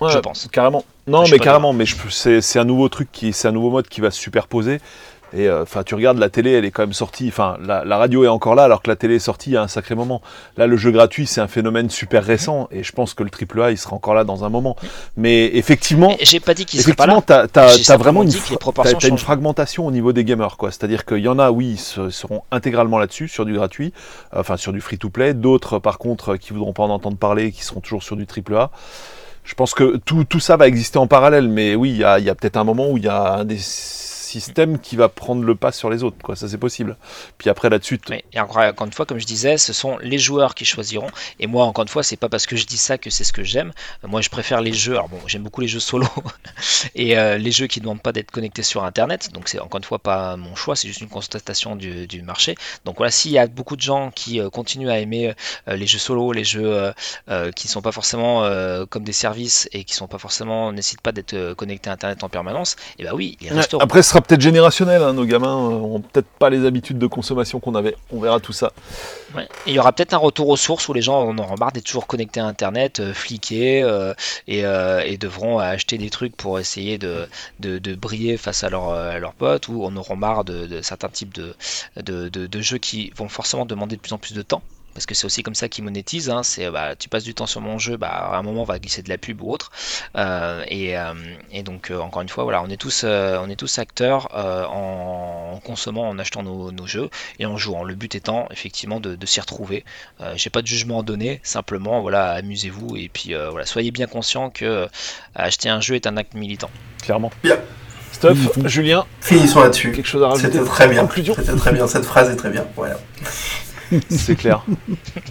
je 0.00 0.18
pense. 0.18 0.48
Carrément. 0.50 0.84
Non, 1.06 1.24
mais 1.28 1.38
carrément, 1.38 1.72
mais 1.72 1.84
c'est 2.10 2.58
un 2.58 2.64
nouveau 2.64 2.88
truc 2.88 3.10
qui, 3.12 3.32
c'est 3.32 3.48
un 3.48 3.52
nouveau 3.52 3.70
mode 3.70 3.88
qui 3.88 4.00
va 4.00 4.10
se 4.10 4.20
superposer. 4.20 4.80
Et 5.32 5.48
euh, 5.48 5.62
enfin, 5.62 5.82
tu 5.82 5.94
regardes 5.94 6.18
la 6.18 6.28
télé, 6.28 6.52
elle 6.52 6.64
est 6.64 6.70
quand 6.70 6.82
même 6.82 6.92
sortie. 6.92 7.28
Enfin, 7.28 7.56
la, 7.60 7.96
radio 7.96 8.24
est 8.24 8.28
encore 8.28 8.54
là, 8.54 8.64
alors 8.64 8.82
que 8.82 8.90
la 8.90 8.96
télé 8.96 9.16
est 9.16 9.20
sortie 9.20 9.50
il 9.50 9.52
y 9.54 9.56
a 9.56 9.62
un 9.62 9.68
sacré 9.68 9.94
moment. 9.94 10.22
Là, 10.56 10.66
le 10.66 10.76
jeu 10.76 10.90
gratuit, 10.90 11.26
c'est 11.26 11.40
un 11.40 11.48
phénomène 11.48 11.90
super 11.90 12.24
récent, 12.24 12.68
et 12.70 12.82
je 12.82 12.92
pense 12.92 13.14
que 13.14 13.24
le 13.24 13.30
AAA, 13.30 13.72
il 13.72 13.78
sera 13.78 13.96
encore 13.96 14.14
là 14.14 14.24
dans 14.24 14.44
un 14.44 14.48
moment. 14.48 14.76
Mais 15.16 15.46
effectivement, 15.56 16.16
j'ai 16.20 16.40
pas 16.40 16.54
dit 16.54 16.66
qu'il 16.66 16.80
serait 16.80 16.94
pas 16.94 17.06
là. 17.06 17.20
T'as, 17.24 17.46
as, 17.54 17.96
vraiment 17.96 18.22
une, 18.22 18.30
as, 18.30 19.06
une 19.06 19.18
fragmentation 19.18 19.86
au 19.86 19.90
niveau 19.90 20.12
des 20.12 20.24
gamers, 20.24 20.56
quoi. 20.56 20.70
C'est-à-dire 20.70 21.04
qu'il 21.04 21.18
y 21.18 21.28
en 21.28 21.38
a, 21.38 21.50
oui, 21.50 21.78
ils 21.78 22.12
seront 22.12 22.42
intégralement 22.50 22.98
là-dessus, 22.98 23.28
sur 23.28 23.44
du 23.44 23.54
gratuit, 23.54 23.92
enfin 24.34 24.56
sur 24.56 24.72
du 24.72 24.80
free-to-play. 24.80 25.34
D'autres, 25.34 25.78
par 25.78 25.98
contre, 25.98 26.36
qui 26.36 26.52
voudront 26.52 26.72
pas 26.72 26.84
en 26.84 26.90
entendre 26.90 27.16
parler, 27.16 27.50
qui 27.50 27.64
seront 27.64 27.80
toujours 27.80 28.02
sur 28.02 28.16
du 28.16 28.26
AAA. 28.26 28.70
Je 29.42 29.54
pense 29.54 29.74
que 29.74 29.96
tout, 29.98 30.24
tout 30.24 30.40
ça 30.40 30.56
va 30.56 30.66
exister 30.68 30.98
en 30.98 31.06
parallèle, 31.06 31.48
mais 31.48 31.74
oui, 31.74 31.90
il 31.90 31.98
y 31.98 32.04
a, 32.04 32.18
y 32.18 32.30
a 32.30 32.34
peut-être 32.34 32.56
un 32.56 32.64
moment 32.64 32.90
où 32.90 32.96
il 32.96 33.04
y 33.04 33.08
a 33.08 33.34
un 33.34 33.44
des 33.44 33.58
système 34.40 34.78
qui 34.78 34.96
va 34.96 35.08
prendre 35.08 35.42
le 35.42 35.54
pas 35.54 35.72
sur 35.72 35.90
les 35.90 36.02
autres, 36.02 36.16
quoi. 36.22 36.36
Ça, 36.36 36.48
c'est 36.48 36.58
possible. 36.58 36.96
Puis 37.38 37.50
après, 37.50 37.70
là-dessus. 37.70 38.00
et 38.32 38.40
encore, 38.40 38.86
une 38.86 38.92
fois, 38.92 39.06
comme 39.06 39.18
je 39.18 39.26
disais, 39.26 39.58
ce 39.58 39.72
sont 39.72 39.98
les 39.98 40.18
joueurs 40.18 40.54
qui 40.54 40.64
choisiront. 40.64 41.08
Et 41.40 41.46
moi, 41.46 41.64
encore 41.64 41.82
une 41.82 41.88
fois, 41.88 42.02
c'est 42.02 42.16
pas 42.16 42.28
parce 42.28 42.46
que 42.46 42.56
je 42.56 42.66
dis 42.66 42.76
ça 42.76 42.98
que 42.98 43.10
c'est 43.10 43.24
ce 43.24 43.32
que 43.32 43.42
j'aime. 43.42 43.72
Moi, 44.02 44.20
je 44.20 44.30
préfère 44.30 44.60
les 44.60 44.72
jeux. 44.72 44.92
Alors 44.94 45.08
bon, 45.08 45.20
j'aime 45.26 45.42
beaucoup 45.42 45.60
les 45.60 45.68
jeux 45.68 45.80
solo 45.80 46.06
et 46.94 47.18
euh, 47.18 47.38
les 47.38 47.50
jeux 47.50 47.66
qui 47.66 47.80
ne 47.80 47.84
demandent 47.84 48.02
pas 48.02 48.12
d'être 48.12 48.30
connectés 48.30 48.62
sur 48.62 48.84
Internet. 48.84 49.30
Donc, 49.32 49.48
c'est 49.48 49.60
encore 49.60 49.78
une 49.78 49.84
fois 49.84 49.98
pas 49.98 50.36
mon 50.36 50.54
choix, 50.54 50.76
c'est 50.76 50.88
juste 50.88 51.00
une 51.00 51.08
constatation 51.08 51.76
du, 51.76 52.22
marché. 52.22 52.54
Donc 52.84 52.96
voilà, 52.98 53.10
s'il 53.10 53.32
y 53.32 53.38
a 53.38 53.46
beaucoup 53.46 53.76
de 53.76 53.82
gens 53.82 54.10
qui 54.10 54.40
euh, 54.40 54.48
continuent 54.48 54.88
à 54.88 54.98
aimer 54.98 55.34
euh, 55.68 55.76
les 55.76 55.86
jeux 55.86 55.98
solo, 55.98 56.32
les 56.32 56.44
jeux 56.44 56.92
qui 57.54 57.66
ne 57.66 57.70
sont 57.70 57.82
pas 57.82 57.92
forcément 57.92 58.42
comme 58.88 59.04
des 59.04 59.12
services 59.12 59.68
et 59.72 59.84
qui 59.84 59.94
sont 59.94 60.08
pas 60.08 60.18
forcément 60.18 60.72
nécessitent 60.72 61.00
pas 61.00 61.12
d'être 61.12 61.54
connectés 61.54 61.90
à 61.90 61.92
Internet 61.92 62.24
en 62.24 62.28
permanence, 62.28 62.74
et 62.74 62.76
eh 63.00 63.04
bah 63.04 63.10
ben 63.10 63.16
oui, 63.16 63.36
ils 63.40 63.52
resteront. 63.52 63.82
Après, 63.82 64.02
ce 64.02 64.10
sera 64.10 64.20
peut-être 64.26 64.40
générationnel. 64.40 65.02
Hein, 65.02 65.12
nos 65.12 65.24
gamins 65.24 65.70
euh, 65.70 65.98
peut-être 66.12 66.28
pas 66.38 66.50
les 66.50 66.66
habitudes 66.66 66.98
de 66.98 67.06
consommation 67.06 67.60
qu'on 67.60 67.74
avait. 67.74 67.96
On 68.10 68.20
verra 68.20 68.40
tout 68.40 68.52
ça. 68.52 68.72
Il 69.66 69.72
y 69.72 69.78
aura 69.78 69.92
peut-être 69.92 70.14
un 70.14 70.18
retour 70.18 70.48
aux 70.48 70.56
sources 70.56 70.88
où 70.88 70.92
les 70.92 71.02
gens 71.02 71.20
en 71.20 71.36
auront 71.38 71.56
marre 71.56 71.72
d'être 71.72 71.84
toujours 71.84 72.06
connectés 72.06 72.40
à 72.40 72.46
Internet, 72.46 73.00
euh, 73.00 73.12
fliqués, 73.12 73.82
euh, 73.82 74.14
et, 74.46 75.16
devront 75.18 75.58
acheter 75.58 75.98
des 75.98 76.10
trucs 76.10 76.36
pour 76.36 76.58
essayer 76.58 76.98
de, 76.98 77.26
briller 77.94 78.36
face 78.36 78.64
à, 78.64 78.70
leur, 78.70 79.18
leurs 79.18 79.32
potes, 79.32 79.68
ou 79.68 79.82
on 79.84 79.96
aura 79.96 80.14
marre 80.16 80.44
de, 80.44 80.80
certains 80.82 81.08
types 81.08 81.34
de 81.34 82.60
jeux 82.60 82.78
qui 82.78 83.12
vont 83.16 83.28
forcément 83.28 83.66
demander 83.66 83.96
de 83.96 84.00
plus 84.00 84.12
en 84.12 84.18
plus 84.18 84.34
de 84.34 84.42
temps 84.42 84.62
parce 84.94 85.06
que 85.06 85.14
c'est 85.14 85.26
aussi 85.26 85.42
comme 85.42 85.54
ça 85.54 85.68
qu'ils 85.68 85.84
monétisent. 85.84 86.30
Hein, 86.30 86.42
c'est 86.42 86.70
bah, 86.70 86.96
tu 86.96 87.08
passes 87.08 87.24
du 87.24 87.34
temps 87.34 87.46
sur 87.46 87.60
mon 87.60 87.78
jeu, 87.78 87.96
bah, 87.96 88.08
à 88.08 88.38
un 88.38 88.42
moment 88.42 88.62
on 88.62 88.64
va 88.64 88.78
glisser 88.78 89.02
de 89.02 89.08
la 89.08 89.18
pub 89.18 89.42
ou 89.42 89.50
autre. 89.50 89.70
Euh, 90.16 90.64
et, 90.68 90.96
euh, 90.96 91.14
et, 91.52 91.62
donc 91.62 91.90
euh, 91.90 91.98
encore 91.98 92.22
une 92.22 92.28
fois, 92.28 92.44
voilà, 92.44 92.62
on 92.62 92.68
est 92.68 92.76
tous, 92.76 93.04
on 93.04 93.50
est 93.50 93.56
tous 93.56 93.78
acteurs 93.78 94.28
en, 94.34 95.60
consommant, 95.64 96.08
en 96.08 96.18
achetant 96.18 96.42
nos, 96.42 96.70
nos, 96.70 96.86
jeux 96.86 97.10
et 97.38 97.46
en 97.46 97.56
jouant. 97.56 97.84
Le 97.84 97.94
but 97.94 98.14
étant 98.14 98.48
effectivement 98.50 99.00
de, 99.00 99.16
de 99.16 99.26
s'y 99.26 99.40
retrouver. 99.40 99.84
J'ai 100.36 100.50
pas 100.50 100.62
de 100.62 100.66
jugement 100.66 101.00
à 101.00 101.02
donner, 101.02 101.40
simplement 101.42 102.00
voilà, 102.00 102.30
amusez-vous 102.30 102.96
et 102.96 103.10
puis 103.12 103.34
voilà, 103.34 103.66
soyez 103.66 103.90
bien 103.90 104.06
conscient 104.06 104.50
que 104.50 104.88
acheter 105.34 105.68
un 105.68 105.80
jeu 105.80 105.94
est 105.94 106.06
un 106.06 106.16
acte 106.16 106.34
militant. 106.34 106.70
Clairement. 107.02 107.30
Bien. 107.42 107.58
Stuff, 108.12 108.38
Julien. 108.66 109.04
Finissons 109.20 109.60
là-dessus. 109.60 109.90
Quelque 109.90 110.06
chose 110.06 110.22
à 110.22 110.28
rajouter 110.28 110.52
C'était 110.52 110.64
très 110.64 110.88
bien. 110.88 111.08
C'était 111.12 111.56
très 111.56 111.72
bien. 111.72 111.88
Cette 111.88 112.04
phrase 112.04 112.30
est 112.30 112.36
très 112.36 112.50
bien. 112.50 112.64
Voilà. 112.76 112.96
c'est 114.08 114.36
clair. 114.36 114.64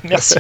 Merci. 0.03 0.35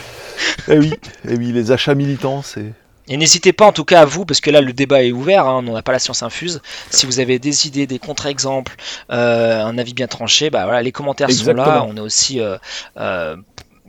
eh 0.68 0.78
oui, 0.78 0.92
eh 1.28 1.36
oui, 1.36 1.52
les 1.52 1.70
achats 1.72 1.94
militants, 1.94 2.42
c'est. 2.42 2.72
Et 3.08 3.16
n'hésitez 3.16 3.52
pas 3.52 3.66
en 3.66 3.72
tout 3.72 3.84
cas 3.84 4.02
à 4.02 4.04
vous, 4.04 4.24
parce 4.26 4.40
que 4.40 4.50
là 4.50 4.60
le 4.60 4.72
débat 4.72 5.02
est 5.02 5.12
ouvert, 5.12 5.46
hein, 5.46 5.64
on 5.66 5.72
n'a 5.72 5.82
pas 5.82 5.92
la 5.92 5.98
science 5.98 6.22
infuse. 6.22 6.60
Si 6.90 7.06
vous 7.06 7.20
avez 7.20 7.38
des 7.38 7.66
idées, 7.66 7.86
des 7.86 7.98
contre-exemples, 7.98 8.76
euh, 9.10 9.64
un 9.64 9.78
avis 9.78 9.94
bien 9.94 10.06
tranché, 10.06 10.50
bah 10.50 10.64
voilà, 10.64 10.82
les 10.82 10.92
commentaires 10.92 11.30
sont 11.30 11.54
là. 11.54 11.84
On 11.88 11.96
est 11.96 12.00
aussi 12.00 12.40
euh, 12.40 12.58
euh, 12.98 13.36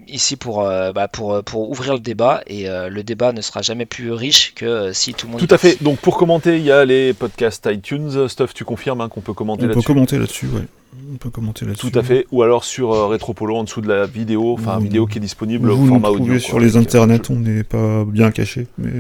ici 0.10 0.36
pour, 0.36 0.64
bah, 0.64 1.08
pour, 1.08 1.44
pour 1.44 1.70
ouvrir 1.70 1.94
le 1.94 2.00
débat 2.00 2.42
et 2.48 2.68
le 2.68 3.02
débat 3.04 3.32
ne 3.32 3.42
sera 3.42 3.62
jamais 3.62 3.86
plus 3.86 4.12
riche 4.12 4.54
que 4.56 4.92
si 4.94 5.14
tout 5.14 5.28
le 5.28 5.34
monde. 5.34 5.48
Tout 5.48 5.54
à 5.54 5.58
fait. 5.58 5.82
Donc 5.82 6.00
pour 6.00 6.18
commenter, 6.18 6.58
il 6.58 6.64
y 6.64 6.72
a 6.72 6.86
les 6.86 7.14
podcasts 7.14 7.68
iTunes. 7.72 8.28
Stuff, 8.28 8.54
tu 8.54 8.66
confirmes 8.66 9.02
hein, 9.02 9.10
qu'on 9.10 9.22
peut 9.22 9.34
commenter 9.34 9.64
là-dessus. 9.64 9.80
On 9.80 9.82
peut 9.82 9.88
commenter 9.94 10.18
là-dessus, 10.18 10.48
ouais. 10.48 10.68
On 11.14 11.18
peut 11.18 11.30
commenter 11.30 11.66
là-dessus. 11.66 11.92
Tout 11.92 12.00
à 12.00 12.04
fait. 12.04 12.26
Ou 12.32 12.44
alors 12.44 12.64
sur 12.64 12.92
euh, 12.94 13.08
Retropolo 13.08 13.56
en 13.56 13.64
dessous 13.64 13.82
de 13.82 13.88
la 13.88 14.06
vidéo, 14.06 14.54
enfin 14.54 14.80
vidéo 14.80 15.06
qui 15.06 15.18
est 15.18 15.22
disponible 15.22 15.70
au 15.70 15.86
format 15.86 16.10
audio. 16.10 16.40
sur 16.40 16.60
les 16.60 16.78
internets, 16.78 17.30
on 17.30 17.36
n'est 17.36 17.64
pas 17.64 18.04
bien 18.06 18.32
caché, 18.32 18.68
mais. 18.78 18.92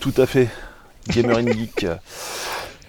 Tout 0.00 0.14
à 0.16 0.26
fait. 0.26 0.48
Gamer 1.08 1.38
in 1.38 1.46
Geek. 1.46 1.86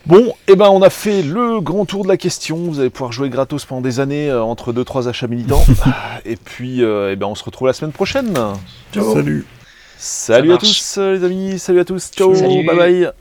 Bon, 0.06 0.34
eh 0.50 0.56
ben 0.56 0.68
on 0.70 0.82
a 0.82 0.90
fait 0.90 1.22
le 1.22 1.62
grand 1.62 1.86
tour 1.86 2.04
de 2.04 2.10
la 2.10 2.18
question. 2.18 2.58
Vous 2.58 2.80
allez 2.82 2.90
pouvoir 2.90 3.14
jouer 3.14 3.30
gratos 3.30 3.64
pendant 3.66 3.82
des 3.82 4.02
années 4.02 4.30
euh, 4.30 4.44
entre 4.44 4.74
2-3 4.74 5.08
achats 5.08 5.28
militants. 5.28 5.64
et 6.26 6.36
puis, 6.36 6.84
euh, 6.84 7.12
eh 7.14 7.16
ben 7.16 7.28
on 7.28 7.36
se 7.36 7.44
retrouve 7.44 7.68
la 7.68 7.74
semaine 7.74 7.94
prochaine. 7.94 8.34
Ciao. 8.94 9.14
Salut. 9.14 9.46
Salut 9.98 10.50
à 10.50 10.54
marche. 10.56 10.94
tous 10.94 11.00
les 11.00 11.24
amis, 11.24 11.60
salut 11.60 11.80
à 11.80 11.86
tous, 11.86 12.12
ciao, 12.12 12.36
Salut. 12.36 12.66
bye 12.66 12.76
bye. 12.76 13.14